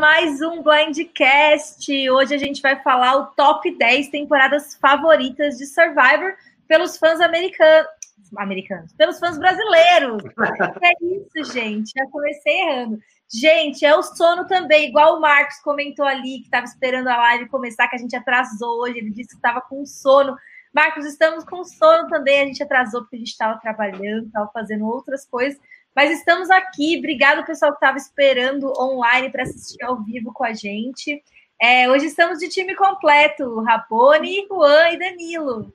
mais 0.00 0.40
um 0.40 0.62
Blindcast. 0.62 2.10
Hoje 2.10 2.34
a 2.34 2.38
gente 2.38 2.62
vai 2.62 2.82
falar 2.82 3.16
o 3.16 3.26
top 3.32 3.70
10 3.76 4.08
temporadas 4.08 4.74
favoritas 4.76 5.58
de 5.58 5.66
Survivor 5.66 6.36
pelos 6.66 6.96
fãs 6.96 7.20
americanos. 7.20 7.86
Americanos, 8.34 8.94
pelos 8.94 9.18
fãs 9.18 9.38
brasileiros. 9.38 10.22
é 10.82 10.92
isso, 11.04 11.52
gente. 11.52 11.92
Já 11.94 12.06
comecei 12.06 12.60
errando. 12.62 12.98
Gente, 13.30 13.84
é 13.84 13.94
o 13.94 14.02
sono 14.02 14.46
também, 14.46 14.88
igual 14.88 15.18
o 15.18 15.20
Marcos 15.20 15.58
comentou 15.58 16.06
ali, 16.06 16.38
que 16.38 16.44
estava 16.44 16.64
esperando 16.64 17.08
a 17.08 17.18
live 17.18 17.50
começar, 17.50 17.86
que 17.86 17.96
a 17.96 17.98
gente 17.98 18.16
atrasou 18.16 18.80
hoje. 18.80 18.96
Ele 18.96 19.10
disse 19.10 19.28
que 19.28 19.36
estava 19.36 19.60
com 19.60 19.84
sono. 19.84 20.34
Marcos, 20.72 21.04
estamos 21.04 21.44
com 21.44 21.62
sono 21.62 22.08
também. 22.08 22.40
A 22.40 22.46
gente 22.46 22.62
atrasou 22.62 23.02
porque 23.02 23.16
a 23.16 23.18
gente 23.18 23.32
estava 23.32 23.60
trabalhando, 23.60 24.28
estava 24.28 24.50
fazendo 24.50 24.86
outras 24.86 25.26
coisas. 25.26 25.60
Mas 25.94 26.10
estamos 26.10 26.50
aqui. 26.50 26.98
Obrigado, 26.98 27.44
pessoal, 27.44 27.72
que 27.72 27.76
estava 27.76 27.98
esperando 27.98 28.72
online 28.78 29.30
para 29.30 29.42
assistir 29.42 29.82
ao 29.82 30.02
vivo 30.02 30.32
com 30.32 30.44
a 30.44 30.52
gente. 30.52 31.22
É, 31.60 31.90
hoje 31.90 32.06
estamos 32.06 32.38
de 32.38 32.48
time 32.48 32.74
completo: 32.74 33.60
Rabone, 33.60 34.46
Juan 34.48 34.90
e 34.90 34.98
Danilo. 34.98 35.74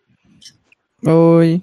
Oi. 1.05 1.61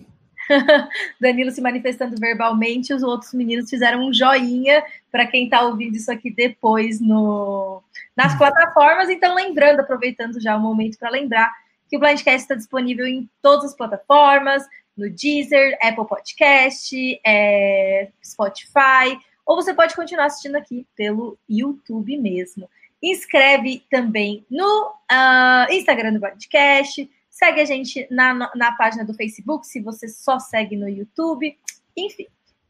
Danilo 1.21 1.51
se 1.51 1.61
manifestando 1.61 2.17
verbalmente, 2.19 2.93
os 2.93 3.03
outros 3.03 3.33
meninos 3.33 3.71
fizeram 3.71 4.07
um 4.07 4.13
joinha 4.13 4.85
para 5.11 5.27
quem 5.27 5.45
está 5.45 5.63
ouvindo 5.63 5.97
isso 5.97 6.11
aqui 6.11 6.31
depois 6.31 7.01
no, 7.01 7.83
nas 8.17 8.37
plataformas. 8.37 9.09
Então, 9.09 9.35
lembrando, 9.35 9.81
aproveitando 9.81 10.41
já 10.41 10.57
o 10.57 10.61
momento 10.61 10.99
para 10.99 11.11
lembrar 11.11 11.53
que 11.89 11.97
o 11.97 12.01
Blindcast 12.01 12.43
está 12.43 12.55
disponível 12.55 13.07
em 13.07 13.29
todas 13.41 13.67
as 13.67 13.77
plataformas, 13.77 14.63
no 14.97 15.11
Deezer, 15.11 15.77
Apple 15.83 16.07
Podcast, 16.07 17.21
é, 17.25 18.09
Spotify, 18.25 19.19
ou 19.45 19.57
você 19.57 19.75
pode 19.75 19.95
continuar 19.95 20.27
assistindo 20.27 20.57
aqui 20.57 20.87
pelo 20.97 21.39
YouTube 21.49 22.17
mesmo. 22.19 22.69
Inscreve 23.03 23.85
também 23.91 24.47
no 24.49 24.91
uh, 24.91 25.73
Instagram 25.73 26.13
do 26.13 26.21
podcast, 26.21 27.11
segue 27.29 27.61
a 27.61 27.65
gente 27.65 28.07
na, 28.11 28.51
na 28.55 28.73
página 28.73 29.05
do 29.05 29.15
Facebook, 29.15 29.67
se 29.67 29.81
você 29.81 30.07
só 30.07 30.39
segue 30.39 30.77
no 30.77 30.89
YouTube. 30.89 31.59
Enfim, 31.97 32.27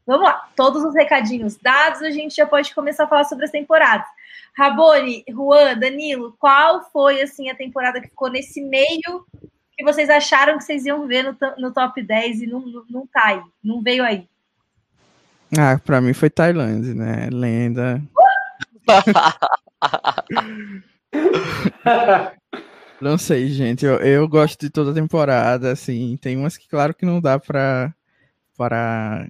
vamos 0.07 0.23
lá. 0.23 0.49
Todos 0.55 0.83
os 0.83 0.95
recadinhos 0.95 1.55
dados, 1.57 2.01
a 2.01 2.09
gente 2.09 2.35
já 2.35 2.47
pode 2.47 2.73
começar 2.73 3.03
a 3.03 3.07
falar 3.07 3.25
sobre 3.25 3.45
as 3.45 3.51
temporadas. 3.51 4.07
Rabone, 4.57 5.23
Juan, 5.29 5.77
Danilo, 5.77 6.35
qual 6.39 6.89
foi 6.91 7.21
assim 7.21 7.49
a 7.49 7.55
temporada 7.55 8.01
que 8.01 8.09
ficou 8.09 8.29
nesse 8.29 8.61
meio 8.61 9.25
que 9.83 9.93
vocês 9.93 10.09
acharam 10.09 10.57
que 10.57 10.63
vocês 10.63 10.85
iam 10.85 11.05
ver 11.05 11.23
no, 11.23 11.37
no 11.57 11.73
top 11.73 12.01
10 12.01 12.41
e 12.41 12.47
não, 12.47 12.61
não, 12.61 12.85
não 12.89 13.05
tá 13.05 13.25
aí, 13.25 13.41
não 13.63 13.81
veio 13.81 14.03
aí? 14.03 14.27
Ah, 15.57 15.77
pra 15.77 16.01
mim 16.01 16.13
foi 16.13 16.29
Tailândia, 16.29 16.95
né? 16.95 17.29
Lenda. 17.31 18.01
não 22.99 23.17
sei, 23.17 23.47
gente. 23.49 23.85
Eu, 23.85 23.97
eu 23.97 24.27
gosto 24.27 24.59
de 24.59 24.69
toda 24.69 24.91
a 24.91 24.95
temporada, 24.95 25.71
assim. 25.71 26.17
Tem 26.17 26.35
umas 26.37 26.57
que, 26.57 26.67
claro, 26.67 26.95
que 26.95 27.05
não 27.05 27.21
dá 27.21 27.37
pra, 27.37 27.93
pra 28.57 29.27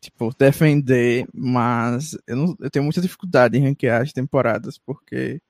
tipo, 0.00 0.34
defender, 0.38 1.26
mas 1.32 2.18
eu, 2.26 2.36
não, 2.36 2.56
eu 2.60 2.70
tenho 2.70 2.84
muita 2.84 3.00
dificuldade 3.00 3.56
em 3.56 3.62
ranquear 3.62 4.02
as 4.02 4.12
temporadas, 4.12 4.76
porque 4.76 5.40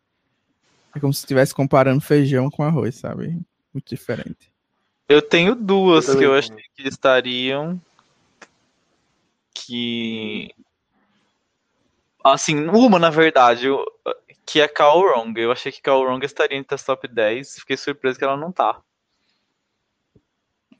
é 0.95 1.01
como 1.01 1.13
se 1.13 1.21
estivesse 1.21 1.53
comparando 1.53 2.01
feijão 2.01 2.49
com 2.49 2.63
arroz, 2.63 2.95
sabe? 2.95 3.37
Muito 3.75 3.89
diferente. 3.89 4.53
Eu 5.09 5.21
tenho 5.21 5.55
duas 5.55 6.09
eu 6.09 6.19
que 6.19 6.25
eu 6.25 6.35
achei 6.35 6.57
que 6.75 6.89
estariam. 6.89 7.81
Que. 9.53 10.55
Assim, 12.23 12.67
uma 12.69 12.99
na 12.99 13.11
verdade, 13.11 13.67
que 14.47 14.61
é 14.61 14.69
Call 14.69 15.03
Wrong. 15.03 15.39
Eu 15.39 15.53
achei 15.53 15.71
que 15.71 15.83
Call 15.83 16.05
Wrong 16.05 16.25
estaria 16.25 16.57
entre 16.57 16.75
as 16.75 16.85
top 16.85 17.07
10. 17.07 17.57
Fiquei 17.59 17.77
surpreso 17.77 18.19
que 18.19 18.25
ela 18.25 18.37
não 18.37 18.51
tá. 18.51 18.81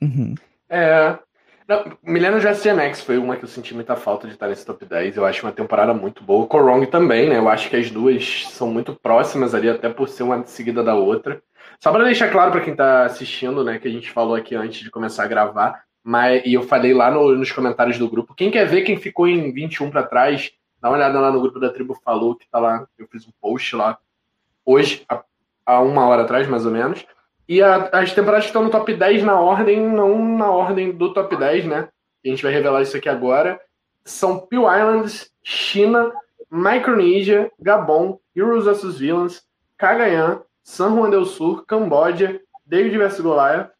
Uhum. 0.01 0.33
É. 0.69 1.19
Não, 1.67 2.39
Just 2.39 2.63
Gen 2.63 2.79
X 2.79 3.01
foi 3.01 3.17
uma 3.17 3.35
que 3.37 3.43
eu 3.43 3.49
senti 3.49 3.73
muita 3.73 3.95
falta 3.95 4.27
de 4.27 4.33
estar 4.33 4.47
nesse 4.47 4.65
top 4.65 4.85
10. 4.85 5.17
Eu 5.17 5.25
acho 5.25 5.45
uma 5.45 5.51
temporada 5.51 5.93
muito 5.93 6.23
boa. 6.23 6.47
Wrong 6.51 6.85
também, 6.87 7.29
né? 7.29 7.37
Eu 7.37 7.49
acho 7.49 7.69
que 7.69 7.75
as 7.75 7.89
duas 7.89 8.47
são 8.49 8.69
muito 8.69 8.93
próximas 8.95 9.55
ali, 9.55 9.69
até 9.69 9.89
por 9.89 10.07
ser 10.07 10.23
uma 10.23 10.45
seguida 10.45 10.83
da 10.83 10.95
outra. 10.95 11.41
Só 11.79 11.91
para 11.91 12.03
deixar 12.03 12.31
claro 12.31 12.51
para 12.51 12.61
quem 12.61 12.71
está 12.73 13.05
assistindo, 13.05 13.63
né, 13.63 13.79
que 13.79 13.87
a 13.87 13.91
gente 13.91 14.11
falou 14.11 14.35
aqui 14.35 14.55
antes 14.55 14.81
de 14.81 14.91
começar 14.91 15.23
a 15.23 15.27
gravar, 15.27 15.83
mas 16.03 16.43
e 16.45 16.53
eu 16.53 16.63
falei 16.63 16.93
lá 16.93 17.09
no, 17.09 17.35
nos 17.35 17.51
comentários 17.51 17.97
do 17.97 18.09
grupo. 18.09 18.35
Quem 18.35 18.51
quer 18.51 18.65
ver 18.65 18.83
quem 18.83 18.97
ficou 18.97 19.27
em 19.27 19.51
21 19.51 19.89
para 19.89 20.03
trás, 20.03 20.51
dá 20.79 20.89
uma 20.89 20.97
olhada 20.97 21.19
lá 21.19 21.31
no 21.31 21.41
grupo 21.41 21.59
da 21.59 21.71
Tribo 21.71 21.99
Falou, 22.03 22.35
que 22.35 22.47
tá 22.49 22.59
lá. 22.59 22.87
Eu 22.97 23.07
fiz 23.07 23.27
um 23.27 23.31
post 23.41 23.75
lá 23.75 23.97
hoje, 24.65 25.05
há, 25.65 25.81
uma 25.81 26.07
hora 26.07 26.23
atrás, 26.23 26.47
mais 26.47 26.65
ou 26.65 26.71
menos. 26.71 27.05
E 27.47 27.61
a, 27.61 27.89
as 27.91 28.13
temporadas 28.13 28.45
estão 28.45 28.63
no 28.63 28.71
top 28.71 28.93
10 28.93 29.23
na 29.23 29.39
ordem, 29.39 29.79
não 29.79 30.37
na 30.37 30.49
ordem 30.49 30.91
do 30.91 31.13
top 31.13 31.35
10, 31.35 31.65
né? 31.65 31.89
A 32.25 32.27
gente 32.27 32.41
vai 32.41 32.51
revelar 32.51 32.81
isso 32.81 32.97
aqui 32.97 33.07
agora. 33.07 33.59
São 34.03 34.39
Peel 34.39 34.63
Islands, 34.63 35.31
China, 35.43 36.11
Micronesia, 36.51 37.51
Gabon, 37.59 38.19
Heroes 38.35 38.65
vs 38.65 38.97
Villains, 38.97 39.43
Cagayan, 39.77 40.41
San 40.65 40.95
Juan 40.95 41.11
del 41.11 41.27
Sur, 41.27 41.63
Camboja, 41.67 42.41
David 42.65 42.97
vs 42.97 43.19
Goliath 43.21 43.71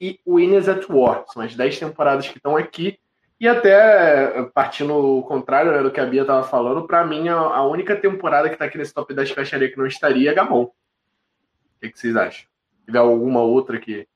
e 0.00 0.18
Winners 0.26 0.70
at 0.70 0.88
War. 0.88 1.26
São 1.28 1.42
as 1.42 1.54
10 1.54 1.78
temporadas 1.78 2.26
que 2.26 2.38
estão 2.38 2.56
aqui. 2.56 2.98
E 3.38 3.46
até, 3.46 4.42
partindo 4.54 4.94
o 4.94 5.22
contrário 5.22 5.70
né, 5.70 5.82
do 5.82 5.90
que 5.90 6.00
a 6.00 6.06
Bia 6.06 6.22
estava 6.22 6.42
falando, 6.42 6.86
para 6.86 7.06
mim 7.06 7.28
a, 7.28 7.36
a, 7.36 7.66
única 7.66 7.94
temporada 7.94 8.48
que 8.48 8.54
está 8.54 8.64
aqui 8.64 8.78
nesse 8.78 8.94
top 8.94 9.12
10 9.12 9.32
que 9.32 9.38
eu 9.38 9.42
acharia 9.42 9.70
que 9.70 9.76
não 9.76 9.86
estaria 9.86 10.30
é 10.30 10.34
Gamon. 10.34 10.62
O 10.62 10.72
que, 11.78 11.90
que 11.90 12.00
vocês 12.00 12.16
acham? 12.16 12.48
Se 12.78 12.86
tiver 12.86 12.98
alguma 12.98 13.42
outra 13.42 13.78
que 13.78 14.08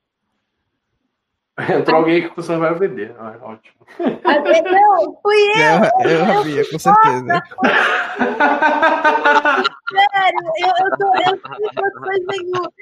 Entrou 1.73 1.99
alguém 1.99 2.29
que 2.29 2.35
você 2.35 2.57
vai 2.57 2.75
vender. 2.75 3.15
Ah, 3.19 3.37
ótimo. 3.41 3.87
Não, 3.99 5.21
fui 5.23 5.37
eu. 5.55 6.11
Eu, 6.11 6.19
eu 6.19 6.39
havia, 6.41 6.69
com 6.69 6.79
certeza. 6.79 7.43
Sério, 9.89 10.41
eu, 10.59 10.73
eu 10.81 10.99
tô. 10.99 11.07
Eu 11.17 11.39
tô 11.93 12.11
meio. 12.27 12.73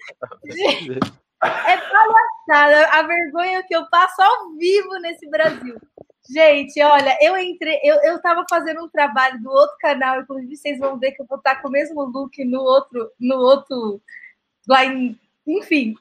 É 1.43 1.77
palhaçada. 1.77 2.89
A 2.93 3.03
vergonha 3.03 3.63
que 3.65 3.77
eu 3.77 3.85
passo 3.91 4.23
ao 4.23 4.53
vivo 4.57 4.99
nesse 5.01 5.29
Brasil. 5.29 5.77
Gente, 6.31 6.81
olha, 6.83 7.19
eu 7.21 7.37
entrei, 7.37 7.81
eu, 7.83 7.97
eu 8.05 8.23
tava 8.23 8.45
fazendo 8.49 8.85
um 8.85 8.89
trabalho 8.89 9.43
do 9.43 9.51
outro 9.51 9.77
canal, 9.81 10.21
inclusive 10.21 10.57
vocês 10.57 10.79
vão 10.79 10.97
ver 10.97 11.11
que 11.13 11.21
eu 11.21 11.27
vou 11.27 11.37
estar 11.37 11.57
com 11.57 11.69
o 11.69 11.71
mesmo 11.71 12.01
look 12.05 12.45
no 12.45 12.61
outro, 12.61 13.11
no 13.19 13.37
outro, 13.39 14.01
lá 14.69 14.85
em, 14.85 15.19
enfim. 15.45 15.97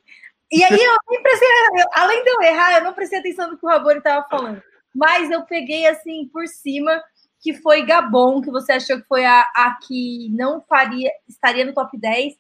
E 0.52 0.64
aí 0.64 0.84
eu 0.84 0.98
nem 1.10 1.24
prestei, 1.24 1.48
além 1.94 2.24
de 2.24 2.30
eu 2.30 2.42
errar, 2.42 2.78
eu 2.78 2.84
não 2.84 2.94
prestei 2.94 3.20
atenção 3.20 3.50
no 3.50 3.58
que 3.58 3.66
o 3.66 3.70
Rabori 3.70 4.00
estava 4.00 4.28
falando. 4.28 4.62
Mas 4.94 5.32
eu 5.32 5.44
peguei 5.44 5.88
assim 5.88 6.28
por 6.28 6.46
cima 6.48 7.02
que 7.40 7.54
foi 7.54 7.84
Gabon, 7.84 8.42
que 8.42 8.52
você 8.52 8.74
achou 8.74 9.00
que 9.02 9.08
foi 9.08 9.26
a, 9.26 9.42
a 9.56 9.78
que 9.82 10.30
não 10.32 10.62
faria, 10.62 11.10
estaria 11.28 11.66
no 11.66 11.74
top 11.74 11.98
10 11.98 12.34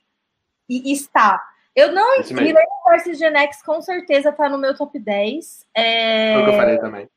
e, 0.70 0.94
está. 0.94 1.42
Eu 1.76 1.92
não 1.92 2.20
Millennium 2.20 2.66
vs 2.90 3.18
Genex 3.18 3.64
com 3.64 3.82
certeza 3.82 4.30
está 4.30 4.48
no 4.48 4.58
meu 4.58 4.76
top 4.76 5.00
10. 5.00 5.68
É... 5.74 6.34
Foi 6.34 6.42
o 6.42 6.46
que 6.46 6.52
eu 6.52 6.58
falei 6.58 6.78
também. 6.80 7.10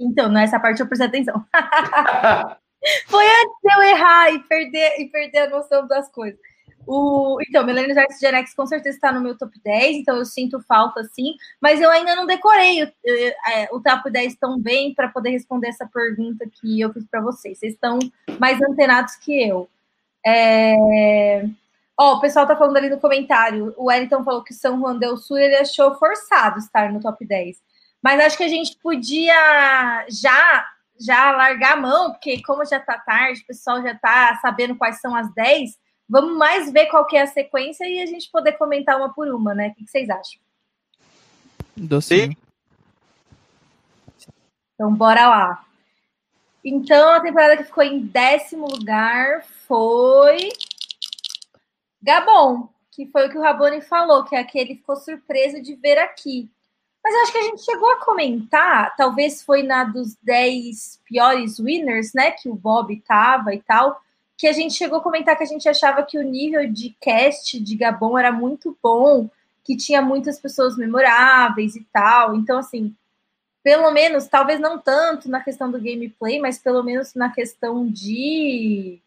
Então, 0.00 0.28
nessa 0.28 0.60
parte 0.60 0.80
eu 0.80 0.86
prestei 0.86 1.08
atenção. 1.08 1.44
foi 3.08 3.26
antes 3.26 3.56
de 3.62 3.72
eu 3.72 3.82
errar 3.82 4.30
e 4.32 4.38
perder, 4.40 5.00
e 5.00 5.08
perder 5.08 5.38
a 5.38 5.50
noção 5.50 5.86
das 5.86 6.10
coisas. 6.10 6.38
O, 6.90 7.38
então, 7.46 7.66
Millennials 7.66 7.98
Arts 7.98 8.18
Gen 8.18 8.34
X 8.36 8.54
com 8.54 8.66
certeza 8.66 8.96
está 8.96 9.12
no 9.12 9.20
meu 9.20 9.36
top 9.36 9.60
10, 9.62 9.98
então 9.98 10.16
eu 10.16 10.24
sinto 10.24 10.58
falta 10.62 11.04
sim, 11.04 11.34
mas 11.60 11.82
eu 11.82 11.90
ainda 11.90 12.16
não 12.16 12.24
decorei 12.24 12.82
o, 12.82 12.92
é, 13.46 13.68
o 13.70 13.78
top 13.78 14.10
10 14.10 14.36
tão 14.36 14.58
bem 14.58 14.94
para 14.94 15.08
poder 15.08 15.28
responder 15.28 15.68
essa 15.68 15.86
pergunta 15.86 16.48
que 16.50 16.80
eu 16.80 16.90
fiz 16.90 17.06
para 17.06 17.20
vocês. 17.20 17.58
Vocês 17.58 17.74
estão 17.74 17.98
mais 18.40 18.58
antenados 18.62 19.16
que 19.16 19.38
eu. 19.46 19.68
É... 20.26 21.44
O 22.00 22.20
pessoal 22.20 22.46
tá 22.46 22.56
falando 22.56 22.78
ali 22.78 22.88
no 22.88 23.00
comentário. 23.00 23.74
O 23.76 23.86
Wellington 23.86 24.24
falou 24.24 24.42
que 24.42 24.54
São 24.54 24.78
Juan 24.78 24.96
del 24.96 25.18
Sul 25.18 25.36
ele 25.36 25.56
achou 25.56 25.94
forçado 25.96 26.58
estar 26.58 26.90
no 26.90 27.00
top 27.00 27.26
10. 27.26 27.60
Mas 28.02 28.20
acho 28.20 28.36
que 28.38 28.44
a 28.44 28.48
gente 28.48 28.78
podia 28.78 30.06
já 30.08 30.66
já 31.00 31.30
largar 31.32 31.74
a 31.74 31.80
mão, 31.80 32.12
porque 32.12 32.42
como 32.42 32.64
já 32.64 32.80
tá 32.80 32.98
tarde, 32.98 33.42
o 33.42 33.46
pessoal 33.46 33.82
já 33.82 33.94
tá 33.94 34.36
sabendo 34.40 34.74
quais 34.74 35.00
são 35.00 35.14
as 35.14 35.32
10 35.34 35.76
Vamos 36.08 36.38
mais 36.38 36.72
ver 36.72 36.86
qual 36.86 37.06
que 37.06 37.16
é 37.16 37.22
a 37.22 37.26
sequência 37.26 37.84
e 37.84 38.00
a 38.00 38.06
gente 38.06 38.30
poder 38.30 38.52
comentar 38.52 38.96
uma 38.96 39.12
por 39.12 39.28
uma, 39.28 39.54
né? 39.54 39.68
O 39.68 39.74
que 39.74 39.86
vocês 39.86 40.08
acham? 40.08 40.40
Docinho. 41.76 42.34
Então, 44.74 44.94
bora 44.94 45.28
lá. 45.28 45.64
Então, 46.64 47.10
a 47.10 47.20
temporada 47.20 47.56
que 47.56 47.64
ficou 47.64 47.84
em 47.84 48.00
décimo 48.00 48.66
lugar 48.68 49.44
foi 49.66 50.48
Gabon, 52.02 52.68
que 52.90 53.06
foi 53.06 53.26
o 53.26 53.30
que 53.30 53.36
o 53.36 53.42
Raboni 53.42 53.82
falou, 53.82 54.24
que 54.24 54.34
é 54.34 54.40
aquele 54.40 54.76
ficou 54.76 54.96
surpreso 54.96 55.60
de 55.60 55.74
ver 55.74 55.98
aqui. 55.98 56.50
Mas 57.04 57.14
eu 57.14 57.22
acho 57.22 57.32
que 57.32 57.38
a 57.38 57.42
gente 57.42 57.64
chegou 57.64 57.90
a 57.90 58.04
comentar, 58.04 58.96
talvez 58.96 59.42
foi 59.42 59.62
na 59.62 59.84
dos 59.84 60.16
10 60.22 61.00
piores 61.04 61.58
winners, 61.58 62.12
né? 62.14 62.32
Que 62.32 62.48
o 62.48 62.54
Bob 62.54 62.98
tava 63.06 63.54
e 63.54 63.60
tal 63.60 64.00
que 64.38 64.46
a 64.46 64.52
gente 64.52 64.74
chegou 64.74 65.00
a 65.00 65.02
comentar 65.02 65.36
que 65.36 65.42
a 65.42 65.46
gente 65.46 65.68
achava 65.68 66.04
que 66.04 66.16
o 66.16 66.22
nível 66.22 66.72
de 66.72 66.96
cast 67.00 67.58
de 67.58 67.76
Gabon 67.76 68.16
era 68.16 68.30
muito 68.30 68.78
bom, 68.80 69.28
que 69.64 69.76
tinha 69.76 70.00
muitas 70.00 70.40
pessoas 70.40 70.76
memoráveis 70.76 71.74
e 71.74 71.84
tal. 71.92 72.36
Então, 72.36 72.56
assim, 72.56 72.94
pelo 73.64 73.90
menos, 73.90 74.28
talvez 74.28 74.60
não 74.60 74.78
tanto 74.78 75.28
na 75.28 75.40
questão 75.40 75.68
do 75.68 75.80
gameplay, 75.80 76.38
mas 76.38 76.56
pelo 76.56 76.84
menos 76.84 77.14
na 77.14 77.30
questão 77.30 77.84
de 77.84 79.00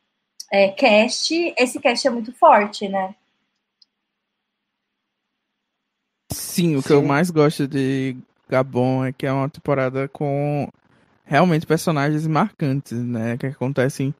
é, 0.51 0.67
cast, 0.67 1.33
esse 1.57 1.79
cast 1.79 2.05
é 2.05 2.11
muito 2.11 2.33
forte, 2.33 2.89
né? 2.89 3.15
Sim, 6.29 6.75
o 6.75 6.81
Sim. 6.81 6.87
que 6.87 6.93
eu 6.93 7.01
mais 7.01 7.29
gosto 7.29 7.65
de 7.65 8.17
Gabon 8.49 9.05
é 9.05 9.13
que 9.13 9.25
é 9.25 9.31
uma 9.31 9.49
temporada 9.49 10.09
com 10.09 10.67
realmente 11.23 11.65
personagens 11.65 12.27
marcantes, 12.27 12.97
né? 12.97 13.37
Que 13.37 13.47
acontecem 13.47 14.13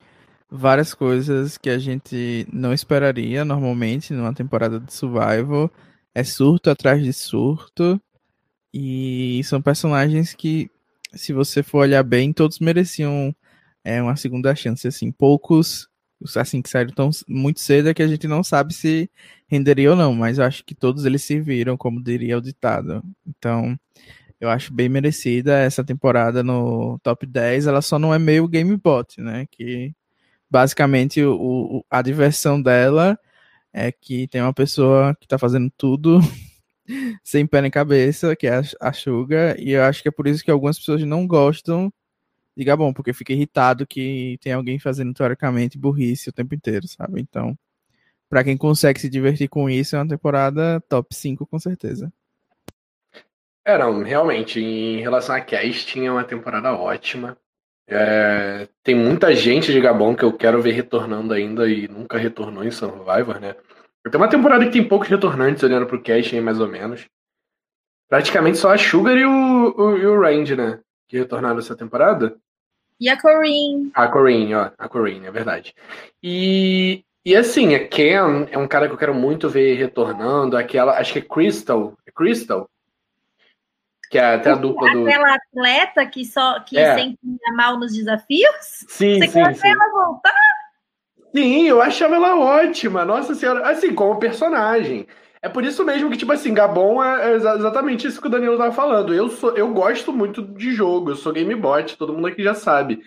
várias 0.51 0.93
coisas 0.93 1.57
que 1.57 1.69
a 1.69 1.79
gente 1.79 2.45
não 2.51 2.73
esperaria 2.73 3.45
normalmente 3.45 4.13
numa 4.13 4.33
temporada 4.33 4.79
de 4.81 4.93
survival. 4.93 5.71
É 6.13 6.23
surto 6.23 6.69
atrás 6.69 7.01
de 7.01 7.13
surto. 7.13 7.99
E 8.73 9.41
são 9.45 9.61
personagens 9.61 10.33
que, 10.33 10.69
se 11.13 11.33
você 11.33 11.63
for 11.63 11.79
olhar 11.79 12.03
bem, 12.03 12.33
todos 12.33 12.59
mereciam 12.59 13.33
é, 13.83 14.01
uma 14.01 14.15
segunda 14.17 14.53
chance. 14.55 14.87
Assim, 14.87 15.11
poucos 15.11 15.89
assim 16.35 16.61
que 16.61 16.69
saíram 16.69 16.93
tão 16.93 17.09
muito 17.27 17.59
cedo 17.59 17.89
é 17.89 17.93
que 17.93 18.03
a 18.03 18.07
gente 18.07 18.27
não 18.27 18.43
sabe 18.43 18.73
se 18.75 19.09
renderia 19.47 19.91
ou 19.91 19.95
não, 19.97 20.13
mas 20.13 20.37
eu 20.37 20.45
acho 20.45 20.63
que 20.63 20.75
todos 20.75 21.03
eles 21.03 21.23
serviram, 21.23 21.75
como 21.75 22.03
diria 22.03 22.37
o 22.37 22.41
ditado. 22.41 23.01
Então, 23.25 23.77
eu 24.39 24.49
acho 24.49 24.73
bem 24.73 24.89
merecida 24.89 25.57
essa 25.59 25.83
temporada 25.83 26.43
no 26.43 26.99
top 26.99 27.25
10. 27.25 27.67
Ela 27.67 27.81
só 27.81 27.97
não 27.99 28.13
é 28.13 28.19
meio 28.19 28.47
gamebot, 28.47 29.19
né? 29.19 29.47
Que 29.51 29.93
basicamente 30.51 31.23
o, 31.23 31.85
a 31.89 32.01
diversão 32.01 32.61
dela 32.61 33.17
é 33.73 33.91
que 33.91 34.27
tem 34.27 34.41
uma 34.41 34.53
pessoa 34.53 35.15
que 35.19 35.27
tá 35.27 35.37
fazendo 35.39 35.71
tudo 35.77 36.19
sem 37.23 37.47
pé 37.47 37.61
nem 37.61 37.71
cabeça, 37.71 38.35
que 38.35 38.47
é 38.47 38.61
a 38.81 38.91
Suga, 38.91 39.55
e 39.57 39.71
eu 39.71 39.83
acho 39.83 40.01
que 40.01 40.09
é 40.09 40.11
por 40.11 40.27
isso 40.27 40.43
que 40.43 40.51
algumas 40.51 40.77
pessoas 40.77 41.01
não 41.03 41.25
gostam 41.25 41.91
de 42.55 42.65
Gabon, 42.65 42.93
porque 42.93 43.13
fica 43.13 43.31
irritado 43.31 43.87
que 43.87 44.37
tem 44.41 44.51
alguém 44.51 44.77
fazendo 44.77 45.13
teoricamente 45.13 45.77
burrice 45.77 46.29
o 46.29 46.33
tempo 46.33 46.53
inteiro, 46.53 46.85
sabe? 46.85 47.21
Então, 47.21 47.57
para 48.29 48.43
quem 48.43 48.57
consegue 48.57 48.99
se 48.99 49.09
divertir 49.09 49.47
com 49.47 49.69
isso, 49.69 49.95
é 49.95 49.99
uma 49.99 50.07
temporada 50.07 50.81
top 50.89 51.15
5 51.15 51.47
com 51.47 51.59
certeza. 51.59 52.11
É, 53.63 53.77
não, 53.77 54.03
realmente, 54.03 54.59
em 54.59 54.99
relação 54.99 55.35
a 55.35 55.39
casting, 55.39 56.07
é 56.07 56.11
uma 56.11 56.25
temporada 56.25 56.73
ótima. 56.73 57.37
É, 57.93 58.69
tem 58.81 58.95
muita 58.95 59.35
gente 59.35 59.73
de 59.73 59.81
Gabon 59.81 60.15
que 60.15 60.23
eu 60.23 60.31
quero 60.31 60.61
ver 60.61 60.71
retornando 60.71 61.33
ainda 61.33 61.69
e 61.69 61.89
nunca 61.89 62.17
retornou 62.17 62.63
em 62.63 62.71
Survivor, 62.71 63.37
né? 63.37 63.53
Tem 64.09 64.19
uma 64.19 64.29
temporada 64.29 64.63
que 64.65 64.71
tem 64.71 64.87
poucos 64.87 65.09
retornantes 65.09 65.61
olhando 65.61 65.85
pro 65.85 66.01
casting, 66.01 66.39
mais 66.39 66.61
ou 66.61 66.69
menos. 66.69 67.05
Praticamente 68.07 68.57
só 68.57 68.73
a 68.73 68.77
Sugar 68.77 69.17
e 69.17 69.25
o, 69.25 69.75
o, 69.77 69.97
e 69.97 70.05
o 70.05 70.21
Range, 70.21 70.55
né? 70.55 70.79
Que 71.05 71.17
retornaram 71.17 71.59
essa 71.59 71.75
temporada. 71.75 72.37
E 72.97 73.09
a 73.09 73.21
Corinne. 73.21 73.91
A 73.93 74.07
Corinne, 74.07 74.55
ó. 74.55 74.71
A 74.77 74.87
Corinne, 74.87 75.27
é 75.27 75.31
verdade. 75.31 75.75
E, 76.23 77.03
e 77.25 77.35
assim, 77.35 77.75
a 77.75 77.87
Ken 77.87 78.47
é 78.51 78.57
um 78.57 78.67
cara 78.67 78.87
que 78.87 78.93
eu 78.93 78.97
quero 78.97 79.13
muito 79.13 79.49
ver 79.49 79.75
retornando. 79.75 80.55
Aquela, 80.55 80.97
acho 80.97 81.11
que 81.11 81.19
é 81.19 81.21
Crystal. 81.21 81.93
É 82.07 82.11
Crystal? 82.11 82.69
Que 84.11 84.17
é 84.17 84.35
até 84.35 84.51
a 84.51 84.55
dupla 84.55 84.91
do. 84.91 85.07
Aquela 85.07 85.35
atleta 85.35 86.05
que 86.05 86.25
só 86.25 86.59
que 86.59 86.77
é. 86.77 86.95
sempre 86.95 87.17
ia 87.23 87.55
mal 87.55 87.79
nos 87.79 87.93
desafios? 87.93 88.85
Sim, 88.89 89.19
Você 89.19 89.27
sim, 89.27 89.41
quer 89.41 89.55
sim. 89.55 89.69
ela 89.69 89.89
voltar? 89.89 90.33
Sim, 91.33 91.69
eu 91.69 91.81
achava 91.81 92.15
ela 92.15 92.37
ótima. 92.37 93.05
Nossa 93.05 93.33
senhora, 93.33 93.69
assim, 93.69 93.95
como 93.95 94.19
personagem. 94.19 95.07
É 95.41 95.47
por 95.47 95.63
isso 95.63 95.85
mesmo 95.85 96.09
que, 96.11 96.17
tipo 96.17 96.33
assim, 96.33 96.53
Gabon 96.53 97.01
é, 97.01 97.35
exatamente 97.35 98.05
isso 98.05 98.19
que 98.19 98.27
o 98.27 98.29
Danilo 98.29 98.57
tava 98.57 98.73
falando. 98.73 99.13
Eu, 99.13 99.29
sou, 99.29 99.55
eu 99.55 99.73
gosto 99.73 100.11
muito 100.11 100.41
de 100.41 100.73
jogo, 100.73 101.11
eu 101.11 101.15
sou 101.15 101.31
gamebot, 101.31 101.97
todo 101.97 102.13
mundo 102.13 102.27
aqui 102.27 102.43
já 102.43 102.53
sabe. 102.53 102.99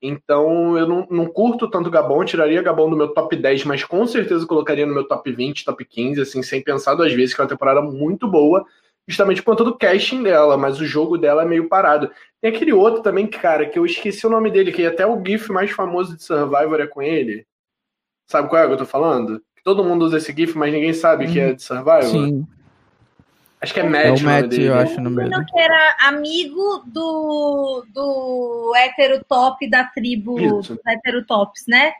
Então, 0.00 0.78
eu 0.78 0.86
não, 0.86 1.06
não 1.10 1.26
curto 1.26 1.68
tanto 1.68 1.90
Gabon, 1.90 2.24
tiraria 2.24 2.62
Gabon 2.62 2.88
do 2.88 2.96
meu 2.96 3.08
top 3.08 3.34
10, 3.34 3.64
mas 3.64 3.84
com 3.84 4.06
certeza 4.06 4.46
colocaria 4.46 4.86
no 4.86 4.94
meu 4.94 5.08
top 5.08 5.30
20, 5.30 5.64
top 5.64 5.84
15, 5.84 6.20
assim, 6.20 6.40
sem 6.40 6.62
pensar 6.62 6.94
duas 6.94 7.12
vezes, 7.12 7.34
que 7.34 7.40
é 7.40 7.44
uma 7.44 7.50
temporada 7.50 7.82
muito 7.82 8.28
boa 8.28 8.64
justamente 9.06 9.42
por 9.42 9.52
conta 9.52 9.64
do 9.64 9.76
casting 9.76 10.22
dela, 10.22 10.56
mas 10.56 10.80
o 10.80 10.86
jogo 10.86 11.18
dela 11.18 11.42
é 11.42 11.46
meio 11.46 11.68
parado. 11.68 12.10
Tem 12.40 12.54
aquele 12.54 12.72
outro 12.72 13.02
também, 13.02 13.26
cara, 13.26 13.66
que 13.66 13.78
eu 13.78 13.86
esqueci 13.86 14.26
o 14.26 14.30
nome 14.30 14.50
dele, 14.50 14.72
que 14.72 14.86
até 14.86 15.06
o 15.06 15.22
GIF 15.24 15.50
mais 15.50 15.70
famoso 15.70 16.16
de 16.16 16.22
Survivor 16.22 16.80
é 16.80 16.86
com 16.86 17.02
ele. 17.02 17.46
Sabe 18.26 18.48
qual 18.48 18.62
é 18.62 18.66
que 18.66 18.72
eu 18.72 18.78
tô 18.78 18.86
falando? 18.86 19.42
Todo 19.64 19.84
mundo 19.84 20.04
usa 20.04 20.18
esse 20.18 20.32
GIF, 20.32 20.56
mas 20.56 20.72
ninguém 20.72 20.92
sabe 20.92 21.26
hum, 21.26 21.32
que 21.32 21.40
é 21.40 21.52
de 21.52 21.62
Survivor. 21.62 22.02
Sim. 22.02 22.46
Acho 23.60 23.74
que 23.74 23.80
é 23.80 23.84
Matt. 23.84 24.06
É 24.06 24.10
o 24.10 24.24
Matt, 24.24 24.58
eu 24.58 24.74
acho 24.74 25.00
no 25.00 25.10
meio. 25.10 25.30
que 25.46 25.60
era 25.60 25.96
amigo 26.00 26.82
do, 26.86 27.86
do 27.94 28.72
hétero 28.74 29.24
top 29.24 29.70
da 29.70 29.84
tribo 29.84 30.36
hétero 30.84 31.24
tops, 31.24 31.66
né? 31.68 31.92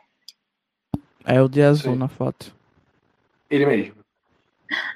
É 1.23 1.41
o 1.41 1.47
de 1.47 1.61
azul 1.61 1.93
Sim. 1.93 1.99
na 1.99 2.09
foto. 2.09 2.53
Ele 3.49 3.65
mesmo. 3.65 3.95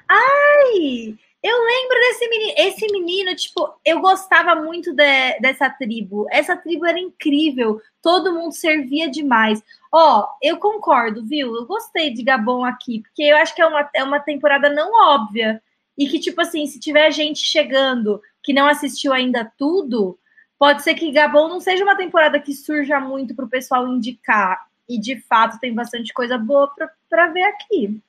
Ai! 0.06 1.16
Eu 1.42 1.56
lembro 1.64 1.98
desse 2.00 2.28
menino. 2.28 2.54
Esse 2.56 2.86
menino, 2.92 3.36
tipo, 3.36 3.78
eu 3.84 4.00
gostava 4.00 4.56
muito 4.56 4.92
de, 4.92 5.38
dessa 5.40 5.70
tribo. 5.70 6.26
Essa 6.30 6.56
tribo 6.56 6.84
era 6.84 6.98
incrível. 6.98 7.80
Todo 8.02 8.34
mundo 8.34 8.52
servia 8.52 9.08
demais. 9.08 9.62
Ó, 9.92 10.26
eu 10.42 10.58
concordo, 10.58 11.24
viu? 11.24 11.54
Eu 11.54 11.66
gostei 11.66 12.12
de 12.12 12.22
Gabon 12.22 12.64
aqui, 12.64 13.00
porque 13.02 13.22
eu 13.22 13.36
acho 13.36 13.54
que 13.54 13.62
é 13.62 13.66
uma, 13.66 13.90
é 13.94 14.02
uma 14.02 14.20
temporada 14.20 14.68
não 14.68 14.92
óbvia. 14.92 15.62
E 15.96 16.08
que, 16.08 16.18
tipo 16.18 16.40
assim, 16.40 16.66
se 16.66 16.80
tiver 16.80 17.10
gente 17.12 17.40
chegando 17.40 18.20
que 18.42 18.52
não 18.52 18.66
assistiu 18.66 19.12
ainda 19.12 19.50
tudo, 19.56 20.18
pode 20.58 20.82
ser 20.82 20.94
que 20.94 21.12
Gabon 21.12 21.48
não 21.48 21.60
seja 21.60 21.84
uma 21.84 21.96
temporada 21.96 22.40
que 22.40 22.54
surja 22.54 22.98
muito 22.98 23.34
para 23.34 23.44
o 23.44 23.48
pessoal 23.48 23.86
indicar. 23.86 24.66
E 24.88 24.98
de 24.98 25.20
fato 25.20 25.60
tem 25.60 25.74
bastante 25.74 26.12
coisa 26.12 26.36
boa 26.36 26.72
para 27.08 27.26
ver 27.28 27.42
aqui. 27.42 28.02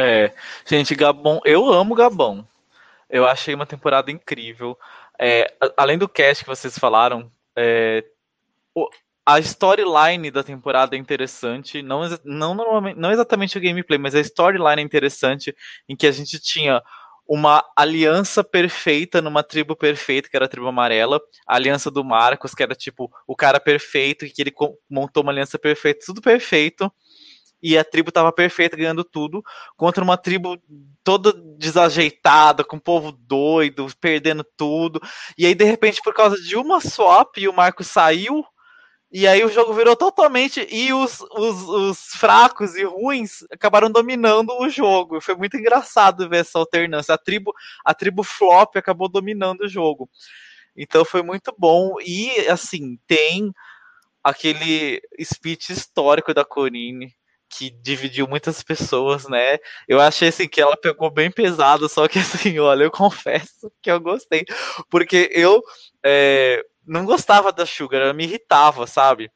É, 0.00 0.32
gente, 0.64 0.94
Gabon, 0.94 1.40
eu 1.44 1.70
amo 1.70 1.94
Gabon. 1.94 2.42
Eu 3.08 3.26
achei 3.26 3.54
uma 3.54 3.66
temporada 3.66 4.10
incrível. 4.10 4.78
É, 5.20 5.52
além 5.76 5.98
do 5.98 6.08
cast 6.08 6.42
que 6.42 6.48
vocês 6.48 6.78
falaram, 6.78 7.30
é, 7.54 8.02
a 9.26 9.38
storyline 9.40 10.30
da 10.30 10.42
temporada 10.42 10.96
é 10.96 10.98
interessante. 10.98 11.82
Não, 11.82 12.02
não, 12.24 12.54
não 12.96 13.12
exatamente 13.12 13.58
o 13.58 13.60
gameplay, 13.60 13.98
mas 13.98 14.14
a 14.14 14.20
storyline 14.20 14.80
é 14.80 14.84
interessante, 14.84 15.54
em 15.86 15.94
que 15.94 16.06
a 16.06 16.12
gente 16.12 16.40
tinha 16.40 16.82
uma 17.28 17.62
aliança 17.76 18.42
perfeita 18.42 19.20
numa 19.20 19.42
tribo 19.42 19.76
perfeita, 19.76 20.28
que 20.28 20.36
era 20.36 20.46
a 20.46 20.48
tribo 20.48 20.66
amarela, 20.66 21.20
a 21.46 21.56
aliança 21.56 21.90
do 21.90 22.02
Marcos, 22.02 22.54
que 22.54 22.62
era 22.62 22.74
tipo 22.74 23.12
o 23.26 23.36
cara 23.36 23.60
perfeito, 23.60 24.26
que 24.26 24.40
ele 24.40 24.52
montou 24.88 25.22
uma 25.22 25.30
aliança 25.30 25.58
perfeita, 25.58 26.06
tudo 26.06 26.22
perfeito 26.22 26.90
e 27.62 27.76
a 27.76 27.84
tribo 27.84 28.08
estava 28.08 28.32
perfeita, 28.32 28.76
ganhando 28.76 29.04
tudo, 29.04 29.42
contra 29.76 30.02
uma 30.02 30.16
tribo 30.16 30.58
toda 31.04 31.32
desajeitada, 31.58 32.64
com 32.64 32.76
o 32.76 32.80
povo 32.80 33.12
doido, 33.12 33.86
perdendo 34.00 34.44
tudo. 34.56 35.00
E 35.36 35.46
aí, 35.46 35.54
de 35.54 35.64
repente, 35.64 36.00
por 36.02 36.14
causa 36.14 36.36
de 36.36 36.56
uma 36.56 36.80
swap, 36.80 37.36
o 37.48 37.52
Marco 37.52 37.84
saiu, 37.84 38.44
e 39.12 39.26
aí 39.26 39.44
o 39.44 39.48
jogo 39.48 39.74
virou 39.74 39.96
totalmente. 39.96 40.66
E 40.70 40.92
os, 40.92 41.20
os, 41.20 41.68
os 41.68 41.98
fracos 42.14 42.76
e 42.76 42.84
ruins 42.84 43.42
acabaram 43.50 43.90
dominando 43.90 44.50
o 44.50 44.68
jogo. 44.68 45.20
Foi 45.20 45.34
muito 45.34 45.56
engraçado 45.56 46.28
ver 46.28 46.38
essa 46.38 46.58
alternância. 46.58 47.14
A 47.14 47.18
tribo, 47.18 47.52
a 47.84 47.92
tribo 47.92 48.22
flop 48.22 48.76
acabou 48.76 49.08
dominando 49.08 49.62
o 49.62 49.68
jogo. 49.68 50.08
Então 50.76 51.04
foi 51.04 51.22
muito 51.22 51.52
bom. 51.58 51.96
E 52.00 52.30
assim, 52.48 52.98
tem 53.06 53.52
aquele 54.22 55.02
speech 55.20 55.72
histórico 55.72 56.32
da 56.32 56.44
Corine 56.44 57.12
que 57.50 57.70
dividiu 57.70 58.28
muitas 58.28 58.62
pessoas, 58.62 59.28
né? 59.28 59.58
Eu 59.88 60.00
achei 60.00 60.28
assim 60.28 60.48
que 60.48 60.60
ela 60.60 60.76
pegou 60.76 61.10
bem 61.10 61.30
pesado, 61.30 61.88
só 61.88 62.06
que 62.06 62.18
assim, 62.48 62.58
olha, 62.60 62.84
eu 62.84 62.90
confesso 62.90 63.70
que 63.82 63.90
eu 63.90 64.00
gostei, 64.00 64.44
porque 64.88 65.28
eu 65.34 65.60
é, 66.04 66.64
não 66.86 67.04
gostava 67.04 67.52
da 67.52 67.66
Sugar, 67.66 68.00
ela 68.00 68.12
me 68.12 68.24
irritava, 68.24 68.86
sabe? 68.86 69.30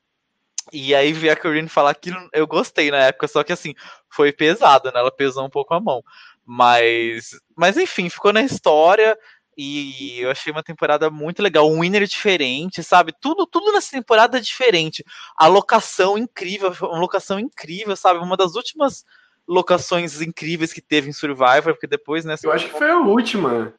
E 0.73 0.95
aí 0.95 1.13
vi 1.13 1.29
a 1.29 1.37
Corinne 1.37 1.69
falar 1.69 1.91
aquilo, 1.91 2.17
eu 2.33 2.47
gostei 2.47 2.91
na 2.91 2.99
época, 2.99 3.29
só 3.29 3.45
que 3.45 3.53
assim, 3.53 3.75
foi 4.09 4.33
pesado, 4.33 4.91
né? 4.93 5.01
Ela 5.01 5.11
pesou 5.11 5.45
um 5.45 5.51
pouco 5.51 5.75
a 5.75 5.81
mão. 5.81 6.03
Mas, 6.47 7.31
mas 7.57 7.77
enfim, 7.77 8.09
ficou 8.09 8.33
na 8.33 8.43
história. 8.43 9.17
E 9.57 10.21
eu 10.21 10.31
achei 10.31 10.53
uma 10.53 10.63
temporada 10.63 11.11
muito 11.11 11.43
legal, 11.43 11.71
um 11.71 11.81
winner 11.81 12.07
diferente, 12.07 12.83
sabe? 12.83 13.13
Tudo, 13.21 13.47
tudo 13.47 13.73
nessa 13.73 13.91
temporada 13.91 14.39
é 14.39 14.41
diferente. 14.41 15.05
A 15.37 15.47
locação 15.47 16.19
incrível, 16.19 16.73
uma 16.83 16.99
locação 16.99 17.39
incrível, 17.39 17.97
sabe? 17.97 18.19
Uma 18.19 18.37
das 18.37 18.55
últimas 18.55 19.05
locações 19.47 20.21
incríveis 20.21 20.73
que 20.73 20.81
teve 20.81 21.09
em 21.09 21.13
Survivor, 21.13 21.75
porque 21.75 21.87
depois, 21.87 22.25
né? 22.25 22.35
Eu 22.43 22.53
acho 22.53 22.67
que 22.67 22.79
foi 22.79 22.91
a 22.91 22.99
última. 22.99 23.75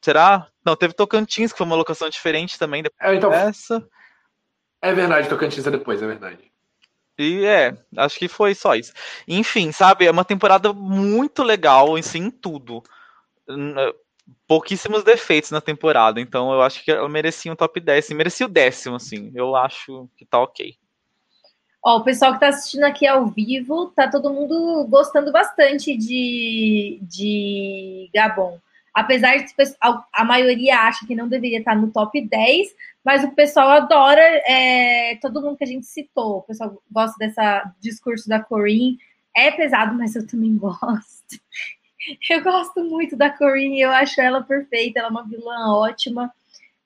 Será? 0.00 0.48
Não, 0.64 0.76
teve 0.76 0.94
Tocantins, 0.94 1.52
que 1.52 1.58
foi 1.58 1.66
uma 1.66 1.76
locação 1.76 2.08
diferente 2.08 2.58
também. 2.58 2.82
É, 3.00 3.14
então, 3.14 3.32
essa. 3.32 3.86
É 4.82 4.92
verdade, 4.92 5.28
Tocantins 5.28 5.66
é 5.66 5.70
depois, 5.70 6.02
é 6.02 6.06
verdade. 6.06 6.52
E 7.18 7.44
é, 7.44 7.76
acho 7.96 8.18
que 8.18 8.28
foi 8.28 8.54
só 8.54 8.74
isso. 8.74 8.92
Enfim, 9.26 9.70
sabe, 9.72 10.04
é 10.04 10.10
uma 10.10 10.24
temporada 10.24 10.72
muito 10.72 11.42
legal 11.42 12.00
si, 12.02 12.18
em 12.18 12.30
tudo. 12.30 12.82
Pouquíssimos 14.46 15.02
defeitos 15.02 15.50
na 15.50 15.60
temporada, 15.60 16.20
então 16.20 16.52
eu 16.52 16.62
acho 16.62 16.84
que 16.84 16.90
ela 16.90 17.08
merecia 17.08 17.52
um 17.52 17.56
top 17.56 17.80
10, 17.80 18.10
merecia 18.10 18.46
o 18.46 18.48
décimo, 18.48 18.96
assim. 18.96 19.30
Eu 19.34 19.56
acho 19.56 20.08
que 20.16 20.24
tá 20.24 20.38
ok. 20.40 20.76
Ó, 21.82 21.98
o 21.98 22.04
pessoal 22.04 22.32
que 22.32 22.36
está 22.36 22.48
assistindo 22.48 22.84
aqui 22.84 23.06
ao 23.06 23.26
vivo, 23.26 23.92
tá 23.94 24.10
todo 24.10 24.32
mundo 24.32 24.86
gostando 24.88 25.30
bastante 25.30 25.94
de, 25.94 26.98
de 27.02 28.08
Gabon. 28.14 28.58
Apesar 28.94 29.36
de 29.36 29.52
a 30.12 30.24
maioria 30.24 30.78
acha 30.78 31.06
que 31.06 31.16
não 31.16 31.28
deveria 31.28 31.58
estar 31.58 31.74
no 31.74 31.90
top 31.90 32.26
10, 32.26 32.68
mas 33.04 33.22
o 33.22 33.32
pessoal 33.32 33.68
adora 33.68 34.22
é, 34.46 35.16
todo 35.20 35.42
mundo 35.42 35.58
que 35.58 35.64
a 35.64 35.66
gente 35.66 35.84
citou. 35.84 36.38
O 36.38 36.42
pessoal 36.42 36.80
gosta 36.90 37.16
desse 37.18 37.40
discurso 37.80 38.28
da 38.28 38.40
Corinne. 38.40 38.98
É 39.36 39.50
pesado, 39.50 39.94
mas 39.94 40.16
eu 40.16 40.26
também 40.26 40.56
gosto. 40.56 41.40
Eu 42.28 42.42
gosto 42.42 42.84
muito 42.84 43.16
da 43.16 43.30
Corinne, 43.30 43.80
eu 43.80 43.90
acho 43.90 44.20
ela 44.20 44.42
perfeita, 44.42 44.98
ela 44.98 45.08
é 45.08 45.10
uma 45.10 45.26
vilã 45.26 45.74
ótima. 45.74 46.32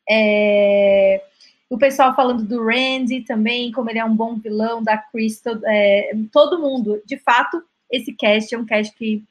É... 0.09 1.23
O 1.69 1.77
pessoal 1.77 2.15
falando 2.15 2.45
do 2.45 2.65
Randy 2.65 3.23
também, 3.23 3.71
como 3.73 3.91
ele 3.91 3.99
é 3.99 4.05
um 4.05 4.17
bom 4.17 4.37
vilão, 4.37 4.83
da 4.83 4.97
Crystal, 4.97 5.59
é... 5.65 6.13
todo 6.33 6.61
mundo. 6.61 7.03
De 7.05 7.19
fato, 7.19 7.63
esse 7.91 8.13
cast 8.15 8.55
é 8.55 8.59
um 8.59 8.65
cast 8.65 8.95
que 8.97 9.23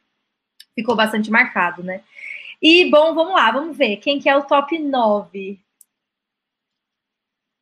ficou 0.76 0.96
bastante 0.96 1.32
marcado, 1.32 1.84
né? 1.84 2.04
E, 2.62 2.90
bom, 2.90 3.14
vamos 3.14 3.34
lá, 3.34 3.52
vamos 3.52 3.78
ver. 3.78 3.98
Quem 3.98 4.20
que 4.20 4.30
é 4.30 4.36
o 4.36 4.44
top 4.44 4.78
9? 4.78 5.60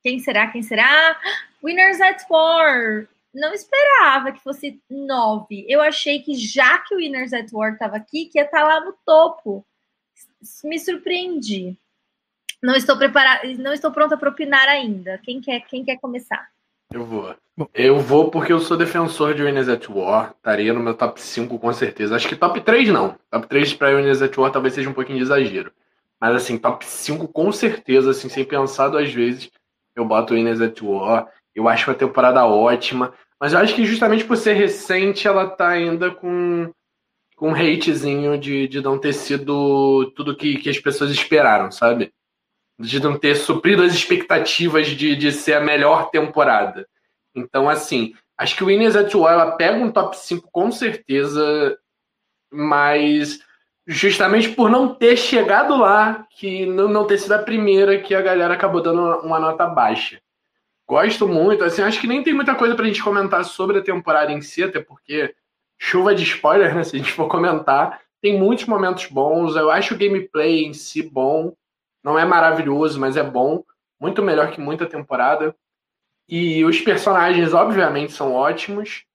Quem 0.02 0.20
será? 0.20 0.48
Quem 0.48 0.62
será? 0.62 1.20
Winners 1.64 2.00
at 2.00 2.24
War. 2.30 3.08
Não 3.36 3.54
esperava 3.54 4.32
que 4.32 4.42
fosse 4.42 4.82
9. 4.90 5.66
Eu 5.68 5.82
achei 5.82 6.22
que 6.22 6.34
já 6.36 6.78
que 6.80 6.96
o 6.96 6.98
Winners 6.98 7.34
at 7.34 7.52
War 7.52 7.74
estava 7.74 7.98
aqui, 7.98 8.28
que 8.28 8.40
ia 8.40 8.46
estar 8.46 8.62
tá 8.62 8.68
lá 8.68 8.80
no 8.80 8.96
topo. 9.06 9.66
Me 10.64 10.80
surpreendi. 10.80 11.78
Não 12.64 12.74
estou 12.76 12.98
preparada, 12.98 13.46
não 13.56 13.74
estou 13.74 13.92
pronta 13.92 14.18
para 14.18 14.30
opinar 14.30 14.70
ainda. 14.70 15.18
Quem 15.18 15.42
quer, 15.42 15.60
quem 15.62 15.84
quer 15.84 16.00
começar? 16.00 16.48
Eu 16.94 17.04
vou. 17.06 17.36
Eu 17.74 18.00
vou 18.00 18.32
porque 18.32 18.54
eu 18.54 18.60
sou 18.60 18.78
defensor 18.78 19.34
de 19.34 19.44
Winners 19.44 19.68
at 19.68 19.90
War. 19.90 20.34
Estaria 20.38 20.74
no 20.74 20.80
meu 20.80 20.94
top 20.94 21.22
5 21.22 21.60
com 21.60 21.74
certeza. 21.74 22.16
Acho 22.16 22.30
que 22.30 22.38
top 22.38 22.62
3 22.62 22.90
não. 22.90 23.18
Top 23.30 23.48
3 23.48 23.74
para 23.74 23.98
Winners 23.98 24.22
at 24.22 24.38
War 24.38 24.50
talvez 24.50 24.74
seja 24.74 24.90
um 24.90 24.94
pouquinho 24.94 25.18
de 25.18 25.26
exagero. 25.26 25.74
Mas 26.22 26.36
assim, 26.36 26.58
top 26.58 26.86
5 26.86 27.28
com 27.28 27.52
certeza, 27.52 28.12
assim, 28.12 28.30
sem 28.30 28.46
pensar 28.46 28.88
duas 28.88 29.12
vezes, 29.12 29.52
eu 29.94 30.06
boto 30.06 30.34
Winners 30.34 30.62
at 30.62 30.82
War. 30.82 31.30
Eu 31.54 31.68
acho 31.68 31.90
uma 31.90 31.96
temporada 31.98 32.46
ótima. 32.46 33.14
Mas 33.40 33.54
eu 33.54 33.60
acho 33.60 33.76
que 33.76 33.86
justamente 33.86 34.24
por 34.24 34.38
ser 34.38 34.54
recente, 34.54 35.28
ela 35.28 35.50
tá 35.50 35.70
ainda 35.70 36.12
com, 36.12 36.72
com 37.36 37.50
um 37.50 37.54
hatezinho 37.54 38.38
de, 38.38 38.68
de 38.68 38.82
não 38.82 38.98
ter 38.98 39.14
sido 39.14 40.12
tudo 40.16 40.36
que, 40.36 40.58
que 40.58 40.70
as 40.70 40.80
pessoas 40.80 41.12
esperaram, 41.12 41.72
sabe? 41.72 42.14
de 42.80 43.00
não 43.00 43.18
ter 43.18 43.36
suprido 43.36 43.84
as 43.84 43.94
expectativas 43.94 44.88
de, 44.88 45.16
de 45.16 45.32
ser 45.32 45.54
a 45.54 45.62
melhor 45.62 46.10
temporada. 46.10 46.88
Então, 47.34 47.70
assim, 47.70 48.14
acho 48.38 48.56
que 48.56 48.64
o 48.64 48.68
Winners 48.68 48.96
at 48.96 49.14
War, 49.14 49.34
ela 49.34 49.52
pega 49.54 49.78
um 49.78 49.92
top 49.92 50.18
5 50.18 50.50
com 50.52 50.72
certeza, 50.72 51.78
mas 52.52 53.40
justamente 53.88 54.50
por 54.50 54.70
não 54.70 54.94
ter 54.94 55.16
chegado 55.16 55.78
lá, 55.78 56.26
que 56.32 56.66
não, 56.66 56.88
não 56.88 57.06
ter 57.06 57.18
sido 57.18 57.34
a 57.34 57.40
primeira 57.40 58.00
que 58.00 58.14
a 58.14 58.22
galera 58.22 58.54
acabou 58.54 58.82
dando 58.82 59.20
uma 59.20 59.40
nota 59.40 59.66
baixa. 59.68 60.20
Gosto 60.88 61.28
muito, 61.28 61.64
assim, 61.64 61.82
acho 61.82 62.00
que 62.00 62.08
nem 62.08 62.22
tem 62.22 62.34
muita 62.34 62.54
coisa 62.54 62.76
pra 62.76 62.86
gente 62.86 63.04
comentar 63.04 63.44
sobre 63.44 63.80
a 63.80 63.84
temporada 63.84 64.32
em 64.32 64.42
si, 64.42 64.64
até 64.64 64.80
porque 64.80 65.34
chuva 65.80 66.14
de 66.14 66.24
spoiler, 66.24 66.76
né, 66.76 66.84
se 66.84 66.96
a 66.96 67.00
gente 67.00 67.12
for 67.12 67.28
comentar, 67.28 68.02
tem 68.22 68.38
muitos 68.38 68.66
momentos 68.66 69.08
bons, 69.08 69.56
eu 69.56 69.72
acho 69.72 69.94
o 69.94 69.98
gameplay 69.98 70.64
em 70.64 70.74
si 70.74 71.02
bom, 71.02 71.54
não 72.04 72.20
é 72.20 72.24
maravilhoso, 72.24 73.00
mas 73.00 73.18
é 73.18 73.24
bom. 73.24 73.64
Muito 74.00 74.22
melhor 74.22 74.52
que 74.52 74.62
muita 74.62 74.86
temporada. 74.86 75.56
E 76.30 76.64
os 76.64 76.80
personagens, 76.80 77.52
obviamente, 77.52 78.12
são 78.12 78.32
ótimos. 78.32 79.06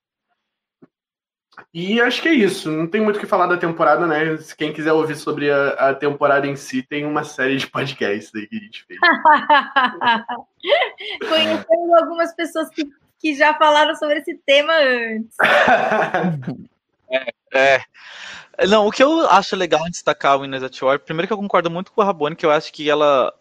E 1.73 2.01
acho 2.01 2.23
que 2.23 2.29
é 2.29 2.35
isso. 2.35 2.71
Não 2.71 2.87
tem 2.87 3.01
muito 3.01 3.17
o 3.17 3.21
que 3.21 3.27
falar 3.27 3.47
da 3.47 3.57
temporada, 3.57 4.07
né? 4.07 4.37
Se 4.39 4.57
quem 4.57 4.73
quiser 4.73 4.93
ouvir 4.93 5.17
sobre 5.17 5.51
a, 5.51 5.91
a 5.91 5.95
temporada 5.95 6.47
em 6.47 6.57
si, 6.57 6.83
tem 6.83 7.05
uma 7.05 7.25
série 7.25 7.57
de 7.57 7.67
podcasts 7.67 8.35
aí 8.35 8.47
que 8.47 8.57
a 8.57 8.61
gente 8.61 8.85
fez. 8.85 8.99
Conhecendo 11.29 11.95
algumas 11.97 12.35
pessoas 12.35 12.69
que, 12.71 12.89
que 13.19 13.35
já 13.35 13.55
falaram 13.55 13.95
sobre 13.95 14.19
esse 14.19 14.35
tema 14.47 14.73
antes. 14.73 15.37
é, 17.11 17.33
é. 17.55 17.81
Não, 18.67 18.87
o 18.87 18.91
que 18.91 19.03
eu 19.03 19.29
acho 19.29 19.57
legal 19.57 19.87
em 19.87 19.91
destacar 19.91 20.37
o 20.37 20.41
Winners 20.41 20.63
at 20.63 20.83
War, 20.83 20.99
primeiro 20.99 21.27
que 21.27 21.33
eu 21.33 21.39
concordo 21.39 21.71
muito 21.71 21.93
com 21.93 22.03
a 22.03 22.05
Rabone, 22.05 22.37
que 22.37 22.45
eu 22.45 22.51
acho 22.51 22.73
que 22.73 22.91
ela. 22.91 23.33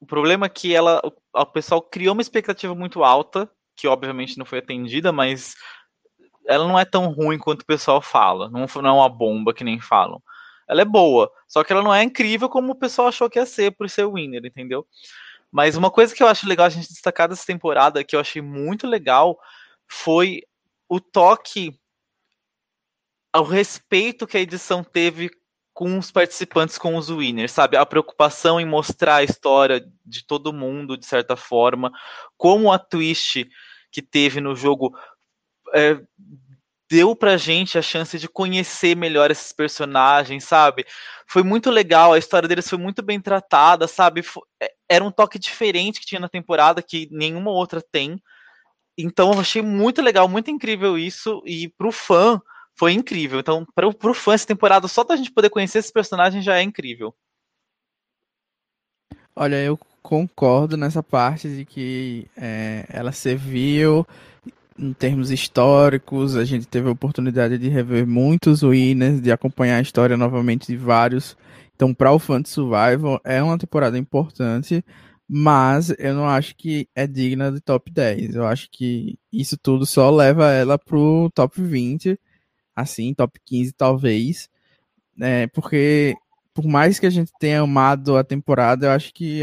O 0.00 0.06
problema 0.06 0.46
é 0.46 0.50
que 0.50 0.74
ela. 0.74 1.00
O 1.32 1.46
pessoal 1.46 1.80
criou 1.80 2.12
uma 2.12 2.22
expectativa 2.22 2.74
muito 2.74 3.02
alta, 3.02 3.48
que 3.74 3.88
obviamente 3.88 4.38
não 4.38 4.44
foi 4.44 4.58
atendida, 4.58 5.12
mas 5.12 5.56
ela 6.46 6.66
não 6.66 6.78
é 6.78 6.84
tão 6.84 7.12
ruim 7.12 7.38
quanto 7.38 7.62
o 7.62 7.66
pessoal 7.66 8.00
fala. 8.00 8.48
Não, 8.48 8.66
não 8.82 8.88
é 8.88 8.92
uma 8.92 9.08
bomba 9.08 9.54
que 9.54 9.64
nem 9.64 9.80
falam. 9.80 10.22
Ela 10.68 10.82
é 10.82 10.84
boa, 10.84 11.30
só 11.46 11.62
que 11.62 11.72
ela 11.72 11.82
não 11.82 11.94
é 11.94 12.02
incrível 12.02 12.48
como 12.48 12.72
o 12.72 12.78
pessoal 12.78 13.08
achou 13.08 13.28
que 13.28 13.38
ia 13.38 13.46
ser 13.46 13.72
por 13.72 13.88
ser 13.90 14.06
winner, 14.06 14.44
entendeu? 14.44 14.86
Mas 15.52 15.76
uma 15.76 15.90
coisa 15.90 16.14
que 16.14 16.22
eu 16.22 16.26
acho 16.26 16.48
legal 16.48 16.66
a 16.66 16.70
gente 16.70 16.88
destacar 16.88 17.28
dessa 17.28 17.46
temporada, 17.46 18.02
que 18.02 18.16
eu 18.16 18.20
achei 18.20 18.40
muito 18.40 18.86
legal, 18.86 19.38
foi 19.86 20.42
o 20.88 20.98
toque 20.98 21.78
o 23.40 23.42
respeito 23.42 24.26
que 24.26 24.36
a 24.36 24.40
edição 24.40 24.84
teve 24.84 25.30
com 25.72 25.98
os 25.98 26.10
participantes, 26.10 26.78
com 26.78 26.96
os 26.96 27.10
winners, 27.10 27.50
sabe? 27.50 27.76
A 27.76 27.84
preocupação 27.84 28.60
em 28.60 28.64
mostrar 28.64 29.16
a 29.16 29.24
história 29.24 29.84
de 30.06 30.24
todo 30.24 30.52
mundo, 30.52 30.96
de 30.96 31.04
certa 31.04 31.34
forma, 31.34 31.92
como 32.36 32.70
a 32.70 32.78
twist 32.78 33.48
que 33.90 34.00
teve 34.00 34.40
no 34.40 34.54
jogo 34.54 34.96
é, 35.74 36.00
deu 36.90 37.16
pra 37.16 37.36
gente 37.36 37.76
a 37.76 37.82
chance 37.82 38.18
de 38.18 38.28
conhecer 38.28 38.96
melhor 38.96 39.30
esses 39.30 39.52
personagens, 39.52 40.44
sabe? 40.44 40.86
Foi 41.26 41.42
muito 41.42 41.70
legal, 41.70 42.12
a 42.12 42.18
história 42.18 42.48
deles 42.48 42.68
foi 42.68 42.78
muito 42.78 43.02
bem 43.02 43.20
tratada, 43.20 43.88
sabe? 43.88 44.22
É, 44.62 44.72
era 44.88 45.04
um 45.04 45.10
toque 45.10 45.38
diferente 45.38 46.00
que 46.00 46.06
tinha 46.06 46.20
na 46.20 46.28
temporada 46.28 46.82
que 46.82 47.08
nenhuma 47.10 47.50
outra 47.50 47.82
tem. 47.82 48.22
Então 48.96 49.32
eu 49.32 49.40
achei 49.40 49.62
muito 49.62 50.00
legal, 50.00 50.28
muito 50.28 50.50
incrível 50.50 50.96
isso. 50.96 51.42
E 51.44 51.68
pro 51.68 51.90
fã, 51.90 52.40
foi 52.76 52.92
incrível. 52.92 53.40
Então, 53.40 53.66
para 53.74 53.88
o 53.88 54.14
fã, 54.14 54.34
essa 54.34 54.46
temporada, 54.46 54.88
só 54.88 55.04
da 55.04 55.16
gente 55.16 55.32
poder 55.32 55.50
conhecer 55.50 55.78
esses 55.78 55.90
personagens 55.90 56.44
já 56.44 56.58
é 56.58 56.62
incrível. 56.62 57.14
Olha, 59.34 59.56
eu 59.56 59.78
concordo 60.02 60.76
nessa 60.76 61.02
parte 61.02 61.48
de 61.48 61.64
que 61.64 62.28
é, 62.36 62.84
ela 62.88 63.10
serviu 63.10 64.06
em 64.78 64.92
termos 64.92 65.30
históricos. 65.30 66.36
A 66.36 66.44
gente 66.44 66.66
teve 66.66 66.88
a 66.88 66.92
oportunidade 66.92 67.58
de 67.58 67.68
rever 67.68 68.06
muitos 68.06 68.62
winners, 68.62 69.20
de 69.20 69.32
acompanhar 69.32 69.78
a 69.78 69.82
história 69.82 70.16
novamente 70.16 70.66
de 70.66 70.76
vários. 70.76 71.36
Então, 71.74 71.92
para 71.94 72.12
o 72.12 72.18
de 72.18 72.48
Survival, 72.48 73.20
é 73.24 73.42
uma 73.42 73.58
temporada 73.58 73.98
importante, 73.98 74.84
mas 75.28 75.92
eu 75.98 76.14
não 76.14 76.28
acho 76.28 76.54
que 76.56 76.88
é 76.94 77.06
digna 77.06 77.50
de 77.50 77.60
top 77.60 77.90
10. 77.90 78.34
Eu 78.36 78.46
acho 78.46 78.68
que 78.70 79.18
isso 79.32 79.56
tudo 79.56 79.84
só 79.86 80.10
leva 80.10 80.52
ela 80.52 80.78
pro 80.78 81.30
top 81.34 81.60
20 81.60 82.18
assim, 82.74 83.14
top 83.14 83.38
15 83.44 83.72
talvez, 83.72 84.48
né? 85.16 85.46
Porque 85.48 86.14
por 86.54 86.66
mais 86.66 86.98
que 86.98 87.06
a 87.06 87.10
gente 87.10 87.32
tenha 87.38 87.60
amado 87.60 88.16
a 88.16 88.24
temporada, 88.24 88.86
eu 88.86 88.90
acho 88.92 89.12
que 89.14 89.40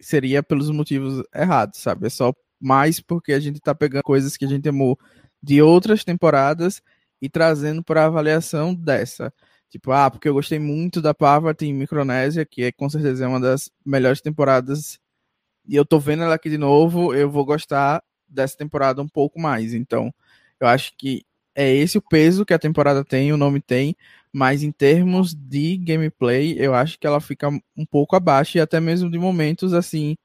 seria 0.00 0.42
pelos 0.42 0.70
motivos 0.70 1.24
errados, 1.34 1.80
sabe? 1.80 2.06
É 2.06 2.10
só 2.10 2.34
mais 2.60 3.00
porque 3.00 3.32
a 3.32 3.40
gente 3.40 3.60
tá 3.60 3.74
pegando 3.74 4.02
coisas 4.02 4.36
que 4.36 4.44
a 4.44 4.48
gente 4.48 4.68
amou 4.68 4.98
de 5.42 5.62
outras 5.62 6.04
temporadas 6.04 6.82
e 7.20 7.28
trazendo 7.28 7.82
para 7.82 8.04
avaliação 8.04 8.74
dessa. 8.74 9.32
Tipo, 9.70 9.92
ah, 9.92 10.10
porque 10.10 10.28
eu 10.28 10.34
gostei 10.34 10.58
muito 10.58 11.00
da 11.00 11.14
Parvati 11.14 11.66
em 11.66 11.72
Micronésia, 11.72 12.44
que 12.44 12.64
é 12.64 12.72
com 12.72 12.88
certeza 12.90 13.24
é 13.24 13.28
uma 13.28 13.40
das 13.40 13.70
melhores 13.84 14.20
temporadas, 14.20 14.98
e 15.66 15.76
eu 15.76 15.84
tô 15.84 16.00
vendo 16.00 16.24
ela 16.24 16.34
aqui 16.34 16.50
de 16.50 16.58
novo, 16.58 17.14
eu 17.14 17.30
vou 17.30 17.44
gostar 17.44 18.02
dessa 18.28 18.56
temporada 18.56 19.00
um 19.00 19.08
pouco 19.08 19.40
mais. 19.40 19.72
Então, 19.74 20.12
eu 20.58 20.66
acho 20.66 20.92
que 20.96 21.24
é 21.54 21.72
esse 21.72 21.98
o 21.98 22.02
peso 22.02 22.44
que 22.44 22.54
a 22.54 22.58
temporada 22.58 23.04
tem, 23.04 23.32
o 23.32 23.36
nome 23.36 23.60
tem, 23.60 23.96
mas 24.32 24.62
em 24.62 24.72
termos 24.72 25.34
de 25.34 25.76
gameplay, 25.76 26.56
eu 26.58 26.74
acho 26.74 26.98
que 26.98 27.06
ela 27.06 27.20
fica 27.20 27.48
um 27.48 27.86
pouco 27.88 28.16
abaixo 28.16 28.58
e 28.58 28.60
até 28.60 28.80
mesmo 28.80 29.10
de 29.10 29.18
momentos 29.18 29.72
assim 29.74 30.16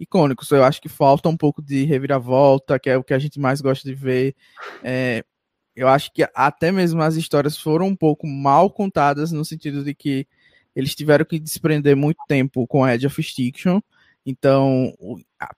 icônicos. 0.00 0.50
Eu 0.50 0.64
acho 0.64 0.80
que 0.80 0.88
falta 0.88 1.28
um 1.28 1.36
pouco 1.36 1.62
de 1.62 1.84
reviravolta, 1.84 2.78
que 2.78 2.88
é 2.88 2.96
o 2.96 3.04
que 3.04 3.14
a 3.14 3.18
gente 3.18 3.38
mais 3.38 3.60
gosta 3.60 3.86
de 3.86 3.94
ver. 3.94 4.34
É, 4.82 5.22
eu 5.76 5.86
acho 5.86 6.12
que 6.12 6.26
até 6.34 6.72
mesmo 6.72 7.02
as 7.02 7.14
histórias 7.14 7.56
foram 7.56 7.86
um 7.88 7.96
pouco 7.96 8.26
mal 8.26 8.70
contadas 8.70 9.30
no 9.30 9.44
sentido 9.44 9.84
de 9.84 9.94
que 9.94 10.26
eles 10.74 10.94
tiveram 10.94 11.24
que 11.24 11.38
desprender 11.38 11.96
muito 11.96 12.18
tempo 12.26 12.66
com 12.66 12.88
Edge 12.88 13.06
of 13.06 13.20
Extinction 13.20 13.80
Então, 14.24 14.94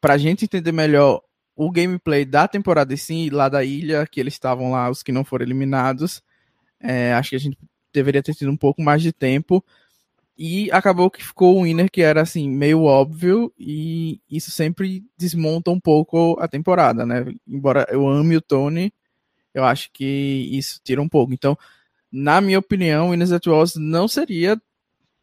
para 0.00 0.14
a 0.14 0.18
gente 0.18 0.44
entender 0.44 0.72
melhor 0.72 1.22
o 1.54 1.70
gameplay 1.70 2.24
da 2.24 2.48
temporada 2.48 2.92
em 2.92 2.96
si, 2.96 3.30
lá 3.30 3.48
da 3.48 3.62
ilha, 3.62 4.06
que 4.06 4.18
eles 4.18 4.34
estavam 4.34 4.70
lá, 4.70 4.90
os 4.90 5.02
que 5.02 5.12
não 5.12 5.24
foram 5.24 5.44
eliminados, 5.44 6.22
é, 6.80 7.12
acho 7.12 7.30
que 7.30 7.36
a 7.36 7.40
gente 7.40 7.58
deveria 7.92 8.22
ter 8.22 8.34
tido 8.34 8.50
um 8.50 8.56
pouco 8.56 8.82
mais 8.82 9.02
de 9.02 9.12
tempo. 9.12 9.64
E 10.36 10.70
acabou 10.72 11.10
que 11.10 11.24
ficou 11.24 11.58
o 11.58 11.62
winner 11.64 11.90
que 11.90 12.00
era 12.00 12.22
assim, 12.22 12.48
meio 12.48 12.82
óbvio, 12.84 13.52
e 13.58 14.20
isso 14.30 14.50
sempre 14.50 15.04
desmonta 15.16 15.70
um 15.70 15.78
pouco 15.78 16.36
a 16.40 16.48
temporada, 16.48 17.04
né? 17.04 17.26
Embora 17.46 17.86
eu 17.90 18.08
ame 18.08 18.36
o 18.36 18.40
Tony, 18.40 18.92
eu 19.54 19.64
acho 19.64 19.90
que 19.92 20.48
isso 20.50 20.80
tira 20.82 21.02
um 21.02 21.08
pouco. 21.08 21.34
Então, 21.34 21.56
na 22.10 22.40
minha 22.40 22.58
opinião, 22.58 23.08
o 23.08 23.10
Winners 23.10 23.32
at 23.32 23.46
não 23.76 24.08
seria 24.08 24.60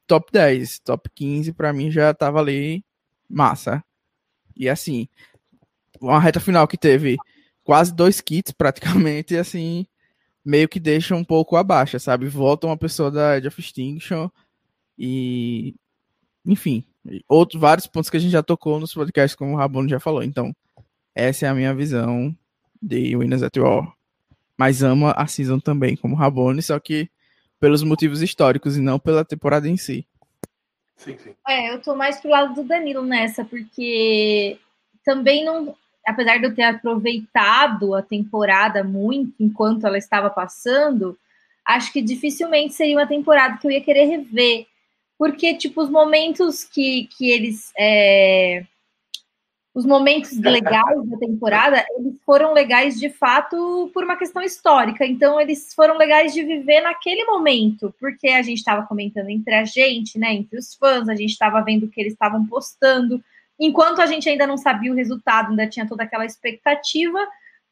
top 0.08 0.32
10. 0.32 0.80
Top 0.80 1.10
15 1.14 1.54
para 1.54 1.74
mim 1.74 1.92
já 1.92 2.14
tava 2.14 2.40
ali 2.40 2.84
massa. 3.30 3.84
E 4.56 4.70
assim, 4.70 5.08
uma 6.02 6.20
reta 6.20 6.40
final 6.40 6.68
que 6.68 6.78
teve 6.78 7.18
quase 7.64 7.94
dois 7.94 8.22
kits 8.22 8.52
praticamente, 8.52 9.34
e 9.34 9.38
assim, 9.38 9.86
meio 10.44 10.68
que 10.68 10.80
deixa 10.80 11.16
um 11.16 11.24
pouco 11.24 11.56
abaixo, 11.56 12.00
sabe? 12.00 12.28
Volta 12.28 12.68
uma 12.68 12.78
pessoa 12.78 13.12
da 13.12 13.38
Edge 13.38 13.48
of 13.48 13.60
Extinction 13.60 14.30
e 15.00 15.74
enfim, 16.46 16.84
outros 17.28 17.60
vários 17.60 17.88
pontos 17.88 18.10
que 18.10 18.18
a 18.18 18.20
gente 18.20 18.32
já 18.32 18.44
tocou 18.44 18.80
nos 18.80 18.94
podcasts, 18.94 19.36
como 19.36 19.54
o 19.54 19.56
Rabono 19.56 19.88
já 19.88 20.00
falou. 20.00 20.24
Então, 20.24 20.54
essa 21.16 21.46
é 21.46 21.50
a 21.50 21.54
minha 21.54 21.74
visão 21.74 22.36
de 22.82 23.16
Winners 23.16 23.44
at 23.44 23.56
War. 23.58 23.94
Mas 24.58 24.84
ama 24.84 25.12
a 25.12 25.26
season 25.26 25.60
também, 25.60 25.96
como 25.96 26.16
Rabone, 26.16 26.62
só 26.62 26.80
que 26.80 27.10
pelos 27.60 27.84
motivos 27.84 28.22
históricos 28.22 28.78
e 28.78 28.82
não 28.82 29.00
pela 29.00 29.24
temporada 29.24 29.70
em 29.70 29.78
si. 29.78 30.06
Sim, 30.98 31.18
sim. 31.18 31.34
É, 31.48 31.74
eu 31.74 31.82
tô 31.82 31.96
mais 31.96 32.20
pro 32.20 32.30
lado 32.30 32.54
do 32.54 32.64
Danilo 32.64 33.04
nessa, 33.04 33.46
porque 33.46 34.60
também 35.06 35.46
não 35.46 35.76
apesar 36.06 36.38
de 36.38 36.46
eu 36.46 36.56
ter 36.56 36.64
aproveitado 36.64 37.94
a 37.94 38.02
temporada 38.02 38.84
muito 38.84 39.34
enquanto 39.40 39.86
ela 39.86 39.98
estava 39.98 40.30
passando, 40.30 41.18
acho 41.64 41.94
que 41.94 42.02
dificilmente 42.02 42.74
seria 42.74 42.98
uma 42.98 43.08
temporada 43.08 43.58
que 43.58 43.68
eu 43.68 43.72
ia 43.72 43.82
querer 43.82 44.06
rever. 44.06 44.66
Porque, 45.20 45.54
tipo, 45.54 45.82
os 45.82 45.90
momentos 45.90 46.64
que, 46.64 47.08
que 47.16 47.30
eles. 47.30 47.72
É... 47.78 48.64
Os 49.76 49.86
momentos 49.86 50.36
legais 50.40 51.08
da 51.08 51.18
temporada, 51.18 51.86
eles 51.98 52.20
foram 52.26 52.54
legais 52.54 53.00
de 53.00 53.10
fato 53.10 53.92
por 53.94 54.04
uma 54.04 54.16
questão 54.16 54.42
histórica. 54.42 55.06
Então, 55.06 55.40
eles 55.40 55.76
foram 55.76 55.96
legais 55.96 56.34
de 56.34 56.44
viver 56.44 56.82
naquele 56.82 57.24
momento, 57.26 57.94
porque 58.00 58.30
a 58.30 58.42
gente 58.42 58.58
estava 58.58 58.88
comentando 58.88 59.30
entre 59.30 59.54
a 59.54 59.66
gente, 59.66 60.18
né? 60.18 60.34
Entre 60.34 60.58
os 60.58 60.74
fãs, 60.74 61.08
a 61.08 61.16
gente 61.16 61.32
estava 61.32 61.62
vendo 61.62 61.86
o 61.86 61.90
que 61.90 62.02
eles 62.02 62.14
estavam 62.14 62.46
postando 62.48 63.24
enquanto 63.60 64.02
a 64.02 64.06
gente 64.06 64.30
ainda 64.30 64.48
não 64.48 64.58
sabia 64.58 64.92
o 64.92 64.96
resultado, 64.96 65.50
ainda 65.50 65.68
tinha 65.68 65.88
toda 65.88 66.04
aquela 66.04 66.26
expectativa, 66.26 67.20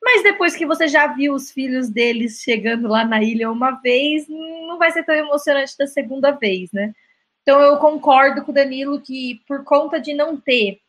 mas 0.04 0.22
depois 0.22 0.56
que 0.56 0.66
você 0.66 0.88
já 0.88 1.08
viu 1.08 1.34
os 1.34 1.52
filhos 1.52 1.90
deles 1.90 2.42
chegando 2.42 2.88
lá 2.88 3.06
na 3.06 3.24
ilha 3.24 3.50
uma 3.50 3.72
vez, 3.72 4.28
não 4.28 4.78
vai 4.78 4.92
ser 4.92 5.04
tão 5.04 5.16
emocionante 5.16 5.76
da 5.78 5.88
segunda 5.88 6.32
vez, 6.32 6.72
né? 6.72 6.94
Então 7.48 7.62
eu 7.62 7.78
concordo 7.78 8.44
com 8.44 8.52
o 8.52 8.54
Danilo 8.54 9.00
que 9.00 9.42
por 9.48 9.64
conta 9.64 10.02
de 10.02 10.14
não 10.14 10.36
ter 10.36 10.82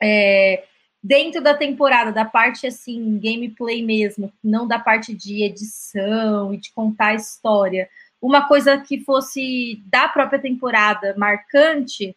é, 0.00 0.62
dentro 1.02 1.42
da 1.42 1.52
temporada, 1.52 2.12
da 2.12 2.24
parte 2.24 2.64
assim, 2.64 3.18
gameplay 3.18 3.82
mesmo, 3.82 4.32
não 4.40 4.68
da 4.68 4.78
parte 4.78 5.12
de 5.12 5.42
edição 5.42 6.54
e 6.54 6.58
de 6.58 6.72
contar 6.72 7.08
a 7.08 7.14
história, 7.14 7.90
uma 8.22 8.46
coisa 8.46 8.78
que 8.78 9.00
fosse 9.00 9.82
da 9.86 10.08
própria 10.08 10.38
temporada 10.38 11.12
marcante, 11.18 12.16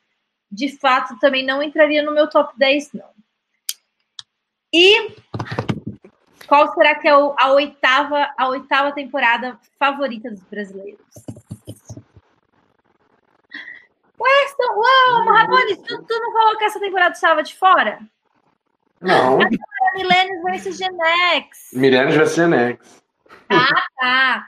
de 0.52 0.70
fato 0.78 1.18
também 1.18 1.44
não 1.44 1.64
entraria 1.64 2.04
no 2.04 2.14
meu 2.14 2.30
top 2.30 2.54
10, 2.56 2.94
não. 2.94 3.10
E 4.72 5.16
qual 6.46 6.72
será 6.76 6.94
que 6.94 7.08
é 7.08 7.12
a 7.12 7.52
oitava, 7.54 8.32
a 8.38 8.50
oitava 8.50 8.92
temporada 8.92 9.58
favorita 9.80 10.30
dos 10.30 10.44
brasileiros? 10.44 11.33
Weston, 14.70 14.80
uau, 14.80 15.68
tu, 15.86 16.04
tu, 16.04 16.20
não 16.20 16.58
que 16.58 16.64
essa 16.66 16.80
temporada 16.80 17.14
estava 17.14 17.44
de 17.44 17.56
fora? 17.56 18.00
Não. 19.02 19.38
Milênios 19.96 20.42
vs 20.44 20.78
Genex. 20.78 21.70
Milênios 21.74 22.16
vs 22.16 22.36
Genex. 22.36 23.04
Ah, 23.50 23.84
tá. 23.98 24.48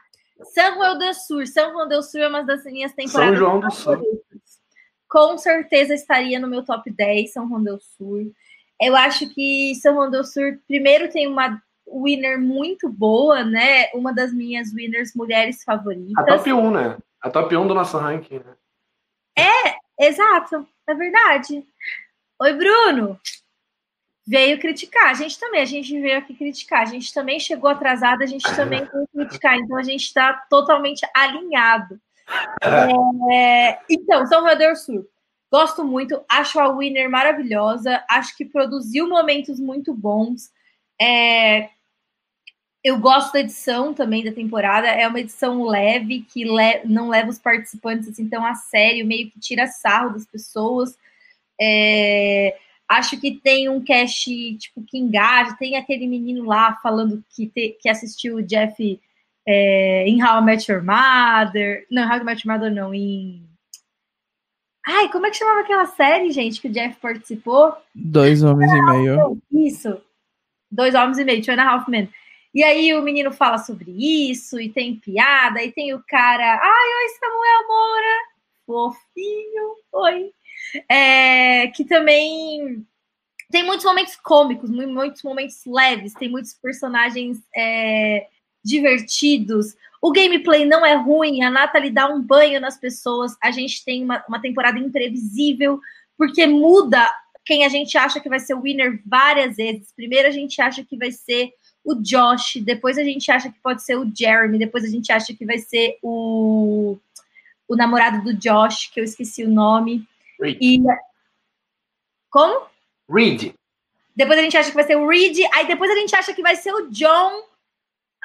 São 0.54 0.76
João 0.76 0.98
do 0.98 1.14
Sul. 1.14 1.46
São 1.48 1.72
João 1.72 1.88
do 1.88 2.02
Sul 2.02 2.22
é 2.22 2.28
uma 2.28 2.44
das 2.44 2.64
minhas 2.64 2.94
temporadas. 2.94 3.30
São 3.30 3.36
João 3.36 3.60
do 3.60 3.72
Sul 3.72 4.24
com 5.16 5.38
certeza 5.38 5.94
estaria 5.94 6.38
no 6.42 6.48
meu 6.50 6.62
top 6.62 6.92
10 6.92 7.32
São 7.32 7.48
Juan 7.48 7.64
del 7.64 7.80
Sur. 7.80 8.30
Eu 8.82 8.98
acho 8.98 9.34
que 9.34 9.74
São 9.76 9.96
Juan 9.96 10.12
del 10.12 10.26
Sur, 10.26 10.60
primeiro, 10.68 11.10
tem 11.10 11.26
uma 11.26 11.62
winner 11.88 12.38
muito 12.38 12.90
boa, 12.90 13.42
né? 13.42 13.90
Uma 13.94 14.14
das 14.14 14.34
minhas 14.34 14.74
winners 14.74 15.14
mulheres 15.16 15.64
favoritas. 15.64 16.18
A 16.18 16.24
top 16.24 16.52
1, 16.52 16.72
né? 16.72 16.98
A 17.22 17.30
top 17.30 17.56
1 17.56 17.66
do 17.66 17.74
nosso 17.74 17.98
ranking, 17.98 18.40
né? 18.40 18.56
É, 19.38 19.76
exato, 20.00 20.68
é 20.88 20.94
verdade. 20.94 21.66
Oi, 22.42 22.54
Bruno. 22.54 23.20
Veio 24.28 24.60
criticar. 24.60 25.12
A 25.12 25.14
gente 25.14 25.40
também, 25.40 25.62
a 25.62 25.66
gente 25.66 26.00
veio 26.02 26.18
aqui 26.18 26.34
criticar. 26.34 26.82
A 26.82 26.86
gente 26.86 27.14
também 27.14 27.40
chegou 27.40 27.70
atrasado, 27.70 28.24
a 28.24 28.26
gente 28.26 28.44
também 28.56 28.84
veio 28.86 29.08
criticar. 29.14 29.56
Então 29.58 29.78
a 29.78 29.84
gente 29.84 30.04
está 30.04 30.34
totalmente 30.50 31.02
alinhado. 31.16 32.00
É, 33.32 33.80
então, 33.88 34.22
São 34.22 34.40
Salvador 34.40 34.76
Sul. 34.76 35.08
Gosto 35.52 35.86
muito, 35.86 36.22
acho 36.28 36.60
a 36.60 36.68
Winner 36.68 37.10
maravilhosa, 37.10 38.04
acho 38.10 38.36
que 38.36 38.44
produziu 38.44 39.08
momentos 39.08 39.60
muito 39.60 39.94
bons. 39.94 40.52
É, 41.00 41.70
eu 42.86 43.00
gosto 43.00 43.34
da 43.34 43.40
edição 43.40 43.96
também 43.96 44.24
da 44.24 44.32
temporada, 44.32 44.88
é 44.88 45.08
uma 45.08 45.20
edição 45.20 45.64
leve, 45.64 46.22
que 46.22 46.44
le 46.44 46.84
não 46.86 47.10
leva 47.10 47.32
os 47.32 47.40
participantes 47.40 48.08
assim 48.08 48.30
tão 48.30 48.46
a 48.46 48.54
sério, 48.54 49.08
meio 49.08 49.32
que 49.32 49.40
tira 49.40 49.66
sarro 49.66 50.14
das 50.14 50.28
pessoas. 50.28 50.96
É, 51.60 52.56
acho 52.88 53.20
que 53.20 53.40
tem 53.42 53.68
um 53.68 53.84
cast 53.84 54.30
tipo 54.58 54.84
que 54.84 55.00
engaja, 55.00 55.58
tem 55.58 55.76
aquele 55.76 56.06
menino 56.06 56.46
lá 56.46 56.76
falando 56.76 57.26
que, 57.36 57.48
te, 57.48 57.76
que 57.82 57.90
assistiu 57.90 58.36
o 58.36 58.44
Jeff 58.44 59.02
é, 59.48 60.08
em 60.08 60.24
How 60.24 60.42
I 60.42 60.46
Met 60.46 60.72
Your 60.72 60.84
Mother. 60.84 61.88
Não, 61.90 62.08
How 62.08 62.18
I 62.18 62.24
Met 62.24 62.48
Your 62.48 62.56
Mother 62.56 62.72
não, 62.72 62.94
em. 62.94 63.50
Ai, 64.86 65.10
como 65.12 65.26
é 65.26 65.32
que 65.32 65.38
chamava 65.38 65.62
aquela 65.62 65.88
série, 65.88 66.30
gente, 66.30 66.62
que 66.62 66.68
o 66.68 66.72
Jeff 66.72 67.00
participou? 67.02 67.76
Dois 67.96 68.44
Homens 68.44 68.72
e 68.72 68.82
Meio. 68.84 69.42
Isso. 69.52 70.00
Dois 70.70 70.94
Homens 70.94 71.18
e 71.18 71.26
Meio, 71.26 71.44
Two 71.44 71.56
and 71.56 71.62
a 71.62 71.68
Half 71.68 71.90
Men. 71.90 72.08
E 72.56 72.64
aí 72.64 72.94
o 72.94 73.02
menino 73.02 73.34
fala 73.34 73.58
sobre 73.58 73.92
isso, 73.92 74.58
e 74.58 74.70
tem 74.70 74.96
piada, 74.96 75.62
e 75.62 75.74
tem 75.74 75.94
o 75.94 76.02
cara. 76.08 76.54
Ai, 76.54 76.90
oi, 77.04 77.10
Samuel 77.20 77.68
Moura! 77.68 78.16
Fofinho, 78.66 79.76
oi. 79.92 80.32
É, 80.90 81.68
que 81.68 81.84
também 81.84 82.88
tem 83.52 83.62
muitos 83.66 83.86
momentos 83.86 84.16
cômicos, 84.16 84.70
muitos 84.70 85.22
momentos 85.22 85.66
leves, 85.66 86.14
tem 86.14 86.30
muitos 86.30 86.54
personagens 86.54 87.44
é, 87.54 88.26
divertidos. 88.64 89.76
O 90.02 90.14
gameplay 90.14 90.64
não 90.64 90.86
é 90.86 90.94
ruim, 90.94 91.44
a 91.44 91.50
Nathalie 91.52 91.92
dá 91.92 92.08
um 92.08 92.22
banho 92.22 92.62
nas 92.62 92.78
pessoas. 92.78 93.36
A 93.44 93.52
gente 93.52 93.84
tem 93.84 94.02
uma, 94.02 94.24
uma 94.30 94.42
temporada 94.42 94.80
imprevisível, 94.80 95.78
porque 96.18 96.48
muda 96.48 97.06
quem 97.44 97.66
a 97.66 97.70
gente 97.70 97.98
acha 97.98 98.22
que 98.22 98.30
vai 98.30 98.40
ser 98.40 98.54
o 98.54 98.62
winner 98.62 99.02
várias 99.06 99.58
vezes. 99.58 99.92
Primeiro 99.94 100.30
a 100.30 100.32
gente 100.32 100.62
acha 100.62 100.86
que 100.86 100.96
vai 100.96 101.12
ser 101.12 101.52
o 101.86 101.96
Josh, 101.96 102.58
depois 102.62 102.98
a 102.98 103.04
gente 103.04 103.32
acha 103.32 103.50
que 103.50 103.60
pode 103.60 103.84
ser 103.84 103.96
o 103.98 104.12
Jeremy, 104.14 104.58
depois 104.58 104.84
a 104.84 104.90
gente 104.90 105.12
acha 105.12 105.34
que 105.34 105.46
vai 105.46 105.60
ser 105.60 105.98
o, 106.02 106.98
o 107.68 107.76
namorado 107.76 108.24
do 108.24 108.34
Josh, 108.34 108.90
que 108.92 109.00
eu 109.00 109.04
esqueci 109.04 109.44
o 109.44 109.50
nome. 109.50 110.08
Reed. 110.42 110.58
E 110.60 110.84
como? 112.30 112.68
Reed. 113.10 113.54
Depois 114.16 114.40
a 114.40 114.42
gente 114.42 114.58
acha 114.58 114.70
que 114.70 114.76
vai 114.76 114.86
ser 114.86 114.98
o 114.98 115.08
Reed, 115.08 115.38
aí 115.54 115.68
depois 115.68 115.92
a 115.92 115.96
gente 115.96 116.16
acha 116.16 116.34
que 116.34 116.42
vai 116.42 116.56
ser 116.56 116.74
o 116.74 116.90
John, 116.90 117.44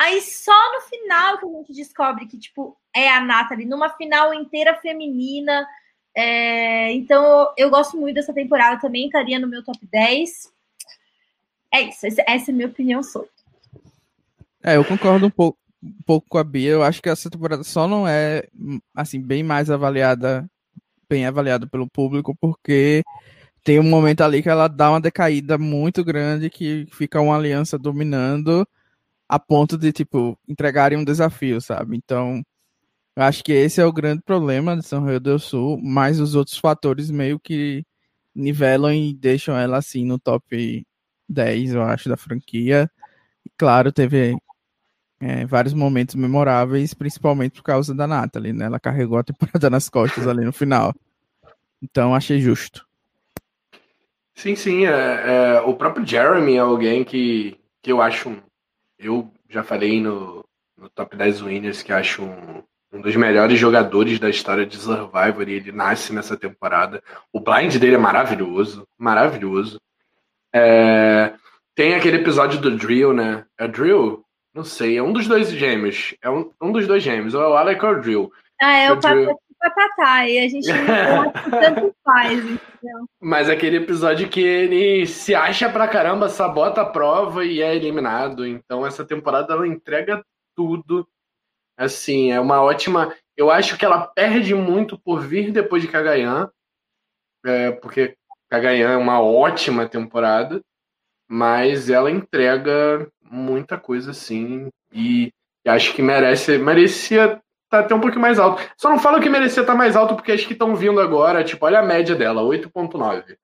Aí 0.00 0.22
só 0.22 0.72
no 0.72 0.80
final 0.80 1.36
que 1.36 1.44
a 1.44 1.48
gente 1.58 1.72
descobre 1.74 2.24
que, 2.24 2.38
tipo, 2.38 2.74
é 2.96 3.06
a 3.10 3.20
Nathalie, 3.20 3.66
numa 3.66 3.90
final 3.90 4.32
inteira 4.32 4.74
feminina. 4.76 5.68
É... 6.16 6.90
Então, 6.92 7.52
eu 7.54 7.68
gosto 7.68 7.98
muito 7.98 8.14
dessa 8.14 8.32
temporada, 8.32 8.80
também 8.80 9.04
estaria 9.04 9.38
no 9.38 9.46
meu 9.46 9.62
top 9.62 9.78
10. 9.82 10.50
É 11.72 11.82
isso, 11.82 12.06
essa 12.06 12.22
é 12.22 12.34
a 12.48 12.52
minha 12.52 12.66
opinião 12.66 13.02
sobre. 13.02 13.28
É, 14.62 14.76
eu 14.76 14.84
concordo 14.84 15.26
um 15.26 15.30
pouco, 15.30 15.58
um 15.82 16.02
pouco 16.06 16.26
com 16.28 16.38
a 16.38 16.44
Bia. 16.44 16.70
Eu 16.70 16.82
acho 16.82 17.02
que 17.02 17.08
essa 17.08 17.30
temporada 17.30 17.64
só 17.64 17.88
não 17.88 18.06
é, 18.06 18.44
assim, 18.94 19.20
bem 19.20 19.42
mais 19.42 19.70
avaliada, 19.70 20.48
bem 21.08 21.26
avaliada 21.26 21.66
pelo 21.66 21.88
público, 21.88 22.36
porque 22.40 23.02
tem 23.64 23.78
um 23.80 23.84
momento 23.84 24.22
ali 24.22 24.42
que 24.42 24.48
ela 24.48 24.68
dá 24.68 24.90
uma 24.90 25.00
decaída 25.00 25.58
muito 25.58 26.04
grande, 26.04 26.50
que 26.50 26.86
fica 26.92 27.20
uma 27.20 27.36
aliança 27.36 27.78
dominando 27.78 28.66
a 29.28 29.38
ponto 29.38 29.78
de, 29.78 29.92
tipo, 29.92 30.38
entregarem 30.48 30.98
um 30.98 31.04
desafio, 31.04 31.60
sabe? 31.60 31.96
Então, 31.96 32.42
eu 33.16 33.22
acho 33.24 33.44
que 33.44 33.52
esse 33.52 33.80
é 33.80 33.86
o 33.86 33.92
grande 33.92 34.22
problema 34.22 34.76
de 34.76 34.86
São 34.86 35.04
Rio 35.06 35.20
do 35.20 35.38
Sul, 35.38 35.80
mas 35.82 36.20
os 36.20 36.34
outros 36.34 36.58
fatores 36.58 37.10
meio 37.10 37.38
que 37.40 37.84
nivelam 38.34 38.94
e 38.94 39.14
deixam 39.14 39.56
ela 39.56 39.78
assim 39.78 40.04
no 40.04 40.18
top 40.18 40.86
10, 41.28 41.74
eu 41.74 41.82
acho, 41.82 42.08
da 42.08 42.16
franquia. 42.16 42.90
E, 43.46 43.50
claro, 43.58 43.92
teve 43.92 44.36
é, 45.20 45.44
vários 45.44 45.74
momentos 45.74 46.14
memoráveis, 46.14 46.94
principalmente 46.94 47.52
por 47.52 47.62
causa 47.62 47.94
da 47.94 48.06
Natalie, 48.06 48.54
né? 48.54 48.64
Ela 48.64 48.80
carregou 48.80 49.18
a 49.18 49.22
temporada 49.22 49.68
nas 49.68 49.88
costas 49.88 50.26
ali 50.26 50.44
no 50.44 50.52
final. 50.52 50.94
Então, 51.82 52.14
achei 52.14 52.40
justo. 52.40 52.86
Sim, 54.34 54.56
sim. 54.56 54.86
É, 54.86 54.90
é, 54.90 55.60
o 55.60 55.74
próprio 55.74 56.06
Jeremy 56.06 56.54
é 56.54 56.60
alguém 56.60 57.04
que, 57.04 57.58
que 57.82 57.92
eu 57.92 58.00
acho. 58.00 58.34
Eu 58.98 59.30
já 59.48 59.62
falei 59.62 60.00
no, 60.00 60.44
no 60.76 60.88
Top 60.88 61.14
10 61.14 61.42
Winners 61.42 61.82
que 61.82 61.92
acho 61.92 62.22
um, 62.22 62.62
um 62.92 63.00
dos 63.00 63.14
melhores 63.16 63.58
jogadores 63.58 64.18
da 64.18 64.30
história 64.30 64.64
de 64.64 64.76
Survivor 64.76 65.48
e 65.48 65.52
ele 65.52 65.72
nasce 65.72 66.12
nessa 66.12 66.36
temporada. 66.36 67.02
O 67.32 67.40
blind 67.40 67.76
dele 67.76 67.96
é 67.96 67.98
maravilhoso, 67.98 68.86
maravilhoso. 68.96 69.80
É, 70.52 71.34
tem 71.74 71.94
aquele 71.94 72.16
episódio 72.16 72.60
do 72.60 72.76
Drill, 72.76 73.12
né? 73.12 73.44
É 73.58 73.68
Drill? 73.68 74.24
Não 74.54 74.64
sei, 74.64 74.98
é 74.98 75.02
um 75.02 75.12
dos 75.12 75.28
dois 75.28 75.50
gêmeos. 75.50 76.14
É 76.22 76.28
um, 76.28 76.50
um 76.60 76.72
dos 76.72 76.86
dois 76.86 77.02
gêmeos, 77.02 77.34
ou 77.34 77.42
é 77.42 77.48
o 77.48 77.56
Alec 77.56 77.84
ou 77.84 77.92
o 77.92 78.00
Drill. 78.00 78.32
Ah, 78.60 78.76
é 78.76 78.90
o, 78.90 78.94
o 78.94 79.00
Drill... 79.00 79.36
Patatá, 79.60 80.26
e 80.26 80.38
a 80.38 80.48
gente 80.48 80.66
tanto 81.50 81.94
faz, 82.02 82.38
entendeu? 82.38 83.04
Mas 83.20 83.50
aquele 83.50 83.76
episódio 83.76 84.26
que 84.26 84.40
ele 84.40 85.06
se 85.06 85.34
acha 85.34 85.68
pra 85.68 85.86
caramba, 85.86 86.30
sabota 86.30 86.80
a 86.80 86.86
prova 86.86 87.44
e 87.44 87.60
é 87.60 87.76
eliminado. 87.76 88.46
Então 88.46 88.86
essa 88.86 89.04
temporada 89.04 89.52
ela 89.52 89.68
entrega 89.68 90.24
tudo. 90.56 91.06
Assim, 91.76 92.32
é 92.32 92.40
uma 92.40 92.62
ótima. 92.62 93.14
Eu 93.36 93.50
acho 93.50 93.76
que 93.76 93.84
ela 93.84 94.06
perde 94.06 94.54
muito 94.54 94.98
por 94.98 95.20
vir 95.20 95.52
depois 95.52 95.82
de 95.82 95.88
Cagayan, 95.88 96.50
é, 97.44 97.70
porque 97.70 98.16
Cagayan 98.48 98.92
é 98.92 98.96
uma 98.96 99.20
ótima 99.20 99.86
temporada, 99.86 100.62
mas 101.28 101.90
ela 101.90 102.10
entrega 102.10 103.06
muita 103.30 103.78
coisa 103.78 104.10
assim 104.10 104.68
e, 104.92 105.32
e 105.64 105.70
acho 105.70 105.94
que 105.94 106.02
merece, 106.02 106.58
merecia 106.58 107.40
tá 107.70 107.78
até 107.78 107.94
um 107.94 108.00
pouquinho 108.00 108.20
mais 108.20 108.38
alto. 108.38 108.60
Só 108.76 108.90
não 108.90 108.98
falo 108.98 109.20
que 109.20 109.30
merecia 109.30 109.62
estar 109.62 109.72
tá 109.72 109.78
mais 109.78 109.94
alto 109.94 110.16
porque 110.16 110.32
acho 110.32 110.46
que 110.46 110.52
estão 110.52 110.74
vindo 110.74 111.00
agora, 111.00 111.44
tipo, 111.44 111.64
olha 111.64 111.78
a 111.78 111.84
média 111.84 112.16
dela, 112.16 112.42
8.9. 112.42 113.36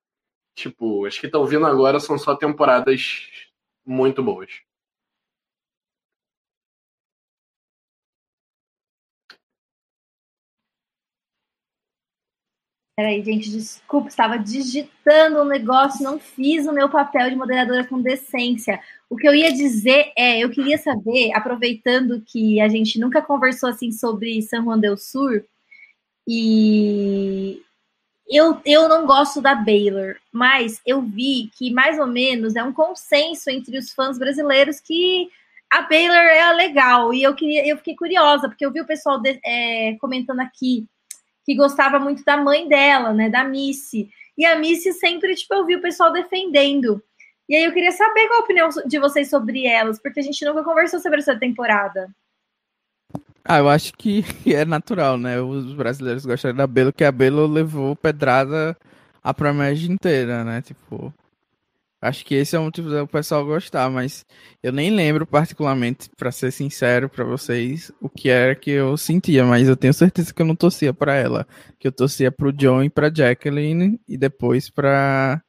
Tipo, 0.57 1.07
acho 1.07 1.21
que 1.21 1.27
estão 1.27 1.47
vindo 1.47 1.65
agora 1.65 2.01
são 2.01 2.19
só 2.19 2.35
temporadas 2.35 3.29
muito 3.87 4.23
boas. 4.23 4.51
Peraí, 12.97 13.23
gente, 13.23 13.51
desculpa, 13.51 14.09
estava 14.09 14.39
digitando 14.39 15.43
um 15.43 15.45
negócio, 15.45 16.03
não 16.03 16.19
fiz 16.19 16.67
o 16.67 16.73
meu 16.73 16.89
papel 16.89 17.29
de 17.29 17.37
moderadora 17.37 17.87
com 17.87 18.01
decência. 18.01 18.81
O 19.11 19.17
que 19.17 19.29
eu 19.29 19.35
ia 19.35 19.53
dizer 19.53 20.13
é, 20.17 20.39
eu 20.39 20.49
queria 20.49 20.79
saber, 20.79 21.31
aproveitando 21.35 22.23
que 22.23 22.59
a 22.59 22.69
gente 22.69 22.99
nunca 22.99 23.21
conversou 23.21 23.69
assim 23.69 23.93
sobre 23.93 24.41
San 24.41 24.65
Juan 24.65 24.79
del 24.79 24.97
Sur, 24.97 25.45
e 26.27 27.63
eu, 28.29 28.61
eu 28.65 28.89
não 28.89 29.07
gosto 29.07 29.43
da 29.43 29.55
Baylor, 29.55 30.17
mas 30.33 30.81
eu 30.87 31.03
vi 31.03 31.51
que 31.57 31.71
mais 31.71 31.99
ou 31.99 32.07
menos 32.07 32.57
é 32.57 32.65
um 32.65 32.73
consenso 32.73 33.51
entre 33.51 33.77
os 33.77 33.93
fãs 33.93 34.19
brasileiros 34.19 34.81
que 34.81 35.29
a 35.71 35.83
Baylor 35.83 36.17
é 36.17 36.53
legal. 36.55 37.13
E 37.13 37.23
eu 37.23 37.35
queria, 37.35 37.67
eu 37.67 37.77
fiquei 37.77 37.95
curiosa, 37.95 38.49
porque 38.49 38.65
eu 38.65 38.73
vi 38.73 38.81
o 38.81 38.87
pessoal 38.87 39.21
de, 39.21 39.39
é, 39.45 39.97
comentando 40.01 40.41
aqui 40.41 40.89
que 41.47 41.55
gostava 41.55 42.01
muito 42.01 42.25
da 42.25 42.37
mãe 42.37 42.69
dela, 42.69 43.15
né, 43.15 43.31
da 43.31 43.45
Missy. 43.45 44.11
E 44.37 44.45
a 44.45 44.59
Missy 44.59 44.93
sempre, 44.93 45.33
tipo, 45.37 45.55
eu 45.55 45.65
vi 45.65 45.77
o 45.77 45.81
pessoal 45.81 46.13
defendendo. 46.13 47.01
E 47.49 47.55
aí 47.55 47.63
eu 47.63 47.73
queria 47.73 47.93
saber 47.93 48.27
qual 48.27 48.41
a 48.41 48.43
opinião 48.43 48.69
de 48.85 48.99
vocês 48.99 49.31
sobre 49.31 49.65
elas, 49.65 50.01
porque 50.01 50.19
a 50.19 50.23
gente 50.23 50.45
nunca 50.45 50.65
conversou 50.65 50.99
sobre 50.99 51.21
essa 51.21 51.39
temporada. 51.39 52.11
Ah, 53.45 53.59
eu 53.59 53.69
acho 53.69 53.93
que 53.93 54.25
é 54.53 54.65
natural, 54.65 55.17
né? 55.17 55.41
Os 55.41 55.73
brasileiros 55.73 56.27
gostaram 56.27 56.57
da 56.57 56.67
Belo, 56.67 56.93
que 56.93 57.05
a 57.05 57.13
Belo 57.13 57.47
levou 57.47 57.95
pedrada 57.95 58.77
a 59.23 59.33
Premier 59.33 59.73
inteira, 59.85 60.43
né? 60.43 60.61
Tipo, 60.63 61.15
Acho 62.07 62.25
que 62.25 62.37
esse 62.37 62.55
é 62.55 62.59
o 62.59 62.63
motivo 62.63 62.89
do 62.89 63.07
pessoal 63.07 63.45
gostar, 63.45 63.91
mas 63.91 64.25
eu 64.63 64.71
nem 64.73 64.91
lembro 64.91 65.27
particularmente, 65.27 66.09
para 66.17 66.31
ser 66.31 66.53
sincero 66.53 67.09
para 67.09 67.25
vocês, 67.25 67.91
o 68.01 68.09
que 68.09 68.29
era 68.29 68.55
que 68.55 68.71
eu 68.71 68.97
sentia, 68.97 69.45
mas 69.45 69.69
eu 69.69 69.77
tenho 69.77 69.93
certeza 69.93 70.33
que 70.33 70.41
eu 70.41 70.47
não 70.47 70.55
torcia 70.55 70.95
para 70.95 71.15
ela, 71.15 71.47
que 71.81 71.89
eu 71.89 71.93
torcia 71.93 72.31
pro 72.31 72.53
John 72.53 72.85
e 72.85 72.89
pra 72.89 73.13
Jacqueline 73.13 74.01
e 74.09 74.17
depois 74.17 74.71
pra, 74.71 75.43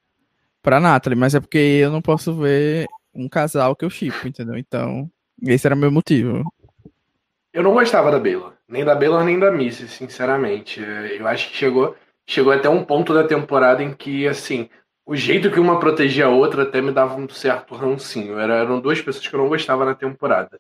pra 0.63 0.79
Natalie, 0.79 1.17
mas 1.17 1.35
é 1.35 1.39
porque 1.39 1.57
eu 1.57 1.91
não 1.91 2.01
posso 2.01 2.33
ver 2.33 2.87
um 3.13 3.29
casal 3.29 3.75
que 3.75 3.85
eu 3.85 3.89
chipo, 3.89 4.27
entendeu? 4.27 4.57
Então, 4.57 5.09
esse 5.43 5.67
era 5.67 5.75
meu 5.75 5.91
motivo. 5.91 6.43
Eu 7.53 7.61
não 7.61 7.73
gostava 7.73 8.11
da 8.11 8.19
Bela, 8.19 8.57
nem 8.67 8.83
da 8.83 8.95
Bela 8.95 9.23
nem 9.23 9.39
da 9.39 9.51
Missy, 9.51 9.87
sinceramente. 9.87 10.81
Eu 10.81 11.27
acho 11.27 11.51
que 11.51 11.57
chegou, 11.57 11.95
chegou 12.25 12.51
até 12.51 12.67
um 12.67 12.83
ponto 12.83 13.13
da 13.13 13.23
temporada 13.23 13.83
em 13.83 13.93
que, 13.93 14.27
assim, 14.27 14.69
o 15.07 15.15
jeito 15.15 15.49
que 15.49 15.59
uma 15.59 15.79
protegia 15.79 16.25
a 16.25 16.29
outra 16.29 16.63
até 16.63 16.81
me 16.81 16.91
dava 16.91 17.15
um 17.15 17.29
certo 17.29 17.73
rancinho. 17.73 18.37
Era, 18.37 18.55
eram 18.55 18.81
duas 18.81 19.01
pessoas 19.01 19.25
que 19.25 19.33
eu 19.33 19.39
não 19.39 19.47
gostava 19.47 19.85
na 19.85 19.95
temporada. 19.95 20.59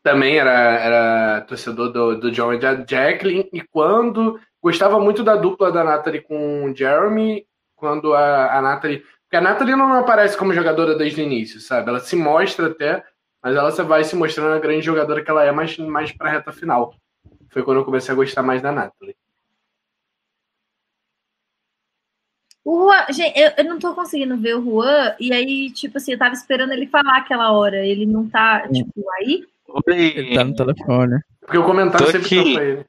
Também 0.00 0.38
era, 0.38 0.52
era 0.52 1.40
torcedor 1.40 1.90
do, 1.90 2.20
do 2.20 2.30
John 2.30 2.52
e 2.52 2.60
da 2.60 2.76
Jacqueline, 2.76 3.48
e 3.52 3.60
quando 3.60 4.38
gostava 4.62 5.00
muito 5.00 5.24
da 5.24 5.34
dupla 5.34 5.72
da 5.72 5.82
Natalie 5.82 6.20
com 6.20 6.66
o 6.66 6.76
Jeremy, 6.76 7.44
quando 7.74 8.14
a, 8.14 8.58
a 8.58 8.62
Natalie. 8.62 9.02
Porque 9.22 9.36
a 9.36 9.40
Natalie 9.40 9.74
não 9.74 9.92
aparece 9.94 10.36
como 10.36 10.54
jogadora 10.54 10.94
desde 10.94 11.20
o 11.20 11.24
início, 11.24 11.58
sabe? 11.58 11.88
Ela 11.88 11.98
se 11.98 12.14
mostra 12.14 12.68
até, 12.68 13.02
mas 13.42 13.56
ela 13.56 13.70
vai 13.82 14.04
se 14.04 14.14
mostrando 14.14 14.54
a 14.54 14.60
grande 14.60 14.82
jogadora 14.82 15.20
que 15.20 15.30
ela 15.30 15.42
é 15.42 15.50
mais, 15.50 15.76
mais 15.78 16.12
pra 16.12 16.30
reta 16.30 16.52
final. 16.52 16.94
Foi 17.48 17.64
quando 17.64 17.78
eu 17.78 17.84
comecei 17.84 18.12
a 18.12 18.16
gostar 18.16 18.42
mais 18.44 18.62
da 18.62 18.70
Natalie. 18.70 19.16
O 22.64 22.84
Juan, 22.84 23.04
gente, 23.12 23.38
eu, 23.38 23.50
eu, 23.58 23.64
não 23.64 23.78
tô 23.78 23.94
conseguindo 23.94 24.36
ver 24.38 24.56
o 24.56 24.64
Juan, 24.64 25.14
e 25.20 25.32
aí, 25.34 25.70
tipo 25.70 25.98
assim, 25.98 26.12
eu 26.12 26.18
tava 26.18 26.32
esperando 26.32 26.72
ele 26.72 26.86
falar 26.86 27.18
aquela 27.18 27.52
hora. 27.52 27.84
Ele 27.84 28.06
não 28.06 28.26
tá, 28.28 28.66
tipo, 28.68 29.04
aí? 29.18 29.44
Oi. 29.68 29.94
Ele 29.94 30.34
tá 30.34 30.44
no 30.44 30.54
telefone. 30.54 31.20
Porque 31.40 31.58
o 31.58 31.64
comentário 31.64 32.06
tô 32.06 32.12
sempre 32.12 32.40
aqui. 32.40 32.54
pra 32.54 32.64
ele. 32.64 32.86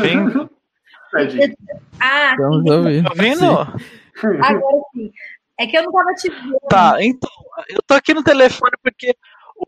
Vem. 0.00 0.50
ah, 2.00 2.30
Estamos 2.30 2.70
ouvindo. 2.70 3.08
Tá 3.08 3.14
vendo? 3.14 3.44
Agora 4.44 4.82
sim. 4.94 5.10
É 5.58 5.66
que 5.66 5.76
eu 5.76 5.82
não 5.82 5.92
tava 5.92 6.14
te 6.14 6.28
vendo. 6.28 6.58
Tá, 6.68 6.96
então, 7.00 7.30
eu 7.68 7.82
tô 7.86 7.94
aqui 7.94 8.14
no 8.14 8.22
telefone 8.22 8.72
porque 8.82 9.14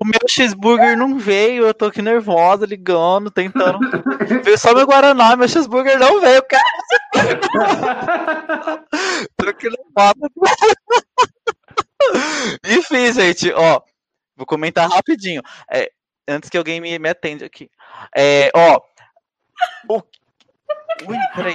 o 0.00 0.04
meu 0.04 0.28
cheeseburger 0.28 0.96
não 0.96 1.18
veio, 1.18 1.66
eu 1.66 1.74
tô 1.74 1.87
aqui 1.87 2.02
nervosa, 2.02 2.66
ligando, 2.66 3.30
tentando. 3.30 3.78
veio 4.42 4.59
só 4.59 4.74
meu 4.74 4.87
Guaraná, 4.87 5.37
meu 5.37 5.48
cheeseburger 5.48 5.98
não 5.98 6.20
veio, 6.20 6.42
cara. 6.42 6.64
tô 9.37 9.48
aqui 9.48 9.68
nervosa. 9.68 10.30
Enfim, 12.66 13.12
gente, 13.12 13.52
ó. 13.52 13.80
Vou 14.37 14.46
comentar 14.46 14.90
rapidinho. 14.90 15.42
É, 15.70 15.90
antes 16.28 16.50
que 16.50 16.59
alguém 16.59 16.80
me, 16.80 16.98
me 16.98 17.09
atende 17.09 17.44
aqui. 17.44 17.70
É, 18.16 18.50
ó. 18.54 18.80
O... 19.88 20.02
Ui, 21.07 21.16
peraí. 21.35 21.54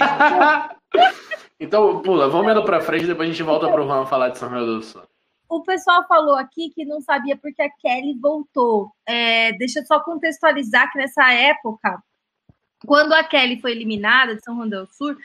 Então, 1.58 2.00
pula, 2.00 2.28
vamos 2.28 2.50
indo 2.50 2.64
pra 2.64 2.80
frente, 2.80 3.06
depois 3.06 3.28
a 3.28 3.32
gente 3.32 3.42
volta 3.42 3.70
pro 3.70 3.84
Juan 3.84 4.06
falar 4.06 4.30
de 4.30 4.38
São 4.38 4.48
Paulo 4.48 4.64
do 4.64 4.82
Sul 4.82 5.02
o 5.50 5.62
pessoal 5.64 6.06
falou 6.06 6.36
aqui 6.36 6.70
que 6.70 6.84
não 6.84 7.00
sabia 7.00 7.36
porque 7.36 7.60
a 7.60 7.68
Kelly 7.68 8.14
voltou. 8.14 8.92
É, 9.04 9.52
deixa 9.54 9.80
eu 9.80 9.84
só 9.84 9.98
contextualizar 9.98 10.90
que 10.92 10.98
nessa 10.98 11.32
época, 11.32 12.00
quando 12.86 13.12
a 13.12 13.24
Kelly 13.24 13.60
foi 13.60 13.72
eliminada 13.72 14.36
de 14.36 14.44
São 14.44 14.56
Juan 14.56 14.68
del 14.68 14.86
Sur, 14.86 15.18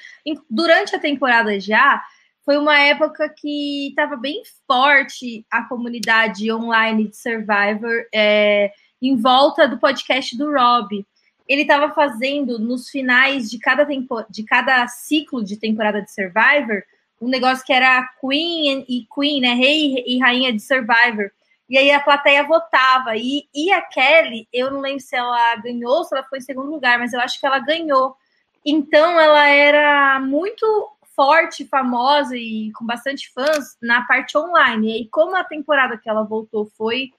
durante 0.49 0.95
a 0.95 0.99
temporada 0.99 1.59
já, 1.59 2.03
foi 2.43 2.57
uma 2.57 2.77
época 2.79 3.29
que 3.29 3.89
estava 3.89 4.17
bem 4.17 4.41
forte 4.67 5.45
a 5.51 5.63
comunidade 5.63 6.51
online 6.51 7.07
de 7.07 7.17
Survivor 7.17 8.05
é, 8.13 8.71
em 8.99 9.15
volta 9.15 9.67
do 9.67 9.77
podcast 9.77 10.35
do 10.35 10.51
Rob. 10.51 11.05
Ele 11.47 11.61
estava 11.61 11.93
fazendo 11.93 12.57
nos 12.57 12.89
finais 12.89 13.51
de 13.51 13.59
cada, 13.59 13.85
tempo, 13.85 14.25
de 14.27 14.43
cada 14.43 14.87
ciclo 14.87 15.43
de 15.43 15.57
temporada 15.57 16.01
de 16.01 16.11
Survivor 16.11 16.81
um 17.25 17.29
negócio 17.29 17.65
que 17.65 17.73
era 17.73 18.07
Queen 18.21 18.85
e 18.87 19.07
Queen, 19.13 19.41
né? 19.41 19.53
Rei 19.53 20.03
e 20.05 20.19
rainha 20.19 20.53
de 20.53 20.59
Survivor. 20.59 21.31
E 21.67 21.77
aí 21.77 21.91
a 21.91 21.99
plateia 21.99 22.43
votava. 22.43 23.17
E, 23.17 23.47
e 23.53 23.71
a 23.71 23.81
Kelly, 23.81 24.47
eu 24.53 24.69
não 24.69 24.79
lembro 24.79 24.99
se 24.99 25.15
ela 25.15 25.55
ganhou 25.55 25.97
ou 25.97 26.03
se 26.03 26.15
ela 26.15 26.25
foi 26.27 26.37
em 26.37 26.41
segundo 26.41 26.69
lugar, 26.69 26.99
mas 26.99 27.13
eu 27.13 27.19
acho 27.19 27.39
que 27.39 27.45
ela 27.45 27.57
ganhou. 27.57 28.15
Então 28.63 29.19
ela 29.19 29.47
era 29.47 30.19
muito 30.19 30.65
forte, 31.15 31.65
famosa 31.65 32.37
e 32.37 32.71
com 32.73 32.85
bastante 32.85 33.31
fãs 33.33 33.75
na 33.81 34.03
parte 34.03 34.37
online. 34.37 34.87
E 34.87 34.93
aí, 34.93 35.07
como 35.07 35.35
a 35.35 35.43
temporada 35.43 35.97
que 35.97 36.09
ela 36.09 36.23
voltou 36.23 36.67
foi 36.77 37.11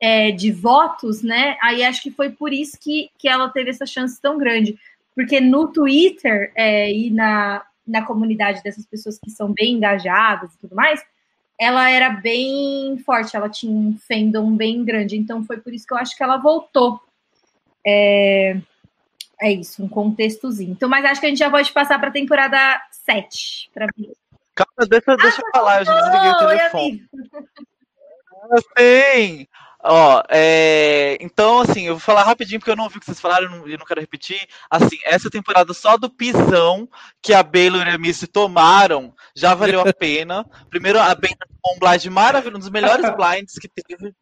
é, 0.00 0.32
de 0.32 0.50
votos, 0.50 1.22
né? 1.22 1.56
Aí 1.62 1.84
acho 1.84 2.02
que 2.02 2.10
foi 2.10 2.30
por 2.30 2.52
isso 2.52 2.76
que, 2.80 3.10
que 3.16 3.28
ela 3.28 3.48
teve 3.48 3.70
essa 3.70 3.86
chance 3.86 4.20
tão 4.20 4.38
grande. 4.38 4.76
Porque 5.14 5.40
no 5.40 5.68
Twitter 5.68 6.52
é, 6.56 6.92
e 6.92 7.10
na, 7.10 7.64
na 7.86 8.04
comunidade 8.04 8.62
dessas 8.62 8.84
pessoas 8.86 9.18
que 9.18 9.30
são 9.30 9.52
bem 9.52 9.74
engajadas 9.74 10.54
e 10.54 10.58
tudo 10.58 10.74
mais, 10.74 11.04
ela 11.58 11.88
era 11.88 12.10
bem 12.10 12.98
forte, 12.98 13.36
ela 13.36 13.48
tinha 13.48 13.72
um 13.72 13.96
fandom 14.06 14.54
bem 14.56 14.84
grande, 14.84 15.16
então 15.16 15.44
foi 15.44 15.58
por 15.58 15.72
isso 15.72 15.86
que 15.86 15.94
eu 15.94 15.98
acho 15.98 16.16
que 16.16 16.22
ela 16.22 16.36
voltou. 16.36 17.00
É, 17.86 18.56
é 19.40 19.52
isso, 19.52 19.82
um 19.82 19.88
contextozinho. 19.88 20.72
Então, 20.72 20.88
mas 20.88 21.04
acho 21.04 21.20
que 21.20 21.26
a 21.26 21.30
gente 21.30 21.38
já 21.38 21.50
pode 21.50 21.72
passar 21.72 21.98
para 21.98 22.08
a 22.08 22.12
temporada 22.12 22.80
7, 22.90 23.70
para 23.72 23.86
mim. 23.96 24.10
Calma, 24.54 24.88
deixa, 24.88 25.16
deixa 25.16 25.42
eu 25.42 25.50
falar, 25.52 25.80
eu 25.80 25.84
já 25.84 26.00
desliguei 26.00 26.30
o 26.30 26.38
telefone. 26.38 27.04
Sim! 28.78 29.46
Ó, 29.88 30.20
é... 30.28 31.16
então, 31.20 31.60
assim, 31.60 31.86
eu 31.86 31.94
vou 31.94 32.00
falar 32.00 32.24
rapidinho 32.24 32.58
porque 32.58 32.70
eu 32.70 32.76
não 32.76 32.84
ouvi 32.84 32.96
o 32.96 33.00
que 33.00 33.06
vocês 33.06 33.20
falaram 33.20 33.46
e 33.46 33.48
não, 33.48 33.78
não, 33.78 33.86
quero 33.86 34.00
repetir. 34.00 34.40
Assim, 34.68 34.98
essa 35.04 35.30
temporada 35.30 35.72
só 35.72 35.96
do 35.96 36.10
pisão 36.10 36.88
que 37.22 37.32
a 37.32 37.42
Baylor 37.42 37.86
e 37.86 37.90
a 37.90 37.98
Missy 37.98 38.26
tomaram 38.26 39.14
já 39.34 39.54
valeu 39.54 39.80
a 39.80 39.92
pena. 39.92 40.44
Primeiro, 40.68 40.98
a 40.98 41.14
Baylor 41.14 41.46
com 41.62 41.76
um 41.76 41.78
blind 41.78 42.04
maravilhoso, 42.06 42.56
um 42.56 42.60
dos 42.60 42.70
melhores 42.70 43.06
blinds 43.16 43.54
que 43.60 43.68
teve. 43.68 44.12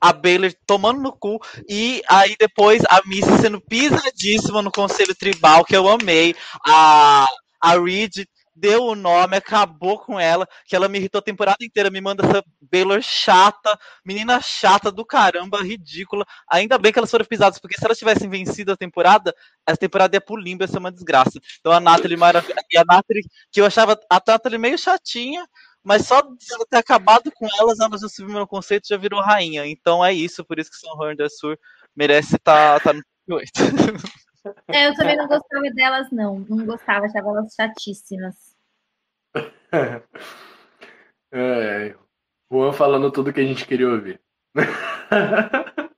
A 0.00 0.12
Baylor 0.12 0.52
tomando 0.64 1.00
no 1.00 1.12
cu. 1.12 1.40
E 1.68 2.00
aí 2.08 2.36
depois 2.38 2.84
a 2.88 3.00
Missy 3.04 3.38
sendo 3.40 3.60
pisadíssima 3.60 4.62
no 4.62 4.70
Conselho 4.70 5.16
Tribal, 5.16 5.64
que 5.64 5.76
eu 5.76 5.88
amei. 5.88 6.36
A, 6.64 7.26
a 7.60 7.72
Reed 7.72 8.24
deu 8.58 8.84
o 8.84 8.94
nome, 8.94 9.36
acabou 9.36 9.98
com 9.98 10.18
ela, 10.18 10.48
que 10.66 10.74
ela 10.74 10.88
me 10.88 10.98
irritou 10.98 11.18
a 11.18 11.22
temporada 11.22 11.58
inteira, 11.62 11.90
me 11.90 12.00
manda 12.00 12.26
essa 12.26 12.44
Baylor 12.60 13.00
chata, 13.00 13.78
menina 14.04 14.40
chata 14.40 14.90
do 14.90 15.04
caramba, 15.04 15.62
ridícula. 15.62 16.26
Ainda 16.50 16.78
bem 16.78 16.92
que 16.92 16.98
elas 16.98 17.10
foram 17.10 17.24
pisadas, 17.24 17.58
porque 17.58 17.76
se 17.78 17.84
elas 17.84 17.98
tivessem 17.98 18.28
vencido 18.28 18.72
a 18.72 18.76
temporada, 18.76 19.34
essa 19.66 19.78
temporada 19.78 20.16
ia 20.16 20.20
pro 20.20 20.36
limbo, 20.36 20.64
ia 20.64 20.68
ser 20.68 20.78
uma 20.78 20.92
desgraça. 20.92 21.38
Então 21.60 21.72
a 21.72 21.80
Natalie 21.80 22.18
e 22.70 22.78
a 22.78 22.84
Natalie, 22.84 23.24
que 23.50 23.60
eu 23.60 23.66
achava 23.66 23.98
a 24.10 24.22
Natalie 24.26 24.58
meio 24.58 24.76
chatinha, 24.76 25.46
mas 25.82 26.06
só 26.06 26.20
de 26.20 26.52
ela 26.52 26.66
ter 26.68 26.78
acabado 26.78 27.30
com 27.32 27.46
elas, 27.58 27.78
ela 27.80 27.96
já 27.96 28.08
subiu 28.08 28.34
meu 28.34 28.46
conceito 28.46 28.88
já 28.88 28.96
virou 28.96 29.20
rainha. 29.20 29.66
Então 29.66 30.04
é 30.04 30.12
isso, 30.12 30.44
por 30.44 30.58
isso 30.58 30.70
que 30.70 30.76
São 30.76 31.14
del 31.14 31.30
Sur 31.30 31.58
merece 31.96 32.36
estar 32.36 32.80
tá, 32.80 32.92
tá 32.92 33.00
no 33.26 33.36
8. 33.36 33.50
É, 34.68 34.88
eu 34.88 34.94
também 34.94 35.16
não 35.16 35.26
gostava 35.26 35.70
delas, 35.74 36.10
não. 36.10 36.40
Não 36.40 36.66
gostava, 36.66 37.06
achava 37.06 37.28
elas 37.28 37.54
chatíssimas. 37.54 38.56
é, 41.32 41.94
Juan 42.50 42.72
falando 42.72 43.10
tudo 43.10 43.32
que 43.32 43.40
a 43.40 43.44
gente 43.44 43.66
queria 43.66 43.88
ouvir. 43.88 44.20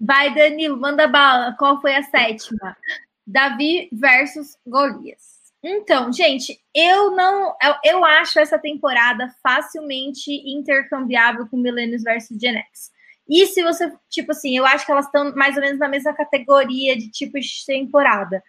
Vai, 0.00 0.34
Danilo, 0.34 0.76
manda 0.76 1.06
bala. 1.06 1.54
Qual 1.58 1.80
foi 1.80 1.94
a 1.94 2.02
sétima? 2.02 2.76
Davi 3.26 3.88
versus 3.92 4.58
Golias. 4.66 5.32
Então, 5.62 6.12
gente, 6.12 6.60
eu 6.74 7.12
não. 7.12 7.54
Eu, 7.62 7.74
eu 7.84 8.04
acho 8.04 8.40
essa 8.40 8.58
temporada 8.58 9.32
facilmente 9.42 10.32
intercambiável 10.44 11.46
com 11.46 11.56
Millennials 11.56 12.02
versus 12.02 12.36
Gen 12.40 12.56
X. 12.56 12.91
E 13.28 13.46
se 13.46 13.62
você, 13.62 13.92
tipo 14.10 14.32
assim, 14.32 14.56
eu 14.56 14.66
acho 14.66 14.84
que 14.84 14.92
elas 14.92 15.06
estão 15.06 15.34
mais 15.34 15.56
ou 15.56 15.62
menos 15.62 15.78
na 15.78 15.88
mesma 15.88 16.12
categoria 16.12 16.96
de 16.96 17.10
tipo 17.10 17.38
de 17.38 17.48
temporada. 17.66 18.42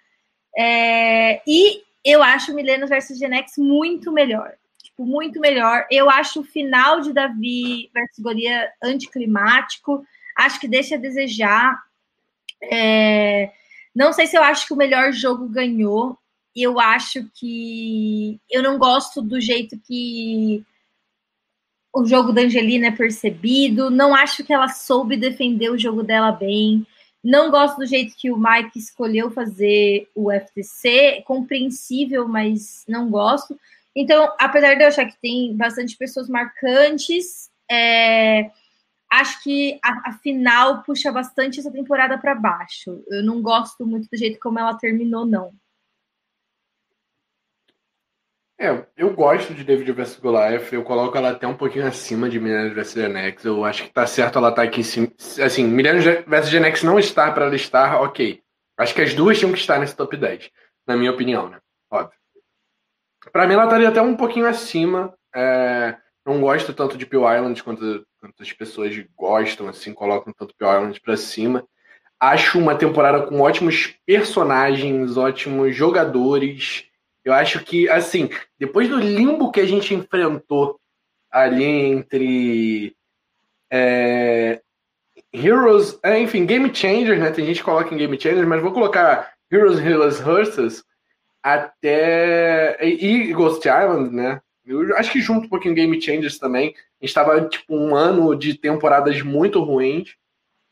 É, 0.58 1.42
e 1.48 1.82
eu 2.04 2.22
acho 2.22 2.54
Millennials 2.54 2.90
versus 2.90 3.18
Gen 3.18 3.34
X 3.36 3.54
muito 3.58 4.12
melhor. 4.12 4.54
Tipo, 4.84 5.06
muito 5.06 5.40
melhor. 5.40 5.88
Eu 5.90 6.10
acho 6.10 6.42
o 6.42 6.44
final 6.44 7.02
de 7.02 7.14
Davi 7.14 7.90
versus 7.94 8.20
Golia 8.20 8.70
anticlimático. 8.84 10.06
Acho 10.38 10.60
que 10.60 10.68
deixa 10.68 10.96
a 10.96 11.00
desejar. 11.00 11.82
É... 12.62 13.52
Não 13.96 14.12
sei 14.12 14.28
se 14.28 14.38
eu 14.38 14.44
acho 14.44 14.68
que 14.68 14.74
o 14.74 14.78
melhor 14.78 15.12
jogo 15.12 15.48
ganhou. 15.48 16.18
Eu 16.56 16.80
acho 16.80 17.28
que 17.34 18.40
eu 18.50 18.62
não 18.62 18.78
gosto 18.78 19.22
do 19.22 19.42
jeito 19.42 19.80
que 19.80 20.64
o 21.94 22.06
jogo 22.06 22.32
da 22.32 22.42
Angelina 22.42 22.88
é 22.88 22.92
percebido. 22.92 23.92
Não 23.92 24.16
acho 24.16 24.44
que 24.44 24.52
ela 24.52 24.68
soube 24.68 25.16
defender 25.16 25.70
o 25.70 25.78
jogo 25.78 26.02
dela 26.02 26.32
bem. 26.32 26.86
Não 27.24 27.52
gosto 27.52 27.78
do 27.78 27.86
jeito 27.86 28.16
que 28.18 28.32
o 28.32 28.38
Mike 28.38 28.78
escolheu 28.78 29.30
fazer 29.30 30.10
o 30.14 30.30
FTC, 30.32 31.24
compreensível, 31.26 32.28
mas 32.28 32.84
não 32.88 33.10
gosto. 33.10 33.58
Então, 33.96 34.34
apesar 34.40 34.74
de 34.74 34.84
eu 34.84 34.88
achar 34.88 35.06
que 35.06 35.22
tem 35.22 35.56
bastante 35.56 35.96
pessoas 35.96 36.28
marcantes, 36.28 37.50
é, 37.72 38.50
acho 39.10 39.42
que 39.44 39.80
a, 39.84 40.10
a, 40.10 40.14
final 40.14 40.82
puxa 40.82 41.12
bastante 41.12 41.60
essa 41.60 41.72
temporada 41.72 42.18
para 42.18 42.34
baixo. 42.34 43.04
Eu 43.08 43.24
não 43.24 43.42
gosto 43.42 43.86
muito 43.86 44.10
do 44.12 44.18
jeito 44.18 44.40
como 44.40 44.60
ela 44.60 44.78
terminou, 44.78 45.26
não. 45.26 45.54
É, 48.64 48.88
eu 48.96 49.14
gosto 49.14 49.54
de 49.54 49.62
David 49.62 49.92
vs 49.92 50.20
Goliath, 50.22 50.72
eu 50.72 50.86
coloco 50.86 51.18
ela 51.18 51.32
até 51.32 51.46
um 51.46 51.54
pouquinho 51.54 51.86
acima 51.86 52.30
de 52.30 52.40
Millennium 52.40 52.74
vs 52.74 52.94
Genex. 52.94 53.44
Eu 53.44 53.66
acho 53.66 53.84
que 53.84 53.90
tá 53.90 54.08
certo 54.08 54.38
ela 54.38 54.54
tá 54.54 54.64
aqui 54.64 54.80
em 54.80 54.84
cima. 54.84 55.12
Assim, 55.44 55.66
Millennium 55.66 56.24
vs 56.26 56.50
Genex 56.50 56.82
não 56.82 56.98
estar 56.98 57.34
para 57.34 57.48
ela 57.48 57.56
estar, 57.58 58.00
ok. 58.00 58.42
Acho 58.78 58.96
que 58.96 59.02
as 59.02 59.14
duas 59.14 59.38
tinham 59.38 59.52
que 59.52 59.60
estar 59.60 59.78
nesse 59.80 59.98
top 59.98 60.16
10, 60.16 60.50
na 60.88 60.96
minha 60.96 61.12
opinião, 61.12 61.50
né? 61.50 61.60
Óbvio. 61.92 62.18
Pra 63.34 63.46
mim 63.46 63.54
ela 63.54 63.66
estaria 63.66 63.90
até 63.90 64.02
um 64.02 64.16
pouquinho 64.16 64.48
acima. 64.48 65.14
É... 65.36 65.98
Não 66.26 66.40
gosto 66.40 66.74
tanto 66.74 66.98
de 66.98 67.06
Peel 67.06 67.30
Island 67.30 67.62
quanto, 67.62 68.08
quanto 68.18 68.42
as 68.42 68.54
pessoas 68.54 68.96
gostam, 69.14 69.68
assim, 69.68 69.94
colocam 69.94 70.32
tanto 70.32 70.56
Peel 70.56 70.72
Island 70.72 71.02
pra 71.02 71.18
cima. 71.18 71.68
Acho 72.18 72.58
uma 72.60 72.76
temporada 72.76 73.28
com 73.28 73.42
ótimos 73.42 73.94
personagens, 74.06 75.18
ótimos 75.18 75.76
jogadores 75.76 76.88
eu 77.24 77.34
acho 77.34 77.64
que, 77.64 77.90
assim, 77.90 78.30
depois 78.60 78.90
do 78.90 78.98
limbo 78.98 79.52
que 79.52 79.60
a 79.60 79.66
gente 79.66 79.94
enfrentou 79.94 80.80
ali 81.32 81.64
entre 81.64 82.96
é, 83.72 84.62
Heroes, 85.34 85.98
é, 86.04 86.20
enfim, 86.20 86.46
Game 86.46 86.74
Changers, 86.74 87.20
né? 87.20 87.32
Tem 87.32 87.46
gente 87.46 87.58
que 87.58 87.64
coloca 87.64 87.94
em 87.94 87.98
Game 87.98 88.20
Changers, 88.20 88.48
mas 88.48 88.62
vou 88.62 88.72
colocar 88.72 89.34
Heroes, 89.52 89.80
Heroes, 89.80 90.20
Hearses 90.20 90.84
até. 91.42 92.78
E, 92.86 93.30
e 93.30 93.34
Ghost 93.34 93.68
Island, 93.68 94.14
né? 94.16 94.42
Eu 94.66 94.96
acho 94.98 95.12
que 95.12 95.22
junto 95.22 95.46
um 95.46 95.50
pouquinho 95.50 95.76
Game 95.76 96.02
Changers 96.02 96.38
também. 96.38 96.70
A 96.70 97.06
gente 97.06 97.10
estava 97.10 97.42
tipo 97.48 97.76
um 97.76 97.96
ano 97.96 98.36
de 98.36 98.54
temporadas 98.58 99.22
muito 99.22 99.62
ruins. 99.62 100.16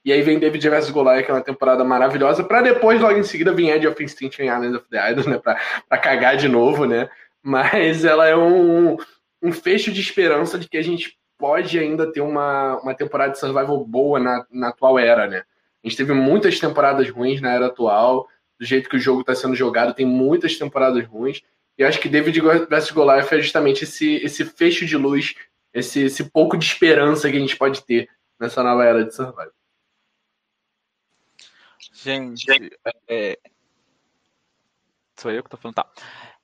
E 0.03 0.11
aí 0.11 0.21
vem 0.21 0.39
David 0.39 0.67
vs 0.67 0.89
Goliath, 0.89 1.25
que 1.25 1.31
é 1.31 1.33
uma 1.33 1.41
temporada 1.41 1.83
maravilhosa, 1.83 2.43
para 2.43 2.61
depois, 2.61 2.99
logo 2.99 3.17
em 3.17 3.23
seguida, 3.23 3.53
vir 3.53 3.69
Edge 3.69 3.87
of 3.87 4.03
Instinct 4.03 4.41
em 4.41 4.47
Island 4.47 4.75
of 4.77 4.89
the 4.89 5.11
Idols, 5.11 5.27
né? 5.27 5.37
Pra, 5.37 5.59
pra 5.87 5.97
cagar 5.97 6.37
de 6.37 6.47
novo, 6.47 6.85
né? 6.85 7.09
Mas 7.43 8.03
ela 8.03 8.27
é 8.27 8.35
um, 8.35 8.97
um 9.41 9.51
fecho 9.51 9.91
de 9.91 10.01
esperança 10.01 10.57
de 10.57 10.67
que 10.67 10.77
a 10.77 10.81
gente 10.81 11.17
pode 11.37 11.77
ainda 11.77 12.11
ter 12.11 12.21
uma, 12.21 12.79
uma 12.81 12.95
temporada 12.95 13.31
de 13.31 13.39
survival 13.39 13.83
boa 13.85 14.19
na, 14.19 14.45
na 14.51 14.69
atual 14.69 14.97
era, 14.97 15.27
né? 15.27 15.43
A 15.83 15.87
gente 15.87 15.97
teve 15.97 16.13
muitas 16.13 16.59
temporadas 16.59 17.09
ruins 17.09 17.41
na 17.41 17.51
era 17.51 17.67
atual, 17.67 18.27
do 18.59 18.65
jeito 18.65 18.89
que 18.89 18.95
o 18.95 18.99
jogo 18.99 19.21
está 19.21 19.33
sendo 19.33 19.55
jogado, 19.55 19.93
tem 19.93 20.05
muitas 20.05 20.57
temporadas 20.57 21.05
ruins. 21.07 21.41
E 21.77 21.83
acho 21.83 21.99
que 21.99 22.09
David 22.09 22.39
vs 22.41 22.91
Goliath 22.91 23.31
é 23.33 23.41
justamente 23.41 23.83
esse, 23.83 24.17
esse 24.17 24.45
fecho 24.45 24.85
de 24.85 24.95
luz, 24.95 25.33
esse, 25.73 26.03
esse 26.03 26.29
pouco 26.29 26.57
de 26.57 26.65
esperança 26.65 27.29
que 27.29 27.37
a 27.37 27.39
gente 27.39 27.57
pode 27.57 27.83
ter 27.83 28.07
nessa 28.39 28.61
nova 28.61 28.85
era 28.85 29.03
de 29.03 29.15
survival. 29.15 29.51
Gente, 32.03 32.45
é... 33.07 33.37
sou 35.17 35.31
eu 35.31 35.43
que 35.43 35.49
tô 35.49 35.57
falando, 35.57 35.75
tá. 35.75 35.91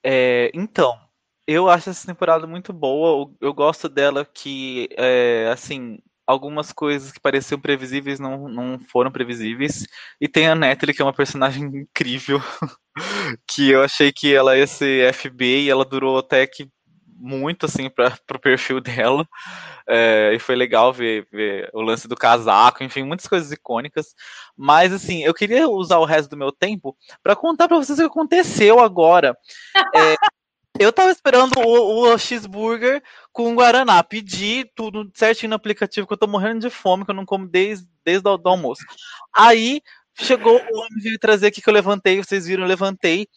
É, 0.04 0.52
então, 0.54 1.00
eu 1.48 1.70
acho 1.70 1.89
essa 1.89 2.06
temporada 2.06 2.46
muito 2.46 2.74
boa. 2.74 3.32
Eu, 3.41 3.54
gosto 3.54 3.89
dela 3.89 4.26
que, 4.26 4.89
é, 4.98 5.50
assim, 5.52 6.00
algumas 6.26 6.74
coisas 6.74 7.12
que 7.12 7.20
pareciam 7.20 7.60
previsíveis 7.60 8.20
não, 8.20 8.48
não 8.50 8.80
foram 8.80 9.12
previsíveis. 9.12 9.86
E 10.20 10.28
tem 10.28 10.48
a 10.48 10.56
Natalie, 10.56 10.93
que 10.93 11.02
é 11.02 11.06
uma 11.06 11.13
personagem 11.13 11.63
incrível, 11.63 12.39
que 13.48 13.70
eu 13.72 13.84
achei 13.84 14.12
que 14.12 14.34
ela 14.34 14.58
ia 14.58 14.67
ser 14.67 15.13
FB 15.13 15.63
e 15.63 15.70
ela 15.70 15.86
durou 15.86 16.17
até 16.17 16.46
que 16.46 16.70
muito 17.20 17.66
assim 17.66 17.90
para 17.90 18.18
o 18.34 18.40
perfil 18.40 18.80
dela. 18.82 19.28
É, 19.88 20.34
e 20.34 20.40
foi 20.40 20.56
legal 20.56 20.94
ver, 20.94 21.28
ver, 21.32 21.70
o 21.74 21.82
lance 21.82 22.08
do 22.08 22.16
casaco, 22.16 22.84
enfim, 22.84 23.04
muitas 23.04 23.28
coisas 23.28 23.52
icônicas. 23.52 24.14
Mas 24.56 24.94
assim, 24.94 25.24
eu 25.24 25.34
queria 25.34 25.68
usar 25.68 25.98
o 25.98 26.06
resto 26.06 26.30
do 26.30 26.38
meu 26.38 26.52
tempo 26.52 26.96
para 27.24 27.36
contar 27.36 27.68
para 27.68 27.78
vocês 27.78 27.98
o 28.00 28.02
que 28.04 28.08
aconteceu 28.08 28.80
agora. 28.80 29.38
É, 29.96 30.16
eu 30.80 30.94
tava 30.94 31.12
esperando 31.12 31.54
o, 31.60 32.14
o 32.14 32.18
cheeseburger 32.18 33.02
com 33.32 33.56
guaraná, 33.56 34.04
pedi 34.04 34.70
tudo 34.76 35.10
certinho 35.14 35.50
no 35.50 35.56
aplicativo, 35.56 36.06
que 36.06 36.14
eu 36.14 36.18
tô 36.18 36.28
morrendo 36.28 36.62
de 36.62 36.70
fome, 36.70 37.06
que 37.06 37.12
eu 37.12 37.16
não 37.16 37.26
como 37.26 37.48
desde, 37.48 37.88
desde 38.06 38.28
o 38.28 38.40
almoço. 38.46 38.84
Aí 39.36 39.82
chegou 40.20 40.56
o 40.56 40.78
homem 40.80 41.02
veio 41.02 41.20
trazer 41.20 41.48
aqui 41.48 41.62
que 41.62 41.70
eu 41.70 41.74
levantei, 41.74 42.18
vocês 42.18 42.46
viram, 42.46 42.64
eu 42.64 42.68
levantei 42.68 43.28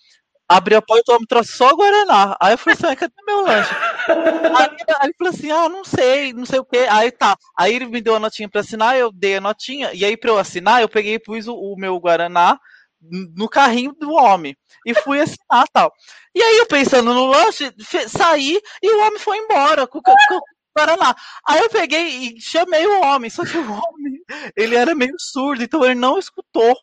abri 0.51 0.75
a 0.75 0.83
porta, 0.83 1.13
o 1.13 1.15
homem 1.15 1.27
trouxe 1.27 1.53
só 1.53 1.75
Guaraná. 1.75 2.37
Aí 2.41 2.55
eu 2.55 2.59
falei 2.59 2.75
assim, 2.75 2.97
cadê 2.97 3.15
meu 3.25 3.43
lanche? 3.43 3.71
aí, 4.09 4.77
aí 5.01 5.05
ele 5.05 5.15
falou 5.17 5.33
assim, 5.33 5.51
ah, 5.51 5.69
não 5.69 5.85
sei, 5.85 6.33
não 6.33 6.45
sei 6.45 6.59
o 6.59 6.65
quê. 6.65 6.87
Aí 6.91 7.13
tá. 7.13 7.37
Aí 7.57 7.75
ele 7.75 7.87
me 7.87 8.01
deu 8.01 8.17
a 8.17 8.21
notinha 8.21 8.49
pra 8.49 8.61
assinar, 8.61 8.97
eu 8.97 9.13
dei 9.13 9.37
a 9.37 9.41
notinha. 9.41 9.93
E 9.95 10.05
aí 10.05 10.17
pra 10.17 10.31
eu 10.31 10.39
assinar, 10.39 10.83
eu 10.83 10.89
peguei 10.89 11.15
e 11.15 11.19
pus 11.21 11.47
o, 11.47 11.55
o 11.55 11.77
meu 11.77 11.99
Guaraná 12.01 12.59
no 13.01 13.49
carrinho 13.49 13.93
do 13.93 14.11
homem. 14.13 14.57
E 14.85 14.93
fui 14.93 15.21
assinar 15.21 15.67
tal. 15.73 15.93
E 16.35 16.43
aí 16.43 16.59
eu 16.59 16.67
pensando 16.67 17.15
no 17.15 17.27
lanche, 17.27 17.73
saí 18.09 18.61
e 18.83 18.93
o 18.93 19.07
homem 19.07 19.19
foi 19.19 19.39
embora 19.39 19.87
com, 19.87 20.01
com, 20.03 20.15
com 20.29 20.41
Paraná. 20.75 21.15
Aí 21.47 21.61
eu 21.61 21.71
peguei 21.71 22.09
e 22.09 22.41
chamei 22.41 22.87
o 22.87 23.03
homem, 23.03 23.31
só 23.31 23.45
que 23.45 23.57
o 23.57 23.73
homem, 23.73 24.23
ele 24.57 24.77
era 24.77 24.95
meio 24.95 25.15
surdo, 25.19 25.63
então 25.63 25.85
ele 25.85 25.95
não 25.95 26.19
escutou. 26.19 26.77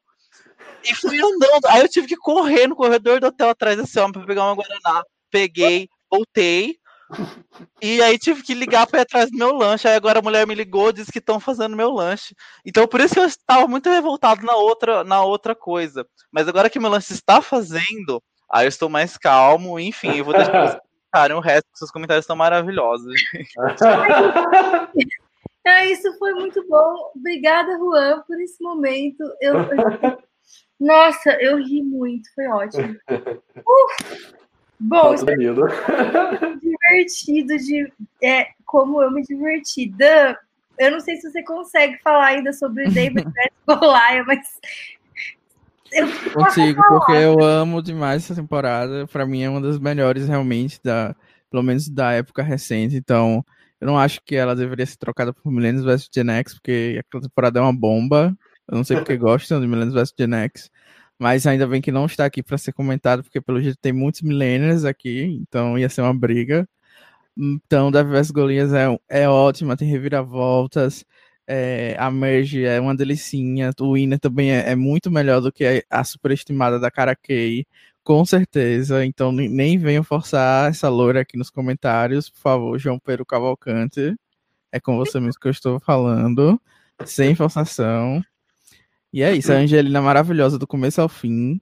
E 0.83 0.95
fui 0.95 1.17
andando. 1.19 1.65
Aí 1.67 1.81
eu 1.81 1.89
tive 1.89 2.07
que 2.07 2.15
correr 2.15 2.67
no 2.67 2.75
corredor 2.75 3.19
do 3.19 3.27
hotel 3.27 3.49
atrás 3.49 3.77
desse 3.77 3.99
homem 3.99 4.13
para 4.13 4.25
pegar 4.25 4.45
uma 4.45 4.55
Guaraná. 4.55 5.03
Peguei, 5.29 5.89
voltei. 6.09 6.77
E 7.81 8.01
aí 8.01 8.17
tive 8.17 8.43
que 8.43 8.53
ligar 8.53 8.85
para 8.85 8.99
ir 8.99 9.01
atrás 9.03 9.31
do 9.31 9.37
meu 9.37 9.53
lanche. 9.53 9.87
Aí 9.87 9.95
agora 9.95 10.19
a 10.19 10.21
mulher 10.21 10.45
me 10.45 10.55
ligou, 10.55 10.91
disse 10.91 11.11
que 11.11 11.19
estão 11.19 11.39
fazendo 11.39 11.75
meu 11.75 11.91
lanche. 11.91 12.35
Então 12.65 12.87
por 12.87 12.99
isso 12.99 13.13
que 13.13 13.19
eu 13.19 13.25
estava 13.25 13.67
muito 13.67 13.89
revoltado 13.89 14.45
na 14.45 14.55
outra, 14.55 15.03
na 15.03 15.23
outra 15.23 15.55
coisa. 15.55 16.05
Mas 16.31 16.47
agora 16.47 16.69
que 16.69 16.79
meu 16.79 16.89
lanche 16.89 17.13
está 17.13 17.41
fazendo, 17.41 18.21
aí 18.51 18.65
eu 18.65 18.69
estou 18.69 18.89
mais 18.89 19.17
calmo. 19.17 19.79
Enfim, 19.79 20.17
eu 20.17 20.25
vou 20.25 20.33
deixar 20.33 20.51
vocês 20.51 20.81
comentarem 21.11 21.37
o 21.37 21.41
resto, 21.41 21.67
seus 21.73 21.91
comentários 21.91 22.23
estão 22.23 22.35
maravilhosos. 22.35 23.13
É, 25.67 25.91
isso 25.91 26.17
foi 26.17 26.33
muito 26.33 26.65
bom. 26.65 27.11
Obrigada, 27.13 27.77
Juan, 27.77 28.23
por 28.25 28.39
esse 28.39 28.63
momento. 28.63 29.21
Eu, 29.41 29.55
nossa, 30.79 31.31
eu 31.41 31.57
ri 31.57 31.81
muito, 31.81 32.33
foi 32.35 32.47
ótimo. 32.47 32.95
Uh, 33.09 33.87
bom, 34.79 35.15
divertido 36.61 37.57
de 37.57 37.91
é, 38.23 38.47
como 38.65 39.01
eu 39.01 39.11
me 39.11 39.23
diverti. 39.23 39.89
Dan, 39.89 40.35
eu 40.77 40.91
não 40.91 40.99
sei 40.99 41.17
se 41.17 41.31
você 41.31 41.43
consegue 41.43 41.97
falar 41.99 42.27
ainda 42.27 42.53
sobre 42.53 42.89
David 42.89 43.27
Goliath, 43.67 44.25
mas 44.27 44.59
eu 45.91 46.07
consigo, 46.33 46.81
porque 46.87 47.13
eu 47.13 47.41
amo 47.41 47.81
demais 47.81 48.23
essa 48.23 48.35
temporada. 48.35 49.07
Para 49.07 49.25
mim 49.25 49.41
é 49.41 49.49
uma 49.49 49.61
das 49.61 49.79
melhores 49.79 50.27
realmente 50.27 50.79
da, 50.83 51.15
pelo 51.49 51.63
menos 51.63 51.89
da 51.89 52.11
época 52.11 52.43
recente. 52.43 52.95
Então, 52.95 53.43
eu 53.79 53.87
não 53.87 53.97
acho 53.97 54.21
que 54.23 54.35
ela 54.35 54.55
deveria 54.55 54.85
ser 54.85 54.97
trocada 54.97 55.33
por 55.33 55.51
Millennials 55.51 55.85
vs 55.85 56.09
Gen 56.13 56.29
X, 56.31 56.53
porque 56.53 56.99
aquela 56.99 57.23
temporada 57.23 57.59
é 57.59 57.61
uma 57.61 57.73
bomba. 57.73 58.37
Eu 58.67 58.77
não 58.77 58.83
sei 58.83 58.97
porque 58.97 59.17
gostam 59.17 59.61
de 59.61 59.67
Millennials 59.67 59.93
vs 59.93 60.13
Gen 60.17 60.33
X, 60.33 60.69
mas 61.19 61.47
ainda 61.47 61.67
bem 61.67 61.81
que 61.81 61.91
não 61.91 62.05
está 62.05 62.25
aqui 62.25 62.43
para 62.43 62.57
ser 62.57 62.73
comentado, 62.73 63.23
porque 63.23 63.41
pelo 63.41 63.61
jeito 63.61 63.77
tem 63.81 63.93
muitos 63.93 64.21
Millennials 64.21 64.85
aqui, 64.85 65.23
então 65.41 65.77
ia 65.77 65.89
ser 65.89 66.01
uma 66.01 66.13
briga. 66.13 66.67
Então, 67.37 67.91
Davi 67.91 68.11
vs 68.11 68.31
Golias 68.31 68.73
é, 68.73 68.87
é 69.09 69.29
ótima, 69.29 69.77
tem 69.77 69.87
reviravoltas. 69.87 71.05
É, 71.47 71.95
a 71.99 72.11
Merge 72.11 72.65
é 72.65 72.79
uma 72.79 72.95
delicinha. 72.95 73.71
O 73.79 73.93
Winner 73.93 74.19
também 74.19 74.51
é, 74.51 74.71
é 74.71 74.75
muito 74.75 75.09
melhor 75.11 75.39
do 75.41 75.51
que 75.51 75.85
a, 75.89 76.03
superestimada 76.03 76.79
da 76.79 76.91
Cara 76.91 77.15
Kay, 77.15 77.65
com 78.03 78.25
certeza. 78.25 79.05
Então, 79.05 79.31
nem 79.31 79.77
venham 79.77 80.03
forçar 80.03 80.69
essa 80.69 80.89
loura 80.89 81.21
aqui 81.21 81.37
nos 81.37 81.49
comentários, 81.49 82.29
por 82.29 82.39
favor, 82.39 82.79
João 82.79 82.99
Pedro 82.99 83.25
Cavalcante. 83.25 84.15
É 84.71 84.79
com 84.79 84.97
você 84.97 85.19
mesmo 85.19 85.39
que 85.39 85.47
eu 85.47 85.51
estou 85.51 85.79
falando, 85.79 86.59
sem 87.05 87.35
forçação. 87.35 88.21
E 89.11 89.21
é 89.21 89.33
isso, 89.33 89.51
a 89.51 89.55
Angelina 89.57 89.99
é 89.99 90.01
maravilhosa 90.01 90.57
do 90.57 90.67
começo 90.67 91.01
ao 91.01 91.09
fim. 91.09 91.61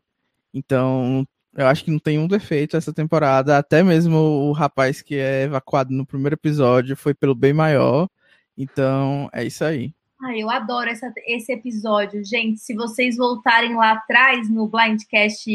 Então, 0.53 1.27
eu 1.55 1.67
acho 1.67 1.83
que 1.83 1.91
não 1.91 1.99
tem 1.99 2.19
um 2.19 2.27
defeito 2.27 2.75
essa 2.75 2.93
temporada. 2.93 3.57
Até 3.57 3.83
mesmo 3.83 4.17
o 4.17 4.51
rapaz 4.51 5.01
que 5.01 5.15
é 5.15 5.43
evacuado 5.43 5.93
no 5.93 6.05
primeiro 6.05 6.35
episódio 6.35 6.95
foi 6.95 7.13
pelo 7.13 7.35
bem 7.35 7.53
maior. 7.53 8.09
Então, 8.57 9.29
é 9.33 9.43
isso 9.43 9.63
aí. 9.63 9.93
Ai, 10.21 10.41
eu 10.41 10.49
adoro 10.49 10.89
essa, 10.89 11.11
esse 11.27 11.51
episódio. 11.51 12.23
Gente, 12.23 12.59
se 12.59 12.73
vocês 12.73 13.17
voltarem 13.17 13.75
lá 13.75 13.91
atrás 13.91 14.49
no 14.49 14.67
Blindcast 14.67 15.45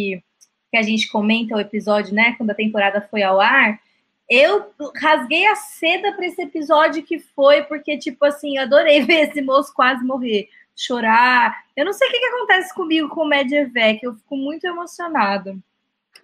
que 0.71 0.77
a 0.77 0.83
gente 0.83 1.09
comenta 1.09 1.57
o 1.57 1.61
episódio, 1.61 2.15
né, 2.15 2.35
quando 2.39 2.51
a 2.51 2.55
temporada 2.55 3.01
foi 3.01 3.23
ao 3.23 3.41
ar, 3.41 3.81
eu 4.29 4.73
rasguei 4.97 5.45
a 5.47 5.57
seda 5.57 6.13
para 6.13 6.25
esse 6.25 6.41
episódio 6.41 7.03
que 7.03 7.19
foi, 7.19 7.63
porque, 7.65 7.99
tipo 7.99 8.25
assim, 8.25 8.57
eu 8.57 8.63
adorei 8.63 9.03
ver 9.05 9.29
esse 9.29 9.43
moço 9.43 9.75
quase 9.75 10.05
morrer, 10.05 10.49
chorar. 10.81 11.65
Eu 11.77 11.85
não 11.85 11.93
sei 11.93 12.09
o 12.09 12.11
que, 12.11 12.19
que 12.19 12.27
acontece 12.27 12.75
comigo 12.75 13.09
com 13.09 13.23
o 13.23 13.29
Medevec, 13.29 14.03
eu 14.03 14.15
fico 14.15 14.37
muito 14.37 14.67
emocionada. 14.67 15.57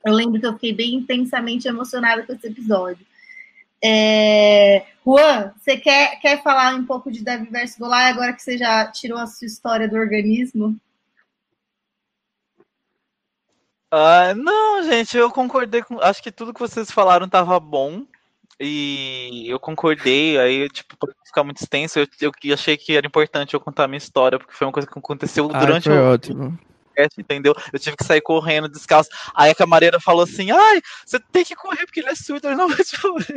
Eu 0.05 0.13
lembro 0.13 0.41
que 0.41 0.47
eu 0.47 0.55
fiquei 0.55 0.73
bem 0.73 0.95
intensamente 0.95 1.69
emocionada 1.69 2.23
com 2.25 2.33
esse 2.33 2.47
episódio. 2.47 3.05
É... 3.85 4.87
Juan, 5.05 5.53
você 5.59 5.77
quer, 5.77 6.19
quer 6.21 6.43
falar 6.43 6.75
um 6.75 6.87
pouco 6.87 7.11
de 7.11 7.23
Dev 7.23 7.51
versus 7.51 7.79
Goliath 7.79 8.15
agora 8.15 8.33
que 8.33 8.43
você 8.43 8.57
já 8.57 8.91
tirou 8.91 9.19
a 9.19 9.27
sua 9.27 9.47
história 9.47 9.89
do 9.89 9.97
organismo? 9.97 10.77
Uh, 13.93 14.35
não, 14.37 14.83
gente, 14.83 15.17
eu 15.17 15.31
concordei 15.31 15.83
com. 15.83 16.01
Acho 16.01 16.23
que 16.23 16.33
tudo 16.33 16.53
que 16.53 16.61
vocês 16.61 16.91
falaram 16.91 17.29
tava 17.29 17.61
bom. 17.61 18.05
E 18.59 19.45
eu 19.49 19.61
concordei, 19.61 20.39
aí, 20.39 20.69
tipo, 20.71 20.97
pra 20.97 21.13
ficar 21.25 21.45
muito 21.45 21.63
extenso, 21.63 21.99
eu, 21.99 22.07
eu 22.21 22.55
achei 22.55 22.77
que 22.77 22.97
era 22.97 23.07
importante 23.07 23.53
eu 23.53 23.61
contar 23.61 23.85
a 23.85 23.89
minha 23.89 23.99
história, 23.99 24.39
porque 24.39 24.55
foi 24.55 24.67
uma 24.67 24.73
coisa 24.73 24.89
que 24.89 24.99
aconteceu 24.99 25.51
Ai, 25.53 25.61
durante 25.61 25.85
foi 25.85 25.99
o. 25.99 26.13
ótimo 26.13 26.59
entendeu? 27.19 27.55
Eu 27.73 27.79
tive 27.79 27.97
que 27.97 28.05
sair 28.05 28.21
correndo 28.21 28.69
descalço. 28.69 29.11
Aí 29.35 29.51
a 29.51 29.55
camareira 29.55 30.01
falou 30.01 30.23
assim: 30.23 30.51
ai, 30.51 30.81
você 31.05 31.19
tem 31.33 31.45
que 31.45 31.55
correr 31.55 31.85
porque 31.85 32.01
ele 32.01 32.09
é 32.09 32.15
surdo, 32.15 32.49
ele 32.49 32.57
não 32.57 32.69
vai 32.69 32.83
te 32.85 33.07
ouvir. 33.07 33.37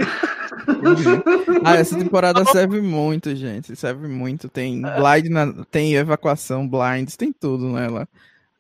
Uhum. 0.67 1.61
Ah, 1.65 1.75
essa 1.75 1.97
temporada 1.97 2.43
serve 2.45 2.81
muito, 2.81 3.35
gente. 3.35 3.75
Serve 3.75 4.07
muito. 4.07 4.47
Tem 4.47 4.81
blind, 4.81 5.27
na... 5.29 5.65
tem 5.65 5.95
evacuação, 5.95 6.67
blinds, 6.67 7.17
tem 7.17 7.33
tudo 7.33 7.67
nela. 7.69 8.07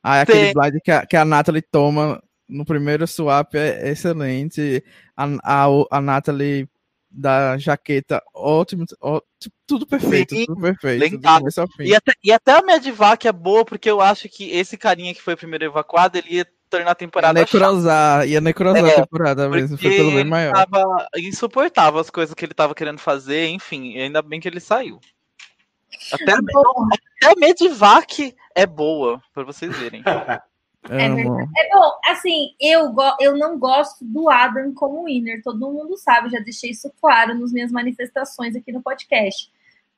Ah, 0.03 0.21
aquele 0.21 0.53
blind 0.53 0.75
que 0.83 0.91
a, 0.91 1.05
que 1.05 1.15
a 1.15 1.25
Natalie 1.25 1.61
toma 1.61 2.21
no 2.49 2.65
primeiro 2.65 3.07
swap 3.07 3.55
é 3.55 3.89
excelente. 3.89 4.83
A, 5.15 5.25
a, 5.43 5.67
a 5.91 6.01
Natalie 6.01 6.67
da 7.11 7.57
jaqueta, 7.57 8.21
ótimo, 8.33 8.85
ó, 9.01 9.19
tudo 9.65 9.85
perfeito, 9.87 10.35
Sim, 10.35 10.45
tudo 10.45 10.61
perfeito. 10.61 11.19
Tudo 11.19 11.63
e, 11.79 11.95
até, 11.95 12.13
e 12.23 12.31
até 12.31 12.51
a 12.51 12.61
Medvac 12.61 13.27
é 13.27 13.31
boa, 13.31 13.65
porque 13.65 13.89
eu 13.89 13.99
acho 13.99 14.29
que 14.29 14.51
esse 14.51 14.77
carinha 14.77 15.13
que 15.13 15.21
foi 15.21 15.33
o 15.33 15.37
primeiro 15.37 15.65
evacuado, 15.65 16.17
ele 16.17 16.35
ia 16.35 16.47
tornar 16.69 16.91
a 16.91 16.95
temporada 16.95 17.39
ia 17.39 17.43
necrosar, 17.43 18.19
chata. 18.19 18.25
ia 18.27 18.41
necrosar 18.41 18.85
é, 18.85 18.91
a 18.91 19.01
temporada 19.01 19.49
mesmo, 19.49 19.77
foi 19.77 19.89
pelo 19.89 20.11
bem 20.11 20.23
maior. 20.23 20.53
Tava 20.53 21.07
insuportável 21.17 21.99
as 21.99 22.11
coisas 22.11 22.35
que 22.35 22.45
ele 22.45 22.53
tava 22.53 22.75
querendo 22.75 22.99
fazer, 22.99 23.47
enfim, 23.47 23.97
ainda 23.97 24.21
bem 24.21 24.39
que 24.39 24.47
ele 24.47 24.59
saiu. 24.59 24.99
Até, 26.13 26.33
até 26.33 27.31
a 27.31 27.35
Medivac 27.35 28.35
é 28.53 28.65
boa, 28.67 29.21
para 29.33 29.43
vocês 29.43 29.75
verem. 29.75 30.03
É, 30.89 31.05
é, 31.05 31.09
é 31.09 31.69
bom, 31.73 31.91
assim, 32.05 32.55
eu, 32.59 32.95
eu 33.19 33.37
não 33.37 33.59
gosto 33.59 34.03
do 34.05 34.29
Adam 34.29 34.73
como 34.73 35.05
winner, 35.05 35.41
todo 35.43 35.71
mundo 35.71 35.97
sabe, 35.97 36.29
já 36.29 36.39
deixei 36.39 36.71
isso 36.71 36.91
claro 37.01 37.37
nas 37.37 37.51
minhas 37.51 37.71
manifestações 37.71 38.55
aqui 38.55 38.71
no 38.71 38.81
podcast. 38.81 39.51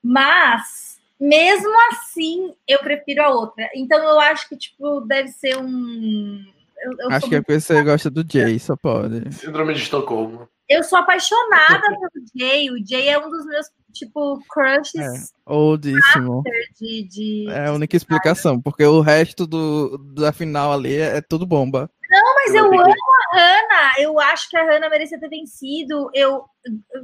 Mas, 0.03 0.99
mesmo 1.19 1.71
assim, 1.91 2.53
eu 2.67 2.79
prefiro 2.79 3.23
a 3.23 3.29
outra. 3.29 3.69
Então, 3.75 4.03
eu 4.03 4.19
acho 4.19 4.49
que, 4.49 4.57
tipo, 4.57 5.01
deve 5.01 5.29
ser 5.29 5.57
um. 5.57 6.43
Eu, 6.81 6.91
eu 6.99 7.11
acho 7.11 7.29
que 7.29 7.35
é 7.35 7.41
porque 7.41 7.59
você 7.59 7.83
gosta 7.83 8.09
do 8.09 8.25
Jay, 8.27 8.57
só 8.57 8.75
pode. 8.75 9.31
Síndrome 9.33 9.73
de 9.75 9.81
Estocolmo. 9.81 10.49
Eu 10.71 10.83
sou 10.83 10.99
apaixonada 10.99 11.81
pelo 11.81 12.25
Jay. 12.33 12.71
O 12.71 12.77
Jay 12.85 13.09
é 13.09 13.19
um 13.19 13.29
dos 13.29 13.45
meus, 13.45 13.67
tipo, 13.91 14.41
crushes. 14.49 14.95
É, 14.95 15.51
oldíssimo. 15.51 16.43
De, 16.79 17.03
de, 17.03 17.49
é 17.49 17.67
a 17.67 17.73
única 17.73 17.97
explicação, 17.97 18.59
porque 18.61 18.85
o 18.85 19.01
resto 19.01 19.45
do, 19.45 19.97
da 20.15 20.31
final 20.31 20.71
ali 20.71 20.95
é, 20.95 21.17
é 21.17 21.21
tudo 21.21 21.45
bomba. 21.45 21.89
Não, 22.09 22.35
mas 22.35 22.55
eu, 22.55 22.65
eu 22.65 22.81
amo 22.81 22.93
a 23.33 23.37
Hannah. 23.37 23.93
Eu 23.99 24.19
acho 24.19 24.49
que 24.49 24.55
a 24.55 24.63
Hannah 24.63 24.89
merecia 24.89 25.19
ter 25.19 25.29
vencido. 25.29 26.09
Eu. 26.13 26.45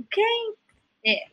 Quem? 0.09 0.53
É. 1.05 1.25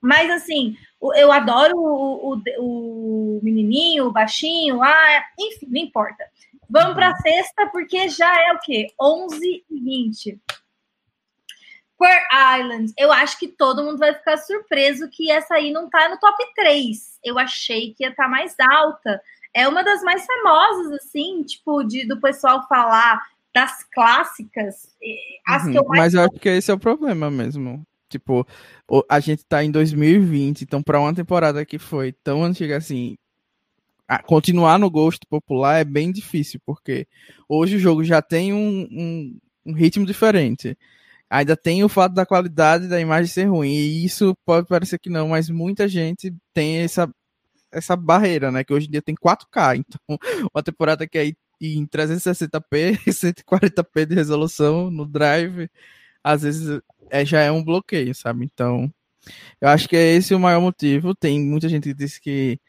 Mas 0.00 0.28
assim, 0.30 0.76
eu 1.16 1.30
adoro 1.30 1.76
o, 1.76 2.34
o, 2.34 2.42
o 2.58 3.40
menininho, 3.42 4.06
o 4.06 4.12
baixinho, 4.12 4.82
ah, 4.82 5.24
enfim, 5.38 5.66
não 5.68 5.80
importa. 5.80 6.24
Vamos 6.68 6.94
para 6.94 7.10
uhum. 7.10 7.16
sexta, 7.16 7.66
porque 7.68 8.08
já 8.08 8.32
é 8.48 8.52
o 8.52 8.58
quê? 8.58 8.88
11 9.00 9.64
e 9.70 9.80
20. 9.80 10.40
Queer 11.98 12.60
Island, 12.60 12.92
eu 12.98 13.10
acho 13.10 13.38
que 13.38 13.48
todo 13.48 13.82
mundo 13.82 13.98
vai 13.98 14.14
ficar 14.14 14.36
surpreso 14.36 15.08
que 15.08 15.30
essa 15.30 15.54
aí 15.54 15.72
não 15.72 15.88
tá 15.88 16.08
no 16.08 16.18
top 16.18 16.44
3. 16.54 17.18
Eu 17.24 17.38
achei 17.38 17.94
que 17.94 18.04
ia 18.04 18.10
estar 18.10 18.24
tá 18.24 18.28
mais 18.28 18.54
alta. 18.60 19.20
É 19.54 19.66
uma 19.66 19.82
das 19.82 20.02
mais 20.02 20.26
famosas, 20.26 20.92
assim, 20.92 21.42
tipo, 21.42 21.82
de, 21.82 22.06
do 22.06 22.20
pessoal 22.20 22.66
falar 22.68 23.20
das 23.54 23.82
clássicas. 23.84 24.94
As 25.46 25.64
uhum, 25.64 25.72
que 25.72 25.78
eu 25.78 25.84
mais 25.86 26.00
mas 26.00 26.14
eu 26.14 26.20
acho 26.22 26.38
que 26.38 26.48
esse 26.50 26.70
é 26.70 26.74
o 26.74 26.78
problema 26.78 27.30
mesmo. 27.30 27.82
Tipo, 28.08 28.46
a 29.08 29.18
gente 29.18 29.44
tá 29.44 29.64
em 29.64 29.70
2020, 29.70 30.62
então 30.62 30.82
para 30.82 31.00
uma 31.00 31.14
temporada 31.14 31.64
que 31.64 31.78
foi 31.78 32.12
tão 32.12 32.44
antiga 32.44 32.76
assim, 32.76 33.16
continuar 34.26 34.78
no 34.78 34.88
gosto 34.88 35.26
popular 35.26 35.78
é 35.80 35.84
bem 35.84 36.12
difícil, 36.12 36.60
porque 36.64 37.08
hoje 37.48 37.76
o 37.76 37.80
jogo 37.80 38.04
já 38.04 38.22
tem 38.22 38.52
um, 38.52 38.86
um, 38.92 39.38
um 39.66 39.72
ritmo 39.72 40.06
diferente 40.06 40.78
ainda 41.30 41.56
tem 41.56 41.84
o 41.84 41.88
fato 41.88 42.14
da 42.14 42.26
qualidade 42.26 42.88
da 42.88 43.00
imagem 43.00 43.26
ser 43.26 43.44
ruim. 43.44 43.70
E 43.70 44.04
isso 44.04 44.36
pode 44.44 44.66
parecer 44.66 44.98
que 44.98 45.10
não, 45.10 45.28
mas 45.28 45.50
muita 45.50 45.88
gente 45.88 46.34
tem 46.54 46.78
essa, 46.78 47.08
essa 47.72 47.96
barreira, 47.96 48.50
né? 48.50 48.64
Que 48.64 48.72
hoje 48.72 48.86
em 48.88 48.90
dia 48.90 49.02
tem 49.02 49.14
4K. 49.14 49.84
Então, 49.86 50.18
uma 50.54 50.62
temporada 50.62 51.06
que 51.06 51.18
aí 51.18 51.34
em 51.60 51.86
360p, 51.86 52.98
140p 53.06 54.06
de 54.06 54.14
resolução 54.14 54.90
no 54.90 55.06
Drive, 55.06 55.70
às 56.22 56.42
vezes 56.42 56.80
é, 57.10 57.24
já 57.24 57.40
é 57.40 57.50
um 57.50 57.64
bloqueio, 57.64 58.14
sabe? 58.14 58.44
Então, 58.44 58.92
eu 59.60 59.68
acho 59.68 59.88
que 59.88 59.96
é 59.96 60.14
esse 60.14 60.34
o 60.34 60.40
maior 60.40 60.60
motivo. 60.60 61.14
Tem 61.14 61.40
muita 61.40 61.68
gente 61.68 61.88
que 61.88 61.94
diz 61.94 62.18
que 62.18 62.60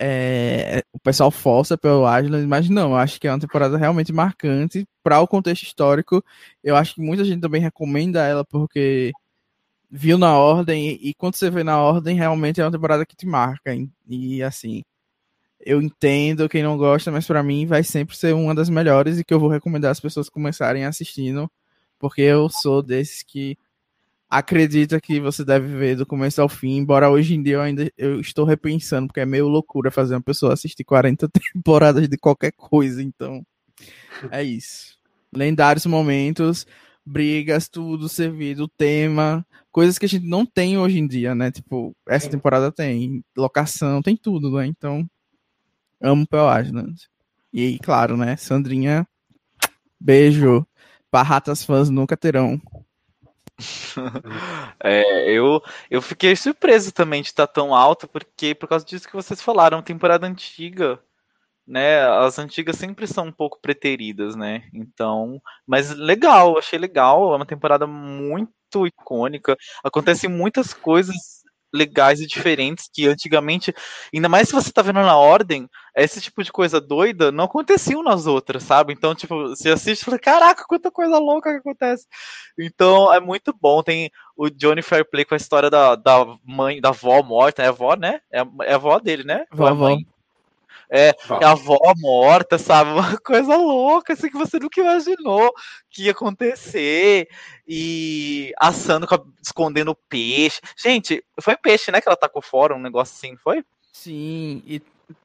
é, 0.00 0.82
o 0.92 0.98
pessoal 0.98 1.30
força 1.30 1.76
pelo 1.76 2.04
Island, 2.18 2.46
mas 2.46 2.70
não, 2.70 2.92
eu 2.92 2.96
acho 2.96 3.20
que 3.20 3.28
é 3.28 3.32
uma 3.32 3.38
temporada 3.38 3.76
realmente 3.76 4.12
marcante 4.12 4.86
para 5.02 5.20
o 5.20 5.28
contexto 5.28 5.64
histórico. 5.64 6.24
Eu 6.64 6.74
acho 6.74 6.94
que 6.94 7.02
muita 7.02 7.22
gente 7.24 7.42
também 7.42 7.60
recomenda 7.60 8.26
ela 8.26 8.44
porque 8.44 9.12
viu 9.90 10.16
na 10.16 10.36
ordem 10.38 10.88
e, 10.92 11.10
e 11.10 11.14
quando 11.14 11.36
você 11.36 11.50
vê 11.50 11.62
na 11.62 11.78
ordem, 11.82 12.16
realmente 12.16 12.60
é 12.60 12.64
uma 12.64 12.72
temporada 12.72 13.04
que 13.04 13.14
te 13.14 13.26
marca. 13.26 13.74
E, 13.74 13.88
e 14.08 14.42
assim, 14.42 14.82
eu 15.60 15.82
entendo 15.82 16.48
quem 16.48 16.62
não 16.62 16.78
gosta, 16.78 17.10
mas 17.10 17.26
para 17.26 17.42
mim 17.42 17.66
vai 17.66 17.84
sempre 17.84 18.16
ser 18.16 18.34
uma 18.34 18.54
das 18.54 18.70
melhores 18.70 19.18
e 19.18 19.24
que 19.24 19.34
eu 19.34 19.40
vou 19.40 19.50
recomendar 19.50 19.90
as 19.90 20.00
pessoas 20.00 20.30
começarem 20.30 20.86
assistindo, 20.86 21.50
porque 21.98 22.22
eu 22.22 22.48
sou 22.48 22.82
desses 22.82 23.22
que 23.22 23.58
acredita 24.30 25.00
que 25.00 25.18
você 25.18 25.44
deve 25.44 25.66
ver 25.76 25.96
do 25.96 26.06
começo 26.06 26.40
ao 26.40 26.48
fim, 26.48 26.76
embora 26.76 27.10
hoje 27.10 27.34
em 27.34 27.42
dia 27.42 27.54
eu 27.54 27.60
ainda 27.60 27.92
eu 27.98 28.20
estou 28.20 28.44
repensando, 28.44 29.08
porque 29.08 29.20
é 29.20 29.26
meio 29.26 29.48
loucura 29.48 29.90
fazer 29.90 30.14
uma 30.14 30.22
pessoa 30.22 30.52
assistir 30.52 30.84
40 30.84 31.28
temporadas 31.52 32.08
de 32.08 32.16
qualquer 32.16 32.52
coisa, 32.52 33.02
então 33.02 33.44
é 34.30 34.42
isso. 34.42 34.98
Lendários 35.34 35.86
momentos, 35.86 36.66
brigas, 37.04 37.68
tudo 37.68 38.08
servido, 38.08 38.68
tema, 38.68 39.44
coisas 39.72 39.98
que 39.98 40.06
a 40.06 40.08
gente 40.08 40.26
não 40.26 40.46
tem 40.46 40.78
hoje 40.78 40.98
em 40.98 41.06
dia, 41.06 41.34
né? 41.34 41.50
Tipo, 41.50 41.96
essa 42.08 42.30
temporada 42.30 42.70
tem 42.70 43.24
locação, 43.36 44.02
tem 44.02 44.16
tudo, 44.16 44.50
né? 44.52 44.66
Então, 44.66 45.08
amo 46.00 46.26
Pearl 46.26 46.60
Island. 46.60 47.08
E 47.52 47.78
claro, 47.80 48.16
né, 48.16 48.36
Sandrinha, 48.36 49.06
beijo. 49.98 50.66
Barratas 51.12 51.64
fãs 51.64 51.90
nunca 51.90 52.16
terão. 52.16 52.60
É, 54.82 55.30
eu, 55.30 55.62
eu 55.90 56.00
fiquei 56.00 56.34
surpreso 56.34 56.92
também 56.92 57.22
de 57.22 57.28
estar 57.28 57.46
tão 57.46 57.74
alto, 57.74 58.08
porque 58.08 58.54
por 58.54 58.68
causa 58.68 58.84
disso 58.84 59.08
que 59.08 59.14
vocês 59.14 59.42
falaram, 59.42 59.82
temporada 59.82 60.26
antiga, 60.26 60.98
né? 61.66 62.02
As 62.08 62.38
antigas 62.38 62.76
sempre 62.76 63.06
são 63.06 63.26
um 63.26 63.32
pouco 63.32 63.60
preteridas, 63.60 64.34
né? 64.36 64.68
Então, 64.72 65.40
mas 65.66 65.90
legal, 65.90 66.58
achei 66.58 66.78
legal, 66.78 67.32
é 67.32 67.36
uma 67.36 67.46
temporada 67.46 67.86
muito 67.86 68.86
icônica, 68.86 69.56
acontecem 69.84 70.30
muitas 70.30 70.74
coisas 70.74 71.39
legais 71.72 72.20
e 72.20 72.26
diferentes 72.26 72.88
que 72.92 73.06
antigamente, 73.06 73.74
ainda 74.14 74.28
mais 74.28 74.48
se 74.48 74.54
você 74.54 74.72
tá 74.72 74.82
vendo 74.82 75.00
na 75.00 75.16
ordem, 75.16 75.68
esse 75.96 76.20
tipo 76.20 76.42
de 76.42 76.52
coisa 76.52 76.80
doida 76.80 77.32
não 77.32 77.44
aconteciam 77.44 78.02
nas 78.02 78.26
outras, 78.26 78.62
sabe? 78.62 78.92
Então, 78.92 79.14
tipo, 79.14 79.48
você 79.48 79.70
assiste 79.70 80.02
e 80.02 80.04
fala, 80.04 80.18
caraca, 80.18 80.64
quanta 80.66 80.90
coisa 80.90 81.18
louca 81.18 81.50
que 81.52 81.58
acontece. 81.58 82.06
Então, 82.58 83.12
é 83.12 83.20
muito 83.20 83.54
bom. 83.58 83.82
Tem 83.82 84.10
o 84.36 84.48
Johnny 84.48 84.82
Fairplay 84.82 85.24
com 85.24 85.34
a 85.34 85.36
história 85.36 85.68
da, 85.68 85.96
da 85.96 86.24
mãe, 86.44 86.80
da 86.80 86.90
avó 86.90 87.22
morta, 87.22 87.62
é 87.62 87.66
a 87.66 87.70
avó, 87.70 87.94
né? 87.94 88.20
É 88.30 88.40
a, 88.40 88.46
é 88.62 88.72
a 88.72 88.76
avó 88.76 88.98
dele, 88.98 89.24
né? 89.24 89.44
Vovó. 89.52 89.90
É, 89.90 89.96
é, 90.90 91.14
a 91.42 91.52
avó 91.52 91.78
morta, 91.98 92.58
sabe? 92.58 92.90
Uma 92.98 93.16
coisa 93.18 93.56
louca, 93.56 94.12
assim, 94.12 94.28
que 94.28 94.36
você 94.36 94.58
nunca 94.58 94.80
imaginou 94.80 95.52
que 95.88 96.04
ia 96.04 96.10
acontecer. 96.10 97.28
E 97.66 98.52
assando, 98.58 99.06
escondendo 99.40 99.94
peixe. 100.08 100.60
Gente, 100.76 101.24
foi 101.40 101.56
peixe, 101.56 101.92
né? 101.92 102.00
Que 102.00 102.08
ela 102.08 102.16
tacou 102.16 102.42
fora, 102.42 102.74
um 102.74 102.80
negócio 102.80 103.14
assim, 103.16 103.36
foi? 103.36 103.64
Sim, 103.92 104.62
e 104.66 104.82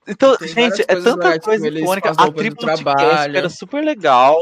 então, 0.08 0.36
gente, 0.42 0.82
é 0.82 0.96
tanta 0.96 1.30
lá, 1.30 1.40
coisa 1.40 1.70
tipo, 1.70 1.84
icônica. 1.84 2.10
A 2.10 2.32
tribo 2.32 2.56
do 2.56 2.66
trabalho. 2.66 3.38
era 3.38 3.50
super 3.50 3.84
legal. 3.84 4.38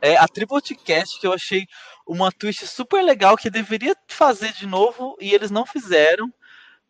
É, 0.00 0.16
a 0.16 0.26
Tributecast 0.26 1.20
que 1.20 1.26
eu 1.26 1.32
achei 1.34 1.66
uma 2.06 2.32
twist 2.32 2.66
super 2.66 3.02
legal 3.02 3.36
que 3.36 3.50
deveria 3.50 3.94
fazer 4.08 4.52
de 4.52 4.66
novo 4.66 5.14
e 5.20 5.34
eles 5.34 5.50
não 5.50 5.66
fizeram 5.66 6.32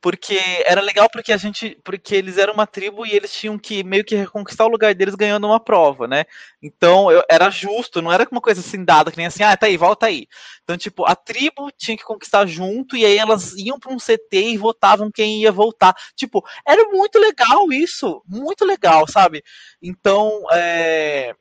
porque 0.01 0.39
era 0.67 0.81
legal 0.81 1.09
porque 1.11 1.33
a 1.33 1.37
gente, 1.37 1.79
porque 1.85 2.15
eles 2.15 2.39
eram 2.39 2.55
uma 2.55 2.67
tribo 2.67 3.07
e 3.07 3.13
eles 3.13 3.33
tinham 3.33 3.59
que 3.59 3.85
meio 3.85 4.05
que 4.05 4.15
reconquistar 4.17 4.65
o 4.67 4.69
lugar 4.71 4.95
deles 4.95 5.15
ganhando 5.15 5.47
uma 5.47 5.61
prova, 5.61 6.09
né? 6.09 6.25
Então 6.63 7.11
eu, 7.13 7.23
era 7.31 7.51
justo, 7.51 8.01
não 8.03 8.13
era 8.13 8.27
uma 8.31 8.41
coisa 8.41 8.61
assim 8.61 8.85
dada 8.85 9.11
que 9.11 9.17
nem 9.17 9.27
assim, 9.27 9.43
ah, 9.43 9.57
tá 9.57 9.67
aí, 9.67 9.77
volta 9.77 10.07
aí. 10.07 10.27
Então 10.65 10.77
tipo 10.77 11.05
a 11.05 11.15
tribo 11.15 11.71
tinha 11.77 11.97
que 11.97 12.05
conquistar 12.05 12.47
junto 12.47 12.97
e 12.97 13.05
aí 13.05 13.19
elas 13.19 13.53
iam 13.57 13.79
para 13.79 13.93
um 13.93 13.99
CT 13.99 14.53
e 14.53 14.57
votavam 14.59 15.11
quem 15.11 15.43
ia 15.43 15.53
voltar. 15.53 15.95
Tipo 16.17 16.43
era 16.67 16.85
muito 16.91 17.19
legal 17.19 17.73
isso, 17.73 18.23
muito 18.27 18.65
legal, 18.65 19.07
sabe? 19.09 19.43
Então 19.83 20.45
é 20.53 21.35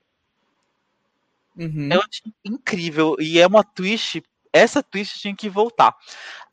Uhum. 1.57 1.89
Eu 1.91 1.99
achei 2.01 2.31
incrível. 2.45 3.15
E 3.19 3.39
é 3.39 3.47
uma 3.47 3.63
twist 3.63 4.21
essa 4.53 4.81
twist 4.83 5.19
tinha 5.19 5.35
que 5.35 5.49
voltar. 5.49 5.95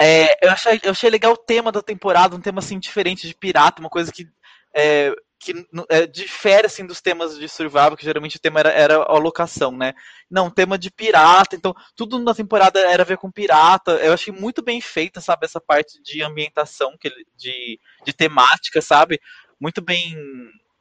É, 0.00 0.46
eu, 0.46 0.50
achei, 0.50 0.80
eu 0.82 0.90
achei 0.90 1.10
legal 1.10 1.32
o 1.32 1.36
tema 1.36 1.72
da 1.72 1.82
temporada, 1.82 2.36
um 2.36 2.40
tema 2.40 2.58
assim 2.58 2.78
diferente 2.78 3.26
de 3.26 3.34
pirata, 3.34 3.80
uma 3.80 3.90
coisa 3.90 4.12
que 4.12 4.28
é, 4.74 5.14
que 5.38 5.54
é, 5.88 6.06
difere 6.06 6.66
assim 6.66 6.86
dos 6.86 7.00
temas 7.00 7.38
de 7.38 7.48
survival, 7.48 7.96
que 7.96 8.04
geralmente 8.04 8.36
o 8.36 8.40
tema 8.40 8.60
era, 8.60 8.70
era 8.70 8.96
a 8.96 9.18
locação, 9.18 9.70
né? 9.70 9.94
Não, 10.30 10.50
tema 10.50 10.78
de 10.78 10.90
pirata, 10.90 11.54
então 11.54 11.74
tudo 11.94 12.18
na 12.18 12.34
temporada 12.34 12.80
era 12.80 13.02
a 13.02 13.06
ver 13.06 13.18
com 13.18 13.30
pirata. 13.30 13.92
Eu 13.92 14.12
achei 14.12 14.32
muito 14.32 14.62
bem 14.62 14.80
feita, 14.80 15.20
sabe, 15.20 15.44
essa 15.44 15.60
parte 15.60 16.00
de 16.02 16.22
ambientação, 16.22 16.96
que, 16.98 17.10
de, 17.36 17.78
de 18.04 18.12
temática, 18.12 18.80
sabe? 18.80 19.20
Muito 19.60 19.80
bem 19.80 20.14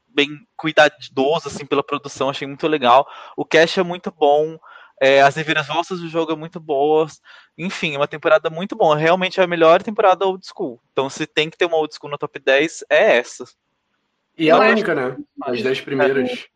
bem 0.07 0.30
cuidadoso 0.55 1.49
assim 1.49 1.66
pela 1.66 1.84
produção, 1.84 2.30
achei 2.30 2.47
muito 2.47 2.68
legal. 2.68 3.05
O 3.36 3.45
cast 3.45 3.80
é 3.80 3.84
muito 3.84 4.09
bom. 4.11 4.57
É, 5.01 5.21
as 5.21 5.35
reviravoltas 5.35 5.99
do 5.99 6.07
jogo 6.07 6.31
é 6.31 6.35
muito 6.35 6.59
boas. 6.59 7.19
Enfim, 7.57 7.95
é 7.95 7.97
uma 7.97 8.07
temporada 8.07 8.49
muito 8.49 8.75
boa. 8.75 8.97
Realmente 8.97 9.39
é 9.39 9.43
a 9.43 9.47
melhor 9.47 9.83
temporada 9.83 10.25
old 10.25 10.45
school. 10.45 10.79
Então, 10.91 11.09
se 11.09 11.25
tem 11.25 11.49
que 11.49 11.57
ter 11.57 11.65
uma 11.65 11.77
old 11.77 11.93
school 11.93 12.09
no 12.09 12.17
top 12.17 12.39
10, 12.39 12.85
é 12.89 13.17
essa. 13.17 13.45
E 14.37 14.49
é 14.49 14.51
a 14.51 14.59
única, 14.59 14.95
né? 14.95 15.17
As 15.43 15.61
10 15.61 15.81
primeiras. 15.81 16.47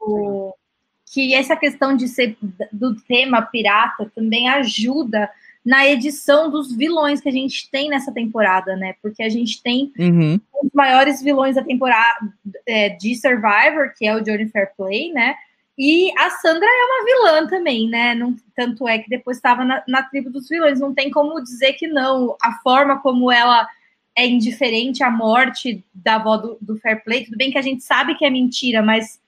Que 1.11 1.33
essa 1.33 1.55
questão 1.55 1.95
de 1.95 2.07
ser 2.07 2.37
do 2.71 2.95
tema 3.01 3.41
pirata 3.41 4.11
também 4.15 4.47
ajuda 4.49 5.29
na 5.65 5.87
edição 5.87 6.49
dos 6.49 6.75
vilões 6.75 7.19
que 7.19 7.29
a 7.29 7.31
gente 7.31 7.69
tem 7.69 7.89
nessa 7.89 8.13
temporada, 8.13 8.75
né? 8.75 8.95
Porque 9.01 9.21
a 9.21 9.29
gente 9.29 9.61
tem 9.61 9.91
uhum. 9.97 10.39
os 10.63 10.69
maiores 10.73 11.21
vilões 11.21 11.55
da 11.55 11.63
temporada 11.63 12.31
é, 12.65 12.89
de 12.89 13.15
Survivor, 13.15 13.93
que 13.97 14.07
é 14.07 14.15
o 14.15 14.21
Johnny 14.21 14.47
Fairplay, 14.47 15.11
né? 15.11 15.35
E 15.82 16.11
a 16.17 16.30
Sandra 16.30 16.67
é 16.67 16.86
uma 16.86 17.05
vilã 17.05 17.47
também, 17.47 17.88
né? 17.88 18.13
Não, 18.13 18.36
tanto 18.53 18.86
é 18.86 18.99
que 18.99 19.09
depois 19.09 19.38
estava 19.38 19.63
na, 19.63 19.82
na, 19.88 20.03
tribo 20.03 20.30
dos 20.30 20.49
vilões. 20.49 20.77
Não 20.77 20.93
tem 20.93 21.09
como 21.09 21.41
dizer 21.41 21.71
que 21.71 21.88
não. 21.88 22.36
A 22.41 22.59
forma 22.61 22.99
como 22.99 23.32
ela 23.32 23.65
é 24.13 24.27
indiferente 24.27 25.01
à 25.01 25.09
morte 25.09 25.82
da 25.93 26.15
avó 26.15 26.36
do, 26.36 26.57
do 26.59 26.77
Fair 26.80 27.01
Play, 27.01 27.23
tudo 27.23 27.38
bem 27.38 27.49
que 27.49 27.57
a 27.57 27.61
gente 27.61 27.82
sabe 27.82 28.15
que 28.15 28.25
é 28.25 28.30
mentira, 28.30 28.82
mas 28.82 29.21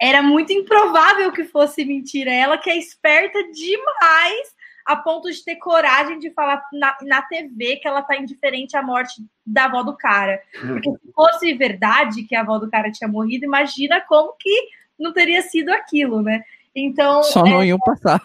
era 0.00 0.22
muito 0.22 0.52
improvável 0.52 1.32
que 1.32 1.42
fosse 1.42 1.84
mentira. 1.84 2.32
Ela 2.32 2.56
que 2.56 2.70
é 2.70 2.78
esperta 2.78 3.42
demais 3.50 4.54
a 4.86 4.94
ponto 4.94 5.28
de 5.28 5.42
ter 5.42 5.56
coragem 5.56 6.20
de 6.20 6.30
falar 6.30 6.62
na, 6.72 6.96
na 7.02 7.22
TV 7.22 7.78
que 7.78 7.88
ela 7.88 8.02
tá 8.02 8.16
indiferente 8.16 8.76
à 8.76 8.82
morte 8.82 9.24
da 9.44 9.64
avó 9.64 9.82
do 9.82 9.96
cara. 9.96 10.40
Porque 10.60 10.88
se 10.90 11.12
fosse 11.12 11.52
verdade 11.54 12.22
que 12.22 12.36
a 12.36 12.42
avó 12.42 12.58
do 12.58 12.70
cara 12.70 12.92
tinha 12.92 13.08
morrido, 13.08 13.44
imagina 13.44 14.00
como 14.02 14.36
que 14.38 14.68
não 14.98 15.12
teria 15.12 15.42
sido 15.42 15.70
aquilo, 15.70 16.22
né? 16.22 16.42
Então. 16.74 17.22
Só 17.22 17.44
não 17.44 17.62
é... 17.62 17.66
iam 17.66 17.78
passar. 17.78 18.20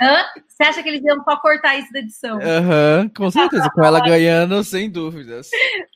Hã? 0.00 0.16
Você 0.48 0.62
acha 0.62 0.82
que 0.82 0.88
eles 0.88 1.04
iam 1.04 1.22
só 1.22 1.36
cortar 1.36 1.78
isso 1.78 1.92
da 1.92 2.00
edição? 2.00 2.38
Aham, 2.40 3.02
uhum, 3.02 3.08
com 3.10 3.30
certeza. 3.30 3.70
com 3.70 3.84
ela 3.84 4.00
ganhando, 4.00 4.62
sem 4.64 4.90
dúvidas. 4.90 5.48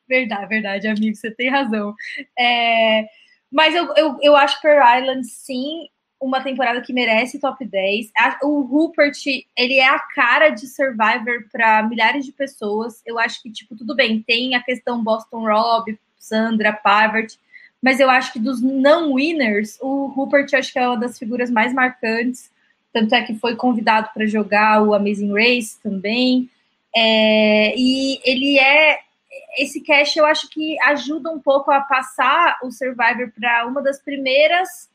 Verdade, 0.08 0.46
verdade, 0.46 0.88
amigo, 0.88 1.14
você 1.14 1.30
tem 1.30 1.50
razão. 1.50 1.94
É... 2.38 3.06
Mas 3.50 3.74
eu, 3.74 3.92
eu, 3.96 4.16
eu 4.22 4.36
acho 4.36 4.56
que 4.56 4.62
Pearl 4.62 4.98
Island, 4.98 5.26
sim, 5.26 5.88
uma 6.20 6.42
temporada 6.42 6.80
que 6.80 6.92
merece 6.92 7.40
top 7.40 7.64
10. 7.64 8.10
O 8.42 8.62
Rupert, 8.62 9.16
ele 9.56 9.74
é 9.74 9.88
a 9.88 9.98
cara 9.98 10.50
de 10.50 10.66
Survivor 10.66 11.46
para 11.50 11.82
milhares 11.84 12.24
de 12.24 12.32
pessoas. 12.32 13.02
Eu 13.06 13.18
acho 13.18 13.42
que, 13.42 13.50
tipo, 13.50 13.76
tudo 13.76 13.94
bem, 13.94 14.22
tem 14.22 14.54
a 14.54 14.62
questão 14.62 15.02
Boston 15.02 15.46
Rob, 15.46 15.98
Sandra, 16.18 16.72
Parvert, 16.72 17.34
mas 17.82 18.00
eu 18.00 18.10
acho 18.10 18.32
que 18.32 18.38
dos 18.38 18.60
não 18.60 19.14
winners, 19.14 19.78
o 19.80 20.06
Rupert 20.06 20.48
acho 20.54 20.72
que 20.72 20.78
é 20.78 20.86
uma 20.86 20.96
das 20.96 21.18
figuras 21.18 21.50
mais 21.50 21.72
marcantes. 21.72 22.50
Tanto 22.92 23.14
é 23.14 23.22
que 23.22 23.34
foi 23.36 23.54
convidado 23.54 24.08
para 24.12 24.26
jogar 24.26 24.82
o 24.82 24.94
Amazing 24.94 25.32
Race 25.32 25.80
também. 25.82 26.50
É, 26.94 27.74
e 27.76 28.20
ele 28.24 28.58
é. 28.58 28.98
Esse 29.56 29.80
cash 29.80 30.16
eu 30.16 30.24
acho 30.24 30.48
que 30.48 30.80
ajuda 30.82 31.30
um 31.30 31.38
pouco 31.38 31.70
a 31.70 31.80
passar 31.80 32.58
o 32.62 32.70
Survivor 32.70 33.30
para 33.38 33.66
uma 33.66 33.82
das 33.82 34.00
primeiras 34.00 34.88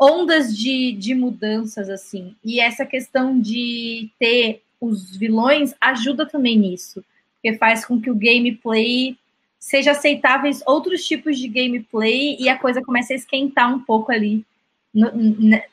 ondas 0.00 0.56
de, 0.56 0.92
de 0.92 1.14
mudanças, 1.14 1.90
assim. 1.90 2.34
E 2.44 2.60
essa 2.60 2.86
questão 2.86 3.38
de 3.38 4.10
ter 4.18 4.62
os 4.80 5.16
vilões 5.16 5.74
ajuda 5.80 6.26
também 6.26 6.58
nisso. 6.58 7.04
Porque 7.34 7.58
faz 7.58 7.84
com 7.84 8.00
que 8.00 8.10
o 8.10 8.14
gameplay 8.14 9.16
seja 9.64 9.92
aceitáveis 9.92 10.62
outros 10.66 11.06
tipos 11.06 11.38
de 11.38 11.48
gameplay 11.48 12.36
e 12.38 12.50
a 12.50 12.58
coisa 12.58 12.82
comece 12.82 13.14
a 13.14 13.16
esquentar 13.16 13.72
um 13.72 13.80
pouco 13.80 14.12
ali, 14.12 14.44
no, 14.92 15.10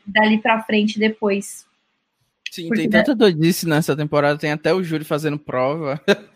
dali 0.05 0.37
para 0.37 0.63
frente 0.63 0.97
depois. 0.97 1.65
Sim, 2.49 2.69
Porque 2.69 2.83
tem 2.83 2.89
tanta 2.89 3.13
doidice 3.13 3.67
nessa 3.67 3.93
temporada, 3.93 4.39
tem 4.39 4.53
até 4.53 4.73
o 4.73 4.81
júri 4.81 5.03
fazendo 5.03 5.37
prova. 5.37 6.01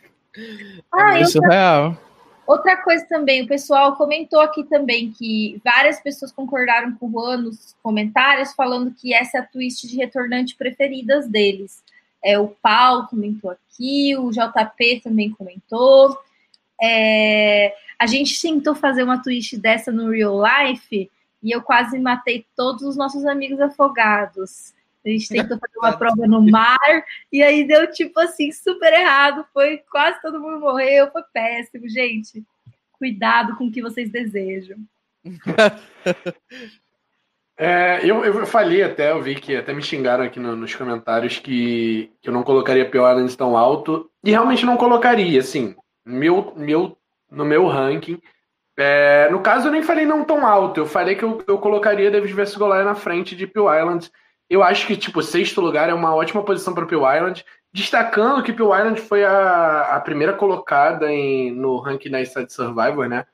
Ah, 0.91 1.17
é 1.17 1.23
surreal. 1.23 1.97
Outra 2.45 2.75
coisa 2.83 3.05
também, 3.07 3.43
o 3.43 3.47
pessoal 3.47 3.95
comentou 3.95 4.41
aqui 4.41 4.65
também 4.65 5.09
que 5.13 5.61
várias 5.63 6.01
pessoas 6.01 6.29
concordaram 6.29 6.93
com 6.95 7.07
o 7.07 7.09
Juan 7.09 7.37
nos 7.37 7.73
comentários, 7.81 8.51
falando 8.51 8.93
que 8.93 9.13
essa 9.13 9.37
é 9.37 9.39
a 9.39 9.45
twist 9.45 9.87
de 9.87 9.95
retornante 9.95 10.57
preferidas 10.57 11.25
deles. 11.29 11.81
É, 12.21 12.37
o 12.37 12.49
Paulo 12.49 13.07
comentou 13.07 13.49
aqui, 13.49 14.13
o 14.17 14.29
JP 14.29 15.01
também 15.05 15.31
comentou. 15.31 16.19
É, 16.81 17.73
a 17.97 18.05
gente 18.05 18.39
tentou 18.41 18.75
fazer 18.75 19.03
uma 19.03 19.21
twist 19.21 19.57
dessa 19.57 19.91
no 19.91 20.09
real 20.09 20.41
life 20.41 21.09
e 21.41 21.51
eu 21.51 21.61
quase 21.61 21.99
matei 21.99 22.45
todos 22.55 22.83
os 22.83 22.97
nossos 22.97 23.25
amigos 23.25 23.59
afogados. 23.59 24.73
A 25.05 25.09
gente 25.09 25.29
tentou 25.29 25.59
fazer 25.59 25.77
uma 25.77 25.95
prova 25.95 26.27
no 26.27 26.41
mar 26.41 27.05
e 27.31 27.43
aí 27.43 27.67
deu 27.67 27.91
tipo 27.91 28.19
assim, 28.19 28.51
super 28.51 28.91
errado. 28.91 29.45
Foi 29.53 29.77
quase 29.91 30.19
todo 30.21 30.39
mundo 30.39 30.59
morreu, 30.59 31.11
foi 31.11 31.21
péssimo, 31.31 31.87
gente. 31.87 32.43
Cuidado 32.93 33.55
com 33.55 33.67
o 33.67 33.71
que 33.71 33.81
vocês 33.81 34.09
desejam. 34.09 34.77
É, 37.57 38.01
eu, 38.03 38.25
eu 38.25 38.45
falei 38.45 38.83
até, 38.83 39.11
eu 39.11 39.21
vi 39.21 39.35
que 39.35 39.55
até 39.55 39.73
me 39.73 39.81
xingaram 39.81 40.25
aqui 40.25 40.41
no, 40.41 40.57
nos 40.57 40.75
comentários 40.75 41.39
que, 41.39 42.11
que 42.21 42.27
eu 42.27 42.33
não 42.33 42.43
colocaria 42.43 42.89
Pio 42.89 43.09
Islands 43.09 43.33
tão 43.33 43.55
alto. 43.55 44.11
E 44.21 44.31
realmente 44.31 44.65
não 44.65 44.75
colocaria, 44.75 45.39
assim, 45.39 45.73
meu, 46.05 46.53
meu, 46.55 46.97
no 47.31 47.43
meu 47.43 47.67
ranking. 47.67 48.21
É, 48.77 49.29
no 49.31 49.41
caso, 49.41 49.67
eu 49.67 49.71
nem 49.71 49.81
falei 49.81 50.05
não 50.05 50.23
tão 50.23 50.45
alto. 50.45 50.79
Eu 50.79 50.85
falei 50.85 51.15
que 51.15 51.23
eu, 51.23 51.43
eu 51.47 51.57
colocaria 51.57 52.11
David 52.11 52.33
vs 52.33 52.55
Goliath 52.55 52.85
na 52.85 52.95
frente 52.95 53.35
de 53.35 53.47
Pio 53.47 53.73
Islands 53.73 54.11
eu 54.49 54.63
acho 54.63 54.85
que, 54.85 54.95
tipo, 54.95 55.21
sexto 55.21 55.59
lugar 55.59 55.89
é 55.89 55.93
uma 55.93 56.13
ótima 56.13 56.43
posição 56.43 56.73
para 56.73 56.85
Peel 56.85 57.01
Island, 57.01 57.43
destacando 57.73 58.43
que 58.43 58.53
Peel 58.53 58.75
Island 58.75 59.01
foi 59.01 59.23
a, 59.23 59.95
a 59.95 59.99
primeira 59.99 60.33
colocada 60.33 61.11
em, 61.11 61.51
no 61.51 61.77
ranking 61.77 62.11
da 62.11 62.23
Side 62.23 62.53
Survivor, 62.53 63.07
né? 63.07 63.25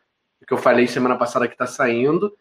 Que 0.47 0.53
eu 0.53 0.57
falei 0.57 0.87
semana 0.87 1.17
passada 1.17 1.47
que 1.47 1.57
tá 1.57 1.67
saindo. 1.67 2.33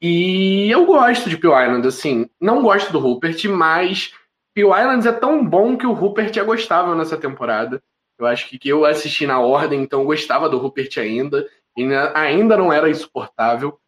E 0.00 0.70
eu 0.70 0.84
gosto 0.84 1.30
de 1.30 1.38
Peel 1.38 1.58
Island, 1.58 1.88
assim, 1.88 2.28
não 2.40 2.62
gosto 2.62 2.92
do 2.92 2.98
Rupert, 2.98 3.42
mas 3.48 4.12
Peel 4.52 4.76
Islands 4.76 5.06
é 5.06 5.12
tão 5.12 5.44
bom 5.44 5.76
que 5.76 5.86
o 5.86 5.92
Rupert 5.92 6.36
é 6.36 6.44
gostável 6.44 6.94
nessa 6.94 7.16
temporada. 7.16 7.82
Eu 8.18 8.26
acho 8.26 8.48
que, 8.48 8.58
que 8.58 8.68
eu 8.68 8.84
assisti 8.84 9.26
na 9.26 9.40
ordem, 9.40 9.82
então 9.82 10.04
gostava 10.04 10.48
do 10.48 10.58
Rupert 10.58 10.98
ainda, 10.98 11.48
e 11.76 11.84
ainda 12.14 12.56
não 12.56 12.72
era 12.72 12.88
insuportável. 12.88 13.78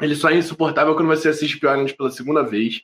Ele 0.00 0.14
só 0.14 0.30
é 0.30 0.36
insuportável 0.36 0.94
quando 0.94 1.08
você 1.08 1.28
assiste 1.28 1.56
Island 1.56 1.94
pela 1.94 2.10
segunda 2.10 2.42
vez. 2.42 2.82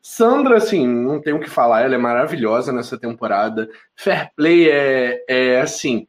Sandra, 0.00 0.56
assim, 0.56 0.86
não 0.86 1.20
tenho 1.20 1.36
o 1.36 1.40
que 1.40 1.50
falar, 1.50 1.82
ela 1.82 1.94
é 1.94 1.98
maravilhosa 1.98 2.72
nessa 2.72 2.98
temporada. 2.98 3.68
Fair 3.94 4.30
Play 4.34 4.70
é, 4.70 5.24
é 5.28 5.60
assim. 5.60 6.06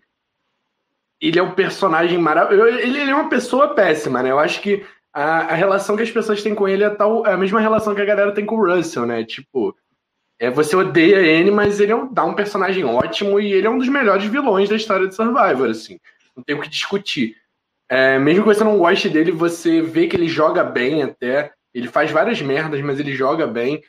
Ele 1.20 1.38
é 1.38 1.44
um 1.44 1.52
personagem 1.52 2.18
maravilhoso. 2.18 2.70
Ele, 2.70 3.02
ele, 3.02 3.12
é 3.12 3.16
uma 3.16 3.30
pessoa 3.30 3.74
péssima, 3.76 4.24
né? 4.24 4.32
Eu 4.32 4.40
acho 4.40 4.62
que 4.62 4.86
a, 5.14 5.40
a, 5.40 5.54
relação 5.54 5.98
que 5.98 6.04
as 6.04 6.12
pessoas 6.12 6.42
têm 6.42 6.56
com 6.56 6.68
ele 6.68 6.84
é, 6.84 6.90
tal, 6.90 7.26
é 7.26 7.34
a 7.34 7.38
mesma 7.38 7.60
relação 7.60 7.94
que 7.94 8.02
a 8.02 8.06
galera 8.06 8.32
tem 8.32 8.46
com 8.46 8.56
o 8.56 8.66
Russell, 8.66 9.06
né? 9.06 9.26
Tipo, 9.26 9.76
é, 10.40 10.50
você 10.50 10.76
odeia 10.76 11.18
ele, 11.18 11.52
mas 11.52 11.82
ele 11.82 11.92
é 11.92 11.96
um, 11.96 12.12
dá 12.12 12.24
um 12.24 12.34
personagem 12.34 12.86
ótimo 12.86 13.40
e 13.42 13.52
ele 13.52 13.68
é 13.68 13.70
um 13.70 13.78
dos 13.78 13.90
melhores 13.90 14.26
vilões 14.26 14.70
da 14.70 14.76
história 14.78 15.06
de 15.06 15.14
Survivor, 15.14 15.70
assim. 15.70 16.00
Não 16.36 16.42
tem 16.42 16.56
o 16.56 16.62
que 16.62 16.70
discutir. 16.70 17.36
É, 17.90 18.18
mesmo 18.18 18.44
que 18.44 18.56
você 18.56 18.64
não 18.64 18.78
goste 18.78 19.10
dele, 19.10 19.32
você 19.32 19.82
vê 19.82 20.08
que 20.08 20.16
ele 20.16 20.30
joga 20.30 20.64
bem 20.64 21.04
até. 21.04 21.52
Ele 21.74 21.90
faz 21.90 22.10
várias 22.10 22.42
merdas, 22.42 22.82
mas 22.82 23.00
ele 23.00 23.14
joga 23.14 23.46
bem. 23.46 23.84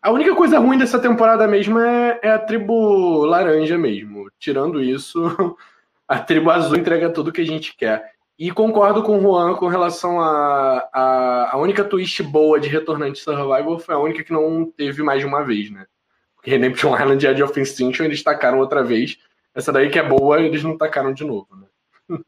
A 0.00 0.12
única 0.12 0.34
coisa 0.36 0.60
ruim 0.60 0.78
dessa 0.78 1.00
temporada 1.00 1.48
mesmo 1.48 1.80
é, 1.80 2.20
é 2.22 2.30
a 2.30 2.38
tribo 2.38 3.24
laranja 3.24 3.76
mesmo. 3.76 4.30
Tirando 4.38 4.80
isso, 4.80 5.56
a 6.06 6.20
tribo 6.20 6.50
azul 6.50 6.76
entrega 6.76 7.10
tudo 7.10 7.32
que 7.32 7.40
a 7.40 7.46
gente 7.46 7.76
quer. 7.76 8.12
E 8.38 8.52
concordo 8.52 9.02
com 9.02 9.18
o 9.18 9.20
Juan 9.20 9.56
com 9.56 9.66
relação 9.66 10.20
a, 10.20 10.88
a, 10.92 11.54
a 11.54 11.56
única 11.56 11.82
twist 11.82 12.22
boa 12.22 12.60
de 12.60 12.68
Retornante 12.68 13.18
Survival 13.18 13.80
foi 13.80 13.94
a 13.96 13.98
única 13.98 14.22
que 14.22 14.32
não 14.32 14.64
teve 14.64 15.02
mais 15.02 15.20
de 15.20 15.26
uma 15.26 15.42
vez, 15.42 15.70
né? 15.70 15.86
Porque 16.36 16.50
Redemption 16.50 16.94
Island 16.94 17.26
e 17.26 17.28
Edge 17.28 17.42
of 17.42 17.60
Extinction 17.60 18.04
eles 18.04 18.22
tacaram 18.22 18.60
outra 18.60 18.84
vez. 18.84 19.18
Essa 19.52 19.72
daí 19.72 19.90
que 19.90 19.98
é 19.98 20.08
boa, 20.08 20.40
eles 20.40 20.62
não 20.62 20.78
tacaram 20.78 21.12
de 21.12 21.24
novo, 21.24 21.48
né? 21.56 21.66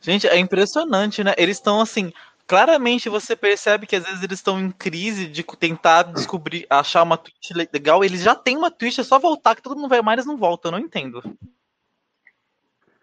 Gente, 0.00 0.26
é 0.26 0.38
impressionante, 0.38 1.22
né? 1.22 1.34
Eles 1.36 1.58
estão 1.58 1.82
assim, 1.82 2.10
claramente 2.46 3.10
você 3.10 3.36
percebe 3.36 3.86
que 3.86 3.96
às 3.96 4.04
vezes 4.04 4.22
eles 4.22 4.38
estão 4.38 4.58
em 4.58 4.70
crise 4.70 5.26
de 5.26 5.42
tentar 5.42 6.04
descobrir, 6.04 6.66
achar 6.68 7.02
uma 7.02 7.18
twist 7.18 7.52
legal. 7.72 8.02
Eles 8.02 8.22
já 8.22 8.34
têm 8.34 8.56
uma 8.56 8.70
twist, 8.70 9.00
é 9.00 9.04
só 9.04 9.18
voltar, 9.18 9.54
que 9.54 9.62
todo 9.62 9.76
mundo 9.76 9.88
vai 9.88 10.00
mais, 10.00 10.16
eles 10.16 10.26
não 10.26 10.38
voltam. 10.38 10.70
Eu 10.70 10.78
não 10.78 10.86
entendo. 10.86 11.22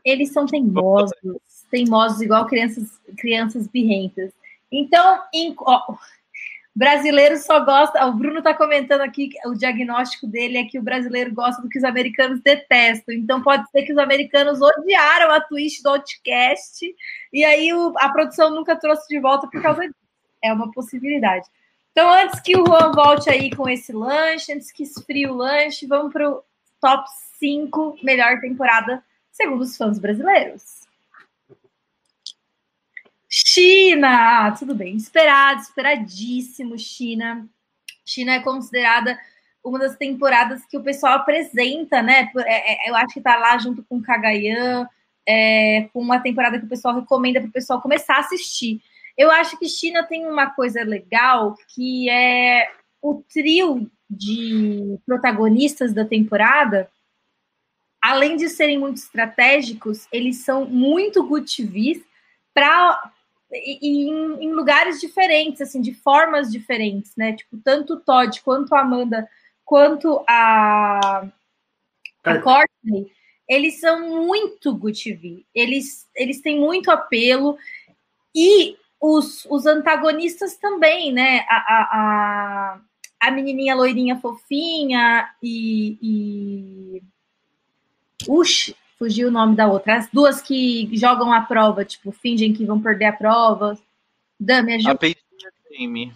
Eles 0.03 0.31
são 0.31 0.47
teimosos, 0.47 1.11
teimosos 1.71 2.21
igual 2.21 2.45
crianças, 2.45 2.99
crianças 3.17 3.67
birrentas. 3.67 4.31
Então, 4.71 5.23
em, 5.33 5.55
ó, 5.57 5.95
brasileiro 6.75 7.37
só 7.37 7.63
gosta. 7.63 8.05
O 8.05 8.13
Bruno 8.13 8.39
está 8.39 8.53
comentando 8.53 9.01
aqui 9.01 9.29
que 9.29 9.47
o 9.47 9.53
diagnóstico 9.53 10.27
dele 10.27 10.57
é 10.57 10.65
que 10.65 10.77
o 10.77 10.83
brasileiro 10.83 11.33
gosta 11.33 11.61
do 11.61 11.69
que 11.69 11.77
os 11.77 11.83
americanos 11.83 12.41
detestam. 12.41 13.15
Então 13.15 13.41
pode 13.41 13.69
ser 13.71 13.83
que 13.83 13.93
os 13.93 13.97
americanos 13.97 14.61
odiaram 14.61 15.31
a 15.31 15.41
twist 15.41 15.81
do 15.81 15.89
Outcast 15.89 16.85
e 17.33 17.43
aí 17.43 17.73
o, 17.73 17.93
a 17.97 18.09
produção 18.09 18.53
nunca 18.53 18.75
trouxe 18.75 19.07
de 19.07 19.19
volta 19.19 19.47
por 19.47 19.61
causa 19.61 19.81
disso. 19.81 19.95
É 20.43 20.51
uma 20.51 20.71
possibilidade. 20.71 21.45
Então, 21.91 22.09
antes 22.09 22.39
que 22.39 22.55
o 22.55 22.65
Juan 22.65 22.91
volte 22.93 23.29
aí 23.29 23.53
com 23.53 23.67
esse 23.67 23.91
lanche, 23.91 24.53
antes 24.53 24.71
que 24.71 24.83
esfrie 24.83 25.27
o 25.27 25.35
lanche, 25.35 25.85
vamos 25.85 26.11
para 26.11 26.29
o 26.29 26.41
top 26.79 27.07
5 27.37 27.97
melhor 28.01 28.39
temporada, 28.39 29.03
segundo 29.29 29.61
os 29.61 29.75
fãs 29.75 29.99
brasileiros. 29.99 30.80
China! 33.33 34.47
Ah, 34.47 34.51
tudo 34.51 34.75
bem. 34.75 34.97
Esperado, 34.97 35.61
esperadíssimo, 35.61 36.77
China. 36.77 37.47
China 38.05 38.33
é 38.33 38.39
considerada 38.41 39.17
uma 39.63 39.79
das 39.79 39.95
temporadas 39.95 40.65
que 40.65 40.77
o 40.77 40.83
pessoal 40.83 41.13
apresenta, 41.13 42.01
né? 42.01 42.29
É, 42.39 42.87
é, 42.87 42.89
eu 42.89 42.95
acho 42.95 43.13
que 43.13 43.21
tá 43.21 43.37
lá 43.37 43.57
junto 43.57 43.83
com 43.83 44.01
Kagayan, 44.01 44.85
é, 45.25 45.87
com 45.93 46.01
uma 46.01 46.19
temporada 46.19 46.59
que 46.59 46.65
o 46.65 46.69
pessoal 46.69 46.95
recomenda 46.95 47.39
para 47.39 47.47
o 47.47 47.53
pessoal 47.53 47.81
começar 47.81 48.15
a 48.15 48.19
assistir. 48.19 48.81
Eu 49.17 49.31
acho 49.31 49.57
que 49.57 49.69
China 49.69 50.03
tem 50.03 50.27
uma 50.27 50.49
coisa 50.49 50.83
legal 50.83 51.55
que 51.73 52.09
é 52.09 52.69
o 53.01 53.23
trio 53.31 53.89
de 54.09 54.99
protagonistas 55.05 55.93
da 55.93 56.03
temporada, 56.03 56.91
além 58.01 58.35
de 58.35 58.49
serem 58.49 58.77
muito 58.77 58.97
estratégicos, 58.97 60.05
eles 60.11 60.37
são 60.37 60.65
muito 60.65 61.23
good 61.23 61.49
Para 63.51 63.59
em, 63.59 64.45
em, 64.45 64.51
lugares 64.53 65.01
diferentes, 65.01 65.59
assim, 65.59 65.81
de 65.81 65.93
formas 65.93 66.49
diferentes, 66.49 67.13
né? 67.17 67.33
Tipo, 67.33 67.57
tanto 67.57 67.95
o 67.95 67.99
Todd 67.99 68.41
quanto 68.41 68.73
a 68.73 68.79
Amanda, 68.79 69.29
quanto 69.65 70.23
a, 70.25 71.27
a 72.23 72.39
Courtney, 72.39 73.11
eles 73.47 73.81
são 73.81 74.25
muito 74.25 74.73
good 74.73 75.03
TV. 75.03 75.45
Eles, 75.53 76.07
eles 76.15 76.39
têm 76.39 76.57
muito 76.61 76.89
apelo 76.89 77.57
e 78.33 78.77
os, 79.01 79.45
os 79.49 79.65
antagonistas 79.65 80.55
também, 80.55 81.11
né? 81.11 81.45
A, 81.49 81.55
a, 81.57 81.89
a, 81.91 82.81
a 83.27 83.31
menininha 83.31 83.75
loirinha 83.75 84.17
fofinha 84.21 85.29
e, 85.43 85.97
e... 86.01 87.03
Uxi, 88.29 88.75
fugiu 89.01 89.29
o 89.29 89.31
nome 89.31 89.55
da 89.55 89.67
outra. 89.67 89.97
As 89.97 90.07
duas 90.13 90.43
que 90.43 90.87
jogam 90.93 91.33
a 91.33 91.41
prova, 91.41 91.83
tipo, 91.83 92.11
fingem 92.11 92.53
que 92.53 92.63
vão 92.63 92.79
perder 92.79 93.05
a 93.05 93.13
prova. 93.13 93.75
Dami, 94.39 94.75
ajuda. 94.75 94.91
A 94.91 95.07
e 95.71 96.11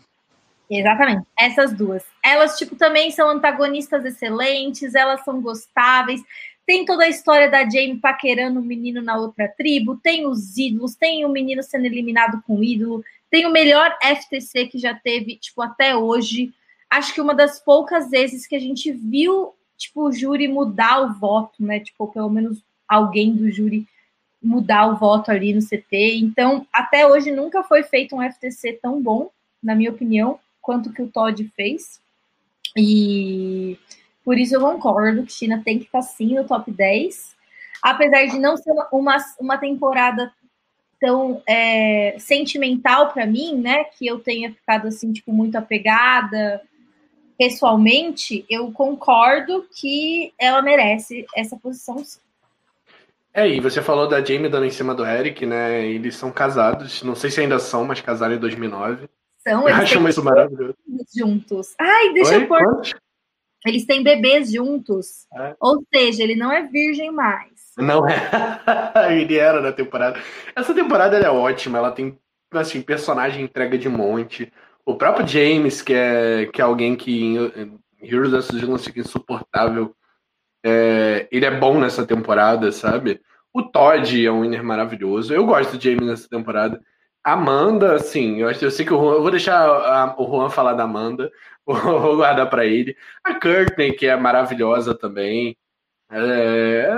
Exatamente, 0.70 1.28
essas 1.40 1.74
duas. 1.74 2.04
Elas, 2.24 2.60
tipo, 2.60 2.76
também 2.76 3.10
são 3.10 3.28
antagonistas 3.28 4.06
excelentes, 4.06 4.94
elas 4.94 5.24
são 5.24 5.42
gostáveis. 5.42 6.22
Tem 6.64 6.86
toda 6.86 7.06
a 7.06 7.10
história 7.10 7.50
da 7.50 7.64
Jamie 7.64 7.98
paquerando 7.98 8.60
o 8.60 8.62
um 8.62 8.66
menino 8.66 9.02
na 9.02 9.18
outra 9.18 9.48
tribo, 9.48 9.98
tem 9.98 10.28
os 10.28 10.56
ídolos, 10.56 10.94
tem 10.94 11.26
o 11.26 11.28
um 11.28 11.32
menino 11.32 11.64
sendo 11.64 11.86
eliminado 11.86 12.44
com 12.46 12.58
o 12.58 12.64
ídolo, 12.64 13.04
tem 13.32 13.48
o 13.48 13.52
melhor 13.52 13.98
FTC 14.00 14.68
que 14.68 14.78
já 14.78 14.94
teve, 14.94 15.38
tipo, 15.38 15.60
até 15.64 15.96
hoje. 15.96 16.54
Acho 16.88 17.16
que 17.16 17.22
uma 17.22 17.34
das 17.34 17.60
poucas 17.60 18.12
vezes 18.12 18.46
que 18.46 18.56
a 18.56 18.60
gente 18.60 18.92
viu, 18.92 19.56
tipo, 19.76 20.04
o 20.04 20.12
júri 20.12 20.48
mudar 20.48 21.02
o 21.02 21.14
voto, 21.14 21.64
né? 21.64 21.80
Tipo, 21.80 22.08
pelo 22.08 22.30
menos 22.30 22.64
alguém 22.88 23.34
do 23.34 23.50
júri 23.52 23.88
mudar 24.42 24.88
o 24.88 24.96
voto 24.96 25.32
ali 25.32 25.54
no 25.54 25.62
CT. 25.62 26.18
Então, 26.18 26.68
até 26.72 27.08
hoje 27.08 27.32
nunca 27.32 27.64
foi 27.64 27.84
feito 27.84 28.16
um 28.16 28.22
FTC 28.22 28.74
tão 28.82 29.02
bom, 29.02 29.32
na 29.62 29.74
minha 29.76 29.90
opinião, 29.90 30.40
quanto 30.62 30.94
que 30.94 31.02
o 31.02 31.08
Todd 31.08 31.52
fez. 31.56 32.00
E 32.78 33.78
por 34.24 34.38
isso 34.38 34.56
eu 34.56 34.62
concordo 34.62 35.24
que 35.24 35.32
China 35.32 35.62
tem 35.64 35.80
que 35.80 35.86
estar 35.86 36.02
sim 36.02 36.36
no 36.36 36.46
top 36.46 36.72
10. 36.72 37.36
apesar 37.82 38.26
de 38.26 38.40
não 38.40 38.58
ser 38.58 38.72
uma, 38.92 39.18
uma 39.40 39.58
temporada 39.58 40.32
tão 41.00 41.42
é, 41.48 42.16
sentimental 42.20 43.12
para 43.12 43.26
mim, 43.26 43.56
né? 43.56 43.84
Que 43.84 44.08
eu 44.08 44.20
tenha 44.20 44.52
ficado 44.52 44.88
assim, 44.88 45.12
tipo, 45.12 45.32
muito 45.32 45.56
apegada 45.56 46.62
pessoalmente, 47.38 48.46
eu 48.50 48.72
concordo 48.72 49.68
que 49.76 50.34
ela 50.40 50.62
merece 50.62 51.26
essa 51.36 51.58
posição 51.58 52.04
sim. 52.04 52.20
É, 53.36 53.50
e 53.50 53.60
você 53.60 53.82
falou 53.82 54.08
da 54.08 54.24
Jamie 54.24 54.48
dando 54.48 54.66
em 54.66 54.72
cima 54.72 54.96
do 54.96 55.06
Eric, 55.06 55.46
né? 55.46 55.86
Eles 55.86 56.16
são 56.16 56.32
casados, 56.32 57.04
não 57.04 57.16
sei 57.16 57.30
se 57.30 57.42
ainda 57.42 57.60
são, 57.60 57.84
mas 57.84 58.00
casaram 58.00 58.34
em 58.34 58.40
2009. 58.40 59.10
São, 59.46 59.68
eles 59.68 59.82
acho 59.82 60.08
isso 60.08 60.24
maravilhoso. 60.24 60.74
Juntos. 61.14 61.76
Ai, 61.78 62.14
deixa 62.14 62.32
Oi? 62.32 62.44
eu 62.44 62.48
pôr. 62.48 62.64
Quantos? 62.64 62.96
Eles 63.66 63.86
têm 63.86 64.02
bebês 64.02 64.54
juntos. 64.54 65.28
É. 65.38 65.54
Ou 65.60 65.84
seja, 65.94 66.24
ele 66.24 66.36
não 66.36 66.50
é 66.50 66.64
virgem 66.66 67.12
mais. 67.12 67.74
Não 67.78 68.08
é. 68.08 68.16
ele 69.20 69.38
era 69.38 69.60
na 69.60 69.74
temporada. 69.74 70.18
Essa 70.56 70.74
temporada 70.74 71.18
é 71.18 71.30
ótima, 71.30 71.78
ela 71.78 71.92
tem 71.92 72.18
assim, 72.54 72.82
personagem 72.82 73.44
entrega 73.44 73.78
de 73.78 73.90
monte. 73.90 74.50
O 74.86 74.96
próprio 74.96 75.28
James, 75.28 75.82
que 75.82 75.94
é, 75.94 76.46
que 76.46 76.62
é 76.62 76.64
alguém 76.64 76.96
que 76.96 77.22
em 77.22 77.80
Heroes 78.02 78.34
of 78.34 78.54
Vigilance 78.54 78.86
fica 78.86 79.02
insuportável. 79.02 79.94
É, 80.68 81.28
ele 81.32 81.46
é 81.46 81.52
bom 81.52 81.80
nessa 81.80 82.08
temporada, 82.08 82.72
sabe? 82.72 83.22
O 83.54 83.62
Todd 83.62 84.26
é 84.26 84.32
um 84.32 84.42
winner 84.42 84.64
maravilhoso. 84.64 85.32
Eu 85.32 85.46
gosto 85.46 85.78
do 85.78 85.84
James 85.84 86.08
nessa 86.08 86.28
temporada. 86.28 86.82
Amanda, 87.24 87.94
assim, 87.94 88.38
eu, 88.42 88.50
eu 88.50 88.72
sei 88.72 88.84
que 88.84 88.94
o 88.94 88.98
Juan, 88.98 89.14
eu 89.14 89.22
vou 89.22 89.30
deixar 89.30 89.64
a, 89.64 90.16
o 90.18 90.26
Juan 90.26 90.50
falar 90.50 90.74
da 90.74 90.84
Amanda, 90.84 91.32
vou 91.66 92.16
guardar 92.18 92.50
para 92.50 92.66
ele. 92.66 92.98
A 93.24 93.40
Courtney, 93.40 93.94
que 93.94 94.08
é 94.08 94.16
maravilhosa 94.16 94.96
também. 94.96 95.56
É, 96.12 96.98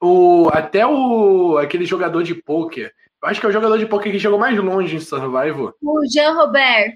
o, 0.00 0.48
até 0.52 0.86
o 0.86 1.58
aquele 1.58 1.84
jogador 1.84 2.22
de 2.22 2.36
pôquer. 2.36 2.92
Eu 3.20 3.28
acho 3.28 3.40
que 3.40 3.46
é 3.46 3.48
o 3.48 3.52
jogador 3.52 3.78
de 3.78 3.86
pôquer 3.86 4.12
que 4.12 4.20
chegou 4.20 4.38
mais 4.38 4.56
longe 4.56 4.94
em 4.94 5.00
Survival. 5.00 5.74
O 5.82 6.06
Jean 6.06 6.34
Robert. 6.34 6.92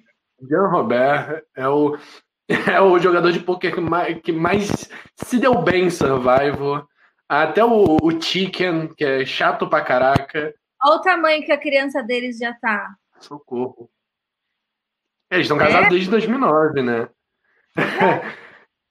Jean 0.48 0.68
Robert 0.68 1.42
é 1.56 1.68
o, 1.68 1.98
é 2.72 2.80
o 2.80 2.98
jogador 2.98 3.32
de 3.32 3.40
poker 3.40 3.74
que 3.74 3.80
mais, 3.80 4.20
que 4.20 4.32
mais 4.32 4.90
se 5.16 5.38
deu 5.38 5.62
bem 5.62 5.84
em 5.84 5.90
Survival. 5.90 6.86
Até 7.28 7.64
o, 7.64 7.96
o 8.02 8.20
Chicken, 8.20 8.88
que 8.94 9.04
é 9.04 9.24
chato 9.24 9.68
pra 9.68 9.80
caraca. 9.80 10.54
Olha 10.82 10.96
o 10.96 11.00
tamanho 11.00 11.44
que 11.44 11.52
a 11.52 11.58
criança 11.58 12.02
deles 12.02 12.38
já 12.38 12.52
tá. 12.54 12.94
Socorro. 13.18 13.88
É, 15.30 15.36
eles 15.36 15.46
estão 15.46 15.56
casados 15.56 15.86
é? 15.86 15.90
desde 15.90 16.10
2009, 16.10 16.82
né? 16.82 17.08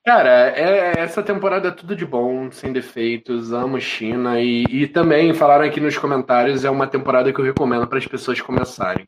Cara, 0.06 0.50
é, 0.50 1.00
essa 1.00 1.24
temporada 1.24 1.70
é 1.70 1.72
tudo 1.72 1.96
de 1.96 2.06
bom, 2.06 2.52
sem 2.52 2.74
defeitos, 2.74 3.54
amo 3.54 3.80
China 3.80 4.42
e, 4.42 4.64
e 4.64 4.88
também 4.88 5.34
falaram 5.34 5.64
aqui 5.64 5.80
nos 5.80 5.98
comentários, 5.98 6.66
é 6.66 6.70
uma 6.70 6.88
temporada 6.88 7.32
que 7.32 7.40
eu 7.40 7.46
recomendo 7.46 7.88
para 7.88 8.00
as 8.00 8.08
pessoas 8.08 8.42
começarem. 8.42 9.08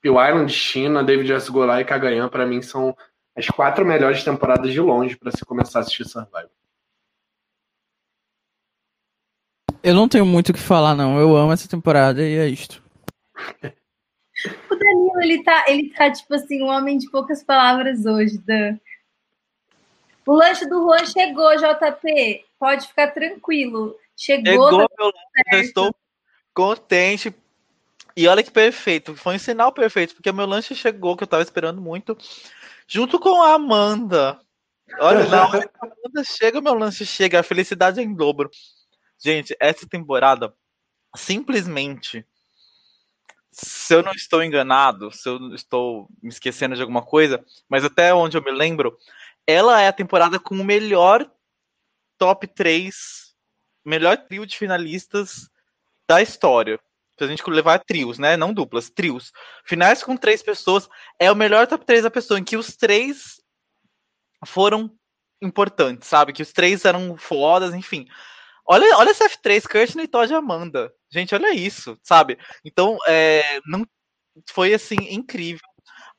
Peel 0.00 0.14
Island, 0.14 0.52
China, 0.52 1.02
David 1.02 1.32
S. 1.32 1.50
Goulart 1.50 1.80
e 1.80 1.84
Kagayan, 1.84 2.28
para 2.28 2.46
mim, 2.46 2.62
são 2.62 2.94
as 3.36 3.46
quatro 3.48 3.84
melhores 3.84 4.24
temporadas 4.24 4.72
de 4.72 4.80
longe 4.80 5.16
para 5.16 5.30
se 5.30 5.44
começar 5.44 5.80
a 5.80 5.82
assistir 5.82 6.06
Survival. 6.06 6.50
Eu 9.82 9.94
não 9.94 10.08
tenho 10.08 10.24
muito 10.24 10.48
o 10.48 10.54
que 10.54 10.58
falar, 10.58 10.94
não. 10.94 11.18
Eu 11.20 11.36
amo 11.36 11.52
essa 11.52 11.68
temporada 11.68 12.22
e 12.22 12.36
é 12.36 12.48
isto. 12.48 12.82
o 13.62 14.74
Danilo, 14.74 15.20
ele 15.20 15.44
tá, 15.44 15.64
ele 15.68 15.90
tá, 15.90 16.10
tipo 16.10 16.34
assim, 16.34 16.62
um 16.62 16.68
homem 16.68 16.96
de 16.96 17.10
poucas 17.10 17.44
palavras 17.44 18.06
hoje, 18.06 18.38
Dan. 18.38 18.78
O 20.26 20.32
lanche 20.32 20.66
do 20.66 20.82
Juan 20.82 21.04
chegou, 21.04 21.54
JP. 21.56 22.44
Pode 22.58 22.88
ficar 22.88 23.12
tranquilo. 23.12 23.94
Chegou. 24.16 24.52
Chegou, 24.52 24.70
meu 24.98 25.06
lanche. 25.06 25.52
Eu 25.52 25.60
estou 25.60 25.94
contente. 26.52 27.32
E 28.16 28.26
olha 28.26 28.42
que 28.42 28.50
perfeito. 28.50 29.14
Foi 29.14 29.36
um 29.36 29.38
sinal 29.38 29.70
perfeito, 29.70 30.14
porque 30.14 30.32
meu 30.32 30.46
lanche 30.46 30.74
chegou, 30.74 31.16
que 31.16 31.22
eu 31.22 31.28
tava 31.28 31.42
esperando 31.42 31.80
muito 31.80 32.16
junto 32.86 33.18
com 33.18 33.42
a 33.42 33.54
Amanda. 33.54 34.40
Olha, 34.98 35.28
na 35.28 35.48
hora 35.48 35.68
que 35.68 35.74
a 35.80 35.86
Amanda 35.86 36.24
chega, 36.24 36.60
meu 36.60 36.74
lance 36.74 37.04
chega, 37.04 37.40
a 37.40 37.42
felicidade 37.42 38.00
é 38.00 38.02
em 38.02 38.14
dobro. 38.14 38.50
Gente, 39.18 39.56
essa 39.58 39.86
temporada, 39.88 40.54
simplesmente, 41.16 42.24
se 43.50 43.94
eu 43.94 44.02
não 44.02 44.12
estou 44.12 44.42
enganado, 44.42 45.10
se 45.10 45.28
eu 45.28 45.54
estou 45.54 46.08
me 46.22 46.28
esquecendo 46.28 46.76
de 46.76 46.82
alguma 46.82 47.02
coisa, 47.02 47.44
mas 47.68 47.84
até 47.84 48.14
onde 48.14 48.36
eu 48.36 48.42
me 48.42 48.52
lembro, 48.52 48.96
ela 49.46 49.80
é 49.80 49.88
a 49.88 49.92
temporada 49.92 50.38
com 50.38 50.54
o 50.54 50.64
melhor 50.64 51.28
top 52.18 52.46
3, 52.46 53.34
melhor 53.84 54.16
trio 54.16 54.46
de 54.46 54.56
finalistas 54.56 55.50
da 56.06 56.22
história 56.22 56.78
a 57.24 57.26
gente 57.26 57.48
levar 57.48 57.78
trios, 57.84 58.18
né? 58.18 58.36
Não 58.36 58.52
duplas, 58.52 58.90
trios. 58.90 59.32
Finais 59.64 60.02
com 60.02 60.16
três 60.16 60.42
pessoas 60.42 60.88
é 61.18 61.30
o 61.30 61.36
melhor 61.36 61.66
top 61.66 61.84
3 61.84 62.02
da 62.02 62.10
pessoa, 62.10 62.38
em 62.38 62.44
que 62.44 62.56
os 62.56 62.76
três 62.76 63.40
foram 64.44 64.90
importantes, 65.40 66.08
sabe? 66.08 66.32
Que 66.32 66.42
os 66.42 66.52
três 66.52 66.84
eram 66.84 67.16
fodas, 67.16 67.74
enfim. 67.74 68.06
Olha, 68.66 68.96
olha 68.96 69.10
esse 69.10 69.24
F3, 69.24 69.66
Kirsten, 69.66 70.06
Todd 70.06 70.32
e 70.32 70.36
Amanda. 70.36 70.92
Gente, 71.10 71.34
olha 71.34 71.54
isso, 71.54 71.98
sabe? 72.02 72.38
Então, 72.64 72.98
é, 73.06 73.60
não 73.66 73.86
foi 74.50 74.74
assim 74.74 74.96
incrível 75.10 75.65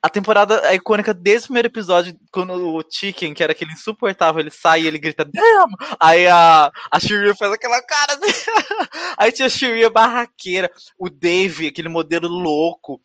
a 0.02 0.10
temporada 0.10 0.62
é 0.66 0.76
icônica 0.76 1.14
desde 1.14 1.46
o 1.46 1.48
primeiro 1.48 1.68
episódio, 1.68 2.18
quando 2.32 2.54
o 2.54 2.84
Chicken, 2.88 3.34
que 3.34 3.42
era 3.42 3.52
aquele 3.52 3.74
insuportável, 3.74 4.40
ele 4.40 4.52
sai 4.52 4.82
e 4.82 4.88
ele 4.88 5.00
grita, 5.00 5.26
Damn! 5.26 5.72
Aí 6.00 6.28
a, 6.28 6.72
a 6.92 7.00
faz 7.36 7.52
aquela 7.52 7.82
cara. 7.82 8.20
Aí 9.18 9.32
tinha 9.32 9.48
a 9.48 9.50
Shiryu 9.50 9.90
barraqueira, 9.90 10.72
o 11.00 11.10
Dave, 11.10 11.68
aquele 11.68 11.90
modelo 11.90 12.28
louco, 12.28 13.02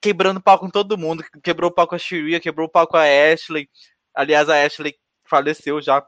quebrando 0.00 0.40
pau 0.40 0.58
com 0.58 0.70
todo 0.70 0.96
mundo. 0.96 1.22
Quebrou 1.42 1.70
o 1.70 1.74
pau 1.74 1.86
com 1.86 1.94
a 1.94 1.98
Shiryu, 1.98 2.40
quebrou 2.40 2.66
o 2.66 2.70
pau 2.70 2.86
com 2.86 2.96
a 2.96 3.04
Ashley. 3.04 3.68
Aliás, 4.14 4.48
a 4.48 4.64
Ashley 4.64 4.94
faleceu 5.28 5.82
já, 5.82 6.04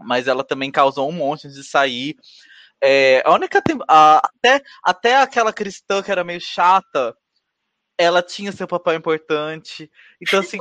mas 0.00 0.26
ela 0.26 0.42
também 0.42 0.70
causou 0.72 1.08
um 1.08 1.12
monte 1.12 1.48
de 1.48 1.62
sair. 1.62 2.16
É, 2.82 3.22
a 3.24 3.32
única. 3.32 3.62
A, 3.88 4.18
até, 4.18 4.62
até 4.82 5.16
aquela 5.16 5.52
cristã 5.52 6.02
que 6.02 6.10
era 6.10 6.24
meio 6.24 6.40
chata 6.40 7.16
ela 7.96 8.20
tinha 8.22 8.52
seu 8.52 8.66
papel 8.66 8.94
importante. 8.94 9.90
Então, 10.20 10.40
assim. 10.40 10.58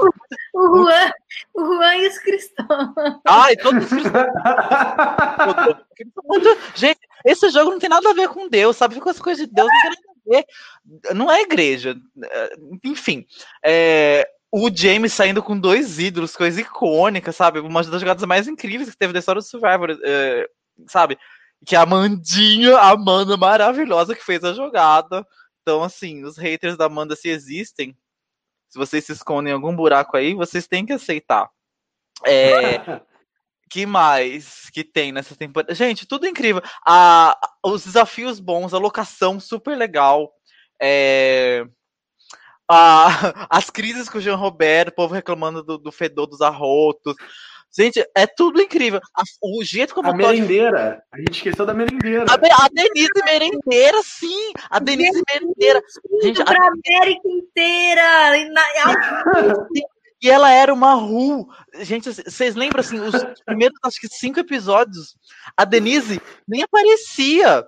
O, 0.53 0.77
Juan, 0.77 1.11
o 1.53 1.65
Juan 1.65 1.95
e 1.95 2.07
os 2.07 2.17
cristãos. 2.19 2.93
Ai, 3.25 3.55
todos 3.55 3.83
os 3.83 3.89
cristãos. 3.89 4.27
Gente, 6.75 6.99
esse 7.25 7.49
jogo 7.49 7.71
não 7.71 7.79
tem 7.79 7.89
nada 7.89 8.07
a 8.09 8.13
ver 8.13 8.29
com 8.29 8.47
Deus, 8.47 8.77
sabe? 8.77 8.99
Com 8.99 9.09
as 9.09 9.19
coisas 9.19 9.47
de 9.47 9.53
Deus 9.53 9.67
não 9.67 9.81
tem 9.81 9.89
nada 9.89 10.01
a 10.07 10.13
ver. 10.29 10.45
Não 11.15 11.31
é 11.31 11.41
igreja. 11.41 11.95
Enfim. 12.83 13.25
É, 13.63 14.29
o 14.51 14.69
James 14.71 15.13
saindo 15.13 15.41
com 15.41 15.59
dois 15.59 15.97
ídolos, 15.97 16.35
coisa 16.35 16.61
icônica, 16.61 17.31
sabe? 17.31 17.59
Uma 17.59 17.83
das 17.83 17.99
jogadas 17.99 18.23
mais 18.25 18.47
incríveis 18.47 18.87
que 18.89 18.97
teve 18.97 19.11
da 19.11 19.17
história 19.17 19.41
do 19.41 19.47
Survivor, 19.47 19.97
é, 20.03 20.47
sabe? 20.87 21.17
Que 21.65 21.75
a 21.75 21.81
Amandinha, 21.81 22.77
a 22.77 22.91
Amanda 22.91 23.35
maravilhosa 23.35 24.13
que 24.13 24.23
fez 24.23 24.43
a 24.43 24.53
jogada. 24.53 25.25
Então, 25.63 25.81
assim, 25.81 26.25
os 26.25 26.37
haters 26.37 26.75
da 26.77 26.85
Amanda, 26.85 27.15
se 27.15 27.29
existem, 27.29 27.97
se 28.69 28.77
vocês 28.77 29.05
se 29.05 29.13
escondem 29.13 29.51
em 29.51 29.55
algum 29.55 29.73
buraco 29.73 30.17
aí, 30.17 30.33
vocês 30.35 30.67
têm 30.67 30.85
que 30.85 30.91
aceitar. 30.91 31.49
É, 32.25 32.77
que 33.71 33.85
mais 33.85 34.69
que 34.71 34.83
tem 34.83 35.13
nessa 35.13 35.35
temporada? 35.35 35.73
Gente, 35.73 36.05
tudo 36.05 36.27
incrível. 36.27 36.61
A, 36.85 37.39
os 37.63 37.85
desafios 37.85 38.41
bons, 38.41 38.73
a 38.73 38.77
locação 38.77 39.39
super 39.39 39.77
legal. 39.77 40.33
É, 40.81 41.65
a, 42.69 43.07
as 43.49 43.69
crises 43.69 44.09
com 44.09 44.17
o 44.17 44.21
Jean 44.21 44.35
Roberto, 44.35 44.89
o 44.89 44.95
povo 44.95 45.13
reclamando 45.13 45.63
do, 45.63 45.77
do 45.77 45.91
fedor 45.91 46.27
dos 46.27 46.41
arrotos. 46.41 47.15
Gente, 47.75 48.05
é 48.15 48.27
tudo 48.27 48.61
incrível. 48.61 48.99
A, 49.15 49.23
o 49.41 49.63
jeito 49.63 49.95
como 49.95 50.09
a 50.09 50.13
merendeira. 50.13 51.03
A 51.11 51.17
gente 51.17 51.31
esqueceu 51.31 51.65
da 51.65 51.73
merendeira. 51.73 52.25
A, 52.29 52.33
a 52.35 52.69
Denise 52.69 53.23
merendeira, 53.25 54.01
sim. 54.03 54.53
A 54.69 54.77
Denise 54.77 55.23
merendeira. 55.27 55.81
Gente, 56.21 56.43
pra 56.43 56.55
a... 56.55 56.67
América 56.67 57.27
inteira. 57.27 58.37
e 60.21 60.29
ela 60.29 60.51
era 60.51 60.71
uma 60.71 60.93
Ru. 60.93 61.47
Gente, 61.79 62.13
vocês 62.13 62.53
lembram 62.53 62.81
assim, 62.81 62.99
os 62.99 63.15
primeiros 63.43 63.77
acho 63.83 63.99
que 63.99 64.07
cinco 64.07 64.39
episódios, 64.39 65.15
a 65.57 65.65
Denise 65.65 66.21
nem 66.47 66.61
aparecia. 66.61 67.65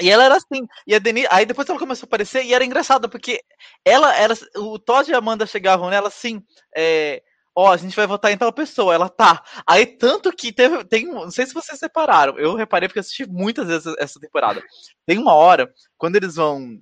E 0.00 0.10
ela 0.10 0.24
era 0.24 0.36
assim, 0.36 0.66
e 0.86 0.94
a 0.94 0.98
Denise, 0.98 1.28
aí 1.30 1.46
depois 1.46 1.68
ela 1.68 1.78
começou 1.78 2.06
a 2.06 2.08
aparecer 2.08 2.44
e 2.44 2.54
era 2.54 2.64
engraçado 2.64 3.08
porque 3.10 3.40
ela 3.84 4.16
era, 4.16 4.34
o 4.56 4.78
Todd 4.78 5.08
e 5.08 5.14
a 5.14 5.18
Amanda 5.18 5.46
chegavam 5.46 5.90
nela 5.90 6.08
assim, 6.08 6.42
é, 6.74 7.22
ó, 7.54 7.72
a 7.72 7.76
gente 7.76 7.96
vai 7.96 8.06
votar 8.06 8.32
em 8.32 8.36
tal 8.36 8.52
pessoa. 8.52 8.94
Ela 8.94 9.08
tá. 9.08 9.44
Aí, 9.66 9.86
tanto 9.86 10.32
que 10.32 10.52
teve. 10.52 10.84
Tem, 10.84 11.06
não 11.06 11.30
sei 11.30 11.46
se 11.46 11.54
vocês 11.54 11.78
separaram. 11.78 12.38
Eu 12.38 12.54
reparei 12.54 12.88
porque 12.88 13.00
assisti 13.00 13.26
muitas 13.26 13.66
vezes 13.68 13.94
essa 13.98 14.20
temporada. 14.20 14.62
Tem 15.06 15.18
uma 15.18 15.34
hora, 15.34 15.72
quando 15.96 16.16
eles 16.16 16.36
vão. 16.36 16.78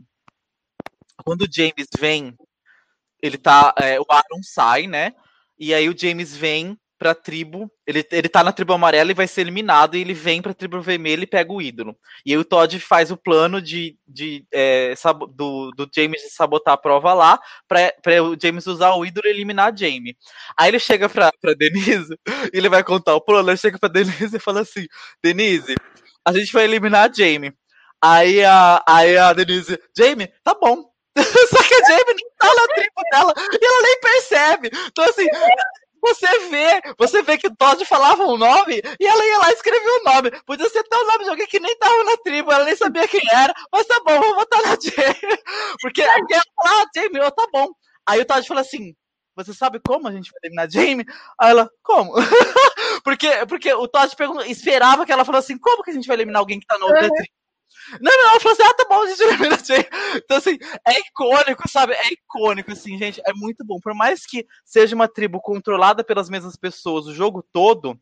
Quando 1.24 1.42
o 1.42 1.52
James 1.52 1.88
vem, 1.98 2.36
ele 3.22 3.38
tá. 3.38 3.74
É, 3.78 4.00
o 4.00 4.06
Aaron 4.08 4.42
sai, 4.42 4.86
né? 4.86 5.14
E 5.58 5.74
aí 5.74 5.88
o 5.88 5.98
James 5.98 6.36
vem 6.36 6.78
pra 7.00 7.14
tribo. 7.14 7.72
Ele, 7.86 8.06
ele 8.12 8.28
tá 8.28 8.44
na 8.44 8.52
tribo 8.52 8.74
amarela 8.74 9.10
e 9.10 9.14
vai 9.14 9.26
ser 9.26 9.40
eliminado. 9.40 9.96
E 9.96 10.02
ele 10.02 10.12
vem 10.12 10.42
pra 10.42 10.52
tribo 10.52 10.82
vermelha 10.82 11.24
e 11.24 11.26
pega 11.26 11.50
o 11.50 11.62
ídolo. 11.62 11.96
E 12.26 12.32
aí 12.32 12.38
o 12.38 12.44
Todd 12.44 12.78
faz 12.78 13.10
o 13.10 13.16
plano 13.16 13.60
de, 13.60 13.96
de 14.06 14.44
é, 14.52 14.92
do, 15.34 15.70
do 15.70 15.88
James 15.92 16.34
sabotar 16.34 16.74
a 16.74 16.76
prova 16.76 17.14
lá. 17.14 17.40
Pra, 17.66 17.90
pra 18.02 18.22
o 18.22 18.36
James 18.40 18.66
usar 18.66 18.94
o 18.94 19.06
ídolo 19.06 19.26
e 19.26 19.30
eliminar 19.30 19.72
a 19.72 19.76
Jamie. 19.76 20.14
Aí 20.58 20.68
ele 20.68 20.78
chega 20.78 21.08
pra, 21.08 21.32
pra 21.40 21.54
Denise 21.54 22.14
e 22.52 22.58
ele 22.58 22.68
vai 22.68 22.84
contar 22.84 23.14
o 23.14 23.20
plano. 23.20 23.48
Ele 23.48 23.56
chega 23.56 23.78
pra 23.78 23.88
Denise 23.88 24.36
e 24.36 24.40
fala 24.40 24.60
assim: 24.60 24.86
Denise, 25.24 25.74
a 26.22 26.32
gente 26.34 26.52
vai 26.52 26.64
eliminar 26.64 27.08
a 27.08 27.12
Jamie. 27.12 27.54
Aí 28.02 28.44
a, 28.44 28.82
aí 28.86 29.16
a 29.16 29.32
Denise, 29.32 29.80
Jamie, 29.96 30.30
tá 30.44 30.54
bom. 30.54 30.90
Só 31.16 31.62
que 31.62 31.74
a 31.74 31.88
Jamie 31.88 32.14
nem 32.14 32.30
tá 32.38 32.54
na 32.54 32.68
tribo 32.74 33.02
dela 33.10 33.34
e 33.38 33.64
ela 33.64 33.82
nem 33.82 34.00
percebe. 34.00 34.70
Então, 34.86 35.04
assim, 35.04 35.26
você 36.00 36.48
vê, 36.48 36.80
você 36.98 37.22
vê 37.22 37.38
que 37.38 37.46
o 37.46 37.56
Todd 37.56 37.84
falava 37.84 38.24
um 38.24 38.36
nome 38.36 38.82
e 38.98 39.06
ela 39.06 39.26
ia 39.26 39.38
lá 39.38 39.52
escrever 39.52 39.88
o 39.88 40.00
um 40.00 40.12
nome. 40.12 40.30
Podia 40.44 40.68
ser 40.68 40.80
até 40.80 40.96
o 40.96 41.06
nome 41.06 41.24
de 41.24 41.30
alguém 41.30 41.46
que 41.46 41.60
nem 41.60 41.76
tava 41.78 42.04
na 42.04 42.16
tribo, 42.18 42.52
ela 42.52 42.64
nem 42.64 42.76
sabia 42.76 43.06
quem 43.06 43.20
era, 43.32 43.54
mas 43.72 43.86
tá 43.86 44.00
bom, 44.04 44.20
vou 44.20 44.34
votar 44.34 44.62
na 44.62 44.76
Jamie. 44.80 45.38
Porque, 45.80 46.02
ela 46.02 46.42
fala, 46.56 46.82
ah, 46.82 46.86
Jamie, 46.94 47.20
oh, 47.20 47.30
tá 47.30 47.46
bom. 47.52 47.68
Aí 48.06 48.20
o 48.20 48.24
Todd 48.24 48.46
fala 48.46 48.60
assim: 48.60 48.94
Você 49.36 49.54
sabe 49.54 49.80
como 49.86 50.08
a 50.08 50.12
gente 50.12 50.30
vai 50.30 50.40
eliminar 50.44 50.66
a 50.66 50.70
Jamie? 50.70 51.06
Aí 51.38 51.50
ela, 51.50 51.70
como? 51.82 52.12
porque, 53.04 53.46
porque 53.46 53.72
o 53.72 53.86
Todd 53.86 54.12
esperava 54.46 55.06
que 55.06 55.12
ela 55.12 55.24
falasse 55.24 55.52
assim: 55.52 55.60
Como 55.60 55.82
que 55.82 55.90
a 55.90 55.94
gente 55.94 56.08
vai 56.08 56.16
eliminar 56.16 56.40
alguém 56.40 56.58
que 56.58 56.66
tá 56.66 56.78
na 56.78 56.86
outra 56.86 57.08
tribo? 57.08 57.39
Não, 58.00 58.12
não, 58.12 58.30
ela 58.30 58.40
falou 58.40 58.52
assim, 58.52 58.62
ah, 58.62 58.74
tá 58.74 58.86
bom, 58.88 59.02
a 59.02 59.06
gente 59.08 59.22
elimina 59.24 59.54
a 59.56 60.16
Então, 60.16 60.36
assim, 60.36 60.58
é 60.86 60.98
icônico, 60.98 61.68
sabe? 61.68 61.94
É 61.94 62.12
icônico, 62.12 62.72
assim, 62.72 62.96
gente, 62.98 63.20
é 63.26 63.32
muito 63.34 63.64
bom. 63.64 63.78
Por 63.80 63.94
mais 63.94 64.26
que 64.26 64.46
seja 64.64 64.94
uma 64.94 65.08
tribo 65.08 65.40
controlada 65.40 66.04
pelas 66.04 66.28
mesmas 66.28 66.56
pessoas 66.56 67.06
o 67.06 67.14
jogo 67.14 67.44
todo, 67.52 67.98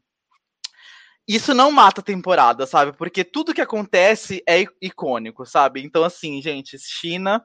isso 1.27 1.53
não 1.53 1.71
mata 1.71 2.01
a 2.01 2.05
temporada, 2.05 2.67
sabe? 2.67 2.97
Porque 2.97 3.23
tudo 3.23 3.53
que 3.53 3.61
acontece 3.61 4.43
é 4.49 4.65
icônico, 4.81 5.45
sabe? 5.45 5.83
Então, 5.83 6.03
assim, 6.03 6.41
gente, 6.41 6.79
China 6.79 7.45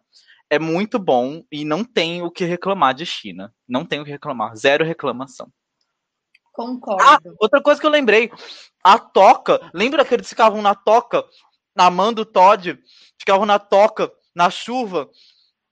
é 0.49 0.57
muito 0.57 0.97
bom 0.97 1.43
e 1.51 1.65
não 1.65 1.83
tem 1.83 2.21
o 2.21 2.31
que 2.31 2.45
reclamar 2.45 2.93
de 2.93 3.05
China. 3.05 3.53
Não 3.67 3.85
tem 3.85 3.99
o 3.99 4.05
que 4.05 4.11
reclamar. 4.11 4.55
Zero 4.55 4.85
reclamação. 4.85 5.51
Concordo. 6.53 7.03
Ah, 7.03 7.19
outra 7.39 7.61
coisa 7.61 7.81
que 7.81 7.85
eu 7.85 7.91
lembrei. 7.91 8.31
A 8.83 8.99
toca. 8.99 9.59
Lembra 9.73 10.05
que 10.05 10.13
eles 10.13 10.29
ficavam 10.29 10.61
na 10.61 10.75
toca 10.75 11.25
Amanda 11.75 12.25
Todd 12.25 12.79
ficavam 13.19 13.45
na 13.45 13.59
toca, 13.59 14.11
na 14.35 14.49
chuva, 14.49 15.09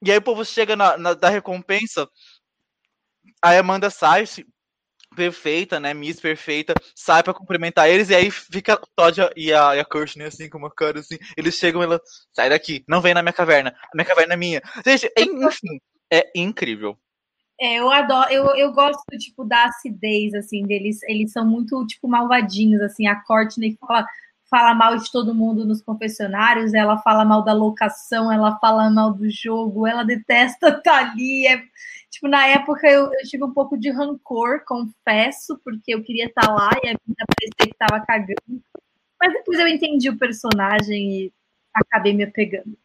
e 0.04 0.12
aí 0.12 0.18
o 0.18 0.22
povo 0.22 0.44
chega 0.44 0.76
na, 0.76 0.98
na 0.98 1.14
da 1.14 1.30
recompensa, 1.30 2.10
a 3.42 3.58
Amanda 3.58 3.90
sai, 3.90 4.26
perfeita, 5.16 5.80
né? 5.80 5.94
Miss 5.94 6.20
perfeita, 6.20 6.74
sai 6.96 7.22
para 7.22 7.34
cumprimentar 7.34 7.90
eles 7.90 8.10
e 8.10 8.16
aí 8.16 8.32
fica 8.32 8.80
Todd 8.96 9.20
e 9.36 9.54
a, 9.54 9.76
e 9.76 9.80
a 9.80 9.86
Kirsten 9.86 10.24
assim 10.24 10.50
com 10.50 10.58
uma 10.58 10.72
cara 10.72 11.00
assim. 11.00 11.18
Eles 11.38 11.56
chegam 11.56 11.82
e 11.82 11.86
ela 11.86 12.02
sai 12.34 12.50
daqui, 12.50 12.84
não 12.88 13.02
vem 13.02 13.14
na 13.14 13.22
minha 13.22 13.34
caverna, 13.34 13.70
a 13.70 13.96
minha 13.96 14.06
caverna 14.06 14.34
é 14.34 14.38
minha. 14.38 14.62
Gente, 14.86 15.08
é, 15.18 15.24
enfim, 15.24 15.80
é 16.12 16.32
incrível. 16.36 16.98
É, 17.60 17.76
eu 17.76 17.92
adoro, 17.92 18.32
eu, 18.32 18.46
eu 18.56 18.74
gosto, 18.74 19.04
tipo, 19.20 19.46
da 19.46 19.66
acidez, 19.66 20.34
assim, 20.34 20.66
deles, 20.66 20.98
eles 21.04 21.32
são 21.32 21.46
muito, 21.46 21.86
tipo, 21.86 22.08
malvadinhos, 22.08 22.82
assim, 22.82 23.06
a 23.06 23.22
Courtney 23.24 23.78
fala, 23.80 24.04
fala 24.52 24.74
mal 24.74 24.98
de 24.98 25.10
todo 25.10 25.34
mundo 25.34 25.66
nos 25.66 25.82
confessionários, 25.82 26.74
ela 26.74 26.98
fala 26.98 27.24
mal 27.24 27.42
da 27.42 27.54
locação, 27.54 28.30
ela 28.30 28.60
fala 28.60 28.90
mal 28.92 29.14
do 29.14 29.30
jogo, 29.30 29.88
ela 29.88 30.04
detesta 30.04 30.68
estar 30.68 30.82
tá 30.84 30.98
ali. 30.98 31.48
É, 31.48 31.64
tipo, 32.10 32.28
na 32.28 32.46
época 32.46 32.86
eu, 32.86 33.06
eu, 33.06 33.24
tive 33.24 33.46
um 33.46 33.54
pouco 33.54 33.78
de 33.78 33.90
rancor, 33.90 34.66
confesso, 34.66 35.58
porque 35.64 35.96
eu 35.96 36.04
queria 36.04 36.26
estar 36.26 36.48
tá 36.48 36.54
lá 36.54 36.70
e 36.84 36.90
a 36.90 36.92
vida 36.92 37.26
parecia 37.26 37.56
que 37.58 37.70
estava 37.70 38.06
cagando. 38.06 38.62
Mas 39.20 39.32
depois 39.34 39.58
eu 39.58 39.68
entendi 39.68 40.10
o 40.10 40.18
personagem 40.18 41.12
e 41.12 41.34
acabei 41.74 42.14
me 42.14 42.24
apegando. 42.24 42.78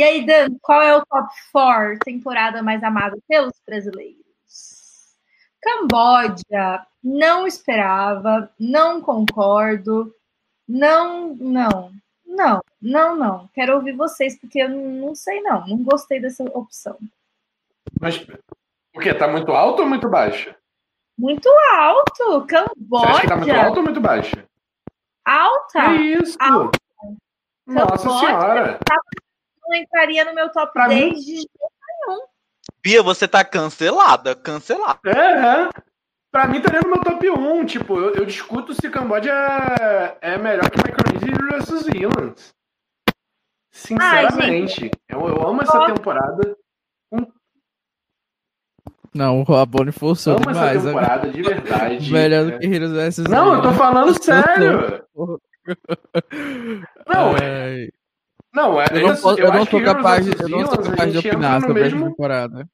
E 0.00 0.02
aí, 0.02 0.26
Dan, 0.26 0.56
qual 0.60 0.82
é 0.82 0.96
o 0.96 1.04
top 1.06 1.28
4 1.52 1.98
temporada 2.00 2.62
mais 2.62 2.82
amada 2.82 3.16
pelos 3.28 3.54
brasileiros? 3.64 4.18
Camboja, 5.60 6.86
não 7.02 7.46
esperava, 7.46 8.50
não 8.58 9.00
concordo. 9.00 10.12
Não, 10.68 11.34
não, 11.36 11.92
não, 12.26 12.62
não, 12.80 13.16
não. 13.16 13.48
Quero 13.54 13.74
ouvir 13.76 13.96
vocês, 13.96 14.38
porque 14.38 14.60
eu 14.60 14.68
não 14.68 15.14
sei, 15.14 15.40
não. 15.40 15.66
Não 15.66 15.82
gostei 15.82 16.20
dessa 16.20 16.44
opção. 16.44 16.98
Mas 17.98 18.18
o 18.94 19.00
quê? 19.00 19.14
Tá 19.14 19.26
muito 19.26 19.50
alto 19.52 19.82
ou 19.82 19.88
muito 19.88 20.08
baixo? 20.08 20.54
Muito 21.18 21.48
alto! 21.74 22.46
Camboja! 22.46 23.06
Você 23.06 23.12
acha 23.12 23.20
que 23.22 23.28
tá 23.28 23.36
muito 23.36 23.52
alto 23.52 23.76
ou 23.78 23.82
muito 23.82 24.00
baixo? 24.00 24.36
Alta! 25.24 25.84
Que 25.86 26.02
isso? 26.22 26.36
Alta. 26.38 26.78
Nossa 27.66 27.96
Camboja, 27.96 28.26
senhora! 28.26 28.78
Não 29.66 29.74
entraria 29.74 30.24
no 30.24 30.34
meu 30.34 30.50
top 30.50 30.72
pra 30.72 30.88
10 30.88 31.02
mim... 31.02 31.20
de 31.20 31.36
jeito 31.36 31.50
nenhum. 32.06 32.20
Bia, 32.82 33.02
você 33.02 33.26
tá 33.26 33.44
cancelada, 33.44 34.34
cancelada. 34.36 35.00
É, 35.06 35.66
é. 35.66 35.87
Pra 36.30 36.46
mim 36.46 36.60
tá 36.60 36.70
no 36.80 36.90
meu 36.90 37.00
top 37.00 37.30
1. 37.30 37.66
Tipo, 37.66 37.98
eu, 37.98 38.14
eu 38.14 38.24
discuto 38.26 38.74
se 38.74 38.90
Camboja 38.90 39.32
é, 39.32 40.34
é 40.34 40.38
melhor 40.38 40.68
que 40.70 40.78
Micronesia 40.78 41.58
vs 41.58 41.84
Zealand. 41.84 42.34
Sinceramente. 43.72 44.84
Ai, 44.84 45.16
eu, 45.16 45.28
eu 45.28 45.48
amo 45.48 45.62
essa 45.62 45.86
temporada. 45.86 46.56
Não, 49.14 49.40
o 49.40 49.42
Rabone 49.42 49.90
forçou 49.90 50.34
amo 50.34 50.46
demais. 50.46 50.76
essa 50.76 50.86
temporada, 50.86 51.30
de 51.30 51.42
verdade. 51.42 52.12
Melhor 52.12 52.44
do 52.44 52.58
que 52.58 52.66
Heroes 52.66 52.92
vs 52.92 53.18
Não, 53.28 53.54
eu 53.54 53.62
tô 53.62 53.72
falando 53.72 54.22
sério. 54.22 55.04
Não, 57.06 57.36
é... 57.36 57.88
Não, 58.54 58.80
é, 58.80 58.86
eu 58.90 59.08
não, 59.08 59.36
eu, 59.36 59.38
eu 59.38 59.52
não 59.52 59.66
tô 59.66 59.82
capaz, 59.82 60.26
eu 60.26 60.48
não 60.48 60.66
sou 60.66 60.82
capaz 60.82 61.12
de 61.12 61.18
opinar 61.18 61.60
sobre 61.60 61.82
mesmo... 61.82 61.98
essa 61.98 62.08
temporada. 62.08 62.68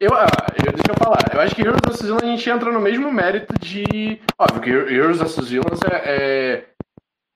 Eu, 0.00 0.14
ah, 0.14 0.26
eu, 0.64 0.72
deixa 0.72 0.90
eu 0.90 0.94
falar. 0.96 1.18
Eu 1.32 1.40
acho 1.40 1.54
que 1.54 1.62
Heroes 1.62 1.80
of 1.88 2.02
Zealand 2.02 2.24
a 2.24 2.28
gente 2.28 2.48
entra 2.48 2.72
no 2.72 2.80
mesmo 2.80 3.12
mérito 3.12 3.52
de. 3.58 4.20
Óbvio 4.38 4.62
que 4.62 4.70
Heroes 4.70 5.20
of 5.20 5.42
Zealand 5.42 5.78
é, 5.90 6.64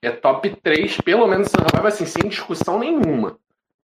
é, 0.01 0.07
é, 0.07 0.11
top 0.11 0.49
3, 0.63 0.97
pelo 1.01 1.27
menos 1.27 1.51
assim, 1.85 2.05
sem 2.05 2.29
discussão 2.29 2.79
nenhuma. 2.79 3.37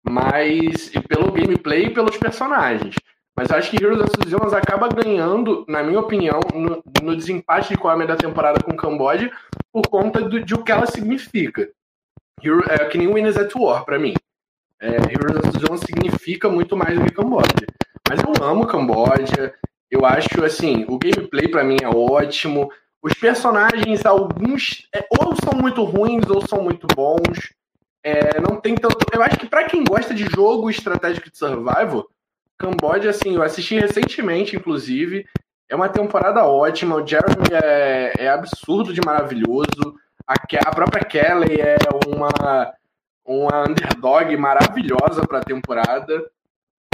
Mas. 0.03 0.95
E 0.95 1.01
pelo 1.01 1.33
gameplay 1.33 1.87
e 1.87 1.91
pelos 1.91 2.17
personagens. 2.17 2.95
Mas 3.37 3.51
eu 3.51 3.57
acho 3.57 3.71
que 3.71 3.85
Heroes 3.85 4.01
of 4.01 4.29
Zealand 4.29 4.55
acaba 4.55 4.89
ganhando, 4.89 5.67
na 5.69 5.83
minha 5.83 6.01
opinião, 6.01 6.41
no, 6.55 6.83
no 7.03 7.15
desempate 7.15 7.69
de 7.69 7.77
qual 7.77 7.93
é 7.93 7.95
a 7.95 7.99
melhor 7.99 8.17
temporada 8.17 8.63
com 8.63 8.75
Camboja, 8.75 9.31
por 9.71 9.87
conta 9.89 10.23
do, 10.23 10.43
de 10.43 10.55
o 10.55 10.65
que 10.65 10.73
ela 10.73 10.87
significa. 10.87 11.69
Hero, 12.43 12.63
é 12.69 12.85
que 12.87 12.97
nem 12.97 13.09
Winners 13.09 13.37
at 13.37 13.55
War, 13.55 13.85
pra 13.85 13.99
mim. 13.99 14.15
É, 14.81 14.89
Heroes 14.89 15.37
of 15.37 15.59
Zealand 15.59 15.85
significa 15.85 16.49
muito 16.49 16.75
mais 16.77 16.99
do 16.99 17.05
que 17.05 17.13
Camboja. 17.13 17.67
Mas 18.09 18.21
eu 18.23 18.45
amo 18.45 18.67
Camboja. 18.67 19.55
Eu 19.91 20.05
acho 20.05 20.45
assim, 20.45 20.85
o 20.89 20.99
gameplay 20.99 21.49
para 21.49 21.65
mim 21.65 21.77
é 21.83 21.89
ótimo. 21.89 22.71
Os 23.03 23.15
personagens, 23.15 24.05
alguns, 24.05 24.89
é, 24.95 25.07
ou 25.21 25.35
são 25.37 25.61
muito 25.61 25.85
ruins 25.85 26.29
ou 26.29 26.47
são 26.47 26.63
muito 26.63 26.87
bons. 26.95 27.53
É, 28.03 28.41
não 28.41 28.61
tem 28.61 28.75
tanto. 28.75 28.99
Eu 29.13 29.23
acho 29.23 29.39
que 29.39 29.47
para 29.49 29.65
quem 29.65 29.85
gosta 29.85 30.15
de 30.15 30.25
jogo 30.25 30.71
estratégico 30.71 31.31
de 31.31 31.39
survival, 31.39 32.07
Camboja, 32.59 33.11
assim, 33.11 33.35
eu 33.35 33.43
assisti 33.43 33.79
recentemente, 33.79 34.57
inclusive. 34.57 35.27
É 35.69 35.75
uma 35.75 35.89
temporada 35.89 36.45
ótima. 36.45 36.97
O 36.97 37.07
Jeremy 37.07 37.49
é, 37.63 38.13
é 38.19 38.29
absurdo 38.29 38.93
de 38.95 39.01
maravilhoso. 39.05 39.97
A, 40.27 40.35
a 40.35 40.75
própria 40.75 41.05
Kelly 41.05 41.61
é 41.61 41.77
uma, 42.07 42.73
uma 43.25 43.69
underdog 43.69 44.37
maravilhosa 44.37 45.27
para 45.27 45.39
a 45.39 45.45
temporada. 45.45 46.25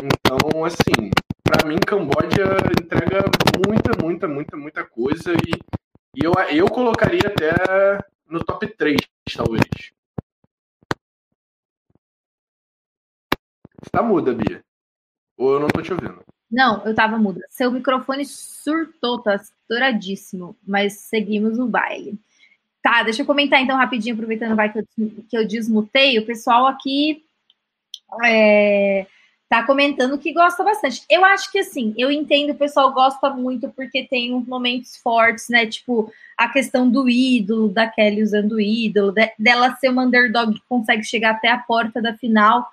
Então, 0.03 0.65
assim, 0.65 1.11
para 1.45 1.69
mim, 1.69 1.77
Camboja 1.87 2.57
entrega 2.81 3.23
muita, 3.65 4.05
muita, 4.05 4.27
muita, 4.27 4.57
muita 4.57 4.85
coisa 4.85 5.33
e, 5.33 5.53
e 6.17 6.25
eu, 6.25 6.33
eu 6.51 6.67
colocaria 6.67 7.29
até 7.29 8.05
no 8.29 8.43
top 8.43 8.67
3, 8.67 8.97
talvez. 9.33 9.63
Tá 13.93 14.03
muda, 14.03 14.35
Bia. 14.35 14.65
Ou 15.37 15.53
eu 15.53 15.61
não 15.61 15.69
tô 15.69 15.81
te 15.81 15.93
ouvindo? 15.93 16.25
Não, 16.51 16.85
eu 16.85 16.95
tava 16.97 17.17
muda. 17.17 17.41
Seu 17.49 17.71
microfone 17.71 18.25
surtou, 18.25 19.23
tá 19.23 19.37
estouradíssimo, 19.37 20.57
mas 20.67 20.95
seguimos 20.95 21.61
o 21.61 21.67
baile. 21.69 22.19
Tá, 22.83 23.05
deixa 23.05 23.23
eu 23.23 23.27
comentar 23.27 23.61
então 23.61 23.77
rapidinho, 23.77 24.17
aproveitando 24.17 24.57
vai 24.57 24.73
que 24.73 24.81
eu, 24.81 24.85
que 25.29 25.39
eu 25.39 25.47
desmutei. 25.47 26.19
O 26.19 26.27
pessoal 26.27 26.67
aqui 26.67 27.25
é, 28.25 29.07
tá 29.53 29.63
comentando 29.63 30.17
que 30.17 30.33
gosta 30.33 30.65
bastante. 30.65 31.05
Eu 31.11 31.23
acho 31.27 31.53
que 31.53 31.59
assim, 31.59 31.93
eu 31.99 32.11
entendo, 32.11 32.53
o 32.53 32.55
pessoal 32.55 32.91
gosta 32.91 33.29
muito 33.29 33.69
porque 33.69 34.03
tem 34.03 34.33
uns 34.33 34.47
momentos 34.47 34.97
fortes, 34.97 35.51
né? 35.51 35.67
Tipo, 35.67 36.11
a 36.39 36.49
questão 36.49 36.89
do 36.89 37.07
ídolo, 37.07 37.69
da 37.69 37.87
Kelly 37.87 38.23
usando 38.23 38.53
o 38.53 38.61
ídolo, 38.61 39.13
de, 39.13 39.31
dela 39.39 39.77
ser 39.77 39.91
uma 39.91 40.05
underdog 40.05 40.55
que 40.55 40.63
consegue 40.67 41.05
chegar 41.05 41.33
até 41.33 41.51
a 41.51 41.59
porta 41.59 42.01
da 42.01 42.17
final. 42.17 42.67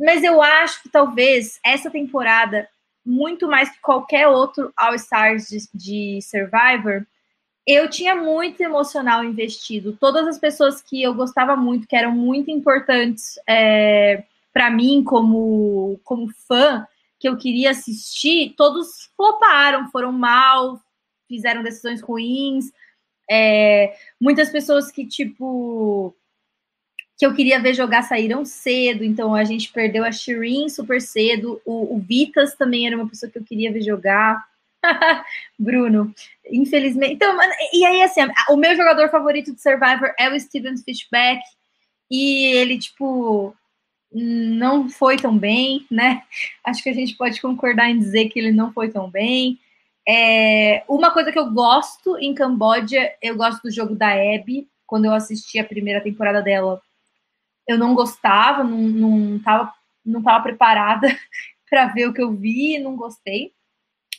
Mas 0.00 0.24
eu 0.24 0.42
acho 0.42 0.82
que 0.82 0.88
talvez 0.88 1.60
essa 1.64 1.92
temporada 1.92 2.68
muito 3.04 3.46
mais 3.46 3.70
que 3.70 3.80
qualquer 3.80 4.26
outro 4.26 4.72
All-Stars 4.76 5.46
de, 5.46 5.58
de 5.72 6.22
Survivor, 6.22 7.06
eu 7.64 7.88
tinha 7.88 8.16
muito 8.16 8.60
emocional 8.60 9.22
investido. 9.22 9.96
Todas 10.00 10.26
as 10.26 10.40
pessoas 10.40 10.82
que 10.82 11.00
eu 11.00 11.14
gostava 11.14 11.54
muito, 11.54 11.86
que 11.86 11.94
eram 11.94 12.10
muito 12.10 12.50
importantes 12.50 13.38
é, 13.48 14.24
para 14.56 14.70
mim 14.70 15.04
como, 15.04 16.00
como 16.02 16.32
fã, 16.48 16.86
que 17.20 17.28
eu 17.28 17.36
queria 17.36 17.72
assistir, 17.72 18.54
todos 18.56 19.10
floparam, 19.14 19.90
foram 19.90 20.10
mal, 20.10 20.80
fizeram 21.28 21.62
decisões 21.62 22.00
ruins. 22.00 22.72
É, 23.30 23.94
muitas 24.18 24.48
pessoas 24.48 24.90
que, 24.90 25.06
tipo, 25.06 26.16
que 27.18 27.26
eu 27.26 27.34
queria 27.34 27.60
ver 27.60 27.74
jogar 27.74 28.00
saíram 28.00 28.46
cedo, 28.46 29.04
então 29.04 29.34
a 29.34 29.44
gente 29.44 29.70
perdeu 29.70 30.06
a 30.06 30.10
Shirin 30.10 30.70
super 30.70 31.02
cedo. 31.02 31.60
O, 31.66 31.94
o 31.94 31.98
Vitas 31.98 32.54
também 32.54 32.86
era 32.86 32.96
uma 32.96 33.10
pessoa 33.10 33.30
que 33.30 33.36
eu 33.36 33.44
queria 33.44 33.70
ver 33.70 33.82
jogar. 33.82 34.42
Bruno, 35.58 36.14
infelizmente. 36.50 37.12
Então, 37.12 37.38
e 37.74 37.84
aí, 37.84 38.00
assim, 38.00 38.22
o 38.48 38.56
meu 38.56 38.74
jogador 38.74 39.10
favorito 39.10 39.54
de 39.54 39.60
Survivor 39.60 40.14
é 40.18 40.30
o 40.30 40.40
Steven 40.40 40.78
Fishback, 40.78 41.42
e 42.10 42.46
ele, 42.56 42.78
tipo, 42.78 43.54
não 44.18 44.88
foi 44.88 45.18
tão 45.18 45.36
bem, 45.36 45.86
né? 45.90 46.22
Acho 46.64 46.82
que 46.82 46.88
a 46.88 46.94
gente 46.94 47.14
pode 47.16 47.38
concordar 47.40 47.90
em 47.90 47.98
dizer 47.98 48.30
que 48.30 48.38
ele 48.38 48.50
não 48.50 48.72
foi 48.72 48.88
tão 48.88 49.10
bem. 49.10 49.60
É, 50.08 50.82
uma 50.88 51.10
coisa 51.10 51.30
que 51.30 51.38
eu 51.38 51.50
gosto 51.50 52.16
em 52.18 52.34
Camboja, 52.34 53.12
eu 53.20 53.36
gosto 53.36 53.62
do 53.62 53.70
jogo 53.70 53.94
da 53.94 54.12
Abby. 54.12 54.68
Quando 54.86 55.04
eu 55.04 55.12
assisti 55.12 55.58
a 55.58 55.64
primeira 55.64 56.00
temporada 56.00 56.40
dela, 56.40 56.80
eu 57.68 57.76
não 57.76 57.94
gostava, 57.94 58.64
não, 58.64 58.78
não, 58.78 59.38
tava, 59.40 59.72
não 60.04 60.22
tava 60.22 60.44
preparada 60.44 61.08
para 61.68 61.86
ver 61.88 62.08
o 62.08 62.14
que 62.14 62.22
eu 62.22 62.32
vi, 62.32 62.78
não 62.78 62.96
gostei. 62.96 63.52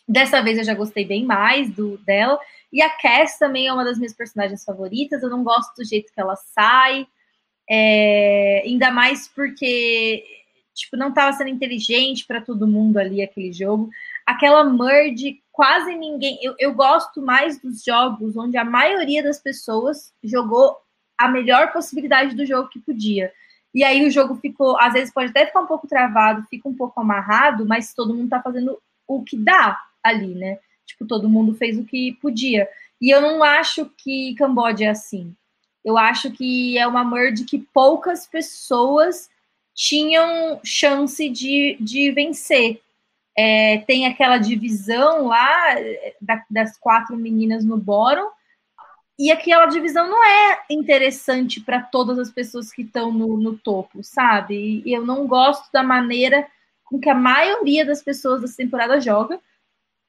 Dessa 0.07 0.43
vez 0.43 0.59
eu 0.59 0.63
já 0.63 0.75
gostei 0.75 1.05
bem 1.05 1.25
mais 1.25 1.71
do 1.71 1.97
dela. 1.99 2.39
E 2.71 2.83
a 2.83 2.89
Cass 2.89 3.39
também 3.39 3.65
é 3.65 3.73
uma 3.73 3.83
das 3.83 3.97
minhas 3.97 4.13
personagens 4.13 4.63
favoritas. 4.63 5.23
Eu 5.23 5.29
não 5.29 5.43
gosto 5.43 5.73
do 5.75 5.83
jeito 5.83 6.13
que 6.13 6.21
ela 6.21 6.35
sai. 6.35 7.07
É, 7.69 8.63
ainda 8.65 8.91
mais 8.91 9.27
porque 9.27 10.23
tipo, 10.77 10.95
não 10.95 11.09
estava 11.09 11.33
sendo 11.33 11.49
inteligente 11.49 12.25
para 12.25 12.39
todo 12.39 12.67
mundo 12.67 12.97
ali 12.97 13.21
aquele 13.21 13.51
jogo. 13.51 13.89
Aquela 14.25 14.63
merge, 14.63 15.41
quase 15.51 15.95
ninguém. 15.95 16.37
Eu, 16.41 16.55
eu 16.59 16.73
gosto 16.73 17.21
mais 17.21 17.59
dos 17.59 17.83
jogos 17.83 18.37
onde 18.37 18.57
a 18.57 18.63
maioria 18.63 19.23
das 19.23 19.39
pessoas 19.39 20.13
jogou 20.23 20.77
a 21.17 21.27
melhor 21.27 21.73
possibilidade 21.73 22.35
do 22.35 22.45
jogo 22.45 22.69
que 22.69 22.79
podia. 22.79 23.33
E 23.73 23.83
aí 23.83 24.05
o 24.05 24.11
jogo 24.11 24.35
ficou, 24.35 24.79
às 24.79 24.93
vezes 24.93 25.13
pode 25.13 25.31
até 25.31 25.47
ficar 25.47 25.61
um 25.61 25.67
pouco 25.67 25.87
travado, 25.87 26.45
fica 26.49 26.69
um 26.69 26.75
pouco 26.75 26.99
amarrado, 27.01 27.65
mas 27.65 27.93
todo 27.93 28.13
mundo 28.13 28.25
está 28.25 28.41
fazendo 28.41 28.77
o 29.07 29.23
que 29.23 29.35
dá 29.35 29.79
ali, 30.03 30.35
né? 30.35 30.59
Tipo, 30.85 31.05
todo 31.05 31.29
mundo 31.29 31.55
fez 31.55 31.77
o 31.77 31.83
que 31.83 32.13
podia. 32.21 32.69
E 33.01 33.09
eu 33.09 33.21
não 33.21 33.43
acho 33.43 33.85
que 33.97 34.35
Camboja 34.35 34.85
é 34.85 34.89
assim. 34.89 35.35
Eu 35.87 35.97
acho 35.97 36.29
que 36.31 36.77
é 36.77 36.85
uma 36.85 37.05
merge 37.05 37.45
que 37.45 37.59
poucas 37.59 38.27
pessoas 38.27 39.29
tinham 39.73 40.59
chance 40.61 41.29
de, 41.29 41.77
de 41.79 42.11
vencer. 42.11 42.81
É, 43.37 43.77
tem 43.87 44.05
aquela 44.05 44.37
divisão 44.37 45.27
lá 45.27 45.75
da, 46.19 46.43
das 46.49 46.77
quatro 46.77 47.15
meninas 47.15 47.63
no 47.63 47.77
bórum, 47.77 48.27
e 49.17 49.31
aquela 49.31 49.65
divisão 49.67 50.09
não 50.09 50.25
é 50.25 50.65
interessante 50.69 51.61
para 51.61 51.81
todas 51.81 52.19
as 52.19 52.29
pessoas 52.29 52.69
que 52.69 52.81
estão 52.81 53.09
no, 53.09 53.37
no 53.37 53.57
topo, 53.57 54.03
sabe? 54.03 54.83
E 54.85 54.91
eu 54.91 55.05
não 55.05 55.25
gosto 55.25 55.71
da 55.71 55.83
maneira 55.83 56.45
com 56.83 56.99
que 56.99 57.09
a 57.09 57.15
maioria 57.15 57.85
das 57.85 58.01
pessoas 58.01 58.41
dessa 58.41 58.57
temporada 58.57 58.99
joga. 58.99 59.39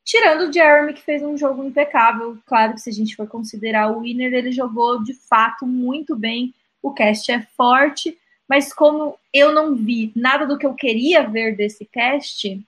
Tirando 0.09 0.49
o 0.49 0.53
Jeremy, 0.53 0.95
que 0.95 1.03
fez 1.03 1.23
um 1.23 1.37
jogo 1.37 1.63
impecável. 1.63 2.39
Claro 2.47 2.73
que 2.73 2.81
se 2.81 2.89
a 2.89 2.93
gente 2.95 3.15
for 3.15 3.29
considerar 3.29 3.93
o 3.93 4.01
winner, 4.01 4.33
ele 4.33 4.51
jogou 4.51 5.05
de 5.05 5.13
fato 5.13 5.67
muito 5.67 6.17
bem. 6.17 6.55
O 6.83 6.95
cast 6.95 7.31
é 7.31 7.47
forte, 7.55 8.17
mas 8.49 8.73
como 8.73 9.19
eu 9.35 9.53
não 9.53 9.75
vi 9.75 10.11
nada 10.17 10.47
do 10.47 10.57
que 10.57 10.65
eu 10.65 10.73
queria 10.73 11.29
ver 11.29 11.55
desse 11.55 11.85
cast, 11.85 12.59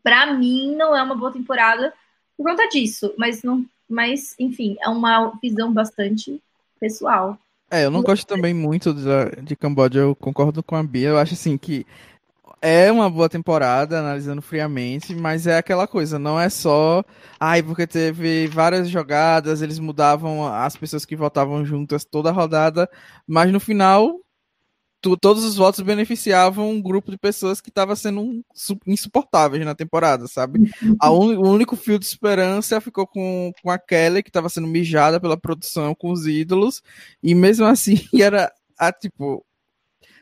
para 0.00 0.32
mim 0.32 0.76
não 0.76 0.94
é 0.94 1.02
uma 1.02 1.16
boa 1.16 1.32
temporada 1.32 1.92
por 2.36 2.44
conta 2.44 2.68
disso. 2.68 3.12
Mas 3.18 3.42
não, 3.42 3.66
mas 3.88 4.36
enfim, 4.38 4.76
é 4.80 4.88
uma 4.88 5.36
visão 5.42 5.72
bastante 5.72 6.40
pessoal. 6.78 7.36
É, 7.68 7.84
eu 7.84 7.90
não 7.90 8.00
gosto 8.00 8.24
também 8.24 8.54
muito 8.54 8.94
de, 8.94 9.42
de 9.42 9.56
Camboja, 9.56 9.98
eu 9.98 10.14
concordo 10.14 10.62
com 10.62 10.76
a 10.76 10.84
Bia. 10.84 11.08
Eu 11.08 11.18
acho 11.18 11.34
assim 11.34 11.58
que 11.58 11.84
é 12.62 12.90
uma 12.92 13.08
boa 13.08 13.28
temporada, 13.28 13.98
analisando 13.98 14.42
friamente, 14.42 15.14
mas 15.14 15.46
é 15.46 15.56
aquela 15.56 15.86
coisa, 15.86 16.18
não 16.18 16.38
é 16.38 16.48
só. 16.48 17.02
Ai, 17.38 17.62
porque 17.62 17.86
teve 17.86 18.46
várias 18.48 18.88
jogadas, 18.88 19.62
eles 19.62 19.78
mudavam 19.78 20.46
as 20.46 20.76
pessoas 20.76 21.04
que 21.04 21.16
votavam 21.16 21.64
juntas 21.64 22.04
toda 22.04 22.28
a 22.28 22.32
rodada, 22.32 22.88
mas 23.26 23.50
no 23.52 23.60
final 23.60 24.20
tu, 25.00 25.16
todos 25.16 25.44
os 25.44 25.56
votos 25.56 25.80
beneficiavam 25.80 26.70
um 26.70 26.82
grupo 26.82 27.10
de 27.10 27.18
pessoas 27.18 27.60
que 27.60 27.70
estava 27.70 27.96
sendo 27.96 28.44
insuportáveis 28.86 29.64
na 29.64 29.74
temporada, 29.74 30.26
sabe? 30.26 30.70
Un, 31.02 31.36
o 31.38 31.48
único 31.50 31.76
fio 31.76 31.98
de 31.98 32.04
esperança 32.04 32.80
ficou 32.80 33.06
com, 33.06 33.52
com 33.62 33.70
a 33.70 33.78
Kelly, 33.78 34.22
que 34.22 34.28
estava 34.30 34.48
sendo 34.48 34.66
mijada 34.66 35.20
pela 35.20 35.36
produção 35.36 35.94
com 35.94 36.10
os 36.10 36.26
ídolos, 36.26 36.82
e 37.22 37.34
mesmo 37.34 37.66
assim 37.66 37.96
era 38.20 38.52
a 38.78 38.92
tipo 38.92 39.44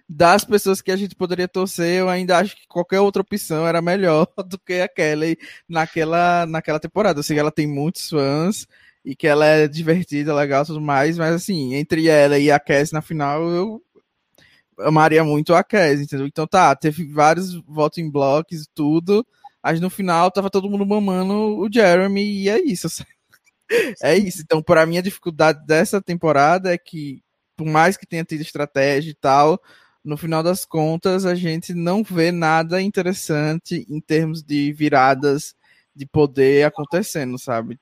das 0.09 0.45
pessoas 0.45 0.81
que 0.81 0.91
a 0.91 0.97
gente 0.97 1.15
poderia 1.15 1.47
torcer, 1.47 2.01
eu 2.01 2.09
ainda 2.09 2.39
acho 2.39 2.57
que 2.57 2.67
qualquer 2.67 3.01
outra 3.01 3.21
opção 3.21 3.67
era 3.67 3.83
melhor 3.83 4.27
do 4.47 4.59
que 4.59 4.81
a 4.81 4.89
Kelly 4.89 5.39
naquela, 5.69 6.47
naquela 6.47 6.81
temporada. 6.81 7.19
Eu 7.19 7.23
sei 7.23 7.37
que 7.37 7.41
ela 7.41 7.53
tem 7.53 7.67
muitos 7.67 8.09
fãs 8.09 8.67
e 9.05 9.15
que 9.15 9.27
ela 9.27 9.45
é 9.45 9.69
divertida, 9.69 10.35
legal 10.35 10.65
tudo 10.65 10.81
mais, 10.81 11.19
mas 11.19 11.35
assim, 11.35 11.75
entre 11.75 12.09
ela 12.09 12.39
e 12.39 12.51
a 12.51 12.59
Cass 12.59 12.91
na 12.91 13.03
final, 13.03 13.43
eu 13.51 13.83
amaria 14.79 15.23
muito 15.23 15.55
a 15.55 15.63
Cass, 15.63 16.01
entendeu? 16.01 16.27
Então 16.27 16.47
tá, 16.47 16.75
teve 16.75 17.05
vários 17.13 17.55
votos 17.67 17.99
em 17.99 18.11
blocos 18.11 18.63
e 18.63 18.69
tudo, 18.75 19.27
mas 19.63 19.81
no 19.81 19.91
final 19.91 20.31
tava 20.31 20.51
todo 20.51 20.71
mundo 20.71 20.87
mamando 20.87 21.59
o 21.59 21.69
Jeremy 21.71 22.23
e 22.23 22.49
é 22.49 22.61
isso. 22.61 22.89
É 24.03 24.17
isso. 24.17 24.41
Então, 24.41 24.63
para 24.63 24.87
mim, 24.87 24.97
a 24.97 25.03
dificuldade 25.03 25.67
dessa 25.67 26.01
temporada 26.01 26.73
é 26.73 26.79
que, 26.79 27.23
por 27.55 27.67
mais 27.67 27.99
que 27.99 28.07
tenha 28.07 28.25
tido 28.25 28.41
estratégia 28.41 29.11
e 29.11 29.15
tal, 29.15 29.61
no 30.05 30.17
final 30.17 30.43
das 30.43 30.65
contas, 30.65 31.27
a 31.27 31.35
gente 31.35 31.75
não 31.75 32.03
vê 32.03 32.33
nada 32.33 32.81
interessante 32.81 33.87
em 33.89 34.01
termos 34.01 34.43
de 34.43 34.73
viradas 34.73 35.55
de 35.95 36.07
poder 36.07 36.65
acontecendo, 36.65 37.39
sabe? 37.39 37.79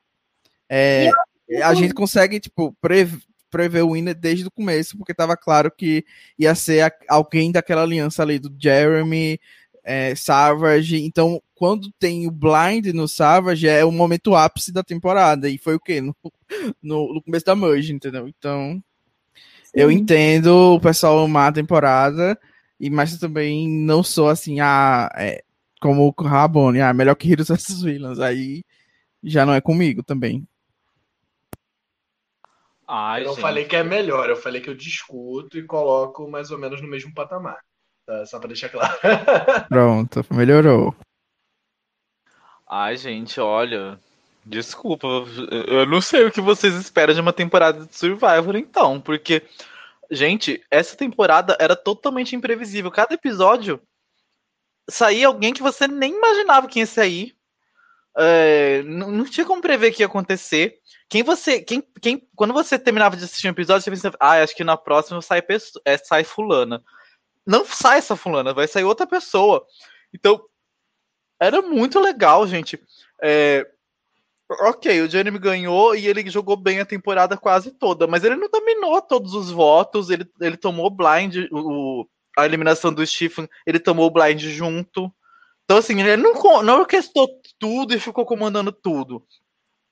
É, 0.69 1.09
a 1.63 1.73
gente 1.73 1.93
consegue, 1.93 2.39
tipo, 2.39 2.75
prever, 2.81 3.19
prever 3.49 3.83
o 3.83 3.93
winner 3.93 4.15
desde 4.15 4.47
o 4.47 4.51
começo, 4.51 4.97
porque 4.97 5.11
estava 5.11 5.37
claro 5.37 5.71
que 5.71 6.03
ia 6.37 6.53
ser 6.55 6.93
alguém 7.07 7.51
daquela 7.51 7.83
aliança 7.83 8.23
ali 8.23 8.39
do 8.39 8.53
Jeremy, 8.59 9.39
é, 9.83 10.13
Savage. 10.15 11.01
Então, 11.01 11.41
quando 11.55 11.91
tem 11.93 12.27
o 12.27 12.31
blind 12.31 12.87
no 12.93 13.07
Savage, 13.07 13.67
é 13.67 13.85
o 13.85 13.91
momento 13.91 14.35
ápice 14.35 14.71
da 14.73 14.83
temporada. 14.83 15.49
E 15.49 15.57
foi 15.57 15.75
o 15.75 15.79
quê? 15.79 16.01
No, 16.01 16.15
no, 16.83 17.13
no 17.13 17.23
começo 17.23 17.45
da 17.45 17.55
merge, 17.55 17.93
entendeu? 17.93 18.27
Então, 18.27 18.83
eu 19.77 19.91
entendo 19.91 20.75
o 20.75 20.79
pessoal 20.79 21.19
amar 21.19 21.49
a 21.49 21.53
temporada, 21.53 22.39
e 22.79 22.89
mas 22.89 23.13
eu 23.13 23.19
também 23.19 23.69
não 23.69 24.01
sou 24.01 24.27
assim, 24.27 24.59
ah, 24.59 25.09
é, 25.15 25.43
como 25.79 26.13
o 26.17 26.23
Rabone, 26.23 26.81
ah, 26.81 26.93
melhor 26.93 27.15
que 27.15 27.31
Heroes 27.31 27.49
vs 27.49 27.83
Villains. 27.83 28.19
Aí 28.19 28.63
já 29.23 29.45
não 29.45 29.53
é 29.53 29.61
comigo 29.61 30.01
também. 30.03 30.47
Ai, 32.87 33.21
eu 33.21 33.25
não 33.25 33.33
gente. 33.33 33.41
falei 33.41 33.65
que 33.65 33.75
é 33.75 33.83
melhor, 33.83 34.29
eu 34.29 34.35
falei 34.35 34.61
que 34.61 34.69
eu 34.69 34.75
discuto 34.75 35.57
e 35.57 35.63
coloco 35.63 36.29
mais 36.29 36.51
ou 36.51 36.57
menos 36.57 36.81
no 36.81 36.87
mesmo 36.87 37.13
patamar. 37.13 37.59
Tá? 38.05 38.25
Só 38.25 38.39
pra 38.39 38.47
deixar 38.47 38.69
claro. 38.69 38.97
Pronto, 39.69 40.25
melhorou. 40.33 40.95
Ai, 42.67 42.97
gente, 42.97 43.39
olha. 43.39 43.99
Desculpa, 44.49 45.07
eu 45.67 45.85
não 45.85 45.99
sei 45.99 46.23
o 46.23 46.31
que 46.31 46.39
vocês 46.39 46.73
esperam 46.73 47.13
de 47.13 47.19
uma 47.19 47.33
temporada 47.33 47.85
de 47.85 47.93
Survivor, 47.93 48.55
então, 48.55 48.99
porque, 49.01 49.43
gente, 50.09 50.63
essa 50.71 50.95
temporada 50.95 51.57
era 51.59 51.75
totalmente 51.75 52.33
imprevisível. 52.33 52.89
Cada 52.89 53.13
episódio 53.13 53.81
saía 54.89 55.27
alguém 55.27 55.53
que 55.53 55.61
você 55.61 55.85
nem 55.85 56.15
imaginava 56.15 56.67
que 56.69 56.79
ia 56.79 56.85
sair. 56.85 57.35
É, 58.17 58.83
não, 58.83 59.11
não, 59.11 59.25
tinha 59.25 59.45
como 59.45 59.61
prever 59.61 59.91
o 59.91 59.93
que 59.93 60.01
ia 60.01 60.05
acontecer. 60.05 60.79
Quem 61.09 61.23
você. 61.23 61.61
Quem, 61.61 61.83
quem, 62.01 62.25
quando 62.33 62.53
você 62.53 62.79
terminava 62.79 63.17
de 63.17 63.25
assistir 63.25 63.47
um 63.47 63.51
episódio, 63.51 63.83
você 63.83 63.91
pensava, 63.91 64.15
ah, 64.17 64.41
acho 64.41 64.55
que 64.55 64.63
na 64.63 64.77
próxima 64.77 65.21
sai, 65.21 65.43
é, 65.83 65.97
sai 65.97 66.23
fulana. 66.23 66.81
Não 67.45 67.65
sai 67.65 67.97
essa 67.97 68.15
fulana, 68.15 68.53
vai 68.53 68.65
sair 68.65 68.85
outra 68.85 69.05
pessoa. 69.05 69.65
Então, 70.13 70.41
era 71.37 71.61
muito 71.61 71.99
legal, 71.99 72.47
gente. 72.47 72.79
É, 73.21 73.69
Ok, 74.49 75.01
o 75.01 75.09
Jeremy 75.09 75.39
ganhou 75.39 75.93
e 75.93 76.07
ele 76.07 76.29
jogou 76.29 76.55
bem 76.55 76.79
a 76.79 76.85
temporada 76.85 77.35
quase 77.35 77.71
toda, 77.71 78.07
mas 78.07 78.23
ele 78.23 78.37
não 78.37 78.49
dominou 78.49 79.01
todos 79.01 79.33
os 79.33 79.51
votos, 79.51 80.09
ele, 80.09 80.25
ele 80.39 80.55
tomou 80.55 80.89
blind, 80.89 81.47
o, 81.51 82.07
a 82.37 82.45
eliminação 82.45 82.93
do 82.93 83.05
Stephen, 83.05 83.49
ele 83.65 83.79
tomou 83.79 84.09
blind 84.09 84.41
junto. 84.41 85.11
Então, 85.65 85.77
assim, 85.77 85.99
ele 85.99 86.15
não, 86.15 86.63
não 86.63 86.79
orquestrou 86.79 87.27
tudo 87.59 87.93
e 87.93 87.99
ficou 87.99 88.25
comandando 88.25 88.71
tudo. 88.71 89.21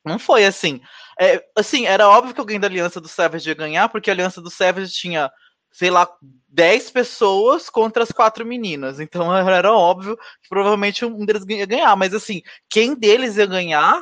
Não 0.06 0.18
foi 0.18 0.46
assim. 0.46 0.80
É, 1.20 1.44
assim, 1.58 1.86
era 1.86 2.08
óbvio 2.08 2.34
que 2.34 2.40
alguém 2.40 2.60
da 2.60 2.68
Aliança 2.68 3.02
do 3.02 3.10
Savage 3.10 3.50
ia 3.50 3.56
ganhar, 3.56 3.90
porque 3.90 4.10
a 4.10 4.14
Aliança 4.14 4.40
do 4.40 4.50
Savage 4.50 4.94
tinha, 4.94 5.30
sei 5.72 5.90
lá, 5.90 6.08
10 6.48 6.92
pessoas 6.92 7.70
contra 7.70 8.04
as 8.04 8.12
quatro 8.12 8.46
meninas. 8.46 9.02
Então 9.02 9.36
era 9.36 9.74
óbvio 9.74 10.16
que 10.16 10.48
provavelmente 10.48 11.04
um 11.04 11.26
deles 11.26 11.44
ia 11.50 11.66
ganhar. 11.66 11.96
Mas 11.98 12.14
assim, 12.14 12.42
quem 12.70 12.96
deles 12.96 13.36
ia 13.36 13.46
ganhar 13.46 14.02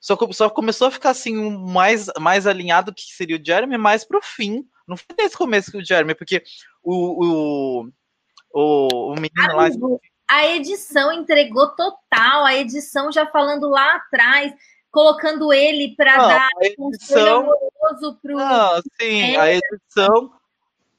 só, 0.00 0.16
só 0.32 0.48
começou 0.48 0.88
a 0.88 0.90
ficar 0.90 1.10
assim 1.10 1.34
mais, 1.58 2.06
mais 2.20 2.46
alinhado 2.46 2.94
que 2.94 3.02
seria 3.02 3.36
o 3.36 3.44
Jeremy 3.44 3.76
mais 3.76 4.04
pro 4.04 4.20
fim. 4.22 4.64
Não 4.86 4.96
foi 4.96 5.16
nesse 5.18 5.36
começo 5.36 5.70
que 5.70 5.78
o 5.78 5.84
Jeremy, 5.84 6.14
porque 6.14 6.42
o, 6.82 7.24
o, 7.24 7.88
o, 8.52 9.12
o 9.12 9.14
menino 9.14 9.56
lá. 9.56 9.68
A 10.30 10.46
edição 10.46 11.12
entregou 11.12 11.68
total, 11.68 12.44
a 12.44 12.54
edição 12.54 13.10
já 13.10 13.26
falando 13.26 13.68
lá 13.68 13.96
atrás 13.96 14.52
colocando 14.90 15.52
ele 15.52 15.94
para 15.96 16.16
dar 16.16 16.48
um 16.78 16.88
edição... 16.88 17.40
amoroso 17.40 18.18
pro. 18.22 18.36
Não, 18.36 18.82
sim, 19.00 19.20
é. 19.20 19.36
a 19.36 19.52
edição. 19.54 20.32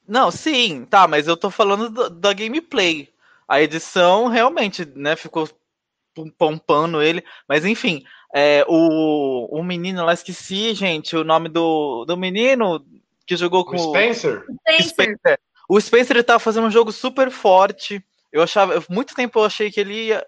Não, 0.06 0.30
sim, 0.30 0.84
tá, 0.86 1.06
mas 1.06 1.28
eu 1.28 1.36
tô 1.36 1.50
falando 1.50 1.88
do, 1.88 2.10
da 2.10 2.32
gameplay. 2.32 3.08
A 3.48 3.60
edição 3.62 4.26
realmente, 4.26 4.84
né, 4.96 5.16
ficou 5.16 5.48
pompando 6.36 7.00
ele, 7.00 7.24
mas 7.48 7.64
enfim, 7.64 8.04
é, 8.34 8.64
o, 8.68 9.58
o 9.58 9.62
menino 9.62 10.04
lá, 10.04 10.14
esqueci, 10.14 10.74
gente, 10.74 11.16
o 11.16 11.24
nome 11.24 11.48
do, 11.48 12.04
do 12.04 12.16
menino 12.16 12.84
que 13.26 13.36
jogou 13.36 13.64
com 13.64 13.76
o 13.76 13.78
Spencer. 13.78 14.44
O 14.48 14.82
Spencer. 14.82 15.40
O 15.68 15.80
Spencer 15.80 16.16
ele 16.16 16.24
tava 16.24 16.38
fazendo 16.40 16.66
um 16.66 16.70
jogo 16.70 16.90
super 16.90 17.30
forte. 17.30 18.04
Eu 18.32 18.42
achava, 18.42 18.82
muito 18.88 19.14
tempo 19.14 19.38
eu 19.38 19.44
achei 19.44 19.70
que 19.70 19.80
ele 19.80 20.06
ia, 20.06 20.24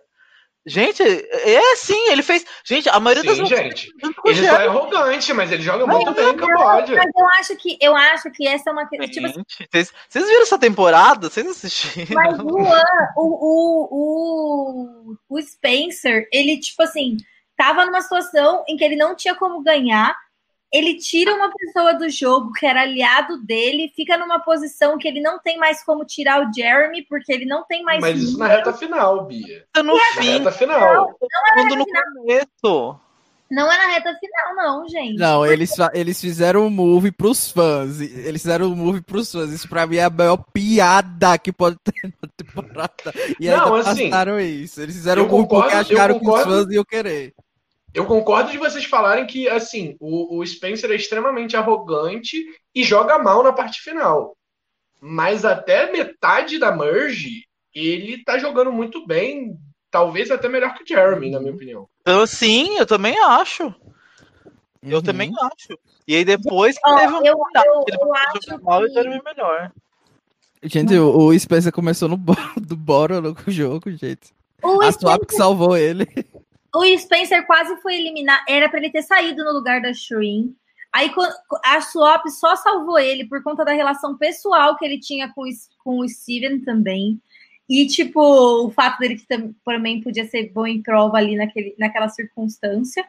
Gente, 0.65 1.03
é 1.03 1.77
sim, 1.77 2.11
ele 2.11 2.23
fez. 2.23 2.45
Gente, 2.65 2.89
a 2.89 3.01
maioria 3.01 3.35
sim, 3.35 3.41
das 3.41 3.49
gente. 3.49 3.93
Ele 4.25 4.47
só 4.47 4.61
é 4.61 4.69
arrogante, 4.69 5.33
mas 5.33 5.51
ele 5.51 5.61
joga 5.61 5.85
muito 5.85 6.13
bem 6.13 6.29
em 6.29 6.37
Camboja. 6.37 6.95
Mas 6.95 7.11
eu 7.17 7.27
acho 7.41 7.57
que 7.57 7.77
eu 7.81 7.97
acho 7.97 8.31
que 8.31 8.47
essa 8.47 8.71
é 8.71 8.73
uma 8.73 8.89
questão. 8.89 9.09
Tipo 9.09 9.27
assim, 9.27 9.43
vocês, 9.69 9.93
vocês 10.09 10.25
viram 10.25 10.43
essa 10.43 10.59
temporada? 10.59 11.29
Vocês 11.29 11.49
assistiram? 11.49 12.15
Mas 12.15 12.39
o, 12.39 12.47
o, 13.17 13.89
o, 13.91 15.17
o 15.29 15.43
Spencer, 15.43 16.29
ele, 16.33 16.61
tipo 16.61 16.81
assim, 16.85 17.17
tava 17.63 17.87
numa 17.87 18.01
situação 18.01 18.65
em 18.67 18.77
que 18.77 18.83
ele 18.83 18.97
não 18.97 19.15
tinha 19.15 19.37
como 19.37 19.63
ganhar, 19.63 20.17
ele 20.73 20.97
tira 20.97 21.33
uma 21.33 21.49
pessoa 21.49 21.95
do 21.95 22.11
jogo 22.11 22.51
que 22.53 22.67
era 22.67 22.83
aliado 22.83 23.41
dele, 23.45 23.93
fica 23.95 24.17
numa 24.17 24.41
posição 24.41 24.99
que 24.99 25.07
ele 25.07 25.21
não 25.21 25.39
tem 25.39 25.57
mais 25.59 25.85
como 25.85 26.05
tirar 26.05 26.45
o 26.45 26.53
Jeremy, 26.53 27.03
porque 27.03 27.33
ele 27.33 27.45
não 27.45 27.63
tem 27.65 27.85
mais. 27.85 28.01
Mas 28.01 28.21
isso 28.21 28.37
na 28.37 28.49
reta 28.49 28.73
final, 28.73 29.27
Bia. 29.27 29.65
No 29.77 29.97
fim. 30.15 30.27
Na 30.27 30.39
reta 30.39 30.51
final. 30.51 30.81
Não, 30.81 31.15
não 31.21 31.47
é 31.47 31.55
na 31.55 31.63
reta 31.63 31.85
final. 31.85 32.03
começo. 32.17 33.01
Não 33.49 33.71
é 33.71 33.77
na 33.77 33.87
reta 33.93 34.19
final, 34.19 34.57
não, 34.57 34.89
gente. 34.89 35.19
Não, 35.19 35.45
eles, 35.45 35.73
eles 35.93 36.19
fizeram 36.19 36.67
um 36.67 36.71
move 36.71 37.13
pros 37.13 37.51
fãs. 37.51 38.01
Eles 38.01 38.41
fizeram 38.41 38.73
um 38.73 38.75
move 38.75 39.03
pros 39.03 39.31
fãs. 39.31 39.51
Isso 39.51 39.69
pra 39.69 39.87
mim 39.87 39.97
é 39.97 40.05
a 40.05 40.11
maior 40.11 40.39
piada 40.53 41.37
que 41.39 41.53
pode 41.53 41.77
ter 41.85 41.93
na 42.03 42.29
temporada. 42.35 43.13
E 43.39 43.51
não, 43.51 43.75
ainda 43.75 43.91
assim, 43.91 44.09
passaram 44.09 44.41
isso. 44.41 44.81
Eles 44.81 44.97
fizeram 44.97 45.27
um 45.27 45.29
move 45.29 45.49
porque 45.49 45.75
acharam 45.75 46.19
que 46.19 46.27
os 46.27 46.43
fãs 46.43 46.71
iam 46.71 46.83
querer. 46.83 47.35
Eu 47.95 48.07
concordo 48.07 48.51
de 48.51 48.59
vocês 48.59 48.85
falarem 48.85 49.27
que, 49.27 49.49
assim, 49.49 49.97
o, 50.01 50.39
o 50.39 50.47
Spencer 50.47 50.91
é 50.91 50.95
extremamente 50.95 51.57
arrogante 51.57 52.43
e 52.75 52.83
joga 52.83 53.19
mal 53.19 53.43
na 53.43 53.53
parte 53.53 53.83
final. 53.83 54.37
Mas 55.01 55.45
até 55.45 55.91
metade 55.93 56.59
da 56.59 56.75
merge, 56.75 57.45
ele 57.75 58.23
tá 58.25 58.39
jogando 58.39 58.73
muito 58.73 59.07
bem. 59.07 59.57
Talvez 59.91 60.31
até 60.31 60.49
melhor 60.49 60.75
que 60.75 60.85
o 60.85 60.87
Jeremy, 60.87 61.31
na 61.31 61.41
minha 61.41 61.53
opinião. 61.53 61.87
Eu, 62.07 62.27
sim, 62.27 62.79
eu 62.79 62.87
também 62.87 63.19
acho. 63.19 63.75
Eu 64.83 64.99
uhum. 64.99 65.03
também 65.03 65.33
acho. 65.39 65.79
E 66.09 66.17
aí 66.17 66.25
depois 66.25 66.77
que 66.79 66.97
teve 66.97 67.13
um 67.13 67.25
eu, 67.25 67.37
eu, 67.37 67.85
ele 67.87 67.97
eu 68.01 68.15
acho 68.15 68.65
mal, 68.65 68.81
que... 68.81 68.87
o 68.87 68.93
Jeremy 68.95 69.21
melhor. 69.23 69.71
Gente, 70.63 70.95
o, 70.97 71.27
o 71.27 71.39
Spencer 71.39 71.73
começou 71.73 72.09
no 72.09 72.17
do 72.57 72.77
Boro 72.77 73.21
no 73.21 73.37
jogo, 73.49 73.91
gente. 73.91 74.33
O 74.63 74.81
a 74.81 74.91
Spencer... 74.91 75.01
Swap 75.01 75.27
que 75.27 75.35
salvou 75.35 75.77
ele. 75.77 76.07
O 76.75 76.85
Spencer 76.99 77.47
quase 77.47 77.77
foi 77.83 77.95
eliminado. 77.95 78.43
Era 78.49 78.69
para 78.69 78.79
ele 78.79 78.91
ter 78.91 79.03
saído 79.03 79.45
no 79.45 79.53
lugar 79.53 79.83
da 79.83 79.93
Shrin. 79.93 80.55
Aí 80.93 81.11
a 81.65 81.81
Swap 81.81 82.27
só 82.29 82.55
salvou 82.57 82.99
ele 82.99 83.27
por 83.27 83.43
conta 83.43 83.65
da 83.65 83.73
relação 83.73 84.17
pessoal 84.17 84.77
que 84.77 84.85
ele 84.85 85.01
tinha 85.01 85.33
com, 85.33 85.43
com 85.83 85.99
o 86.01 86.09
Steven 86.09 86.61
também. 86.61 87.21
E, 87.69 87.87
tipo, 87.87 88.21
o 88.21 88.71
fato 88.71 88.99
dele 88.99 89.17
que 89.17 89.27
também 89.65 90.03
podia 90.03 90.27
ser 90.27 90.51
bom 90.53 90.67
em 90.67 90.83
prova 90.83 91.17
ali 91.17 91.37
naquele, 91.37 91.75
naquela 91.79 92.09
circunstância. 92.09 93.03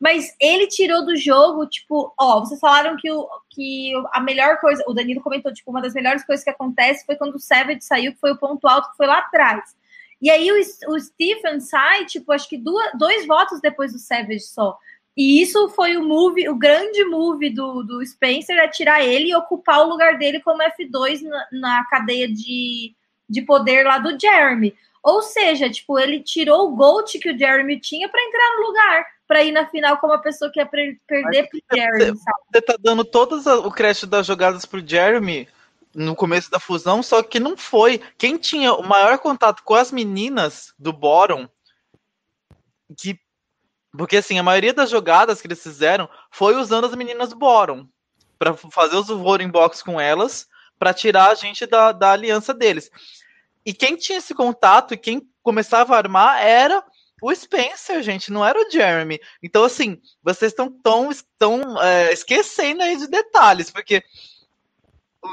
Mas 0.00 0.34
ele 0.40 0.66
tirou 0.66 1.04
do 1.04 1.16
jogo, 1.16 1.66
tipo, 1.66 2.12
ó, 2.18 2.40
vocês 2.40 2.58
falaram 2.58 2.96
que, 2.96 3.10
o, 3.10 3.28
que 3.50 3.92
a 4.12 4.20
melhor 4.20 4.58
coisa, 4.60 4.82
o 4.86 4.92
Danilo 4.92 5.20
comentou, 5.20 5.52
tipo, 5.52 5.70
uma 5.70 5.82
das 5.82 5.94
melhores 5.94 6.24
coisas 6.24 6.42
que 6.42 6.50
acontece 6.50 7.04
foi 7.04 7.16
quando 7.16 7.34
o 7.34 7.40
Savage 7.40 7.82
saiu, 7.82 8.12
que 8.12 8.20
foi 8.20 8.32
o 8.32 8.38
ponto 8.38 8.66
alto 8.66 8.90
que 8.90 8.96
foi 8.96 9.06
lá 9.06 9.18
atrás. 9.18 9.76
E 10.20 10.30
aí 10.30 10.50
o, 10.50 10.92
o 10.92 11.00
Stephen 11.00 11.60
sai, 11.60 12.04
tipo, 12.04 12.32
acho 12.32 12.48
que 12.48 12.58
duas, 12.58 12.90
dois 12.98 13.26
votos 13.26 13.60
depois 13.60 13.92
do 13.92 13.98
Savage 13.98 14.40
só. 14.40 14.76
E 15.16 15.42
isso 15.42 15.68
foi 15.70 15.96
o 15.96 16.02
move, 16.04 16.48
o 16.48 16.54
grande 16.54 17.04
move 17.04 17.50
do, 17.50 17.82
do 17.82 18.06
Spencer 18.06 18.56
é 18.56 18.68
tirar 18.68 19.04
ele 19.04 19.30
e 19.30 19.34
ocupar 19.34 19.80
o 19.80 19.88
lugar 19.88 20.16
dele 20.16 20.40
como 20.40 20.62
F2 20.62 21.22
na, 21.22 21.46
na 21.52 21.84
cadeia 21.86 22.28
de, 22.28 22.94
de 23.28 23.42
poder 23.42 23.84
lá 23.84 23.98
do 23.98 24.18
Jeremy. 24.18 24.76
Ou 25.02 25.22
seja, 25.22 25.68
tipo, 25.68 25.98
ele 25.98 26.20
tirou 26.20 26.68
o 26.68 26.76
Gold 26.76 27.18
que 27.18 27.30
o 27.30 27.38
Jeremy 27.38 27.80
tinha 27.80 28.08
para 28.08 28.22
entrar 28.22 28.56
no 28.56 28.66
lugar, 28.66 29.06
para 29.26 29.42
ir 29.42 29.52
na 29.52 29.66
final 29.66 29.98
como 29.98 30.12
a 30.12 30.18
pessoa 30.18 30.50
que 30.52 30.60
ia 30.60 30.66
perder 30.66 31.48
pro 31.48 31.60
Jeremy. 31.72 32.12
Você, 32.12 32.30
você 32.52 32.62
tá 32.62 32.76
dando 32.78 33.04
todas 33.04 33.46
o 33.46 33.70
crédito 33.72 34.06
das 34.06 34.26
jogadas 34.26 34.64
pro 34.64 34.86
Jeremy, 34.86 35.48
no 35.98 36.14
começo 36.14 36.50
da 36.50 36.60
fusão, 36.60 37.02
só 37.02 37.22
que 37.22 37.40
não 37.40 37.56
foi. 37.56 38.00
Quem 38.16 38.36
tinha 38.36 38.72
o 38.72 38.86
maior 38.86 39.18
contato 39.18 39.62
com 39.64 39.74
as 39.74 39.90
meninas 39.90 40.72
do 40.78 40.92
Boron, 40.92 41.48
que 42.96 43.18
porque 43.90 44.18
assim, 44.18 44.38
a 44.38 44.42
maioria 44.42 44.72
das 44.72 44.90
jogadas 44.90 45.40
que 45.40 45.46
eles 45.46 45.62
fizeram 45.62 46.08
foi 46.30 46.54
usando 46.54 46.86
as 46.86 46.94
meninas 46.94 47.30
do 47.30 47.36
Boron 47.36 47.88
para 48.38 48.54
fazer 48.54 48.96
os 48.96 49.08
voting 49.08 49.48
box 49.48 49.82
com 49.82 50.00
elas, 50.00 50.46
para 50.78 50.94
tirar 50.94 51.30
a 51.30 51.34
gente 51.34 51.66
da, 51.66 51.90
da 51.90 52.12
aliança 52.12 52.54
deles. 52.54 52.90
E 53.66 53.74
quem 53.74 53.96
tinha 53.96 54.18
esse 54.18 54.32
contato 54.34 54.94
e 54.94 54.96
quem 54.96 55.28
começava 55.42 55.94
a 55.94 55.98
armar 55.98 56.40
era 56.40 56.84
o 57.20 57.34
Spencer, 57.34 58.00
gente, 58.02 58.30
não 58.30 58.46
era 58.46 58.56
o 58.56 58.70
Jeremy. 58.70 59.18
Então, 59.42 59.64
assim, 59.64 60.00
vocês 60.22 60.52
estão 60.52 60.70
tão, 60.70 61.10
tão, 61.36 61.82
é, 61.82 62.12
esquecendo 62.12 62.84
aí 62.84 62.96
de 62.96 63.08
detalhes, 63.08 63.70
porque 63.70 64.04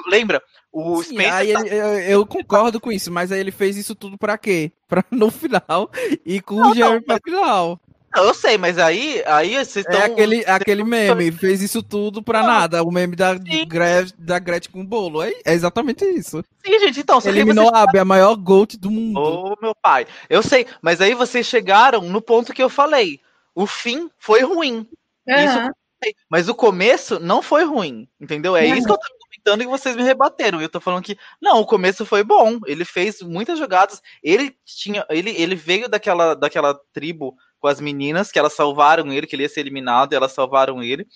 lembra? 0.08 0.42
O 0.72 1.02
Sim, 1.04 1.20
aí 1.20 1.54
tá... 1.54 1.62
eu, 1.62 2.00
eu, 2.00 2.26
concordo 2.26 2.80
com 2.80 2.92
isso, 2.92 3.12
mas 3.12 3.32
aí 3.32 3.40
ele 3.40 3.52
fez 3.52 3.78
isso 3.78 3.96
tudo 3.96 4.18
para 4.18 4.38
quê? 4.38 4.72
Para 4.88 5.04
no 5.10 5.32
final 5.32 5.90
e 6.26 6.40
com 6.40 6.56
não, 6.56 6.72
o 6.72 6.76
Jeremy 6.76 7.02
para 7.02 7.20
final. 7.24 7.80
Eu 8.16 8.34
sei, 8.34 8.58
mas 8.58 8.78
aí, 8.78 9.22
aí 9.26 9.56
vocês 9.56 9.86
estão. 9.86 10.00
É 10.00 10.06
aquele, 10.06 10.46
aquele 10.46 10.84
meme, 10.84 11.32
fez 11.32 11.62
isso 11.62 11.84
tudo 11.84 12.24
pra 12.24 12.42
não. 12.42 12.48
nada. 12.48 12.84
O 12.84 12.92
meme 12.92 13.16
da, 13.16 13.34
Gre 13.34 14.14
da 14.18 14.40
Gretchen 14.40 14.72
com 14.72 14.86
bolo. 14.86 15.22
É, 15.22 15.34
é, 15.44 15.54
exatamente 15.54 16.06
isso. 16.06 16.44
Sim, 16.64 16.80
gente, 16.80 17.00
então. 17.02 17.20
Eliminou 17.26 17.70
a 17.74 17.82
Abby, 17.82 18.00
a 18.00 18.06
maior 18.06 18.36
GOAT 18.36 18.78
do 18.78 18.90
mundo. 18.90 19.20
Ô, 19.20 19.54
oh, 19.54 19.62
meu 19.62 19.76
pai. 19.76 20.08
Eu 20.30 20.42
sei, 20.42 20.66
mas 20.82 21.02
aí 21.02 21.14
vocês 21.14 21.46
chegaram 21.46 22.02
no 22.02 22.22
ponto 22.22 22.54
que 22.54 22.64
eu 22.64 22.70
falei. 22.70 23.20
O 23.54 23.66
fim 23.66 24.10
foi 24.18 24.44
ruim. 24.44 24.88
Uhum. 25.28 25.36
Isso, 25.36 25.72
mas 26.30 26.48
o 26.50 26.56
começo 26.56 27.20
não 27.20 27.42
foi 27.42 27.64
ruim, 27.64 28.08
entendeu? 28.20 28.56
É 28.56 28.66
uhum. 28.66 28.76
isso 28.76 28.86
que 28.86 28.92
eu 28.92 28.98
tô 28.98 29.15
comentando 29.46 29.62
e 29.62 29.66
vocês 29.68 29.96
me 29.96 30.02
rebateram. 30.02 30.60
Eu 30.60 30.70
tô 30.70 30.80
falando 30.80 31.04
que 31.04 31.18
não, 31.40 31.60
o 31.60 31.66
começo 31.66 32.06
foi 32.06 32.24
bom. 32.24 32.60
Ele 32.66 32.84
fez 32.84 33.22
muitas 33.22 33.60
jogadas. 33.60 34.02
Ele 34.24 34.56
tinha, 34.66 35.06
ele, 35.10 35.30
ele 35.30 35.56
veio 35.56 35.88
daquela, 35.88 36.34
daquela 36.34 36.74
tribo 36.92 37.36
com 37.60 37.68
as 37.68 37.80
meninas 37.80 38.32
que 38.32 38.40
elas 38.40 38.54
salvaram 38.54 39.14
ele, 39.14 39.28
que 39.28 39.36
ele 39.36 39.44
ia 39.44 39.50
ser 39.50 39.62
eliminado, 39.62 40.14
e 40.14 40.16
elas 40.16 40.32
salvaram 40.32 40.82
ele. 40.82 41.08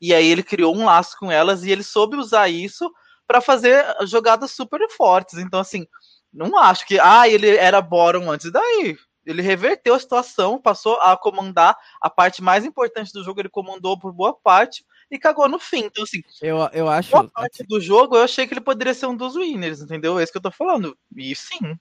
E 0.00 0.12
aí 0.12 0.28
ele 0.28 0.42
criou 0.42 0.76
um 0.76 0.84
laço 0.84 1.16
com 1.18 1.30
elas 1.30 1.64
e 1.64 1.70
ele 1.70 1.82
soube 1.82 2.16
usar 2.16 2.48
isso 2.48 2.92
para 3.26 3.40
fazer 3.40 3.84
jogadas 4.04 4.50
super 4.50 4.80
fortes. 4.90 5.38
Então 5.38 5.60
assim, 5.60 5.86
não 6.32 6.58
acho 6.58 6.86
que 6.86 6.98
ah, 7.00 7.28
ele 7.28 7.48
era 7.56 7.80
Boron 7.80 8.30
antes 8.30 8.50
daí. 8.50 8.96
Ele 9.26 9.42
reverteu 9.42 9.94
a 9.94 9.98
situação, 9.98 10.60
passou 10.60 11.00
a 11.00 11.16
comandar 11.16 11.76
a 12.00 12.08
parte 12.08 12.42
mais 12.42 12.64
importante 12.64 13.12
do 13.12 13.24
jogo, 13.24 13.40
ele 13.40 13.48
comandou 13.48 13.98
por 13.98 14.12
boa 14.12 14.32
parte 14.32 14.84
e 15.10 15.18
cagou 15.18 15.48
no 15.48 15.58
fim. 15.58 15.84
Então, 15.84 16.04
assim, 16.04 16.22
eu, 16.40 16.58
eu 16.72 16.88
acho. 16.88 17.10
Boa 17.10 17.28
parte 17.28 17.64
do 17.64 17.80
jogo 17.80 18.16
eu 18.16 18.22
achei 18.22 18.46
que 18.46 18.54
ele 18.54 18.60
poderia 18.60 18.94
ser 18.94 19.06
um 19.06 19.16
dos 19.16 19.36
winners, 19.36 19.80
entendeu? 19.80 20.18
É 20.18 20.22
isso 20.22 20.32
que 20.32 20.38
eu 20.38 20.42
tô 20.42 20.50
falando. 20.50 20.96
E 21.16 21.34
sim. 21.34 21.76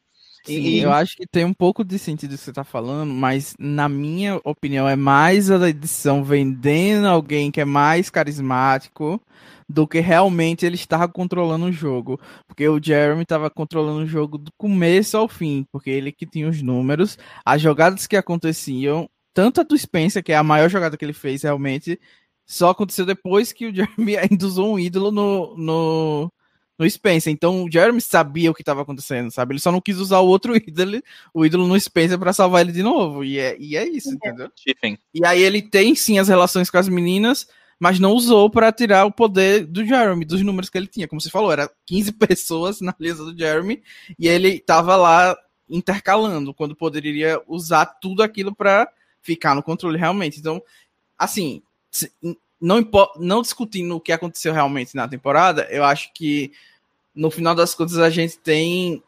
Sim, 0.45 0.61
e... 0.61 0.79
eu 0.79 0.91
acho 0.91 1.15
que 1.17 1.25
tem 1.25 1.43
um 1.43 1.53
pouco 1.53 1.83
de 1.83 1.97
sentido 1.97 2.35
que 2.35 2.43
você 2.43 2.51
está 2.51 2.63
falando, 2.63 3.11
mas 3.11 3.55
na 3.59 3.89
minha 3.89 4.39
opinião 4.43 4.87
é 4.87 4.95
mais 4.95 5.49
a 5.49 5.67
edição 5.67 6.23
vendendo 6.23 7.07
alguém 7.07 7.51
que 7.51 7.59
é 7.59 7.65
mais 7.65 8.09
carismático 8.09 9.19
do 9.67 9.87
que 9.87 9.99
realmente 9.99 10.65
ele 10.65 10.75
estava 10.75 11.07
controlando 11.07 11.65
o 11.65 11.71
jogo. 11.71 12.19
Porque 12.47 12.67
o 12.67 12.81
Jeremy 12.81 13.23
estava 13.23 13.49
controlando 13.49 14.03
o 14.03 14.07
jogo 14.07 14.37
do 14.37 14.51
começo 14.57 15.17
ao 15.17 15.27
fim, 15.27 15.65
porque 15.71 15.89
ele 15.89 16.11
que 16.11 16.25
tinha 16.25 16.47
os 16.47 16.61
números, 16.61 17.17
as 17.43 17.61
jogadas 17.61 18.05
que 18.05 18.15
aconteciam, 18.15 19.09
tanto 19.33 19.61
a 19.61 19.63
do 19.63 19.77
Spencer, 19.77 20.23
que 20.23 20.31
é 20.31 20.37
a 20.37 20.43
maior 20.43 20.69
jogada 20.69 20.95
que 20.95 21.03
ele 21.03 21.13
fez 21.13 21.41
realmente, 21.43 21.99
só 22.45 22.69
aconteceu 22.69 23.05
depois 23.05 23.51
que 23.51 23.65
o 23.67 23.73
Jeremy 23.75 24.17
ainda 24.17 24.45
usou 24.45 24.75
um 24.75 24.79
ídolo 24.79 25.11
no, 25.11 25.57
no, 25.57 26.31
no 26.77 26.89
Spencer. 26.89 27.31
Então 27.31 27.63
o 27.63 27.71
Jeremy 27.71 28.01
sabia 28.01 28.51
o 28.51 28.53
que 28.53 28.61
estava 28.61 28.81
acontecendo, 28.81 29.31
sabe? 29.31 29.53
Ele 29.53 29.59
só 29.59 29.71
não 29.71 29.81
quis 29.81 29.97
usar 29.97 30.19
o 30.19 30.27
outro 30.27 30.55
ídolo, 30.57 31.01
o 31.33 31.45
ídolo 31.45 31.67
no 31.67 31.79
Spencer 31.79 32.19
para 32.19 32.33
salvar 32.33 32.61
ele 32.61 32.71
de 32.71 32.83
novo. 32.83 33.23
E 33.23 33.39
é, 33.39 33.57
e 33.59 33.75
é 33.75 33.87
isso, 33.87 34.09
é. 34.09 34.13
entendeu? 34.13 34.51
E 35.13 35.25
aí 35.25 35.41
ele 35.41 35.61
tem 35.61 35.95
sim 35.95 36.19
as 36.19 36.27
relações 36.27 36.69
com 36.69 36.77
as 36.77 36.89
meninas, 36.89 37.47
mas 37.79 37.99
não 37.99 38.13
usou 38.13 38.49
para 38.49 38.71
tirar 38.71 39.05
o 39.05 39.11
poder 39.11 39.65
do 39.65 39.85
Jeremy, 39.85 40.25
dos 40.25 40.41
números 40.41 40.69
que 40.69 40.77
ele 40.77 40.87
tinha. 40.87 41.07
Como 41.07 41.21
você 41.21 41.29
falou, 41.29 41.51
era 41.51 41.69
15 41.85 42.11
pessoas 42.19 42.81
na 42.81 42.93
lista 42.99 43.23
do 43.23 43.37
Jeremy 43.37 43.81
e 44.17 44.27
ele 44.27 44.59
tava 44.59 44.95
lá 44.95 45.37
intercalando, 45.67 46.53
quando 46.53 46.75
poderia 46.75 47.41
usar 47.47 47.85
tudo 47.85 48.21
aquilo 48.21 48.55
para 48.55 48.87
ficar 49.21 49.55
no 49.55 49.63
controle 49.63 49.97
realmente. 49.97 50.39
Então, 50.39 50.61
assim, 51.17 51.63
não, 52.59 52.87
não 53.17 53.41
discutindo 53.41 53.95
o 53.95 53.99
que 53.99 54.11
aconteceu 54.11 54.53
realmente 54.53 54.95
na 54.95 55.07
temporada, 55.07 55.67
eu 55.69 55.83
acho 55.83 56.11
que 56.13 56.51
no 57.13 57.31
final 57.31 57.55
das 57.55 57.73
contas 57.73 57.97
a 57.97 58.09
gente 58.09 58.37
tem 58.37 59.01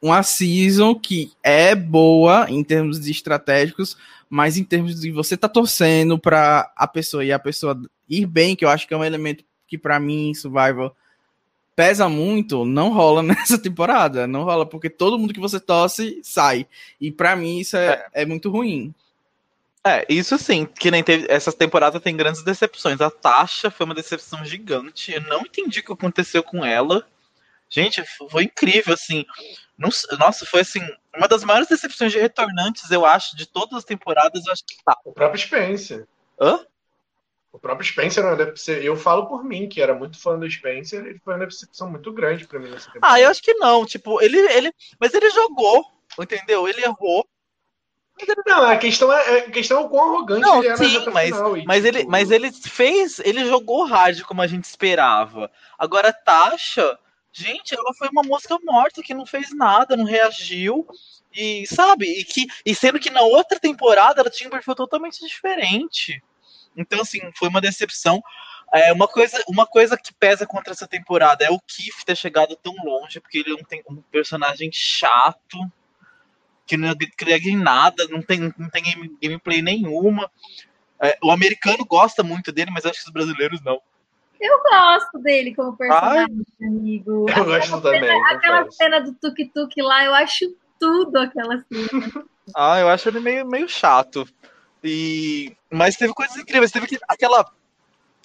uma 0.00 0.22
season 0.22 0.94
que 0.94 1.32
é 1.42 1.74
boa 1.74 2.46
em 2.50 2.62
termos 2.62 3.00
de 3.00 3.10
estratégicos, 3.10 3.96
mas 4.28 4.56
em 4.56 4.64
termos 4.64 5.00
de 5.00 5.10
você 5.10 5.36
tá 5.36 5.48
torcendo 5.48 6.18
para 6.18 6.70
a 6.76 6.86
pessoa 6.86 7.24
e 7.24 7.32
a 7.32 7.38
pessoa 7.38 7.80
ir 8.08 8.26
bem, 8.26 8.54
que 8.54 8.64
eu 8.64 8.68
acho 8.68 8.86
que 8.86 8.94
é 8.94 8.96
um 8.96 9.04
elemento 9.04 9.44
que 9.66 9.78
para 9.78 9.98
mim 9.98 10.34
Survival 10.34 10.94
pesa 11.74 12.08
muito, 12.08 12.64
não 12.64 12.92
rola 12.92 13.22
nessa 13.22 13.58
temporada, 13.58 14.26
não 14.26 14.44
rola 14.44 14.64
porque 14.64 14.88
todo 14.88 15.18
mundo 15.18 15.34
que 15.34 15.40
você 15.40 15.60
torce 15.60 16.20
sai. 16.22 16.66
E 17.00 17.10
para 17.12 17.36
mim 17.36 17.58
isso 17.58 17.76
é, 17.76 18.06
é. 18.12 18.22
é 18.22 18.26
muito 18.26 18.50
ruim. 18.50 18.94
É, 19.86 20.04
isso 20.08 20.36
sim, 20.36 20.66
que 20.66 20.90
nem 20.90 21.00
teve. 21.00 21.26
Essa 21.30 21.52
temporada 21.52 22.00
tem 22.00 22.16
grandes 22.16 22.42
decepções. 22.42 23.00
A 23.00 23.08
Tasha 23.08 23.70
foi 23.70 23.86
uma 23.86 23.94
decepção 23.94 24.44
gigante. 24.44 25.12
Eu 25.12 25.20
não 25.20 25.42
entendi 25.42 25.78
o 25.78 25.84
que 25.84 25.92
aconteceu 25.92 26.42
com 26.42 26.64
ela. 26.64 27.06
Gente, 27.68 28.02
foi 28.28 28.44
incrível, 28.44 28.94
assim. 28.94 29.24
Nossa, 29.78 30.44
foi 30.44 30.62
assim. 30.62 30.80
Uma 31.16 31.28
das 31.28 31.44
maiores 31.44 31.68
decepções 31.68 32.10
de 32.10 32.18
retornantes, 32.18 32.90
eu 32.90 33.06
acho, 33.06 33.36
de 33.36 33.46
todas 33.46 33.78
as 33.78 33.84
temporadas, 33.84 34.44
eu 34.44 34.52
acho 34.52 34.64
que 34.66 34.74
tá. 34.84 34.98
O 35.04 35.12
próprio 35.12 35.40
Spencer. 35.40 36.04
Hã? 36.40 36.66
O 37.52 37.58
próprio 37.58 37.88
Spencer, 37.88 38.24
eu 38.82 38.96
falo 38.96 39.26
por 39.28 39.44
mim, 39.44 39.68
que 39.68 39.80
era 39.80 39.94
muito 39.94 40.20
fã 40.20 40.36
do 40.36 40.50
Spencer, 40.50 41.06
ele 41.06 41.20
foi 41.24 41.34
uma 41.34 41.46
decepção 41.46 41.88
muito 41.88 42.12
grande 42.12 42.44
para 42.46 42.58
mim 42.58 42.70
nessa 42.70 42.90
temporada. 42.90 43.14
Ah, 43.14 43.20
eu 43.20 43.30
acho 43.30 43.40
que 43.40 43.54
não. 43.54 43.86
Tipo, 43.86 44.20
ele, 44.20 44.36
ele. 44.52 44.72
Mas 44.98 45.14
ele 45.14 45.30
jogou, 45.30 45.84
entendeu? 46.18 46.66
Ele 46.68 46.82
errou. 46.82 47.24
Não, 48.46 48.64
a 48.64 48.76
questão 48.76 49.12
é, 49.12 49.38
a 49.40 49.50
questão 49.50 49.78
é 49.78 49.80
o 49.82 49.88
quão 49.88 50.14
arrogante 50.14 50.40
não, 50.40 50.58
ele 50.60 50.68
é 50.68 50.76
sim, 50.76 51.04
na 51.04 51.10
mas, 51.10 51.26
final, 51.26 51.56
mas, 51.66 51.84
tipo... 51.84 51.98
ele, 51.98 52.06
mas 52.06 52.30
ele 52.30 52.50
fez, 52.50 53.18
ele 53.18 53.44
jogou 53.44 53.84
hard 53.84 54.22
como 54.22 54.40
a 54.40 54.46
gente 54.46 54.64
esperava. 54.64 55.50
Agora, 55.78 56.12
Tasha, 56.12 56.98
gente, 57.30 57.74
ela 57.74 57.92
foi 57.92 58.08
uma 58.08 58.22
mosca 58.22 58.56
morta 58.64 59.02
que 59.02 59.12
não 59.12 59.26
fez 59.26 59.54
nada, 59.54 59.96
não 59.96 60.04
reagiu. 60.04 60.86
E 61.34 61.66
sabe, 61.66 62.06
e, 62.06 62.24
que, 62.24 62.46
e 62.64 62.74
sendo 62.74 62.98
que 62.98 63.10
na 63.10 63.20
outra 63.20 63.60
temporada 63.60 64.22
ela 64.22 64.30
tinha 64.30 64.48
um 64.48 64.50
perfil 64.50 64.74
totalmente 64.74 65.20
diferente. 65.20 66.22
Então, 66.74 67.02
assim, 67.02 67.20
foi 67.34 67.48
uma 67.48 67.60
decepção. 67.60 68.22
É, 68.72 68.92
uma, 68.92 69.06
coisa, 69.06 69.42
uma 69.46 69.66
coisa 69.66 69.96
que 69.98 70.14
pesa 70.14 70.46
contra 70.46 70.72
essa 70.72 70.88
temporada 70.88 71.44
é 71.44 71.50
o 71.50 71.60
Keith 71.60 72.04
ter 72.06 72.16
chegado 72.16 72.56
tão 72.56 72.74
longe, 72.82 73.20
porque 73.20 73.38
ele 73.38 73.52
é 73.52 73.54
um, 73.54 73.96
um 73.96 74.02
personagem 74.10 74.70
chato 74.72 75.58
que 76.66 76.76
não 76.76 76.88
agrega 76.90 77.48
em 77.48 77.56
nada, 77.56 78.06
não 78.08 78.20
tem, 78.20 78.52
não 78.58 78.68
tem 78.68 78.82
game, 78.82 79.16
gameplay 79.22 79.62
nenhuma. 79.62 80.30
É, 81.00 81.16
o 81.22 81.30
americano 81.30 81.84
gosta 81.84 82.22
muito 82.22 82.50
dele, 82.50 82.70
mas 82.72 82.84
acho 82.84 83.00
que 83.00 83.06
os 83.06 83.12
brasileiros 83.12 83.60
não. 83.62 83.80
Eu 84.40 84.62
gosto 84.62 85.18
dele 85.18 85.54
como 85.54 85.76
personagem, 85.76 86.44
Ai, 86.60 86.66
amigo. 86.66 87.26
Eu 87.28 87.28
aquela 87.28 87.44
gosto 87.46 87.68
cena, 87.68 87.80
também. 87.82 88.24
Aquela 88.24 88.70
cena 88.70 89.00
do 89.00 89.14
tuk-tuk 89.14 89.80
lá, 89.80 90.04
eu 90.04 90.14
acho 90.14 90.54
tudo 90.78 91.16
aquela 91.18 91.64
cena. 91.72 92.24
ah, 92.54 92.78
eu 92.78 92.88
acho 92.88 93.08
ele 93.08 93.20
meio, 93.20 93.46
meio 93.46 93.68
chato. 93.68 94.28
E... 94.82 95.56
Mas 95.70 95.96
teve 95.96 96.12
coisas 96.12 96.36
incríveis. 96.36 96.70
Teve 96.70 96.86
aquela, 97.08 97.50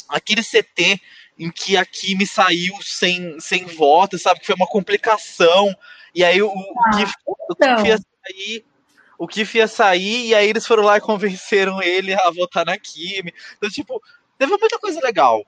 aquele 0.10 0.44
CT 0.44 1.02
em 1.40 1.50
que 1.50 1.78
a 1.78 1.86
Kimi 1.86 2.28
saiu 2.28 2.76
sem, 2.82 3.40
sem 3.40 3.66
voto, 3.66 4.18
sabe? 4.20 4.42
Que 4.42 4.46
foi 4.46 4.56
uma 4.56 4.68
complicação. 4.68 5.74
E 6.14 6.24
aí 6.24 6.42
o, 6.42 6.52
ah, 6.52 6.98
Kif, 6.98 7.14
então. 7.52 7.84
o 7.84 7.88
ia 7.88 7.98
sair, 8.26 8.66
o 9.18 9.28
Kif 9.28 9.58
ia 9.58 9.68
sair, 9.68 10.28
e 10.28 10.36
aí 10.36 10.50
eles 10.50 10.66
foram 10.66 10.84
lá 10.84 10.98
e 10.98 11.02
convenceram 11.02 11.82
ele 11.82 12.14
a 12.14 12.32
votar 12.32 12.66
na 12.66 12.78
Kimi. 12.78 13.34
Então, 13.58 13.70
tipo, 13.70 14.02
teve 14.38 14.58
muita 14.58 14.80
coisa 14.80 15.00
legal. 15.02 15.46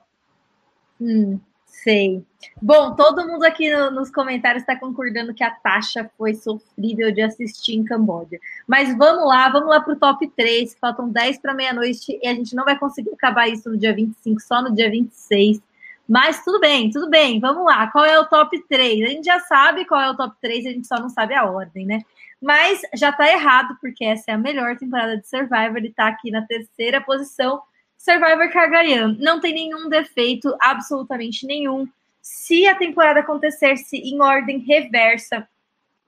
Hum, 1.00 1.40
sei. 1.66 2.24
Bom, 2.62 2.94
todo 2.94 3.26
mundo 3.26 3.44
aqui 3.44 3.74
no, 3.74 3.90
nos 3.90 4.10
comentários 4.10 4.62
está 4.62 4.78
concordando 4.78 5.34
que 5.34 5.42
a 5.42 5.50
taxa 5.50 6.08
foi 6.16 6.34
sofrível 6.34 7.12
de 7.12 7.20
assistir 7.20 7.74
em 7.74 7.84
Camboja. 7.84 8.38
Mas 8.66 8.96
vamos 8.96 9.26
lá, 9.26 9.48
vamos 9.48 9.68
lá 9.68 9.80
para 9.80 9.92
o 9.92 9.98
top 9.98 10.26
3, 10.28 10.76
faltam 10.80 11.08
10 11.08 11.38
para 11.38 11.52
meia-noite 11.52 12.18
e 12.22 12.28
a 12.28 12.34
gente 12.34 12.54
não 12.54 12.64
vai 12.64 12.78
conseguir 12.78 13.12
acabar 13.12 13.48
isso 13.48 13.68
no 13.68 13.76
dia 13.76 13.94
25, 13.94 14.40
só 14.40 14.62
no 14.62 14.74
dia 14.74 14.90
26. 14.90 15.60
Mas 16.08 16.44
tudo 16.44 16.60
bem, 16.60 16.90
tudo 16.90 17.08
bem, 17.08 17.40
vamos 17.40 17.64
lá. 17.64 17.90
Qual 17.90 18.04
é 18.04 18.18
o 18.18 18.26
top 18.26 18.62
3? 18.68 19.02
A 19.02 19.08
gente 19.08 19.24
já 19.24 19.40
sabe 19.40 19.84
qual 19.86 20.00
é 20.00 20.10
o 20.10 20.16
top 20.16 20.36
3, 20.40 20.66
a 20.66 20.70
gente 20.70 20.86
só 20.86 20.96
não 21.00 21.08
sabe 21.08 21.34
a 21.34 21.44
ordem, 21.44 21.86
né? 21.86 22.02
Mas 22.40 22.82
já 22.94 23.12
tá 23.12 23.30
errado, 23.30 23.76
porque 23.80 24.04
essa 24.04 24.30
é 24.30 24.34
a 24.34 24.38
melhor 24.38 24.76
temporada 24.76 25.16
de 25.16 25.26
Survivor, 25.28 25.76
ele 25.76 25.92
tá 25.92 26.08
aqui 26.08 26.30
na 26.30 26.42
terceira 26.42 27.00
posição. 27.00 27.62
Survivor 27.96 28.50
Kagayan. 28.50 29.16
Não 29.18 29.40
tem 29.40 29.54
nenhum 29.54 29.88
defeito, 29.88 30.54
absolutamente 30.60 31.46
nenhum. 31.46 31.88
Se 32.20 32.66
a 32.66 32.74
temporada 32.74 33.20
acontecesse 33.20 33.96
em 33.96 34.20
ordem 34.20 34.58
reversa 34.58 35.48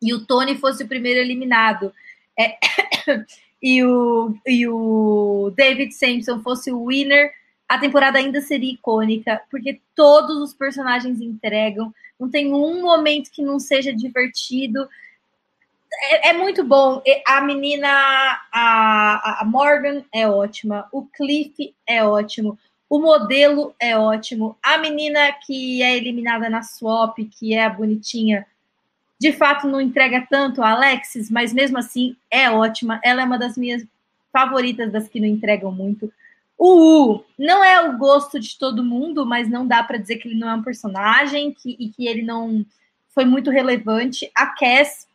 e 0.02 0.12
o 0.12 0.26
Tony 0.26 0.56
fosse 0.56 0.84
o 0.84 0.88
primeiro 0.88 1.20
eliminado 1.20 1.92
é, 2.38 2.58
e, 3.62 3.82
o, 3.82 4.34
e 4.46 4.68
o 4.68 5.52
David 5.56 5.92
Sampson 5.92 6.42
fosse 6.42 6.70
o 6.70 6.86
winner 6.86 7.32
a 7.68 7.78
temporada 7.78 8.18
ainda 8.18 8.40
seria 8.40 8.72
icônica, 8.72 9.42
porque 9.50 9.80
todos 9.94 10.36
os 10.38 10.54
personagens 10.54 11.20
entregam, 11.20 11.92
não 12.18 12.30
tem 12.30 12.54
um 12.54 12.82
momento 12.82 13.30
que 13.30 13.42
não 13.42 13.58
seja 13.58 13.92
divertido. 13.92 14.88
É, 15.92 16.30
é 16.30 16.32
muito 16.32 16.64
bom. 16.64 17.02
A 17.26 17.40
menina, 17.40 17.88
a, 18.52 19.40
a 19.40 19.44
Morgan 19.44 20.02
é 20.12 20.28
ótima, 20.28 20.88
o 20.92 21.06
Cliff 21.06 21.74
é 21.86 22.04
ótimo, 22.04 22.58
o 22.88 23.00
modelo 23.00 23.74
é 23.80 23.96
ótimo, 23.96 24.56
a 24.62 24.78
menina 24.78 25.32
que 25.44 25.82
é 25.82 25.96
eliminada 25.96 26.48
na 26.48 26.62
swap, 26.62 27.18
que 27.18 27.54
é 27.54 27.64
a 27.64 27.70
bonitinha, 27.70 28.46
de 29.18 29.32
fato 29.32 29.66
não 29.66 29.80
entrega 29.80 30.26
tanto 30.28 30.62
a 30.62 30.70
Alexis, 30.70 31.30
mas 31.30 31.52
mesmo 31.52 31.78
assim 31.78 32.16
é 32.30 32.50
ótima. 32.50 33.00
Ela 33.02 33.22
é 33.22 33.24
uma 33.24 33.38
das 33.38 33.56
minhas 33.56 33.84
favoritas 34.32 34.92
das 34.92 35.08
que 35.08 35.18
não 35.18 35.26
entregam 35.26 35.72
muito. 35.72 36.12
O 36.58 37.12
U 37.12 37.24
não 37.38 37.64
é 37.64 37.88
o 37.88 37.96
gosto 37.98 38.38
de 38.38 38.58
todo 38.58 38.84
mundo, 38.84 39.26
mas 39.26 39.48
não 39.48 39.66
dá 39.66 39.82
para 39.82 39.98
dizer 39.98 40.16
que 40.16 40.28
ele 40.28 40.38
não 40.38 40.48
é 40.48 40.54
um 40.54 40.62
personagem 40.62 41.52
que, 41.52 41.76
e 41.78 41.88
que 41.88 42.06
ele 42.06 42.22
não 42.22 42.64
foi 43.14 43.24
muito 43.24 43.50
relevante. 43.50 44.30
A 44.34 44.46
Cass, 44.46 45.06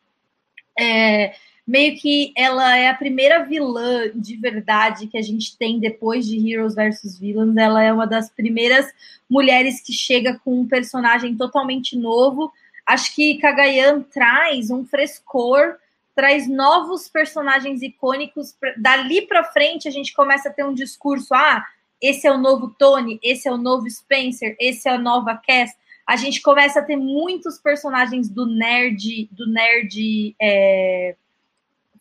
é, 0.78 1.34
meio 1.68 1.98
que 1.98 2.34
ela 2.36 2.78
é 2.78 2.90
a 2.90 2.96
primeira 2.96 3.44
vilã 3.44 4.12
de 4.14 4.36
verdade 4.36 5.08
que 5.08 5.18
a 5.18 5.22
gente 5.22 5.58
tem 5.58 5.80
depois 5.80 6.26
de 6.26 6.52
Heroes 6.52 6.76
versus 6.76 7.18
Villains. 7.18 7.56
Ela 7.58 7.84
é 7.84 7.94
uma 7.94 8.08
das 8.08 8.30
primeiras 8.30 8.86
mulheres 9.30 9.82
que 9.82 9.94
chega 9.94 10.40
com 10.44 10.62
um 10.62 10.68
personagem 10.68 11.36
totalmente 11.36 11.98
novo. 11.98 12.52
Acho 12.86 13.14
que 13.16 13.38
Kagayan 13.38 14.02
traz 14.02 14.70
um 14.70 14.86
frescor 14.86 15.78
traz 16.16 16.48
novos 16.48 17.08
personagens 17.08 17.82
icônicos. 17.82 18.56
Dali 18.78 19.24
para 19.24 19.44
frente, 19.44 19.88
a 19.88 19.92
gente 19.92 20.14
começa 20.14 20.50
a 20.50 20.54
ter 20.54 20.64
um 20.64 20.74
discurso: 20.74 21.34
ah, 21.34 21.66
esse 22.02 22.28
é 22.28 22.32
o 22.32 22.38
novo 22.38 22.76
Tony, 22.78 23.20
esse 23.24 23.48
é 23.48 23.52
o 23.52 23.58
novo 23.58 23.90
Spencer, 23.90 24.56
esse 24.60 24.88
é 24.88 24.92
a 24.92 24.98
nova 24.98 25.36
Cass. 25.36 25.72
A 26.06 26.16
gente 26.16 26.42
começa 26.42 26.80
a 26.80 26.84
ter 26.84 26.96
muitos 26.96 27.58
personagens 27.58 28.30
do 28.30 28.46
nerd, 28.46 29.30
do 29.32 29.48
nerd 29.48 30.36
é, 30.42 31.16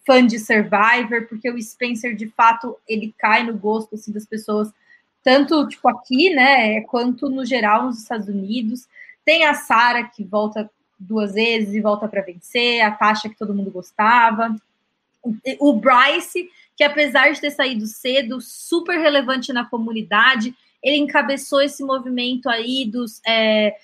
fã 0.07 0.27
de 0.27 0.39
Survivor, 0.39 1.27
porque 1.29 1.51
o 1.51 1.61
Spencer, 1.61 2.17
de 2.17 2.29
fato, 2.29 2.77
ele 2.89 3.15
cai 3.19 3.45
no 3.45 3.57
gosto 3.57 3.95
assim, 3.95 4.13
das 4.13 4.27
pessoas, 4.27 4.73
tanto 5.23 5.69
tipo 5.69 5.89
aqui, 5.89 6.31
né, 6.31 6.81
quanto 6.83 7.29
no 7.29 7.45
geral 7.45 7.87
nos 7.87 8.01
Estados 8.01 8.29
Unidos. 8.29 8.89
Tem 9.25 9.45
a 9.45 9.55
Sarah 9.55 10.05
que 10.05 10.25
volta 10.25 10.71
duas 10.99 11.35
vezes 11.35 11.75
e 11.75 11.81
volta 11.81 12.09
para 12.09 12.23
vencer, 12.23 12.81
a 12.81 12.91
Tasha 12.91 13.29
que 13.29 13.37
todo 13.37 13.55
mundo 13.55 13.71
gostava. 13.71 14.55
O 15.59 15.75
Bryce, 15.75 16.49
que 16.77 16.85
apesar 16.85 17.33
de 17.33 17.41
ter 17.41 17.51
saído 17.51 17.87
cedo, 17.87 18.41
super 18.41 18.99
relevante 18.99 19.53
na 19.53 19.65
comunidade, 19.65 20.55
ele 20.83 20.97
encabeçou 20.97 21.61
esse 21.61 21.85
movimento 21.85 22.49
aí 22.49 22.87
dos 22.87 23.21
é, 23.27 23.77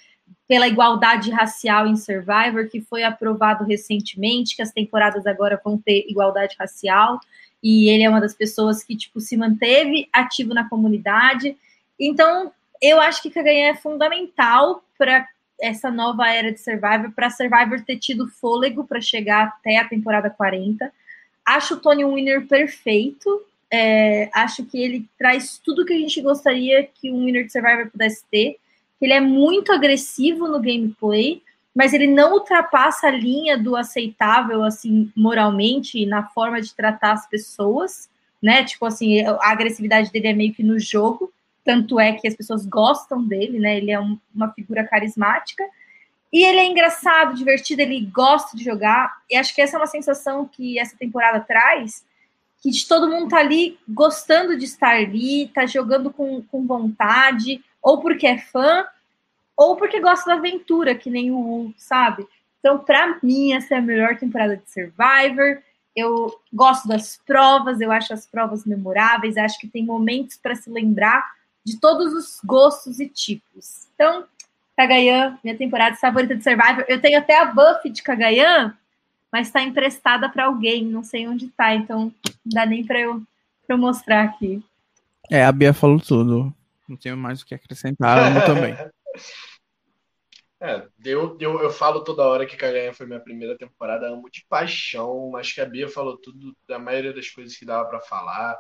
pela 0.49 0.69
igualdade 0.69 1.31
racial 1.31 1.87
em 1.87 1.97
Survivor, 1.97 2.69
que 2.71 2.81
foi 2.81 3.03
aprovado 3.03 3.65
recentemente, 3.65 4.55
que 4.55 4.63
as 4.63 4.71
temporadas 4.71 5.27
agora 5.27 5.61
vão 5.63 5.77
ter 5.77 6.07
igualdade 6.09 6.55
racial, 6.59 7.19
e 7.63 7.89
ele 7.89 8.05
é 8.05 8.09
uma 8.09 8.21
das 8.21 8.35
pessoas 8.35 8.83
que 8.85 8.97
tipo 8.97 9.21
se 9.21 9.37
manteve 9.37 10.09
ativo 10.13 10.55
na 10.55 10.69
comunidade. 10.69 11.57
Então, 11.99 12.53
eu 12.81 13.01
acho 13.01 13.23
que 13.23 13.31
Kaganha 13.31 13.71
é 13.71 13.75
fundamental 13.75 14.85
para 14.97 15.27
essa 15.61 15.91
nova 15.91 16.29
era 16.29 16.53
de 16.53 16.61
Survivor, 16.61 17.11
para 17.13 17.31
Survivor 17.31 17.81
ter 17.83 17.99
tido 17.99 18.29
fôlego 18.29 18.85
para 18.85 19.01
chegar 19.01 19.49
até 19.49 19.79
a 19.79 19.89
temporada 19.89 20.31
40. 20.31 20.93
Acho 21.45 21.75
o 21.75 21.81
Tony 21.81 22.05
um 22.05 22.15
winner 22.15 22.47
perfeito. 22.47 23.43
É, 23.71 24.31
acho 24.33 24.65
que 24.65 24.79
ele 24.79 25.09
traz 25.19 25.59
tudo 25.59 25.85
que 25.85 25.93
a 25.93 25.99
gente 25.99 26.21
gostaria 26.21 26.85
que 26.87 27.11
um 27.11 27.25
winner 27.25 27.47
de 27.47 27.53
Survivor 27.53 27.91
pudesse 27.91 28.23
ter. 28.31 28.59
Ele 29.01 29.13
é 29.13 29.21
muito 29.21 29.73
agressivo 29.73 30.49
no 30.49 30.61
gameplay, 30.61 31.43
mas 31.75 31.93
ele 31.93 32.07
não 32.07 32.33
ultrapassa 32.33 33.09
a 33.09 33.11
linha 33.11 33.59
do 33.59 33.77
aceitável, 33.77 34.65
assim, 34.65 35.13
moralmente, 35.15 36.07
na 36.07 36.23
forma 36.23 36.61
de 36.61 36.75
tratar 36.75 37.13
as 37.13 37.29
pessoas, 37.29 38.09
né? 38.43 38.65
Tipo 38.65 38.87
assim, 38.87 39.21
a 39.21 39.51
agressividade 39.51 40.11
dele 40.11 40.29
é 40.29 40.33
meio 40.33 40.55
que 40.55 40.63
no 40.63 40.79
jogo, 40.79 41.31
tanto 41.63 42.01
é 42.01 42.13
que 42.13 42.27
as 42.27 42.35
pessoas 42.35 42.65
gostam 42.65 43.23
dele, 43.23 43.59
né? 43.59 43.77
Ele 43.77 43.91
é 43.91 44.01
um, 44.01 44.19
uma 44.35 44.51
figura 44.53 44.85
carismática. 44.85 45.65
E 46.33 46.45
ele 46.45 46.61
é 46.61 46.67
engraçado, 46.67 47.35
divertido, 47.35 47.83
ele 47.83 48.01
gosta 48.07 48.57
de 48.57 48.65
jogar. 48.65 49.19
E 49.31 49.37
acho 49.37 49.55
que 49.55 49.61
essa 49.61 49.77
é 49.77 49.81
uma 49.81 49.87
sensação 49.87 50.47
que 50.47 50.79
essa 50.79 50.97
temporada 50.97 51.41
traz, 51.41 52.05
que 52.63 52.71
de 52.71 52.87
todo 52.87 53.09
mundo 53.09 53.29
tá 53.29 53.39
ali 53.39 53.79
gostando 53.89 54.57
de 54.57 54.65
estar 54.65 54.97
ali, 54.97 55.49
tá 55.49 55.67
jogando 55.67 56.11
com, 56.11 56.43
com 56.43 56.67
vontade, 56.67 57.63
ou 57.87 58.01
porque 58.01 58.27
é 58.27 58.37
fã, 58.37 58.85
ou 59.57 59.77
porque 59.77 60.01
gosta 60.01 60.29
da 60.29 60.35
aventura, 60.39 60.97
que 60.97 61.09
nem 61.09 61.31
o 61.31 61.39
U, 61.39 61.75
sabe? 61.77 62.27
Então, 62.59 62.81
para 62.81 63.17
mim, 63.23 63.53
essa 63.53 63.77
é 63.77 63.79
a 63.79 63.81
melhor 63.81 64.17
temporada 64.17 64.57
de 64.57 64.69
Survivor. 64.69 65.63
Eu 65.95 66.37
gosto 66.53 66.89
das 66.89 67.17
provas, 67.25 67.81
eu 67.81 67.93
acho 67.93 68.13
as 68.13 68.27
provas 68.27 68.65
memoráveis, 68.65 69.37
acho 69.37 69.61
que 69.61 69.69
tem 69.69 69.85
momentos 69.85 70.37
para 70.37 70.57
se 70.57 70.69
lembrar 70.69 71.25
de 71.65 71.79
todos 71.79 72.13
os 72.13 72.41
gostos 72.45 72.99
e 72.99 73.09
tipos. 73.09 73.87
Então, 73.95 74.25
Kagayan, 74.77 75.39
minha 75.45 75.57
temporada 75.57 75.95
favorita 75.95 76.35
de 76.35 76.43
Survivor. 76.43 76.85
Eu 76.89 77.01
tenho 77.01 77.21
até 77.21 77.39
a 77.39 77.45
buff 77.45 77.89
de 77.89 78.03
Kagayan, 78.03 78.75
mas 79.31 79.47
está 79.47 79.63
emprestada 79.63 80.29
para 80.29 80.47
alguém, 80.47 80.85
não 80.85 81.05
sei 81.05 81.29
onde 81.29 81.47
está, 81.47 81.73
então 81.73 82.01
não 82.01 82.13
dá 82.47 82.67
nem 82.67 82.85
para 82.85 82.99
eu, 82.99 83.23
eu 83.69 83.79
mostrar 83.79 84.25
aqui. 84.25 84.61
É, 85.31 85.45
a 85.45 85.53
Bia 85.53 85.73
falou 85.73 86.01
tudo. 86.01 86.53
Não 86.89 86.97
tenho 86.97 87.17
mais 87.17 87.43
o 87.43 87.47
que 87.47 87.55
acrescentar, 87.55 88.19
amo 88.19 88.41
também. 88.45 88.75
É, 90.59 90.89
eu, 91.05 91.37
eu, 91.39 91.61
eu 91.61 91.71
falo 91.71 92.03
toda 92.03 92.27
hora 92.27 92.47
que 92.47 92.57
Kagayan 92.57 92.95
foi 92.95 93.07
minha 93.07 93.21
primeira 93.21 93.59
temporada, 93.59 94.09
amo 94.09 94.31
de 94.31 94.45
paixão, 94.49 95.29
mas 95.31 95.53
que 95.53 95.61
a 95.61 95.67
Bia 95.67 95.87
falou 95.87 96.17
tudo, 96.17 96.57
da 96.67 96.79
maioria 96.79 97.13
das 97.13 97.29
coisas 97.29 97.55
que 97.57 97.67
dava 97.67 97.87
para 97.87 98.01
falar. 98.01 98.57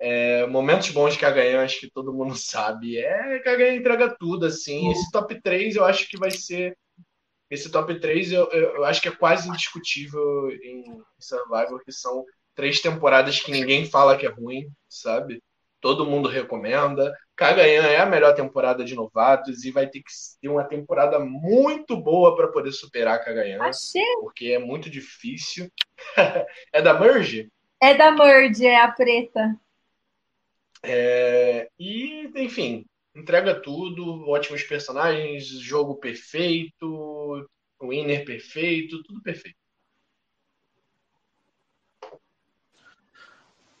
É, 0.00 0.46
momentos 0.46 0.90
bons 0.90 1.14
de 1.14 1.18
Kaganha, 1.18 1.62
acho 1.62 1.80
que 1.80 1.90
todo 1.90 2.14
mundo 2.14 2.34
sabe. 2.36 2.96
É, 2.96 3.40
Kaganha 3.40 3.76
entrega 3.76 4.16
tudo, 4.18 4.46
assim. 4.46 4.90
Esse 4.90 5.10
top 5.10 5.40
3 5.42 5.76
eu 5.76 5.84
acho 5.84 6.08
que 6.08 6.16
vai 6.16 6.30
ser. 6.30 6.76
Esse 7.50 7.70
top 7.70 7.98
3 8.00 8.32
eu, 8.32 8.48
eu, 8.50 8.76
eu 8.76 8.84
acho 8.84 9.00
que 9.00 9.08
é 9.08 9.14
quase 9.14 9.48
indiscutível 9.48 10.50
em 10.50 11.02
Survivor, 11.18 11.82
que 11.84 11.92
são 11.92 12.24
três 12.54 12.80
temporadas 12.80 13.40
que 13.40 13.50
ninguém 13.52 13.86
fala 13.86 14.16
que 14.16 14.26
é 14.26 14.30
ruim, 14.30 14.70
sabe? 14.88 15.42
Todo 15.80 16.06
mundo 16.06 16.28
recomenda. 16.28 17.12
Kaganha 17.36 17.82
é 17.82 18.00
a 18.00 18.06
melhor 18.06 18.34
temporada 18.34 18.84
de 18.84 18.94
novatos 18.94 19.64
e 19.64 19.70
vai 19.70 19.86
ter 19.86 20.00
que 20.00 20.10
ter 20.40 20.48
uma 20.48 20.64
temporada 20.64 21.20
muito 21.20 21.96
boa 21.96 22.36
para 22.36 22.48
poder 22.48 22.72
superar 22.72 23.24
Kaganha. 23.24 23.62
Achei. 23.62 24.02
Porque 24.20 24.46
é 24.46 24.58
muito 24.58 24.90
difícil. 24.90 25.70
é 26.72 26.82
da 26.82 26.98
Merge? 26.98 27.48
É 27.80 27.94
da 27.94 28.10
Merge, 28.10 28.66
é 28.66 28.80
a 28.80 28.88
preta. 28.90 29.56
É, 30.82 31.68
e, 31.78 32.30
enfim, 32.36 32.84
entrega 33.14 33.54
tudo, 33.60 34.28
ótimos 34.28 34.62
personagens, 34.62 35.46
jogo 35.46 35.96
perfeito, 35.96 37.48
winner 37.82 38.24
perfeito, 38.24 39.02
tudo 39.02 39.22
perfeito. 39.22 39.57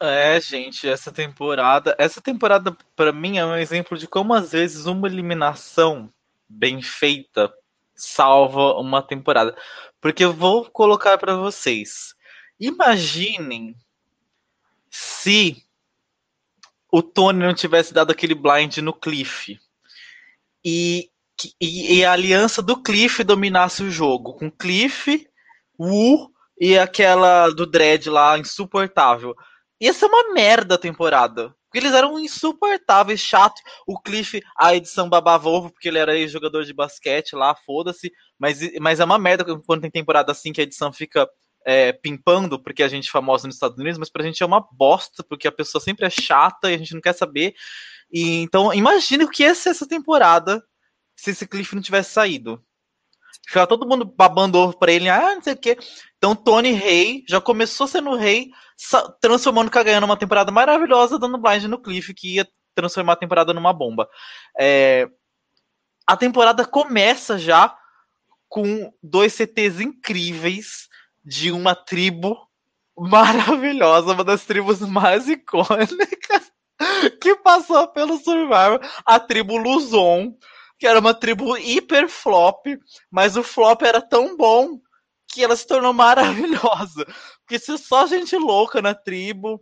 É, 0.00 0.40
gente, 0.40 0.88
essa 0.88 1.10
temporada, 1.10 1.94
essa 1.98 2.20
temporada 2.20 2.76
para 2.94 3.12
mim 3.12 3.38
é 3.38 3.44
um 3.44 3.56
exemplo 3.56 3.98
de 3.98 4.06
como 4.06 4.32
às 4.32 4.52
vezes 4.52 4.86
uma 4.86 5.08
eliminação 5.08 6.12
bem 6.48 6.80
feita 6.80 7.52
salva 7.96 8.74
uma 8.74 9.02
temporada. 9.02 9.56
Porque 10.00 10.24
eu 10.24 10.32
vou 10.32 10.70
colocar 10.70 11.18
para 11.18 11.34
vocês. 11.34 12.14
Imaginem 12.60 13.74
se 14.88 15.64
o 16.90 17.02
Tony 17.02 17.40
não 17.40 17.54
tivesse 17.54 17.92
dado 17.92 18.12
aquele 18.12 18.34
blind 18.34 18.78
no 18.78 18.92
Cliff 18.92 19.58
e, 20.64 21.10
e, 21.60 21.98
e 21.98 22.04
a 22.04 22.12
aliança 22.12 22.62
do 22.62 22.80
Cliff 22.82 23.22
dominasse 23.24 23.82
o 23.82 23.90
jogo, 23.90 24.34
com 24.34 24.50
Cliff, 24.50 25.28
Wu 25.78 26.32
e 26.60 26.78
aquela 26.78 27.50
do 27.50 27.66
Dredd 27.66 28.08
lá, 28.08 28.38
insuportável. 28.38 29.36
Ia 29.80 29.92
ser 29.92 30.06
uma 30.06 30.32
merda 30.32 30.74
a 30.74 30.78
temporada. 30.78 31.54
Porque 31.68 31.78
eles 31.78 31.92
eram 31.92 32.18
insuportáveis, 32.18 33.20
chato. 33.20 33.60
O 33.86 34.00
Cliff, 34.00 34.40
a 34.56 34.74
edição 34.74 35.08
babava 35.08 35.48
ovo, 35.48 35.70
porque 35.70 35.88
ele 35.88 35.98
era 35.98 36.26
jogador 36.26 36.64
de 36.64 36.72
basquete 36.72 37.34
lá, 37.34 37.54
foda-se. 37.54 38.10
Mas, 38.38 38.58
mas 38.80 39.00
é 39.00 39.04
uma 39.04 39.18
merda 39.18 39.44
quando 39.66 39.82
tem 39.82 39.90
temporada 39.90 40.32
assim 40.32 40.52
que 40.52 40.60
a 40.60 40.64
edição 40.64 40.92
fica 40.92 41.28
é, 41.66 41.92
pimpando 41.92 42.58
porque 42.58 42.82
a 42.82 42.88
gente 42.88 43.08
é 43.08 43.12
famosa 43.12 43.46
nos 43.46 43.56
Estados 43.56 43.78
Unidos, 43.78 43.98
mas 43.98 44.08
pra 44.08 44.24
gente 44.24 44.42
é 44.42 44.46
uma 44.46 44.66
bosta, 44.72 45.22
porque 45.22 45.46
a 45.46 45.52
pessoa 45.52 45.82
sempre 45.82 46.06
é 46.06 46.10
chata 46.10 46.70
e 46.70 46.74
a 46.74 46.78
gente 46.78 46.94
não 46.94 47.00
quer 47.00 47.12
saber. 47.12 47.54
E, 48.10 48.40
então, 48.40 48.72
imagine 48.72 49.24
o 49.24 49.28
que 49.28 49.42
ia 49.42 49.54
ser 49.54 49.70
essa 49.70 49.86
temporada 49.86 50.62
se 51.14 51.30
esse 51.30 51.46
Cliff 51.46 51.74
não 51.74 51.82
tivesse 51.82 52.12
saído. 52.12 52.64
Ficava 53.48 53.66
todo 53.66 53.88
mundo 53.88 54.04
babando 54.04 54.58
ovo 54.58 54.78
pra 54.78 54.92
ele, 54.92 55.08
ah, 55.08 55.34
não 55.34 55.42
sei 55.42 55.54
o 55.54 55.56
quê. 55.56 55.78
Então, 56.18 56.36
Tony 56.36 56.72
Rey 56.72 57.24
já 57.26 57.40
começou 57.40 57.86
sendo 57.86 58.14
rei, 58.14 58.50
transformando 59.22 59.70
Kagayana 59.70 60.06
numa 60.06 60.18
temporada 60.18 60.52
maravilhosa, 60.52 61.18
dando 61.18 61.38
blind 61.38 61.64
no 61.64 61.80
Cliff, 61.80 62.12
que 62.12 62.34
ia 62.34 62.48
transformar 62.74 63.14
a 63.14 63.16
temporada 63.16 63.54
numa 63.54 63.72
bomba. 63.72 64.06
É... 64.60 65.08
A 66.06 66.14
temporada 66.14 66.62
começa 66.66 67.38
já 67.38 67.74
com 68.50 68.92
dois 69.02 69.32
CTs 69.32 69.80
incríveis 69.80 70.86
de 71.24 71.50
uma 71.50 71.74
tribo 71.74 72.36
maravilhosa, 72.98 74.12
uma 74.12 74.24
das 74.24 74.44
tribos 74.44 74.80
mais 74.80 75.26
icônicas 75.26 76.52
que 77.18 77.34
passou 77.36 77.88
pelo 77.88 78.18
Survivor, 78.18 78.78
a 79.06 79.18
tribo 79.18 79.56
Luzon, 79.56 80.36
que 80.78 80.86
era 80.86 80.98
uma 80.98 81.12
tribo 81.12 81.56
hiper 81.56 82.08
flop, 82.08 82.66
mas 83.10 83.36
o 83.36 83.42
flop 83.42 83.82
era 83.82 84.00
tão 84.00 84.36
bom 84.36 84.80
que 85.26 85.42
ela 85.42 85.56
se 85.56 85.66
tornou 85.66 85.92
maravilhosa. 85.94 87.06
Porque 87.40 87.58
se 87.58 87.76
só 87.78 88.06
gente 88.06 88.36
louca 88.36 88.80
na 88.80 88.94
tribo, 88.94 89.60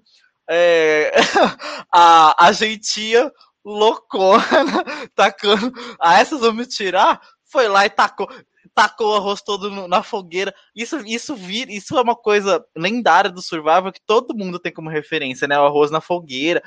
é... 0.49 1.13
a, 1.91 2.47
a 2.47 2.53
gentia 2.53 3.33
loucona 3.65 4.85
tacando. 5.15 5.73
Ah, 5.99 6.21
essas 6.21 6.41
vão 6.41 6.53
me 6.53 6.67
tirar? 6.67 7.21
Foi 7.45 7.67
lá 7.69 7.87
e 7.87 7.91
tacou 7.91 8.29
tacou 8.77 9.13
o 9.13 9.15
arroz 9.15 9.41
todo 9.41 9.89
na 9.89 10.03
fogueira. 10.03 10.55
Isso, 10.75 10.99
isso, 11.07 11.35
vir, 11.35 11.71
isso 11.71 11.97
é 11.97 12.03
uma 12.03 12.15
coisa 12.15 12.63
lendária 12.77 13.31
do 13.31 13.41
Survival 13.41 13.91
que 13.91 14.03
todo 14.07 14.37
mundo 14.37 14.59
tem 14.59 14.71
como 14.71 14.91
referência, 14.91 15.49
né? 15.49 15.59
O 15.59 15.65
arroz 15.65 15.91
na 15.91 16.03
fogueira. 16.03 16.63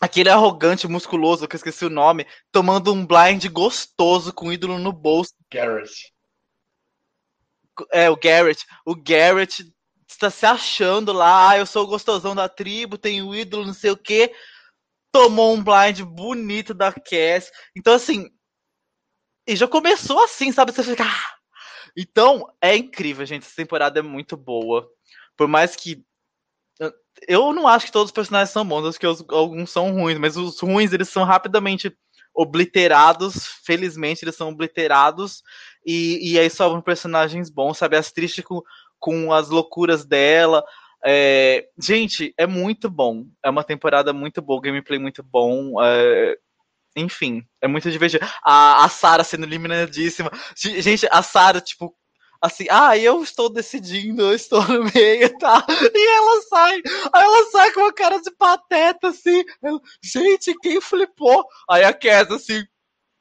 Aquele 0.00 0.28
arrogante, 0.28 0.88
musculoso, 0.88 1.46
que 1.46 1.54
eu 1.54 1.58
esqueci 1.58 1.84
o 1.84 1.90
nome, 1.90 2.26
tomando 2.50 2.92
um 2.92 3.06
blind 3.06 3.46
gostoso 3.46 4.32
com 4.32 4.52
ídolo 4.52 4.78
no 4.78 4.92
bolso. 4.92 5.32
Garrett. 5.50 6.12
É, 7.92 8.10
o 8.10 8.16
Garrett. 8.16 8.64
O 8.84 8.94
Garrett 8.94 9.64
está 10.08 10.30
se 10.30 10.46
achando 10.46 11.12
lá, 11.12 11.50
ah, 11.50 11.58
eu 11.58 11.66
sou 11.66 11.84
o 11.84 11.86
gostosão 11.86 12.34
da 12.34 12.48
tribo, 12.48 12.98
tenho 12.98 13.34
ídolo, 13.34 13.66
não 13.66 13.74
sei 13.74 13.90
o 13.90 13.96
quê. 13.96 14.32
Tomou 15.12 15.54
um 15.54 15.62
blind 15.62 16.00
bonito 16.02 16.74
da 16.74 16.92
Cass. 16.92 17.50
Então, 17.76 17.94
assim, 17.94 18.28
e 19.46 19.54
já 19.54 19.68
começou 19.68 20.22
assim, 20.24 20.50
sabe? 20.52 20.72
Você 20.72 20.82
fica. 20.82 21.04
Ah! 21.04 21.34
Então, 21.96 22.52
é 22.60 22.76
incrível, 22.76 23.24
gente. 23.26 23.44
Essa 23.44 23.56
temporada 23.56 23.98
é 23.98 24.02
muito 24.02 24.36
boa. 24.36 24.88
Por 25.36 25.46
mais 25.46 25.76
que. 25.76 26.04
Eu 27.26 27.52
não 27.52 27.66
acho 27.68 27.86
que 27.86 27.92
todos 27.92 28.08
os 28.08 28.14
personagens 28.14 28.50
são 28.50 28.66
bons, 28.66 28.86
acho 28.86 28.98
que 28.98 29.06
alguns 29.06 29.70
são 29.70 29.92
ruins, 29.92 30.18
mas 30.18 30.36
os 30.36 30.58
ruins 30.60 30.92
eles 30.92 31.08
são 31.08 31.24
rapidamente 31.24 31.96
obliterados. 32.34 33.46
Felizmente, 33.64 34.24
eles 34.24 34.36
são 34.36 34.48
obliterados. 34.48 35.42
e, 35.86 36.32
e 36.32 36.38
aí 36.38 36.50
sobram 36.50 36.82
personagens 36.82 37.50
bons, 37.50 37.78
sabe? 37.78 37.96
As 37.96 38.10
tristes 38.12 38.44
com, 38.44 38.62
com 38.98 39.32
as 39.32 39.48
loucuras 39.48 40.04
dela. 40.04 40.64
É, 41.06 41.68
gente, 41.78 42.34
é 42.38 42.46
muito 42.46 42.88
bom. 42.90 43.26
É 43.42 43.50
uma 43.50 43.62
temporada 43.62 44.12
muito 44.12 44.40
boa, 44.40 44.60
gameplay 44.60 44.98
muito 44.98 45.22
bom. 45.22 45.74
É, 45.82 46.38
enfim, 46.96 47.44
é 47.60 47.68
muito 47.68 47.90
divertido. 47.90 48.26
A, 48.42 48.84
a 48.84 48.88
Sarah 48.88 49.24
sendo 49.24 49.44
eliminadíssima. 49.44 50.30
Gente, 50.56 51.06
a 51.10 51.22
Sarah, 51.22 51.60
tipo, 51.60 51.94
assim, 52.44 52.66
ah, 52.70 52.96
eu 52.96 53.22
estou 53.22 53.48
decidindo, 53.48 54.22
eu 54.22 54.34
estou 54.34 54.62
no 54.68 54.84
meio, 54.94 55.36
tá? 55.38 55.64
E 55.94 56.08
ela 56.16 56.42
sai, 56.42 56.82
ela 57.14 57.50
sai 57.50 57.72
com 57.72 57.80
uma 57.80 57.92
cara 57.92 58.20
de 58.20 58.30
pateta, 58.32 59.08
assim. 59.08 59.42
Gente, 60.02 60.54
quem 60.60 60.80
flipou? 60.80 61.44
Aí 61.70 61.84
a 61.84 61.92
Cass, 61.92 62.30
assim. 62.30 62.62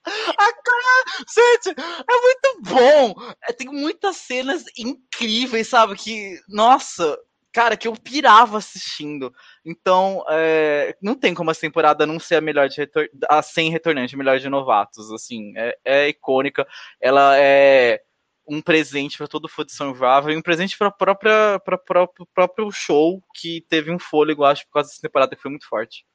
A 0.08 0.52
cara, 0.52 1.04
gente, 1.34 1.68
é 1.78 2.20
muito 2.22 2.62
bom. 2.62 3.14
É, 3.46 3.52
tem 3.52 3.68
muitas 3.68 4.16
cenas 4.16 4.64
incríveis, 4.78 5.68
sabe? 5.68 5.96
Que, 5.96 6.40
nossa, 6.48 7.18
cara, 7.52 7.76
que 7.76 7.88
eu 7.88 7.94
pirava 7.94 8.58
assistindo. 8.58 9.32
Então, 9.64 10.24
é, 10.28 10.96
não 11.02 11.14
tem 11.14 11.34
como 11.34 11.50
essa 11.50 11.60
temporada 11.60 12.06
não 12.06 12.18
ser 12.18 12.36
a 12.36 12.40
melhor 12.40 12.68
de 12.68 12.76
retor 12.76 13.08
a 13.28 13.42
sem 13.42 13.70
retornante, 13.70 14.14
a 14.14 14.18
melhor 14.18 14.38
de 14.38 14.48
novatos. 14.48 15.10
Assim, 15.12 15.52
é, 15.56 15.78
é 15.84 16.08
icônica. 16.08 16.66
Ela 17.00 17.36
é 17.38 18.00
um 18.48 18.62
presente 18.62 19.18
para 19.18 19.28
todo 19.28 19.46
o 19.46 19.64
de 19.64 19.72
Survival 19.72 20.30
e 20.30 20.36
um 20.36 20.42
presente 20.42 20.76
para 20.78 20.90
própria 20.90 21.60
para 21.60 21.76
próprio 21.76 22.26
próprio 22.34 22.72
show 22.72 23.22
que 23.34 23.60
teve 23.68 23.90
um 23.90 23.98
fôlego, 23.98 24.44
acho, 24.44 24.64
por 24.66 24.74
causa 24.74 24.88
dessa 24.88 25.02
temporada 25.02 25.36
que 25.36 25.42
foi 25.42 25.50
muito 25.50 25.68
forte. 25.68 26.06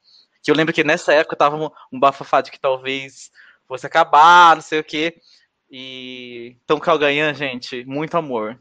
Que 0.42 0.50
eu 0.50 0.54
lembro 0.54 0.74
que 0.74 0.84
nessa 0.84 1.14
época 1.14 1.36
tava 1.36 1.56
um, 1.56 1.70
um 1.92 2.00
bafafá 2.00 2.40
de 2.40 2.50
que 2.50 2.60
talvez 2.60 3.30
fosse 3.66 3.86
acabar, 3.86 4.56
não 4.56 4.62
sei 4.62 4.80
o 4.80 4.84
quê. 4.84 5.16
E 5.70 6.56
então 6.64 6.80
Calganhan, 6.80 7.32
gente, 7.34 7.84
muito 7.84 8.16
amor. 8.16 8.58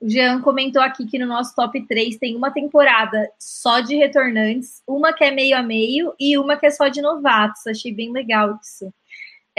O 0.00 0.08
Jean 0.08 0.42
comentou 0.42 0.82
aqui 0.82 1.06
que 1.06 1.18
no 1.18 1.26
nosso 1.26 1.54
top 1.54 1.86
3 1.86 2.18
tem 2.18 2.36
uma 2.36 2.50
temporada 2.50 3.30
só 3.38 3.80
de 3.80 3.96
retornantes, 3.96 4.82
uma 4.86 5.12
que 5.12 5.24
é 5.24 5.30
meio 5.30 5.56
a 5.56 5.62
meio 5.62 6.14
e 6.20 6.36
uma 6.36 6.56
que 6.56 6.66
é 6.66 6.70
só 6.70 6.88
de 6.88 7.00
novatos. 7.00 7.66
Achei 7.66 7.92
bem 7.92 8.12
legal 8.12 8.58
isso. 8.62 8.92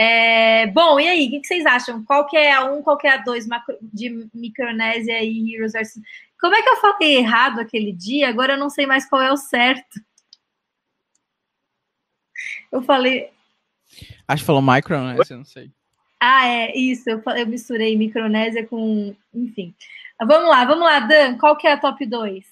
É, 0.00 0.68
bom, 0.68 1.00
e 1.00 1.08
aí, 1.08 1.26
o 1.26 1.30
que, 1.30 1.44
vocês 1.44 1.66
acham? 1.66 2.04
Qual 2.04 2.24
que 2.28 2.36
é 2.36 2.52
a 2.52 2.64
1, 2.70 2.78
um, 2.78 2.82
qual 2.82 2.96
que 2.96 3.08
é 3.08 3.14
a 3.14 3.16
2 3.16 3.46
de 3.82 4.28
Micronésia 4.32 5.20
e 5.24 5.54
Heroes 5.54 5.72
vs. 5.72 6.00
Como 6.40 6.54
é 6.54 6.62
que 6.62 6.68
eu 6.68 6.76
falei 6.76 7.16
errado 7.16 7.58
aquele 7.58 7.92
dia? 7.92 8.28
Agora 8.28 8.52
eu 8.52 8.58
não 8.58 8.70
sei 8.70 8.86
mais 8.86 9.08
qual 9.08 9.20
é 9.20 9.32
o 9.32 9.36
certo. 9.36 10.00
Eu 12.70 12.80
falei. 12.82 13.30
Acho 14.28 14.42
que 14.42 14.46
falou 14.46 14.62
Micronésia, 14.62 15.36
não 15.36 15.44
sei. 15.44 15.72
Ah, 16.20 16.46
é, 16.46 16.76
isso. 16.76 17.08
Eu, 17.08 17.22
eu 17.36 17.46
misturei 17.46 17.96
Micronésia 17.96 18.66
com. 18.66 19.14
Enfim. 19.34 19.74
Vamos 20.20 20.48
lá, 20.48 20.64
vamos 20.64 20.84
lá, 20.84 21.00
Dan. 21.00 21.38
Qual 21.38 21.56
que 21.56 21.66
é 21.66 21.72
a 21.72 21.78
top 21.78 22.04
2? 22.04 22.44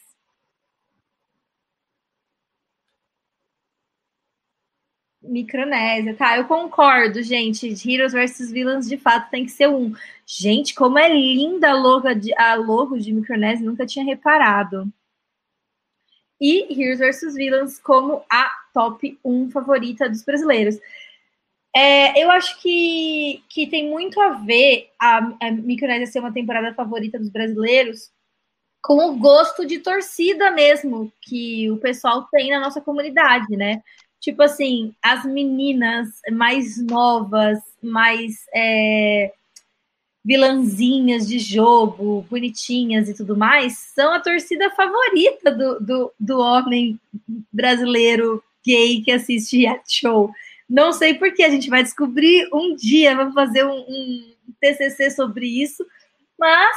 Micronésia, 5.23 6.15
tá? 6.15 6.37
Eu 6.37 6.47
concordo, 6.47 7.23
gente. 7.23 7.67
Heroes 7.67 8.13
vs 8.13 8.51
Villains 8.53 8.89
de 8.89 8.97
fato 8.97 9.31
tem 9.31 9.45
que 9.45 9.51
ser 9.53 9.69
um. 9.69 9.93
Gente, 10.27 10.75
como 10.75 10.99
é 10.99 11.09
linda 11.09 11.71
a 11.71 11.75
logo 11.75 12.13
de, 12.15 12.33
a 12.39 12.55
logo 12.55 12.99
de 12.99 13.13
Micronésia, 13.13 13.65
nunca 13.65 13.87
tinha 13.87 14.05
reparado. 14.05 14.91
E 16.41 16.81
Heroes 16.81 16.99
vs 16.99 17.35
Villains 17.35 17.79
como 17.79 18.23
a 18.31 18.51
top 18.73 19.19
1 19.25 19.51
favorita 19.51 20.09
dos 20.09 20.23
brasileiros. 20.23 20.79
É, 21.79 22.25
eu 22.25 22.31
acho 22.31 22.59
que, 22.63 23.45
que 23.51 23.67
tem 23.67 23.91
muito 23.91 24.19
a 24.19 24.31
ver 24.31 24.89
a, 24.99 25.19
a 25.43 25.51
Micronésia 25.51 26.07
ser 26.07 26.21
uma 26.21 26.33
temporada 26.33 26.73
favorita 26.73 27.19
dos 27.19 27.29
brasileiros 27.29 28.11
com 28.81 29.11
o 29.11 29.17
gosto 29.17 29.67
de 29.67 29.81
torcida 29.81 30.51
mesmo 30.51 31.13
que 31.21 31.71
o 31.71 31.77
pessoal 31.77 32.27
tem 32.31 32.49
na 32.49 32.61
nossa 32.61 32.81
comunidade, 32.81 33.55
né? 33.59 33.83
Tipo 34.19 34.43
assim, 34.45 34.95
as 35.03 35.27
meninas 35.27 36.09
mais 36.33 36.79
novas, 36.83 37.59
mais 37.83 38.47
é, 38.55 39.35
vilãzinhas 40.25 41.29
de 41.29 41.39
jogo, 41.39 42.25
bonitinhas 42.31 43.11
e 43.11 43.15
tudo 43.15 43.37
mais, 43.37 43.77
são 43.95 44.15
a 44.15 44.21
torcida 44.21 44.71
favorita 44.71 45.53
do, 45.53 45.79
do, 45.81 46.13
do 46.19 46.39
homem 46.39 46.99
brasileiro 47.53 48.43
gay 48.65 49.03
que 49.03 49.13
assiste 49.13 49.67
a 49.67 49.79
show. 49.87 50.33
Não 50.69 50.93
sei 50.93 51.15
por 51.15 51.33
que, 51.33 51.43
a 51.45 51.51
gente 51.51 51.71
vai 51.71 51.83
descobrir 51.83 52.49
um 52.53 52.75
dia, 52.75 53.15
vamos 53.15 53.35
fazer 53.35 53.65
um, 53.65 53.79
um 53.79 54.35
TCC 54.61 55.11
sobre 55.11 55.47
isso, 55.63 55.87
mas 56.39 56.77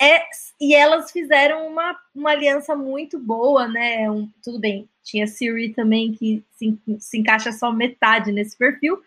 é, 0.00 0.22
e 0.60 0.74
elas 0.74 1.10
fizeram 1.10 1.66
uma, 1.66 1.98
uma 2.14 2.30
aliança 2.30 2.74
muito 2.74 3.18
boa, 3.18 3.68
né? 3.68 4.10
Um, 4.10 4.28
tudo 4.42 4.58
bem, 4.58 4.88
tinha 5.02 5.26
Siri 5.26 5.74
também 5.74 6.12
que 6.12 6.42
se, 6.52 6.78
se 6.98 7.18
encaixa 7.18 7.52
só 7.52 7.72
metade 7.72 8.32
nesse 8.32 8.56
perfil, 8.56 9.02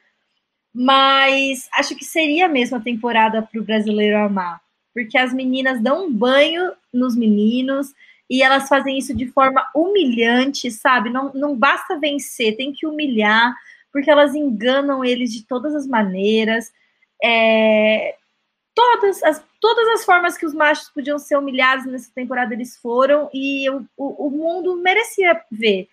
mas 0.73 1.68
acho 1.73 1.95
que 1.95 2.05
seria 2.05 2.47
mesmo 2.47 2.77
a 2.77 2.81
temporada 2.81 3.41
para 3.41 3.60
o 3.60 3.64
brasileiro 3.64 4.18
amar, 4.18 4.61
porque 4.93 5.18
as 5.18 5.34
meninas 5.34 5.81
dão 5.81 6.05
um 6.05 6.14
banho 6.14 6.73
nos 6.91 7.15
meninos 7.15 7.93
e 8.30 8.41
elas 8.41 8.68
fazem 8.68 8.97
isso 8.97 9.15
de 9.15 9.27
forma 9.27 9.68
humilhante, 9.76 10.72
sabe? 10.72 11.10
Não, 11.10 11.31
não 11.34 11.55
basta 11.55 11.99
vencer, 11.99 12.55
tem 12.55 12.72
que 12.72 12.85
humilhar 12.85 13.55
porque 13.93 14.09
elas 14.09 14.33
enganam 14.33 15.05
eles 15.05 15.31
de 15.31 15.45
todas 15.45 15.75
as 15.75 15.85
maneiras. 15.85 16.73
É, 17.23 18.15
todas, 18.73 19.21
as, 19.23 19.45
todas 19.61 19.87
as 19.89 20.03
formas 20.03 20.35
que 20.35 20.47
os 20.47 20.53
machos 20.53 20.89
podiam 20.89 21.19
ser 21.19 21.37
humilhados 21.37 21.85
nessa 21.85 22.11
temporada 22.13 22.55
eles 22.55 22.75
foram, 22.75 23.29
e 23.31 23.69
o, 23.69 23.85
o, 23.95 24.27
o 24.27 24.31
mundo 24.31 24.75
merecia 24.77 25.39
ver. 25.49 25.87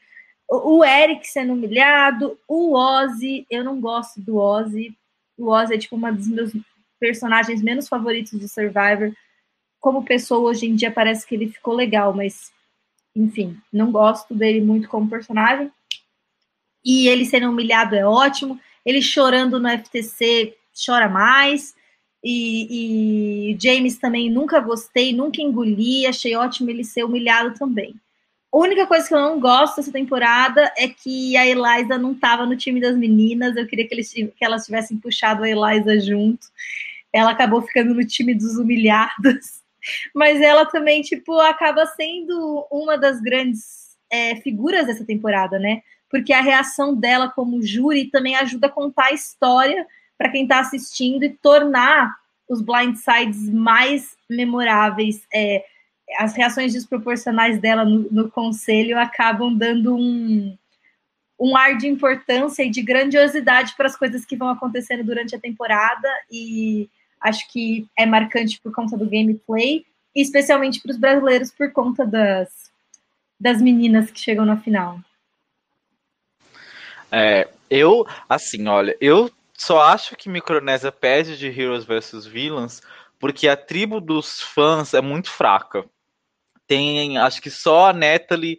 O, 0.49 0.85
Eric 0.85 1.29
sendo 1.29 1.53
humilhado, 1.53 2.37
o 2.49 2.75
Ozzy, 2.75 3.47
eu 3.49 3.63
não 3.63 3.81
gosto 3.81 4.21
do 4.21 4.37
Ozzy. 4.37 4.97
O 5.39 5.49
Ozzy 5.49 5.75
é 5.75 5.79
tipo 5.79 5.95
uma 5.95 6.11
dos 6.11 6.27
meus 6.27 6.53
personagens 6.99 7.63
menos 7.63 7.87
favoritos 7.87 8.37
de 8.37 8.49
Survivor. 8.49 9.13
Como 9.79 10.05
pessoa, 10.05 10.51
hoje 10.51 10.67
em 10.67 10.75
dia 10.75 10.91
parece 10.91 11.25
que 11.25 11.37
ele 11.37 11.49
ficou 11.49 11.73
legal, 11.73 12.13
mas 12.13 12.51
enfim, 13.15 13.57
não 13.73 13.93
gosto 13.93 14.35
dele 14.35 14.61
muito 14.61 14.89
como 14.89 15.09
personagem 15.09 15.71
e 16.85 17.09
ele 17.09 17.25
sendo 17.25 17.51
humilhado 17.51 17.95
é 17.95 18.05
ótimo. 18.05 18.59
Ele 18.85 19.03
chorando 19.03 19.61
no 19.61 19.69
FTC 19.69 20.55
chora 20.87 21.09
mais. 21.09 21.75
E, 22.23 23.53
e 23.53 23.59
James 23.61 23.99
também 23.99 24.31
nunca 24.31 24.61
gostei, 24.61 25.13
nunca 25.13 25.41
engoli, 25.41 26.07
achei 26.07 26.37
ótimo 26.37 26.69
ele 26.69 26.85
ser 26.85 27.03
humilhado 27.05 27.55
também. 27.59 27.95
A 28.53 28.59
única 28.59 28.87
coisa 28.87 29.07
que 29.07 29.15
eu 29.15 29.21
não 29.21 29.41
gosto 29.41 29.77
dessa 29.77 29.93
temporada 29.93 30.73
é 30.77 30.89
que 30.89 31.37
a 31.37 31.47
Eliza 31.47 31.97
não 31.97 32.13
estava 32.13 32.45
no 32.45 32.57
time 32.57 32.81
das 32.81 32.97
meninas. 32.97 33.57
Eu 33.57 33.67
queria 33.67 33.87
que, 33.87 33.95
eles, 33.95 34.13
que 34.13 34.45
elas 34.45 34.67
tivessem 34.67 34.99
puxado 34.99 35.45
a 35.45 35.49
Eliza 35.49 36.01
junto. 36.01 36.47
Ela 37.13 37.31
acabou 37.31 37.63
ficando 37.63 37.95
no 37.95 38.05
time 38.05 38.35
dos 38.35 38.57
humilhados. 38.57 39.61
Mas 40.15 40.41
ela 40.41 40.67
também, 40.67 41.01
tipo, 41.01 41.39
acaba 41.39 41.87
sendo 41.87 42.67
uma 42.73 42.99
das 42.99 43.21
grandes 43.21 43.97
é, 44.11 44.35
figuras 44.37 44.87
dessa 44.87 45.05
temporada, 45.05 45.59
né? 45.59 45.83
Porque 46.11 46.33
a 46.33 46.43
reação 46.43 46.95
dela 46.95 47.29
como 47.29 47.63
júri 47.63 48.07
também 48.07 48.37
ajuda 48.37 48.67
a 48.67 48.71
contar 48.71 49.07
a 49.07 49.13
história 49.13 49.87
para 50.19 50.31
quem 50.31 50.43
está 50.43 50.61
assistindo 50.61 51.23
e 51.25 51.31
tornar 51.31 52.15
os 52.49 52.61
blindsides 52.61 53.49
mais 53.49 54.17
memoráveis. 54.29 55.25
É, 55.33 55.65
as 56.19 56.35
reações 56.35 56.73
desproporcionais 56.73 57.61
dela 57.61 57.85
no, 57.85 58.11
no, 58.11 58.31
conselho 58.31 58.99
acabam 58.99 59.57
dando 59.57 59.95
um, 59.95 60.59
um 61.39 61.57
ar 61.57 61.77
de 61.77 61.87
importância 61.87 62.65
e 62.65 62.71
de 62.71 62.83
grandiosidade 62.83 63.75
para 63.77 63.87
as 63.87 63.97
coisas 63.97 64.25
que 64.25 64.37
vão 64.37 64.49
acontecendo 64.49 65.05
durante 65.05 65.37
a 65.37 65.41
temporada 65.41 66.09
e 66.31 66.91
acho 67.21 67.49
que 67.53 67.87
é 67.97 68.05
marcante 68.05 68.61
por 68.61 68.73
conta 68.73 68.97
do 68.97 69.09
gameplay, 69.09 69.85
e 70.15 70.23
especialmente 70.23 70.81
para 70.81 70.91
os 70.91 70.99
brasileiros 70.99 71.53
por 71.53 71.71
conta 71.73 72.05
das, 72.05 72.49
das 73.39 73.61
meninas 73.63 74.11
que 74.11 74.19
chegam 74.19 74.45
na 74.45 74.57
final. 74.57 74.99
É, 77.11 77.49
eu, 77.69 78.07
assim, 78.29 78.67
olha, 78.69 78.97
eu 79.01 79.31
só 79.57 79.81
acho 79.81 80.17
que 80.17 80.29
Micronésia 80.29 80.91
perde 80.91 81.37
de 81.37 81.49
Heroes 81.49 81.85
vs 81.85 82.27
Villains 82.27 82.81
porque 83.21 83.47
a 83.47 83.57
tribo 83.57 84.01
dos 84.01 84.41
fãs 84.41 84.95
é 84.95 85.01
muito 85.03 85.31
fraca. 85.31 85.85
Tem, 86.67 87.19
acho 87.19 87.43
que 87.43 87.51
só 87.51 87.91
a 87.91 87.93
Natalie 87.93 88.59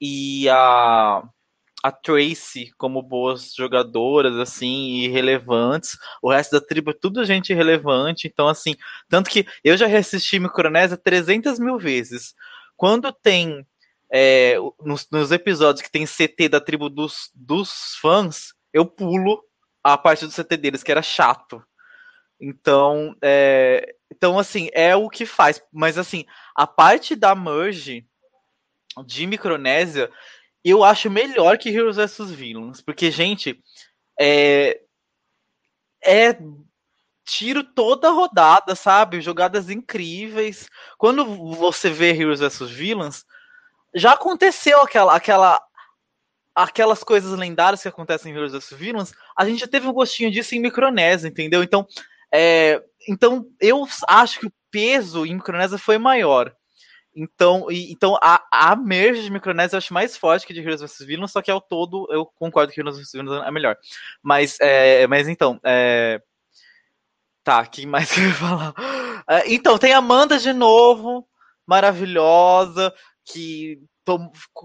e 0.00 0.48
a, 0.48 1.22
a 1.82 1.92
Tracy 1.92 2.72
como 2.76 3.00
boas 3.02 3.54
jogadoras, 3.54 4.36
assim, 4.36 5.04
e 5.04 5.08
relevantes. 5.08 5.96
O 6.20 6.30
resto 6.30 6.52
da 6.52 6.60
tribo 6.60 6.90
é 6.90 6.94
tudo 6.94 7.24
gente 7.24 7.54
relevante. 7.54 8.26
Então, 8.26 8.48
assim, 8.48 8.74
tanto 9.08 9.30
que 9.30 9.46
eu 9.62 9.76
já 9.76 9.86
reassisti 9.86 10.40
Micronésia 10.40 10.96
300 10.96 11.60
mil 11.60 11.78
vezes. 11.78 12.34
Quando 12.76 13.12
tem 13.12 13.64
é, 14.12 14.56
nos, 14.80 15.08
nos, 15.10 15.30
episódios 15.30 15.82
que 15.82 15.90
tem 15.90 16.04
CT 16.04 16.48
da 16.48 16.60
tribo 16.60 16.88
dos, 16.88 17.30
dos 17.34 17.96
fãs, 18.00 18.52
eu 18.72 18.84
pulo 18.84 19.42
a 19.82 19.96
parte 19.96 20.26
do 20.26 20.32
CT 20.32 20.56
deles, 20.56 20.82
que 20.82 20.90
era 20.90 21.02
chato. 21.02 21.62
Então, 22.40 23.14
é, 23.22 23.94
então 24.10 24.38
assim, 24.38 24.68
é 24.72 24.96
o 24.96 25.08
que 25.08 25.26
faz. 25.26 25.62
Mas 25.72 25.98
assim, 25.98 26.24
a 26.56 26.66
parte 26.66 27.14
da 27.14 27.34
merge 27.34 28.06
de 29.06 29.26
Micronésia, 29.26 30.10
eu 30.64 30.82
acho 30.82 31.10
melhor 31.10 31.58
que 31.58 31.68
Heroes 31.68 31.96
vs 31.96 32.30
Villains, 32.30 32.80
porque 32.80 33.10
gente, 33.10 33.62
é, 34.18 34.80
é 36.04 36.36
tiro 37.24 37.62
toda 37.62 38.10
rodada, 38.10 38.74
sabe? 38.74 39.20
Jogadas 39.20 39.70
incríveis. 39.70 40.68
Quando 40.98 41.24
você 41.54 41.90
vê 41.90 42.10
Heroes 42.10 42.40
vs 42.40 42.70
Villains, 42.70 43.24
já 43.94 44.12
aconteceu 44.12 44.80
aquela, 44.80 45.14
aquela, 45.14 45.60
aquelas 46.54 47.02
coisas 47.02 47.38
lendárias 47.38 47.82
que 47.82 47.88
acontecem 47.88 48.32
em 48.32 48.34
Heroes 48.34 48.52
vs 48.52 48.70
Villains. 48.70 49.12
A 49.36 49.44
gente 49.44 49.60
já 49.60 49.66
teve 49.66 49.86
um 49.86 49.92
gostinho 49.92 50.30
disso 50.30 50.54
em 50.54 50.60
Micronésia, 50.60 51.28
entendeu? 51.28 51.62
Então, 51.62 51.86
é, 52.32 52.82
então 53.08 53.46
eu 53.60 53.86
acho 54.08 54.40
que 54.40 54.46
o 54.46 54.52
peso 54.70 55.26
em 55.26 55.34
Micronésia 55.34 55.78
foi 55.78 55.98
maior. 55.98 56.54
Então, 57.14 57.66
e, 57.70 57.90
então 57.90 58.16
a, 58.22 58.40
a 58.52 58.76
merge 58.76 59.22
de 59.22 59.30
Micronésia 59.30 59.74
eu 59.74 59.78
acho 59.78 59.92
mais 59.92 60.16
forte 60.16 60.46
que 60.46 60.54
de 60.54 60.60
Heroes 60.60 60.80
vs 60.80 61.06
Villains, 61.06 61.32
só 61.32 61.42
que 61.42 61.50
ao 61.50 61.60
todo 61.60 62.06
eu 62.10 62.24
concordo 62.24 62.72
que 62.72 62.80
Heroes 62.80 62.96
vs 62.96 63.12
Villains 63.12 63.46
é 63.46 63.50
melhor. 63.50 63.76
Mas, 64.22 64.56
é, 64.60 65.06
mas 65.08 65.26
então, 65.28 65.60
é, 65.64 66.22
Tá, 67.42 67.64
quem 67.66 67.86
mais 67.86 68.10
eu 68.16 68.24
ia 68.24 68.34
falar? 68.34 68.74
É, 69.28 69.52
então, 69.52 69.78
tem 69.78 69.92
Amanda 69.92 70.38
de 70.38 70.52
novo, 70.52 71.26
maravilhosa, 71.66 72.92
que 73.24 73.78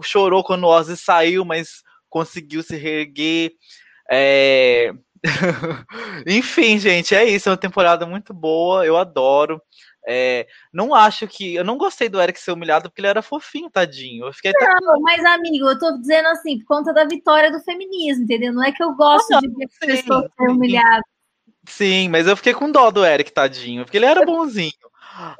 chorou 0.03 0.43
quando 0.43 0.63
o 0.63 0.67
Ozzy 0.67 0.97
saiu, 0.97 1.45
mas 1.45 1.81
conseguiu 2.09 2.63
se 2.63 2.75
reerguer. 2.75 3.51
É... 4.09 4.91
Enfim, 6.27 6.77
gente, 6.77 7.15
é 7.15 7.25
isso. 7.25 7.49
É 7.49 7.51
uma 7.51 7.57
temporada 7.57 8.05
muito 8.05 8.33
boa, 8.33 8.85
eu 8.85 8.97
adoro. 8.97 9.61
É, 10.07 10.45
não 10.71 10.93
acho 10.93 11.27
que. 11.27 11.55
Eu 11.55 11.63
não 11.63 11.77
gostei 11.77 12.07
do 12.07 12.21
Eric 12.21 12.39
ser 12.39 12.51
humilhado 12.51 12.89
porque 12.89 13.01
ele 13.01 13.07
era 13.07 13.23
fofinho, 13.23 13.71
tadinho. 13.71 14.27
Eu 14.27 14.33
fiquei 14.33 14.51
não, 14.53 14.67
até... 14.67 15.01
mas, 15.01 15.25
amigo, 15.25 15.67
eu 15.67 15.79
tô 15.79 15.97
dizendo 15.97 16.27
assim, 16.27 16.59
por 16.59 16.77
conta 16.77 16.93
da 16.93 17.05
vitória 17.05 17.51
do 17.51 17.59
feminismo, 17.61 18.23
entendeu? 18.23 18.53
Não 18.53 18.63
é 18.63 18.71
que 18.71 18.83
eu 18.83 18.93
gosto 18.93 19.33
ah, 19.33 19.39
de 19.39 19.47
ver 19.47 19.67
pessoas 19.79 20.29
ser 20.37 20.49
humilhadas. 20.49 21.03
Sim, 21.67 22.09
mas 22.09 22.27
eu 22.27 22.37
fiquei 22.37 22.53
com 22.53 22.71
dó 22.71 22.91
do 22.91 23.03
Eric, 23.03 23.31
tadinho, 23.31 23.83
porque 23.83 23.97
ele 23.97 24.05
era 24.05 24.23
bonzinho. 24.23 24.71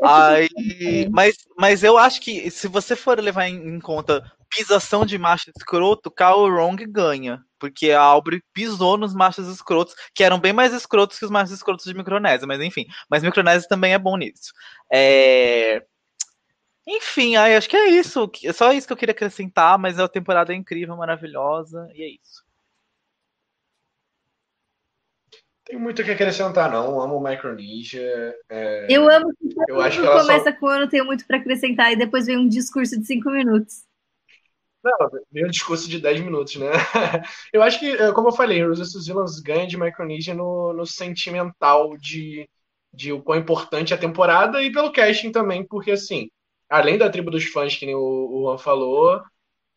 Aí, 0.04 0.50
mas, 1.12 1.36
mas 1.58 1.84
eu 1.84 1.98
acho 1.98 2.22
que 2.22 2.50
se 2.50 2.68
você 2.68 2.96
for 2.96 3.20
levar 3.20 3.48
em, 3.48 3.80
conta 3.80 4.24
pisação 4.50 5.06
de 5.06 5.18
macho 5.18 5.52
escroto, 5.56 6.10
Carl 6.10 6.44
Wrong 6.44 6.86
ganha. 6.86 7.44
Porque 7.60 7.92
a 7.92 8.02
Aubrey 8.02 8.42
pisou 8.54 8.98
nos 8.98 9.14
machos 9.14 9.48
escrotos, 9.48 9.96
que 10.14 10.24
eram 10.24 10.40
bem 10.40 10.54
mais 10.54 10.74
escrotos 10.74 11.18
que 11.18 11.26
os 11.26 11.32
machos 11.32 11.52
escrotos 11.52 11.86
de 11.86 11.94
Micronésia, 11.94 12.48
mas 12.48 12.62
enfim. 12.62 12.86
Mas 13.10 13.24
Micronésia 13.24 13.68
também 13.68 13.94
é 13.94 14.00
bom 14.00 14.16
nisso. 14.16 14.54
É... 14.92 15.84
Enfim, 16.88 17.36
aí, 17.36 17.56
acho 17.56 17.68
que 17.68 17.76
é 17.76 17.90
isso. 17.90 18.30
É 18.44 18.54
só 18.54 18.72
isso 18.72 18.86
que 18.86 18.94
eu 18.94 18.98
queria 18.98 19.14
acrescentar, 19.14 19.78
mas 19.80 20.00
a 20.00 20.08
temporada 20.08 20.54
é 20.54 20.56
incrível, 20.56 20.96
maravilhosa, 20.96 21.90
e 21.96 22.04
é 22.04 22.08
isso. 22.10 22.45
Tem 25.66 25.80
muito 25.80 26.02
o 26.02 26.06
que 26.06 26.12
acrescentar, 26.12 26.72
não. 26.72 27.02
Amo 27.02 27.20
Micronesia. 27.20 28.36
É... 28.50 28.88
Eu 28.90 29.10
amo 29.10 29.34
que 29.36 29.72
eu 29.72 29.82
acho 29.82 30.00
que 30.00 30.08
começa 30.08 30.52
só... 30.52 30.60
com 30.60 30.72
eu 30.72 30.80
não 30.82 30.88
tenho 30.88 31.06
muito 31.06 31.26
para 31.26 31.38
acrescentar 31.38 31.92
e 31.92 31.96
depois 31.96 32.28
vem 32.28 32.38
um 32.38 32.48
discurso 32.48 33.00
de 33.00 33.06
cinco 33.06 33.32
minutos. 33.32 33.84
Não, 34.84 35.10
vem 35.32 35.46
um 35.46 35.50
discurso 35.50 35.90
de 35.90 36.00
10 36.00 36.22
minutos, 36.22 36.58
né? 36.58 36.68
eu 37.52 37.64
acho 37.64 37.80
que, 37.80 37.88
é, 37.88 38.12
como 38.12 38.28
eu 38.28 38.32
falei, 38.32 38.64
Rose 38.64 38.80
vs. 38.80 39.08
Villains 39.08 39.40
ganha 39.40 39.66
de 39.66 39.76
Micronesia 39.76 40.36
no, 40.36 40.74
no 40.74 40.86
sentimental 40.86 41.98
de, 41.98 42.48
de 42.94 43.12
o 43.12 43.20
quão 43.20 43.40
importante 43.40 43.94
é 43.94 43.96
a 43.96 44.00
temporada 44.00 44.62
e 44.62 44.72
pelo 44.72 44.92
casting 44.92 45.32
também, 45.32 45.66
porque, 45.66 45.90
assim, 45.90 46.30
além 46.70 47.00
da 47.00 47.10
tribo 47.10 47.32
dos 47.32 47.46
fãs, 47.46 47.76
que 47.76 47.88
nem 47.88 47.96
o, 47.96 48.00
o 48.00 48.44
Juan 48.44 48.60
falou, 48.60 49.24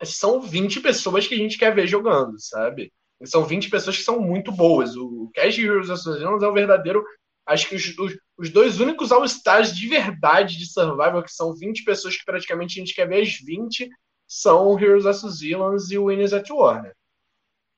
são 0.04 0.42
20 0.42 0.80
pessoas 0.80 1.26
que 1.26 1.34
a 1.34 1.38
gente 1.38 1.56
quer 1.56 1.74
ver 1.74 1.86
jogando, 1.86 2.38
sabe? 2.38 2.92
São 3.24 3.44
20 3.44 3.68
pessoas 3.70 3.96
que 3.96 4.02
são 4.02 4.20
muito 4.20 4.52
boas. 4.52 4.96
O 4.96 5.30
Cash 5.34 5.58
Heroes 5.58 5.90
Associations 5.90 6.42
é 6.42 6.48
um 6.48 6.52
verdadeiro. 6.52 7.04
Acho 7.44 7.68
que 7.68 7.74
os, 7.74 7.98
os, 7.98 8.18
os 8.36 8.50
dois 8.50 8.78
únicos 8.78 9.10
All-Stars 9.10 9.74
de 9.74 9.88
verdade 9.88 10.56
de 10.56 10.70
Survival, 10.70 11.22
que 11.22 11.32
são 11.32 11.54
20 11.54 11.82
pessoas 11.82 12.16
que 12.16 12.24
praticamente 12.24 12.78
a 12.78 12.84
gente 12.84 12.94
quer 12.94 13.08
ver 13.08 13.22
as 13.22 13.34
20, 13.40 13.88
são 14.26 14.78
Heroes 14.78 15.06
Associations 15.06 15.90
e 15.90 15.98
o 15.98 16.04
Winners 16.04 16.32
at 16.32 16.48
War, 16.50 16.82
né? 16.82 16.92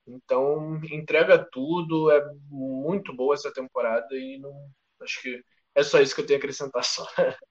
Então, 0.06 0.80
entrega 0.90 1.38
tudo, 1.52 2.10
é 2.10 2.20
muito 2.48 3.14
boa 3.14 3.34
essa 3.34 3.52
temporada 3.52 4.08
e 4.12 4.38
não, 4.38 4.52
acho 5.00 5.22
que 5.22 5.40
é 5.74 5.82
só 5.82 6.00
isso 6.00 6.14
que 6.14 6.20
eu 6.20 6.26
tenho 6.26 6.38
a 6.38 6.40
acrescentar 6.40 6.84
só. 6.84 7.06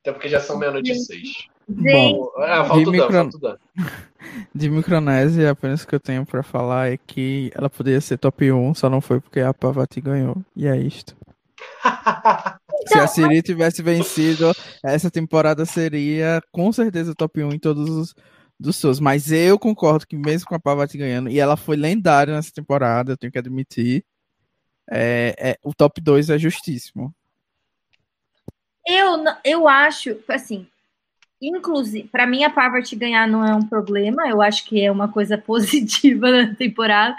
Até 0.00 0.12
porque 0.12 0.28
já 0.28 0.40
são 0.40 0.58
meia-noite 0.58 0.94
seis. 0.94 1.46
Bom, 1.68 2.30
ah, 2.38 2.64
falta 2.64 2.84
de, 2.84 2.90
micro... 2.90 3.12
falta 3.12 3.60
de 4.54 4.70
Micronésia, 4.70 5.50
apenas 5.50 5.84
que 5.84 5.94
eu 5.94 6.00
tenho 6.00 6.26
pra 6.26 6.42
falar 6.42 6.92
é 6.92 6.96
que 6.96 7.50
ela 7.54 7.70
poderia 7.70 8.00
ser 8.00 8.18
top 8.18 8.50
1, 8.50 8.74
só 8.74 8.90
não 8.90 9.00
foi 9.00 9.20
porque 9.20 9.40
a 9.40 9.54
Pavati 9.54 10.00
ganhou. 10.00 10.36
E 10.56 10.66
é 10.66 10.76
isto. 10.76 11.16
Se 12.88 12.98
a 12.98 13.06
Siri 13.06 13.42
tivesse 13.42 13.80
vencido, 13.82 14.52
essa 14.82 15.10
temporada 15.10 15.64
seria 15.64 16.42
com 16.50 16.72
certeza 16.72 17.14
top 17.14 17.42
1 17.42 17.52
em 17.52 17.58
todos 17.58 17.88
os 17.88 18.14
dos 18.62 18.76
seus. 18.76 19.00
Mas 19.00 19.30
eu 19.30 19.58
concordo 19.58 20.06
que 20.06 20.16
mesmo 20.16 20.46
com 20.46 20.54
a 20.54 20.60
Pavati 20.60 20.96
ganhando, 20.96 21.28
e 21.28 21.38
ela 21.38 21.56
foi 21.56 21.76
lendária 21.76 22.34
nessa 22.34 22.52
temporada, 22.52 23.12
eu 23.12 23.16
tenho 23.16 23.32
que 23.32 23.38
admitir, 23.38 24.04
é, 24.90 25.34
é, 25.38 25.58
o 25.62 25.74
top 25.74 26.00
2 26.00 26.30
é 26.30 26.38
justíssimo. 26.38 27.14
Eu, 28.86 29.24
eu 29.44 29.68
acho, 29.68 30.18
assim, 30.28 30.66
Inclusive, 31.42 32.08
para 32.08 32.24
mim, 32.24 32.44
a 32.44 32.50
Parvati 32.50 32.94
ganhar 32.94 33.26
não 33.26 33.44
é 33.44 33.52
um 33.52 33.66
problema, 33.66 34.28
eu 34.28 34.40
acho 34.40 34.64
que 34.64 34.80
é 34.80 34.90
uma 34.90 35.08
coisa 35.08 35.36
positiva 35.36 36.30
na 36.30 36.54
temporada. 36.54 37.16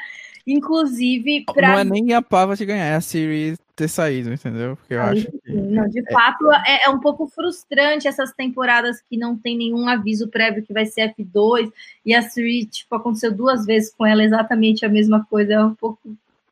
Inclusive, 0.47 1.45
pra... 1.53 1.71
Não 1.71 1.79
é 1.79 1.83
nem 1.83 2.13
a 2.13 2.21
Parvati 2.21 2.65
ganhar, 2.65 2.85
é 2.85 2.95
a 2.95 3.01
Siri 3.01 3.55
ter 3.75 3.87
saído, 3.87 4.31
entendeu? 4.31 4.75
Porque 4.77 4.93
eu 4.93 5.01
Aí, 5.01 5.19
acho 5.19 5.31
que... 5.31 5.51
Não, 5.51 5.87
de 5.89 5.99
é... 5.99 6.11
fato, 6.11 6.51
é, 6.65 6.85
é, 6.85 6.89
um 6.89 6.99
pouco 6.99 7.27
frustrante 7.27 8.07
essas 8.07 8.31
temporadas 8.31 9.01
que 9.09 9.17
não 9.17 9.37
tem 9.37 9.57
nenhum 9.57 9.87
aviso 9.87 10.27
prévio 10.29 10.63
que 10.63 10.73
vai 10.73 10.85
ser 10.85 11.13
F2, 11.17 11.71
e 12.05 12.13
a 12.13 12.21
Siri, 12.21 12.65
tipo, 12.65 12.95
aconteceu 12.95 13.31
duas 13.33 13.65
vezes 13.65 13.93
com 13.93 14.05
ela 14.05 14.23
exatamente 14.23 14.85
a 14.85 14.89
mesma 14.89 15.25
coisa, 15.29 15.53
é 15.53 15.63
um 15.63 15.75
pouco 15.75 15.99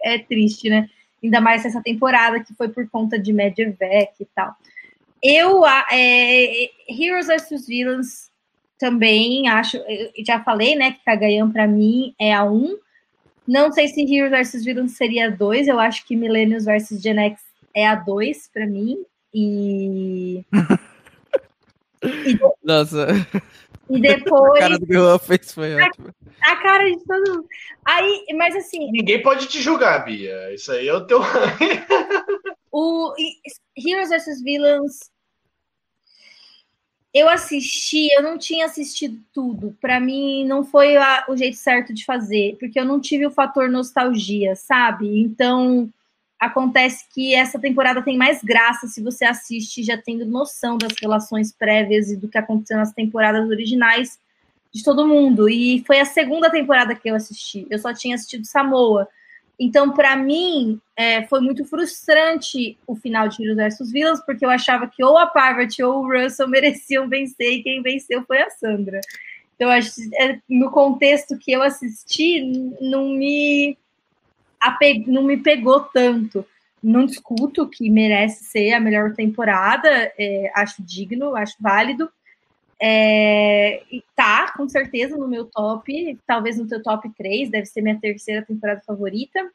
é 0.02 0.18
triste, 0.18 0.70
né? 0.70 0.90
Ainda 1.24 1.40
mais 1.40 1.64
essa 1.64 1.82
temporada 1.82 2.40
que 2.40 2.54
foi 2.54 2.70
por 2.70 2.90
conta 2.90 3.20
de 3.20 3.32
Medivec 3.32 4.14
e 4.20 4.26
tal. 4.34 4.56
Eu, 5.24 5.66
é, 5.66 6.70
Heroes 6.90 7.28
vs 7.28 7.68
Villains 7.68 8.32
também 8.80 9.48
acho, 9.48 9.78
já 10.26 10.44
falei, 10.44 10.76
né, 10.76 10.94
que 10.94 11.06
Kagayan 11.06 11.52
para 11.52 11.68
mim 11.68 12.16
é 12.20 12.34
a 12.34 12.44
1. 12.44 12.56
Um. 12.56 12.80
Não 13.48 13.72
sei 13.72 13.88
se 13.88 14.02
Heroes 14.02 14.32
vs 14.32 14.66
Villains 14.66 14.98
seria 14.98 15.28
a 15.28 15.30
2, 15.30 15.68
eu 15.68 15.80
acho 15.80 16.06
que 16.08 16.16
Millennials 16.16 16.66
vs 16.66 17.02
Gen 17.02 17.20
X 17.20 17.42
é 17.76 17.88
a 17.88 17.96
2 17.96 18.50
para 18.54 18.66
mim. 18.66 18.98
E. 19.34 20.44
e 22.04 22.40
Nossa. 22.64 23.08
E 23.90 24.00
depois. 24.00 24.56
A 24.58 24.60
cara 24.60 24.80
do 24.80 24.86
Guilherme 24.86 25.20
fez 25.20 25.54
foi 25.54 25.80
a, 25.80 25.86
ótimo. 25.86 26.16
A 26.42 26.56
cara 26.58 26.84
de 26.86 27.04
todo 27.06 27.36
mundo. 27.36 27.48
Aí, 27.86 28.26
mas 28.36 28.56
assim. 28.56 28.92
Ninguém 28.92 29.22
pode 29.22 29.48
te 29.48 29.62
julgar, 29.62 30.06
Bia. 30.06 30.54
Isso 30.54 30.72
aí 30.72 30.88
é 30.88 30.94
o 30.94 31.06
teu. 31.06 31.20
o 32.72 33.14
Heroes 33.78 34.10
vs 34.10 34.42
Villains 34.44 35.11
eu 37.14 37.28
assisti, 37.28 38.08
eu 38.14 38.24
não 38.24 38.38
tinha 38.38 38.66
assistido 38.66 39.20
tudo. 39.34 39.76
Para 39.82 40.00
mim, 40.00 40.46
não 40.46 40.64
foi 40.64 40.96
a, 40.96 41.26
o 41.28 41.36
jeito 41.36 41.58
certo 41.58 41.94
de 41.94 42.06
fazer, 42.06 42.56
porque 42.60 42.80
eu 42.80 42.86
não 42.86 43.02
tive 43.02 43.26
o 43.26 43.32
fator 43.32 43.70
nostalgia, 43.70 44.56
sabe? 44.56 45.20
Então, 45.20 45.90
acontece 46.40 47.06
que 47.14 47.36
essa 47.36 47.60
temporada 47.60 48.02
tem 48.02 48.18
mais 48.18 48.42
graça 48.42 48.88
se 48.88 49.02
você 49.02 49.26
assiste 49.26 49.84
já 49.84 49.98
tendo 49.98 50.26
noção 50.26 50.78
das 50.78 50.94
relações 51.02 51.52
prévias 51.52 52.10
e 52.10 52.16
do 52.16 52.30
que 52.30 52.38
aconteceu 52.38 52.78
nas 52.78 52.94
temporadas 52.94 53.48
originais 53.50 54.18
de 54.74 54.82
todo 54.82 55.08
mundo. 55.08 55.50
E 55.50 55.84
foi 55.86 56.00
a 56.00 56.06
segunda 56.06 56.50
temporada 56.50 56.96
que 56.96 57.10
eu 57.10 57.16
assisti. 57.16 57.68
Eu 57.70 57.78
só 57.78 57.94
tinha 57.94 58.16
assistido 58.16 58.46
Samoa. 58.46 59.08
Então, 59.64 59.92
para 59.92 60.16
mim, 60.16 60.82
é, 60.96 61.22
foi 61.28 61.40
muito 61.40 61.64
frustrante 61.64 62.76
o 62.88 62.96
final 62.96 63.28
de 63.28 63.44
Heroes 63.44 63.78
vs 63.78 63.92
Villains, 63.92 64.20
porque 64.26 64.44
eu 64.44 64.50
achava 64.50 64.88
que 64.88 65.04
ou 65.04 65.20
a 65.20 65.28
Parvati 65.28 65.84
ou 65.84 66.00
o 66.00 66.12
Russell 66.12 66.48
mereciam 66.50 67.08
vencer, 67.08 67.60
e 67.60 67.62
quem 67.62 67.80
venceu 67.84 68.24
foi 68.26 68.42
a 68.42 68.50
Sandra. 68.50 69.00
Então, 69.56 69.72
é, 69.72 70.40
no 70.50 70.72
contexto 70.72 71.38
que 71.38 71.52
eu 71.52 71.62
assisti, 71.62 72.42
não 72.82 73.10
me, 73.10 73.78
não 75.06 75.22
me 75.22 75.38
pegou 75.38 75.82
tanto. 75.82 76.44
Não 76.82 77.06
discuto 77.06 77.70
que 77.70 77.88
merece 77.88 78.44
ser 78.46 78.74
a 78.74 78.80
melhor 78.80 79.14
temporada, 79.14 80.12
é, 80.18 80.52
acho 80.56 80.82
digno, 80.82 81.36
acho 81.36 81.56
válido, 81.60 82.10
é, 82.82 83.84
tá, 84.16 84.54
com 84.58 84.68
certeza, 84.68 85.16
no 85.16 85.28
meu 85.28 85.46
top, 85.46 86.18
talvez 86.26 86.58
no 86.58 86.68
teu 86.68 86.82
top 86.82 87.08
3, 87.16 87.52
deve 87.52 87.68
ser 87.68 87.82
minha 87.82 88.00
terceira 88.00 88.44
temporada 88.44 88.82
favorita. 88.82 89.52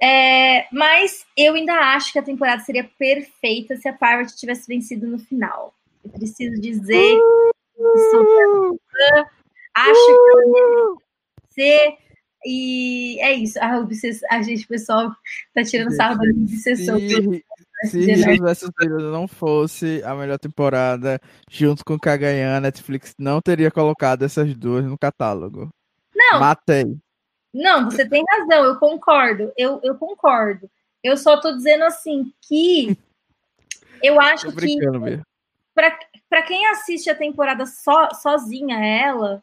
É, 0.00 0.66
mas 0.72 1.26
eu 1.36 1.54
ainda 1.54 1.74
acho 1.94 2.12
que 2.12 2.18
a 2.18 2.22
temporada 2.22 2.62
seria 2.62 2.84
perfeita 2.98 3.76
se 3.76 3.88
a 3.88 3.92
Parvati 3.92 4.36
tivesse 4.36 4.66
vencido 4.66 5.06
no 5.06 5.18
final. 5.18 5.74
Eu 6.02 6.10
preciso 6.10 6.60
dizer 6.60 7.18
que 7.74 8.00
sou 8.10 8.78
fã, 8.78 9.26
acho 9.74 10.06
que 10.06 10.30
ela 10.30 10.96
ser. 11.50 11.98
E 12.44 13.18
é 13.20 13.32
isso. 13.32 13.58
A, 13.58 13.84
a 14.30 14.42
gente, 14.42 14.66
pessoal, 14.66 15.10
tá 15.52 15.64
tirando 15.64 15.94
sarro 15.94 16.18
minha 16.20 16.44
obsessão. 16.44 16.98
Se, 17.84 18.10
Heroes 18.10 18.38
vs 18.38 18.70
Villains 18.78 19.12
não 19.12 19.28
fosse 19.28 20.02
a 20.04 20.14
melhor 20.14 20.38
temporada, 20.38 21.20
junto 21.50 21.84
com 21.84 21.98
Kagayan, 21.98 22.60
Netflix 22.60 23.14
não 23.18 23.40
teria 23.40 23.70
colocado 23.70 24.22
essas 24.22 24.54
duas 24.54 24.84
no 24.84 24.98
catálogo. 24.98 25.68
Não. 26.14 26.40
Matei. 26.40 26.96
Não, 27.52 27.84
você 27.84 28.08
tem 28.08 28.24
razão, 28.28 28.64
eu 28.64 28.78
concordo. 28.78 29.52
Eu, 29.56 29.80
eu 29.82 29.94
concordo. 29.96 30.70
Eu 31.02 31.16
só 31.16 31.40
tô 31.40 31.52
dizendo 31.52 31.84
assim 31.84 32.32
que 32.42 32.98
eu 34.02 34.18
acho 34.20 34.50
que 34.52 34.78
para 35.74 36.42
quem 36.42 36.66
assiste 36.68 37.10
a 37.10 37.14
temporada 37.14 37.66
so, 37.66 38.14
sozinha 38.20 38.78
ela, 38.84 39.42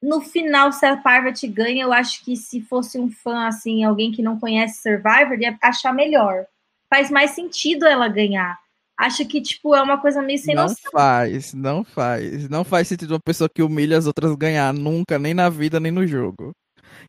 no 0.00 0.20
final, 0.20 0.70
se 0.70 0.84
a 0.86 0.96
Parvati 0.96 1.48
ganha, 1.48 1.84
eu 1.84 1.92
acho 1.92 2.24
que 2.24 2.36
se 2.36 2.60
fosse 2.60 2.98
um 2.98 3.10
fã, 3.10 3.46
assim, 3.46 3.84
alguém 3.84 4.12
que 4.12 4.22
não 4.22 4.38
conhece 4.38 4.82
Survivor, 4.82 5.40
ia 5.40 5.58
achar 5.62 5.92
melhor. 5.92 6.46
Faz 6.94 7.10
mais 7.10 7.32
sentido 7.32 7.86
ela 7.86 8.06
ganhar. 8.06 8.56
Acho 8.96 9.26
que, 9.26 9.42
tipo, 9.42 9.74
é 9.74 9.82
uma 9.82 10.00
coisa 10.00 10.22
meio 10.22 10.38
sem 10.38 10.54
não 10.54 10.62
noção. 10.62 10.76
Não 10.84 10.92
faz, 10.92 11.52
não 11.52 11.82
faz. 11.82 12.48
Não 12.48 12.62
faz 12.62 12.86
sentido 12.86 13.14
uma 13.14 13.20
pessoa 13.20 13.50
que 13.52 13.64
humilha 13.64 13.98
as 13.98 14.06
outras 14.06 14.32
ganhar 14.36 14.72
nunca, 14.72 15.18
nem 15.18 15.34
na 15.34 15.48
vida, 15.48 15.80
nem 15.80 15.90
no 15.90 16.06
jogo. 16.06 16.52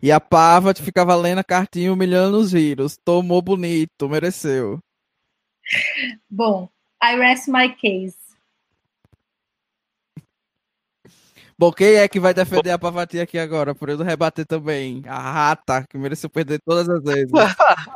E 0.01 0.11
a 0.11 0.19
Parvati 0.19 0.81
ficava 0.81 1.15
lendo 1.15 1.37
a 1.37 1.43
cartinha 1.43 1.93
humilhando 1.93 2.39
os 2.39 2.51
vírus. 2.51 2.97
Tomou 3.05 3.43
bonito, 3.43 4.09
mereceu. 4.09 4.79
Bom, 6.27 6.67
I 7.03 7.15
rest 7.17 7.47
my 7.47 7.69
case. 7.69 8.17
Bom, 11.57 11.71
quem 11.71 11.95
é 11.95 12.07
que 12.07 12.19
vai 12.19 12.33
defender 12.33 12.71
a 12.71 12.79
Pavati 12.79 13.19
aqui 13.19 13.37
agora? 13.37 13.75
Por 13.75 13.87
eu 13.87 13.97
rebater 13.99 14.45
também. 14.45 15.03
A 15.07 15.19
rata, 15.31 15.85
que 15.87 15.95
mereceu 15.95 16.29
perder 16.29 16.59
todas 16.65 16.89
as 16.89 17.03
vezes. 17.03 17.31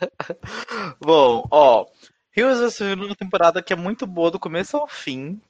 Bom, 1.00 1.46
ó. 1.50 1.86
Heroes 2.36 2.60
vs. 2.60 2.80
uma 2.96 3.16
temporada 3.16 3.62
que 3.62 3.72
é 3.72 3.76
muito 3.76 4.06
boa 4.06 4.30
do 4.30 4.38
começo 4.38 4.76
ao 4.76 4.86
fim. 4.86 5.40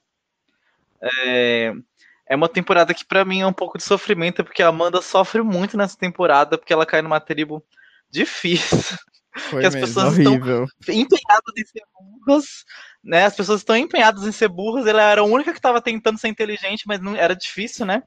É, 1.02 1.72
é 2.28 2.36
uma 2.36 2.48
temporada 2.48 2.94
que 2.94 3.04
para 3.04 3.24
mim 3.24 3.40
é 3.40 3.46
um 3.46 3.52
pouco 3.52 3.78
de 3.78 3.84
sofrimento, 3.84 4.44
porque 4.44 4.62
a 4.62 4.68
Amanda 4.68 5.02
sofre 5.02 5.42
muito 5.42 5.76
nessa 5.76 5.96
temporada, 5.96 6.56
porque 6.56 6.72
ela 6.72 6.86
cai 6.86 7.02
numa 7.02 7.20
tribo 7.20 7.64
difícil. 8.10 8.78
Foi 9.36 9.60
que 9.60 9.66
as 9.66 9.74
mesmo, 9.74 9.86
pessoas 9.86 10.14
horrível. 10.14 10.64
estão 10.80 10.94
empenhadas 10.94 11.52
em 11.58 11.64
ser 11.66 11.82
burras, 11.92 12.64
né? 13.04 13.24
As 13.26 13.36
pessoas 13.36 13.60
estão 13.60 13.76
empenhadas 13.76 14.24
em 14.24 14.32
ser 14.32 14.48
burras. 14.48 14.86
Ela 14.86 15.02
era 15.02 15.20
a 15.20 15.24
única 15.24 15.52
que 15.52 15.58
estava 15.58 15.80
tentando 15.82 16.18
ser 16.18 16.28
inteligente, 16.28 16.84
mas 16.86 17.00
não 17.00 17.14
era 17.14 17.36
difícil, 17.36 17.84
né? 17.84 18.02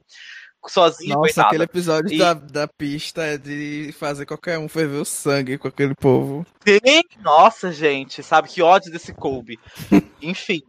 Sozinha, 0.67 1.15
Nossa, 1.15 1.21
coitada. 1.21 1.47
aquele 1.47 1.63
episódio 1.63 2.13
e... 2.13 2.17
da, 2.17 2.33
da 2.33 2.67
pista 2.67 3.23
é 3.23 3.37
de 3.37 3.93
fazer 3.97 4.25
qualquer 4.25 4.59
um 4.59 4.67
ferver 4.67 5.01
o 5.01 5.05
sangue 5.05 5.57
com 5.57 5.67
aquele 5.67 5.95
povo. 5.95 6.45
Sim, 6.67 7.01
nossa, 7.21 7.71
gente, 7.71 8.21
sabe 8.21 8.49
que 8.49 8.61
ódio 8.61 8.91
desse 8.91 9.13
Kobe. 9.13 9.57
Enfim. 10.21 10.61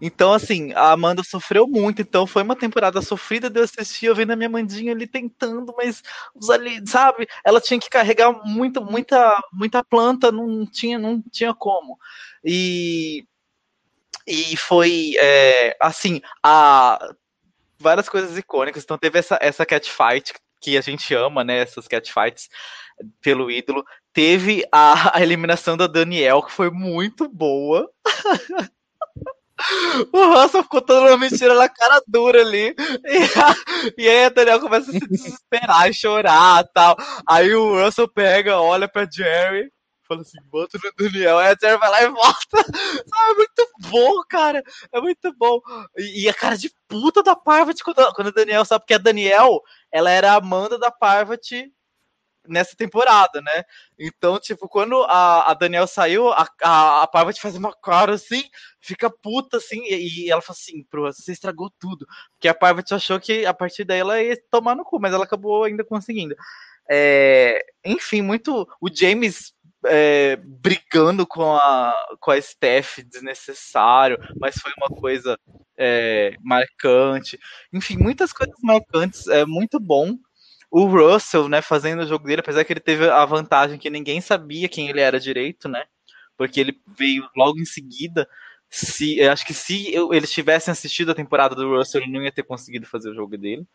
Então, 0.00 0.32
assim, 0.32 0.72
a 0.74 0.92
Amanda 0.92 1.24
sofreu 1.24 1.66
muito, 1.66 2.00
então 2.00 2.24
foi 2.24 2.44
uma 2.44 2.54
temporada 2.54 3.02
sofrida 3.02 3.50
de 3.50 3.58
eu 3.58 3.64
assistir, 3.64 4.06
eu 4.06 4.14
vendo 4.14 4.30
a 4.30 4.36
minha 4.36 4.48
mandinha 4.48 4.92
ali 4.92 5.08
tentando, 5.08 5.74
mas 5.76 6.04
os 6.36 6.48
ali, 6.50 6.80
sabe, 6.86 7.26
ela 7.44 7.60
tinha 7.60 7.80
que 7.80 7.90
carregar 7.90 8.32
muito, 8.44 8.80
muita, 8.80 9.42
muita 9.52 9.82
planta, 9.82 10.30
não 10.30 10.64
tinha, 10.64 11.00
não 11.00 11.20
tinha 11.32 11.52
como. 11.52 11.98
E, 12.44 13.26
e 14.24 14.56
foi, 14.56 15.14
é, 15.18 15.76
assim, 15.80 16.20
a, 16.44 16.96
várias 17.80 18.08
coisas 18.08 18.36
icônicas, 18.36 18.82
então 18.82 18.98
teve 18.98 19.18
essa, 19.18 19.38
essa 19.40 19.64
catfight 19.64 20.32
que 20.60 20.76
a 20.76 20.80
gente 20.80 21.14
ama, 21.14 21.44
né, 21.44 21.58
essas 21.58 21.86
catfights 21.86 22.48
pelo 23.20 23.50
ídolo, 23.50 23.84
teve 24.12 24.64
a, 24.72 25.16
a 25.18 25.22
eliminação 25.22 25.76
da 25.76 25.86
Daniel, 25.86 26.42
que 26.42 26.52
foi 26.52 26.70
muito 26.70 27.28
boa. 27.28 27.88
O 30.12 30.34
Russell 30.34 30.62
ficou 30.62 30.80
toda 30.80 31.08
uma 31.08 31.18
mentira 31.18 31.54
na 31.54 31.68
cara 31.68 32.00
dura 32.06 32.40
ali. 32.40 32.74
E, 33.04 33.18
a, 33.40 33.54
e 33.98 34.08
aí 34.08 34.24
a 34.26 34.28
Daniel 34.28 34.60
começa 34.60 34.88
a 34.88 34.92
se 34.92 35.00
desesperar 35.00 35.90
e 35.90 35.92
chorar 35.94 36.64
tal. 36.72 36.96
Aí 37.28 37.52
o 37.52 37.84
Russell 37.84 38.08
pega, 38.08 38.60
olha 38.60 38.86
pra 38.88 39.08
Jerry, 39.10 39.68
fala 40.08 40.22
assim, 40.22 40.38
bota 40.50 40.78
no 40.82 40.92
Daniel. 40.96 41.38
Aí 41.38 41.52
a 41.52 41.56
Jerry 41.60 41.78
vai 41.78 41.90
lá 41.90 42.02
e 42.02 42.08
volta. 42.08 42.38
Ah, 43.14 43.30
é 43.30 43.34
muito 43.34 43.68
bom, 43.90 44.22
cara. 44.28 44.62
É 44.92 45.00
muito 45.00 45.32
bom. 45.34 45.60
E, 45.96 46.24
e 46.24 46.28
a 46.28 46.34
cara 46.34 46.56
de 46.56 46.70
puta 46.88 47.22
da 47.22 47.36
Parvati 47.36 47.84
quando, 47.84 48.12
quando 48.14 48.28
a 48.28 48.32
Daniel 48.32 48.64
sabe 48.64 48.84
que 48.86 48.94
a 48.94 48.98
Daniel, 48.98 49.60
ela 49.92 50.10
era 50.10 50.32
a 50.32 50.36
Amanda 50.36 50.78
da 50.78 50.90
Parvati 50.90 51.72
nessa 52.48 52.74
temporada, 52.76 53.40
né? 53.40 53.62
Então, 53.98 54.38
tipo, 54.40 54.68
quando 54.68 55.02
a, 55.04 55.50
a 55.50 55.54
Daniel 55.54 55.86
saiu, 55.86 56.30
a, 56.32 56.48
a, 56.62 57.02
a 57.02 57.06
Parvati 57.06 57.40
faz 57.40 57.54
uma 57.56 57.74
cara 57.74 58.14
assim, 58.14 58.42
fica 58.80 59.10
puta 59.10 59.58
assim, 59.58 59.82
e, 59.84 60.26
e 60.26 60.30
ela 60.30 60.40
fala 60.40 60.56
assim, 60.58 60.82
pro 60.84 61.02
você 61.02 61.32
estragou 61.32 61.70
tudo. 61.78 62.06
Porque 62.32 62.48
a 62.48 62.54
Parvati 62.54 62.94
achou 62.94 63.20
que 63.20 63.44
a 63.46 63.54
partir 63.54 63.84
daí 63.84 64.00
ela 64.00 64.22
ia 64.22 64.36
tomar 64.50 64.74
no 64.74 64.84
cu, 64.84 64.98
mas 65.00 65.12
ela 65.12 65.24
acabou 65.24 65.64
ainda 65.64 65.84
conseguindo. 65.84 66.34
É, 66.90 67.64
enfim, 67.84 68.22
muito. 68.22 68.66
O 68.80 68.88
James 68.92 69.52
é, 69.84 70.36
brigando 70.36 71.26
com 71.26 71.54
a, 71.54 71.94
com 72.20 72.30
a 72.30 72.40
Steph 72.40 72.98
desnecessário, 73.00 74.18
mas 74.40 74.56
foi 74.56 74.72
uma 74.78 74.88
coisa 74.88 75.38
é, 75.76 76.34
marcante. 76.42 77.38
Enfim, 77.72 77.96
muitas 77.96 78.32
coisas 78.32 78.56
marcantes, 78.62 79.26
é 79.28 79.44
muito 79.44 79.78
bom 79.78 80.16
o 80.70 80.84
Russell, 80.84 81.48
né, 81.48 81.62
fazendo 81.62 82.02
o 82.02 82.06
jogo 82.06 82.26
dele, 82.26 82.40
apesar 82.40 82.64
que 82.64 82.72
ele 82.72 82.80
teve 82.80 83.08
a 83.08 83.24
vantagem 83.24 83.78
que 83.78 83.88
ninguém 83.88 84.20
sabia 84.20 84.68
quem 84.68 84.88
ele 84.88 85.00
era 85.00 85.18
direito, 85.18 85.68
né? 85.68 85.84
Porque 86.36 86.60
ele 86.60 86.78
veio 86.86 87.28
logo 87.36 87.58
em 87.58 87.64
seguida. 87.64 88.28
Se, 88.70 89.20
acho 89.22 89.46
que 89.46 89.54
se 89.54 89.92
eu, 89.94 90.12
eles 90.12 90.30
tivessem 90.30 90.70
assistido 90.70 91.10
a 91.10 91.14
temporada 91.14 91.54
do 91.54 91.76
Russell, 91.76 92.02
ele 92.02 92.12
não 92.12 92.22
ia 92.22 92.30
ter 92.30 92.42
conseguido 92.42 92.86
fazer 92.86 93.10
o 93.10 93.14
jogo 93.14 93.36
dele. 93.38 93.66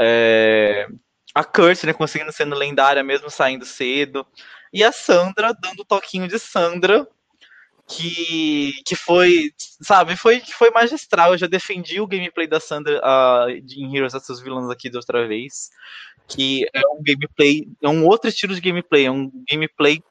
É, 0.00 0.88
a 1.34 1.44
Kurt, 1.44 1.84
né, 1.84 1.92
conseguindo 1.92 2.32
sendo 2.32 2.54
lendária 2.54 3.02
mesmo 3.02 3.30
saindo 3.30 3.64
cedo. 3.64 4.26
E 4.72 4.82
a 4.84 4.92
Sandra 4.92 5.52
dando 5.52 5.80
o 5.80 5.84
toquinho 5.84 6.28
de 6.28 6.38
Sandra, 6.38 7.06
que, 7.86 8.72
que 8.86 8.96
foi, 8.96 9.50
sabe, 9.58 10.16
foi 10.16 10.40
foi 10.40 10.70
magistral. 10.70 11.32
Eu 11.32 11.38
já 11.38 11.46
defendi 11.46 12.00
o 12.00 12.06
gameplay 12.06 12.46
da 12.46 12.60
Sandra 12.60 13.00
uh, 13.00 13.50
em 13.50 13.96
Heroes 13.96 14.12
vs 14.12 14.40
Villains 14.40 14.70
aqui 14.70 14.88
de 14.88 14.96
outra 14.96 15.26
vez 15.26 15.70
que 16.26 16.66
é 16.72 16.80
um 16.88 17.02
gameplay, 17.02 17.68
é 17.82 17.88
um 17.88 18.06
outro 18.06 18.28
estilo 18.28 18.54
de 18.54 18.60
gameplay, 18.60 19.06
é 19.06 19.10
um 19.10 19.30
gameplay 19.50 20.02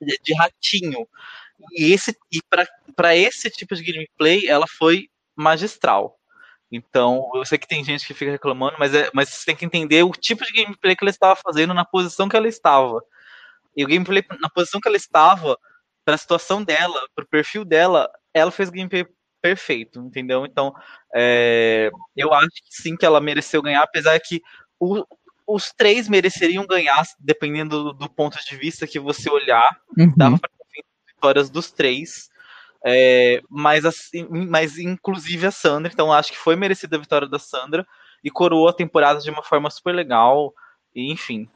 de, 0.00 0.18
de 0.22 0.34
ratinho. 0.34 1.06
E 1.72 1.92
esse 1.92 2.16
e 2.32 2.40
para 2.94 3.16
esse 3.16 3.50
tipo 3.50 3.74
de 3.74 3.82
gameplay, 3.82 4.46
ela 4.46 4.66
foi 4.66 5.08
magistral. 5.36 6.18
Então, 6.74 7.30
eu 7.34 7.44
sei 7.44 7.56
que 7.56 7.68
tem 7.68 7.84
gente 7.84 8.06
que 8.06 8.14
fica 8.14 8.32
reclamando, 8.32 8.76
mas, 8.78 8.94
é, 8.94 9.10
mas 9.14 9.28
você 9.28 9.46
tem 9.46 9.56
que 9.56 9.64
entender 9.64 10.02
o 10.02 10.10
tipo 10.10 10.44
de 10.44 10.52
gameplay 10.52 10.96
que 10.96 11.04
ela 11.04 11.10
estava 11.10 11.36
fazendo 11.36 11.72
na 11.72 11.84
posição 11.84 12.28
que 12.28 12.36
ela 12.36 12.48
estava. 12.48 13.00
E 13.76 13.84
o 13.84 13.88
gameplay 13.88 14.24
na 14.40 14.48
posição 14.48 14.80
que 14.80 14.88
ela 14.88 14.96
estava, 14.96 15.56
para 16.04 16.14
a 16.14 16.18
situação 16.18 16.62
dela, 16.62 17.00
para 17.14 17.24
o 17.24 17.28
perfil 17.28 17.64
dela, 17.64 18.10
ela 18.32 18.50
fez 18.50 18.70
gameplay 18.70 19.06
perfeito, 19.40 20.00
entendeu? 20.00 20.46
Então, 20.46 20.74
é, 21.14 21.90
eu 22.16 22.32
acho 22.32 22.48
que 22.48 22.82
sim 22.82 22.96
que 22.96 23.04
ela 23.04 23.20
mereceu 23.20 23.62
ganhar, 23.62 23.82
apesar 23.82 24.18
que 24.18 24.42
o, 24.80 25.04
os 25.46 25.72
três 25.76 26.08
mereceriam 26.08 26.66
ganhar, 26.66 27.04
dependendo 27.18 27.84
do, 27.84 27.92
do, 27.92 28.08
ponto 28.08 28.38
de 28.44 28.56
vista 28.56 28.86
que 28.86 28.98
você 28.98 29.30
olhar. 29.30 29.78
Uhum. 29.96 30.12
Dava 30.16 30.38
para 30.38 30.50
vitórias 31.06 31.50
dos 31.50 31.70
três. 31.70 32.28
É, 32.86 33.40
mas, 33.48 33.84
assim, 33.84 34.26
mas 34.28 34.78
inclusive 34.78 35.46
a 35.46 35.50
Sandra, 35.50 35.90
então 35.92 36.12
acho 36.12 36.30
que 36.30 36.38
foi 36.38 36.54
merecida 36.54 36.96
a 36.96 37.00
vitória 37.00 37.26
da 37.26 37.38
Sandra 37.38 37.86
e 38.22 38.30
coroou 38.30 38.68
a 38.68 38.74
temporada 38.74 39.20
de 39.20 39.30
uma 39.30 39.42
forma 39.42 39.70
super 39.70 39.94
legal. 39.94 40.52
E, 40.94 41.10
enfim, 41.10 41.48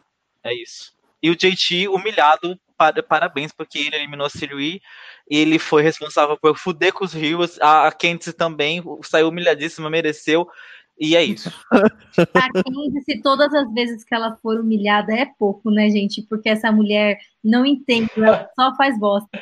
é 0.42 0.54
isso. 0.54 0.96
E 1.22 1.30
o 1.30 1.36
JT 1.36 1.88
humilhado, 1.88 2.58
para, 2.76 3.02
parabéns, 3.02 3.52
porque 3.52 3.78
ele 3.78 3.96
eliminou 3.96 4.26
a 4.26 4.30
Sirui, 4.30 4.80
ele 5.28 5.58
foi 5.58 5.82
responsável 5.82 6.38
por 6.38 6.56
fuder 6.56 6.92
com 6.92 7.04
os 7.04 7.12
rios, 7.12 7.60
a, 7.60 7.88
a 7.88 7.92
também 8.36 8.82
saiu 9.02 9.28
humilhadíssima, 9.28 9.90
mereceu. 9.90 10.48
E 11.00 11.14
é 11.14 11.22
isso. 11.22 11.48
A 12.34 12.52
Candice, 12.52 13.22
todas 13.22 13.54
as 13.54 13.72
vezes 13.72 14.02
que 14.02 14.12
ela 14.12 14.36
for 14.42 14.58
humilhada, 14.58 15.12
é 15.14 15.26
pouco, 15.38 15.70
né, 15.70 15.88
gente? 15.90 16.22
Porque 16.22 16.48
essa 16.48 16.72
mulher 16.72 17.18
não 17.42 17.64
entende, 17.64 18.10
ela 18.16 18.50
só 18.56 18.74
faz 18.74 18.98
bosta. 18.98 19.40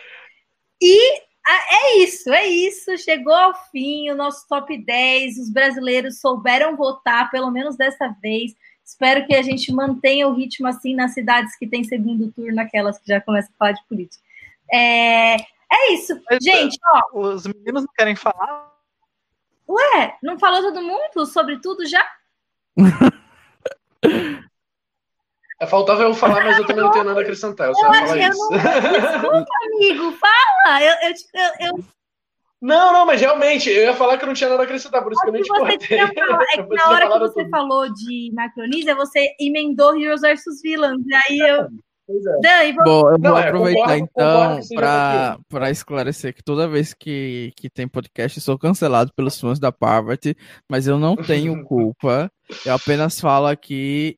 E 0.83 1.26
é 1.49 1.99
isso, 1.99 2.33
é 2.33 2.47
isso. 2.47 2.97
Chegou 2.99 3.33
ao 3.33 3.55
fim 3.71 4.11
o 4.11 4.17
nosso 4.17 4.47
top 4.49 4.77
10. 4.77 5.39
Os 5.39 5.51
brasileiros 5.51 6.21
souberam 6.21 6.77
votar, 6.77 7.31
pelo 7.31 7.51
menos 7.51 7.77
dessa 7.77 8.09
vez. 8.21 8.55
Espero 8.85 9.27
que 9.27 9.35
a 9.35 9.43
gente 9.43 9.73
mantenha 9.73 10.29
o 10.29 10.35
ritmo 10.35 10.67
assim 10.69 10.95
nas 10.95 11.15
cidades 11.15 11.57
que 11.57 11.67
tem 11.67 11.85
segundo 11.85 12.33
turno, 12.33 12.61
aquelas 12.61 12.99
que 12.99 13.07
já 13.07 13.21
começam 13.21 13.53
a 13.55 13.59
falar 13.59 13.73
de 13.73 13.85
política. 13.89 14.23
É, 14.73 15.37
é 15.37 15.93
isso. 15.93 16.21
Mas, 16.31 16.43
gente, 16.43 16.79
ó. 16.91 17.21
Os 17.21 17.47
meninos 17.47 17.83
não 17.83 17.93
querem 17.97 18.17
falar? 18.17 18.73
Ué, 19.69 20.17
não 20.23 20.39
falou 20.39 20.63
todo 20.63 20.83
mundo 20.83 21.27
sobre 21.27 21.61
tudo 21.61 21.85
já? 21.87 22.05
É, 25.61 25.67
faltava 25.67 26.03
eu 26.03 26.13
falar, 26.13 26.45
mas 26.45 26.59
eu 26.59 26.67
também 26.67 26.85
não 26.85 26.91
tenho 26.91 27.05
nada 27.05 27.21
a 27.21 27.23
acrescentar. 27.23 27.69
Eu 27.69 27.75
só 27.75 27.87
eu 27.87 27.95
falar 27.95 28.19
isso. 28.19 28.51
Não... 28.51 28.59
Desculpa, 28.59 29.53
amigo, 29.65 30.13
fala. 30.13 30.83
Eu, 30.83 30.95
eu, 31.03 31.15
eu, 31.35 31.67
eu, 31.69 31.85
Não, 32.61 32.93
não, 32.93 33.07
mas 33.07 33.23
realmente, 33.23 33.71
eu 33.71 33.85
ia 33.85 33.95
falar 33.95 34.19
que 34.19 34.25
eu 34.25 34.27
não 34.27 34.35
tinha 34.35 34.51
nada 34.51 34.63
a 34.63 34.65
acrescentar, 34.65 35.03
por 35.03 35.13
isso 35.13 35.23
que 35.23 35.29
eu 35.29 35.33
nem 35.33 35.43
te 35.43 35.49
cortei. 35.49 35.99
É 35.99 36.09
que 36.13 36.75
na 36.75 36.91
hora 36.91 37.11
que 37.11 37.19
você 37.19 37.41
tudo. 37.41 37.51
falou 37.51 37.91
de 37.91 38.31
Macronísia, 38.35 38.95
você 38.95 39.35
emendou 39.41 39.99
Heroes 39.99 40.21
vs 40.21 40.61
Villains, 40.63 41.03
e 41.07 41.15
aí 41.15 41.39
eu... 41.39 41.63
É. 41.65 42.73
Bom, 42.85 43.11
eu 43.11 43.19
vou 43.19 43.19
não, 43.19 43.37
é, 43.37 43.49
aproveitar 43.49 43.99
então 43.99 44.61
para 45.49 45.71
esclarecer 45.73 46.33
que 46.33 46.41
toda 46.41 46.69
vez 46.69 46.95
que, 46.95 47.53
que 47.57 47.69
tem 47.69 47.89
podcast, 47.89 48.39
eu 48.39 48.43
sou 48.45 48.57
cancelado 48.57 49.13
pelos 49.17 49.41
fãs 49.41 49.59
da 49.59 49.73
Parvati, 49.73 50.37
mas 50.71 50.87
eu 50.87 51.01
não 51.01 51.17
tenho 51.17 51.61
culpa. 51.67 52.31
Eu 52.65 52.75
apenas 52.75 53.19
falo 53.19 53.49
aqui 53.49 54.17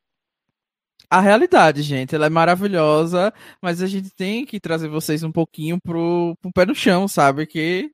a 1.09 1.19
realidade, 1.21 1.81
gente. 1.81 2.15
Ela 2.15 2.27
é 2.27 2.29
maravilhosa, 2.29 3.33
mas 3.61 3.81
a 3.81 3.87
gente 3.87 4.11
tem 4.11 4.45
que 4.45 4.59
trazer 4.59 4.87
vocês 4.87 5.23
um 5.23 5.31
pouquinho 5.31 5.79
pro, 5.81 6.37
pro 6.41 6.51
pé 6.53 6.65
no 6.65 6.75
chão, 6.75 7.07
sabe? 7.07 7.45
Que 7.47 7.91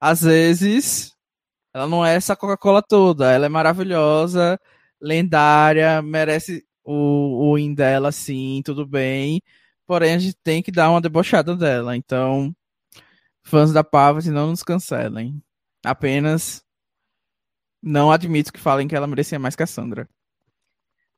às 0.00 0.22
vezes 0.22 1.14
ela 1.74 1.86
não 1.88 2.04
é 2.04 2.14
essa 2.14 2.36
Coca-Cola 2.36 2.82
toda. 2.82 3.30
Ela 3.32 3.46
é 3.46 3.48
maravilhosa, 3.48 4.60
lendária, 5.00 6.02
merece 6.02 6.64
o, 6.84 7.50
o 7.52 7.54
win 7.56 7.74
dela, 7.74 8.12
sim, 8.12 8.62
tudo 8.64 8.86
bem. 8.86 9.42
Porém, 9.86 10.14
a 10.14 10.18
gente 10.18 10.36
tem 10.42 10.62
que 10.62 10.72
dar 10.72 10.90
uma 10.90 11.00
debochada 11.00 11.56
dela. 11.56 11.96
Então, 11.96 12.54
fãs 13.44 13.72
da 13.72 13.84
Parvati, 13.84 14.30
não 14.30 14.48
nos 14.50 14.62
cancelem. 14.62 15.42
Apenas 15.84 16.64
não 17.82 18.10
admito 18.12 18.52
que 18.52 18.60
falem 18.60 18.88
que 18.88 18.94
ela 18.96 19.06
merecia 19.06 19.38
mais 19.38 19.56
que 19.56 19.62
a 19.62 19.66
Sandra. 19.66 20.08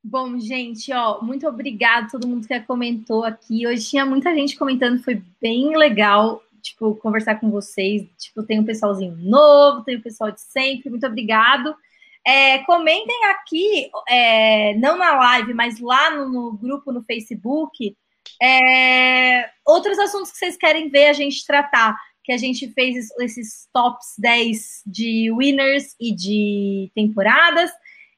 Bom, 0.06 0.39
gente, 0.39 0.93
ó, 0.93 1.22
muito 1.22 1.48
obrigado 1.48 2.05
a 2.05 2.10
todo 2.10 2.28
mundo 2.28 2.47
que 2.47 2.60
comentou 2.60 3.24
aqui. 3.24 3.66
Hoje 3.66 3.89
tinha 3.89 4.05
muita 4.05 4.35
gente 4.35 4.55
comentando, 4.55 5.02
foi 5.02 5.22
bem 5.40 5.74
legal, 5.74 6.43
tipo, 6.60 6.94
conversar 6.97 7.36
com 7.36 7.51
vocês. 7.51 8.06
Tipo, 8.18 8.43
tem 8.43 8.60
um 8.60 8.66
pessoalzinho 8.66 9.16
novo, 9.16 9.82
tem 9.82 9.97
o 9.97 10.01
um 10.01 10.02
pessoal 10.02 10.31
de 10.31 10.43
sempre. 10.43 10.90
Muito 10.90 11.06
obrigado. 11.06 11.74
É, 12.22 12.59
comentem 12.64 13.24
aqui, 13.31 13.90
é, 14.06 14.74
não 14.74 14.98
na 14.98 15.14
live, 15.14 15.55
mas 15.55 15.81
lá 15.81 16.10
no, 16.10 16.28
no 16.28 16.52
grupo 16.52 16.93
no 16.93 17.02
Facebook, 17.02 17.97
é, 18.43 19.48
outros 19.66 19.98
assuntos 19.98 20.32
que 20.32 20.36
vocês 20.36 20.59
querem 20.59 20.90
ver 20.90 21.06
a 21.06 21.14
gente 21.14 21.47
tratar. 21.47 21.97
Que 22.22 22.32
a 22.32 22.36
gente 22.36 22.68
fez 22.74 23.09
esses 23.20 23.70
tops 23.72 24.16
10 24.18 24.82
de 24.86 25.32
winners 25.32 25.97
e 25.98 26.14
de 26.14 26.93
temporadas 26.94 27.70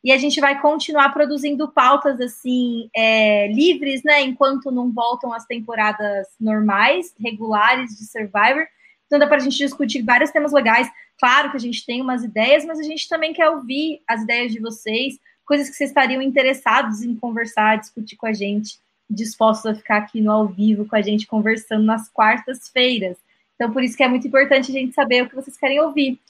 e 0.06 0.12
a 0.12 0.18
gente 0.18 0.40
vai 0.40 0.60
continuar 0.60 1.12
produzindo 1.12 1.66
pautas 1.66 2.20
assim 2.20 2.88
é, 2.94 3.48
livres, 3.48 4.04
né? 4.04 4.22
Enquanto 4.22 4.70
não 4.70 4.92
voltam 4.92 5.32
as 5.32 5.44
temporadas 5.46 6.28
normais, 6.40 7.12
regulares 7.18 7.90
de 7.98 8.06
Survivor. 8.06 8.68
Então 9.04 9.18
dá 9.18 9.26
para 9.26 9.38
a 9.38 9.40
gente 9.40 9.56
discutir 9.56 10.02
vários 10.02 10.30
temas 10.30 10.52
legais. 10.52 10.88
Claro 11.18 11.50
que 11.50 11.56
a 11.56 11.60
gente 11.60 11.84
tem 11.84 12.00
umas 12.00 12.22
ideias, 12.22 12.64
mas 12.64 12.78
a 12.78 12.84
gente 12.84 13.08
também 13.08 13.32
quer 13.32 13.50
ouvir 13.50 14.00
as 14.06 14.22
ideias 14.22 14.52
de 14.52 14.60
vocês, 14.60 15.18
coisas 15.44 15.68
que 15.68 15.74
vocês 15.74 15.90
estariam 15.90 16.22
interessados 16.22 17.02
em 17.02 17.16
conversar, 17.16 17.80
discutir 17.80 18.14
com 18.14 18.26
a 18.26 18.32
gente, 18.32 18.78
dispostos 19.10 19.66
a 19.66 19.74
ficar 19.74 19.96
aqui 19.96 20.20
no 20.20 20.30
ao 20.30 20.46
vivo 20.46 20.86
com 20.86 20.94
a 20.94 21.02
gente 21.02 21.26
conversando 21.26 21.82
nas 21.82 22.08
quartas-feiras. 22.08 23.16
Então 23.56 23.72
por 23.72 23.82
isso 23.82 23.96
que 23.96 24.04
é 24.04 24.08
muito 24.08 24.28
importante 24.28 24.70
a 24.70 24.74
gente 24.74 24.94
saber 24.94 25.24
o 25.24 25.28
que 25.28 25.34
vocês 25.34 25.56
querem 25.56 25.80
ouvir. 25.80 26.20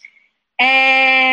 É... 0.59 1.26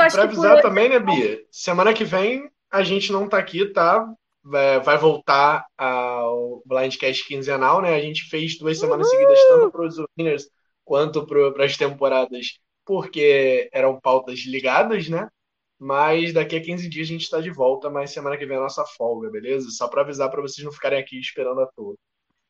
É 0.00 0.06
isso, 0.06 0.16
acho 0.16 0.16
pra 0.16 0.28
que. 0.28 0.34
Pra 0.34 0.42
avisar 0.44 0.62
também, 0.62 0.88
né, 0.88 0.98
Bia? 0.98 1.44
Semana 1.50 1.92
que 1.92 2.04
vem 2.04 2.50
a 2.70 2.82
gente 2.82 3.12
não 3.12 3.28
tá 3.28 3.38
aqui, 3.38 3.66
tá? 3.66 4.06
Vai 4.42 4.98
voltar 4.98 5.64
ao 5.78 6.62
Blindcast 6.66 7.26
quinzenal, 7.26 7.80
né? 7.80 7.94
A 7.94 8.00
gente 8.00 8.24
fez 8.24 8.58
duas 8.58 8.78
semanas 8.78 9.06
Uhul! 9.06 9.16
seguidas, 9.16 9.40
tanto 9.48 9.70
para 9.70 9.86
os 9.86 9.96
winners 10.18 10.48
quanto 10.84 11.26
para 11.26 11.64
as 11.64 11.76
temporadas, 11.76 12.58
porque 12.84 13.70
eram 13.72 13.98
pautas 13.98 14.40
ligadas, 14.40 15.08
né? 15.08 15.28
Mas 15.78 16.32
daqui 16.32 16.56
a 16.56 16.60
15 16.62 16.88
dias 16.88 17.08
a 17.08 17.12
gente 17.12 17.22
está 17.22 17.40
de 17.40 17.50
volta, 17.50 17.88
mas 17.88 18.10
semana 18.10 18.36
que 18.36 18.44
vem 18.44 18.56
é 18.56 18.58
a 18.58 18.62
nossa 18.62 18.84
folga, 18.84 19.30
beleza? 19.30 19.70
Só 19.70 19.88
para 19.88 20.02
avisar 20.02 20.30
para 20.30 20.42
vocês 20.42 20.64
não 20.64 20.72
ficarem 20.72 20.98
aqui 20.98 21.18
esperando 21.18 21.60
à 21.60 21.66
toa. 21.66 21.94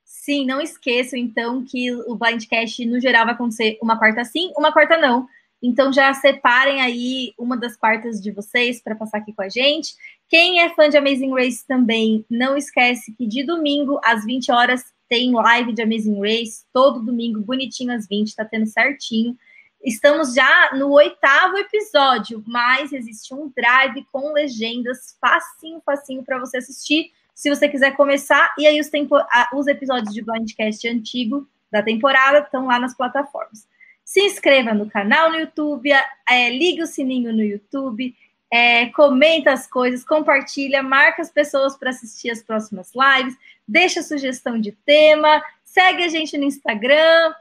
Sim, 0.05 0.45
não 0.47 0.61
esqueçam 0.61 1.19
então 1.19 1.65
que 1.65 1.93
o 1.93 2.15
Blindcast 2.15 2.85
no 2.87 3.01
geral 3.01 3.25
vai 3.25 3.35
acontecer 3.35 3.79
uma 3.83 3.99
quarta 3.99 4.25
sim, 4.25 4.53
uma 4.57 4.73
quarta 4.73 4.97
não. 4.97 5.27
Então 5.63 5.93
já 5.93 6.13
separem 6.13 6.81
aí 6.81 7.33
uma 7.39 7.57
das 7.57 7.77
quartas 7.77 8.21
de 8.21 8.31
vocês 8.31 8.83
para 8.83 8.95
passar 8.95 9.19
aqui 9.19 9.33
com 9.33 9.43
a 9.43 9.49
gente. 9.49 9.95
Quem 10.29 10.61
é 10.61 10.69
fã 10.75 10.89
de 10.89 10.97
Amazing 10.97 11.33
Race 11.33 11.67
também, 11.67 12.25
não 12.29 12.57
esquece 12.57 13.15
que 13.15 13.27
de 13.27 13.45
domingo 13.45 13.99
às 14.05 14.25
20 14.25 14.53
horas 14.53 14.85
tem 15.09 15.33
live 15.33 15.73
de 15.73 15.83
Amazing 15.83 16.21
Race, 16.21 16.65
todo 16.73 17.01
domingo, 17.01 17.41
bonitinho 17.41 17.93
às 17.93 18.07
20, 18.07 18.35
tá 18.35 18.45
tendo 18.45 18.67
certinho. 18.67 19.37
Estamos 19.83 20.35
já 20.35 20.73
no 20.75 20.91
oitavo 20.91 21.59
episódio, 21.59 22.43
mas 22.47 22.93
existe 22.93 23.35
um 23.35 23.53
drive 23.55 24.05
com 24.11 24.33
legendas 24.33 25.17
facinho, 25.21 25.81
facinho 25.85 26.23
para 26.25 26.39
você 26.39 26.57
assistir, 26.57 27.13
se 27.35 27.51
você 27.51 27.69
quiser 27.69 27.95
começar. 27.95 28.55
E 28.59 28.67
aí 28.67 28.81
os, 28.81 28.89
tempo, 28.89 29.17
os 29.55 29.67
episódios 29.67 30.13
de 30.15 30.23
Blindcast 30.23 30.89
antigo 30.89 31.47
da 31.71 31.83
temporada 31.83 32.39
estão 32.39 32.67
lá 32.67 32.79
nas 32.79 32.97
plataformas 32.97 33.67
se 34.05 34.21
inscreva 34.21 34.75
no 34.75 34.89
canal 34.89 35.31
no 35.31 35.41
YouTube, 35.41 35.91
é, 36.29 36.51
ligue 36.51 36.83
o 36.83 36.87
sininho 36.87 37.33
no 37.33 37.43
YouTube, 37.43 38.15
é, 38.53 38.87
comenta 38.91 39.53
as 39.53 39.67
coisas, 39.67 40.05
compartilha, 40.05 40.83
marca 40.83 41.23
as 41.23 41.31
pessoas 41.31 41.77
para 41.77 41.91
assistir 41.91 42.31
as 42.31 42.43
próximas 42.43 42.93
lives, 42.95 43.37
deixa 43.67 44.03
sugestão 44.03 44.61
de 44.61 44.73
tema, 44.73 45.43
segue 45.65 46.05
a 46.05 46.09
gente 46.09 46.37
no 46.37 46.45
Instagram. 46.45 47.35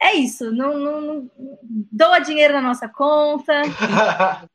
É 0.00 0.14
isso, 0.14 0.52
não, 0.52 0.78
não, 0.78 1.00
não 1.00 1.30
doa 1.90 2.18
dinheiro 2.20 2.52
na 2.52 2.60
nossa 2.60 2.88
conta. 2.88 3.62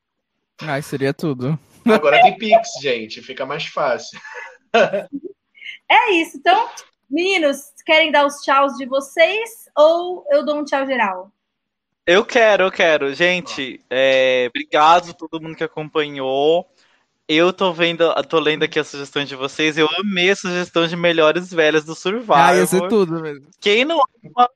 Ai, 0.61 0.81
seria 0.81 1.13
tudo. 1.13 1.59
Agora 1.85 2.21
tem 2.21 2.37
Pix, 2.37 2.69
gente, 2.81 3.21
fica 3.21 3.45
mais 3.45 3.65
fácil. 3.65 4.19
é 5.89 6.11
isso, 6.13 6.37
então, 6.37 6.69
meninos, 7.09 7.73
querem 7.85 8.11
dar 8.11 8.25
os 8.25 8.41
tchauz 8.41 8.77
de 8.77 8.85
vocês 8.85 9.67
ou 9.75 10.25
eu 10.29 10.45
dou 10.45 10.59
um 10.59 10.63
tchau 10.63 10.85
geral? 10.85 11.31
Eu 12.09 12.25
quero, 12.25 12.63
eu 12.63 12.71
quero. 12.71 13.13
Gente, 13.13 13.79
é, 13.87 14.47
obrigado 14.49 15.11
a 15.11 15.13
todo 15.13 15.39
mundo 15.39 15.55
que 15.55 15.63
acompanhou. 15.63 16.67
Eu 17.27 17.53
tô 17.53 17.71
vendo, 17.71 18.11
tô 18.23 18.39
lendo 18.39 18.63
aqui 18.63 18.79
as 18.79 18.87
sugestões 18.87 19.29
de 19.29 19.35
vocês. 19.35 19.77
Eu 19.77 19.87
amei 19.99 20.31
a 20.31 20.35
sugestão 20.35 20.87
de 20.87 20.95
melhores 20.95 21.53
velhas 21.53 21.85
do 21.85 21.93
Survivor. 21.93 22.35
Ah, 22.35 22.55
ia 22.55 22.65
ser 22.65 22.87
tudo 22.87 23.21
mesmo. 23.21 23.45
Quem 23.61 23.85
não 23.85 24.01
ama, 24.25 24.49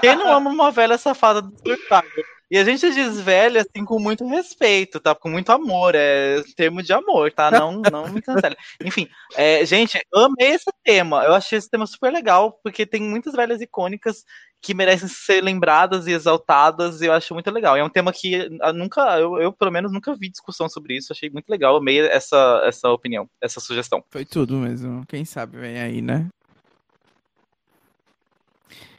quem 0.00 0.14
não 0.14 0.32
ama 0.32 0.48
uma 0.48 0.70
velha 0.70 0.96
safada 0.96 1.42
do 1.42 1.50
Survivor? 1.58 2.24
E 2.52 2.58
a 2.58 2.64
gente 2.64 2.92
diz 2.92 3.18
velha 3.18 3.62
assim 3.62 3.82
com 3.82 3.98
muito 3.98 4.26
respeito, 4.28 5.00
tá? 5.00 5.14
Com 5.14 5.30
muito 5.30 5.48
amor, 5.48 5.94
é 5.94 6.42
termo 6.54 6.82
de 6.82 6.92
amor, 6.92 7.32
tá? 7.32 7.50
Não, 7.50 7.80
não 7.90 8.06
me 8.12 8.20
cancele. 8.20 8.54
Enfim, 8.84 9.08
é, 9.34 9.64
gente, 9.64 9.98
amei 10.14 10.50
esse 10.50 10.70
tema. 10.84 11.24
Eu 11.24 11.32
achei 11.32 11.56
esse 11.56 11.70
tema 11.70 11.86
super 11.86 12.12
legal, 12.12 12.60
porque 12.62 12.84
tem 12.84 13.00
muitas 13.00 13.32
velhas 13.32 13.62
icônicas 13.62 14.26
que 14.60 14.74
merecem 14.74 15.08
ser 15.08 15.42
lembradas 15.42 16.06
e 16.06 16.12
exaltadas, 16.12 17.00
e 17.00 17.06
eu 17.06 17.14
acho 17.14 17.32
muito 17.32 17.50
legal. 17.50 17.74
E 17.74 17.80
é 17.80 17.84
um 17.84 17.88
tema 17.88 18.12
que 18.12 18.34
eu 18.34 18.74
nunca, 18.74 19.18
eu, 19.18 19.40
eu, 19.40 19.50
pelo 19.50 19.72
menos 19.72 19.90
nunca 19.90 20.14
vi 20.14 20.28
discussão 20.28 20.68
sobre 20.68 20.98
isso, 20.98 21.10
achei 21.10 21.30
muito 21.30 21.48
legal, 21.48 21.74
amei 21.74 22.00
essa, 22.00 22.62
essa 22.66 22.90
opinião, 22.90 23.26
essa 23.40 23.60
sugestão. 23.60 24.04
Foi 24.10 24.26
tudo 24.26 24.58
mesmo. 24.58 25.06
Quem 25.08 25.24
sabe 25.24 25.56
vem 25.56 25.80
aí, 25.80 26.02
né? 26.02 26.28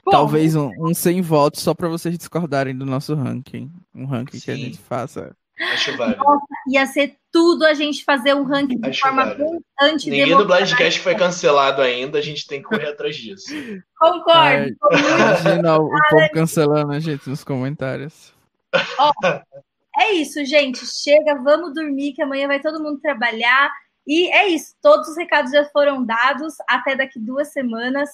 Bom, 0.06 0.12
Talvez 0.12 0.56
um, 0.56 0.70
um 0.80 0.94
100 0.94 1.22
votos 1.22 1.62
só 1.62 1.74
para 1.74 1.88
vocês 1.88 2.18
discordarem 2.18 2.78
do 2.78 2.86
nosso 2.86 3.16
ranking. 3.16 3.72
Um 3.96 4.06
ranking 4.06 4.38
Sim. 4.38 4.46
que 4.46 4.52
a 4.52 4.56
gente 4.56 4.78
faça. 4.78 5.36
Acho 5.74 5.96
válido. 5.96 6.22
Nossa, 6.24 6.46
ia 6.68 6.86
ser 6.86 7.16
tudo 7.32 7.66
a 7.66 7.74
gente 7.74 8.04
fazer 8.04 8.34
um 8.34 8.44
ranking 8.44 8.80
de 8.80 8.90
Acho 8.90 9.02
forma 9.02 9.36
anti 9.82 10.10
Ninguém 10.10 10.36
do 10.36 10.46
Blindcast 10.46 11.00
foi 11.00 11.16
cancelado 11.16 11.82
ainda, 11.82 12.18
a 12.18 12.22
gente 12.22 12.46
tem 12.48 12.62
que 12.62 12.68
correr 12.68 12.90
atrás 12.90 13.16
disso. 13.16 13.54
Concordo. 13.98 14.76
É, 14.92 14.98
imagina 14.98 15.78
o, 15.78 15.86
o 15.86 16.10
povo 16.10 16.30
cancelando 16.34 16.92
a 16.92 17.00
gente 17.00 17.30
nos 17.30 17.44
comentários. 17.44 18.34
Ó, 19.00 19.12
é 20.00 20.12
isso, 20.14 20.44
gente. 20.44 20.86
Chega, 20.86 21.36
vamos 21.44 21.74
dormir, 21.74 22.14
que 22.14 22.22
amanhã 22.22 22.48
vai 22.48 22.60
todo 22.60 22.82
mundo 22.82 23.00
trabalhar. 23.00 23.72
E 24.06 24.30
é 24.32 24.48
isso. 24.48 24.76
Todos 24.82 25.08
os 25.08 25.16
recados 25.16 25.52
já 25.52 25.66
foram 25.66 26.04
dados. 26.04 26.56
Até 26.68 26.96
daqui 26.96 27.20
duas 27.20 27.54
semanas. 27.54 28.10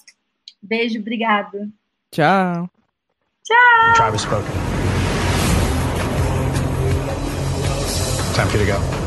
Beijo, 0.62 1.00
obrigado. 1.00 1.72
Tchau. 2.12 2.70
Tchau. 3.44 3.94
Tchau, 3.96 4.18
spoken. 4.18 4.52
Time 8.34 8.48
for 8.48 8.58
you 8.58 8.66
to 8.66 8.72
go. 8.72 9.00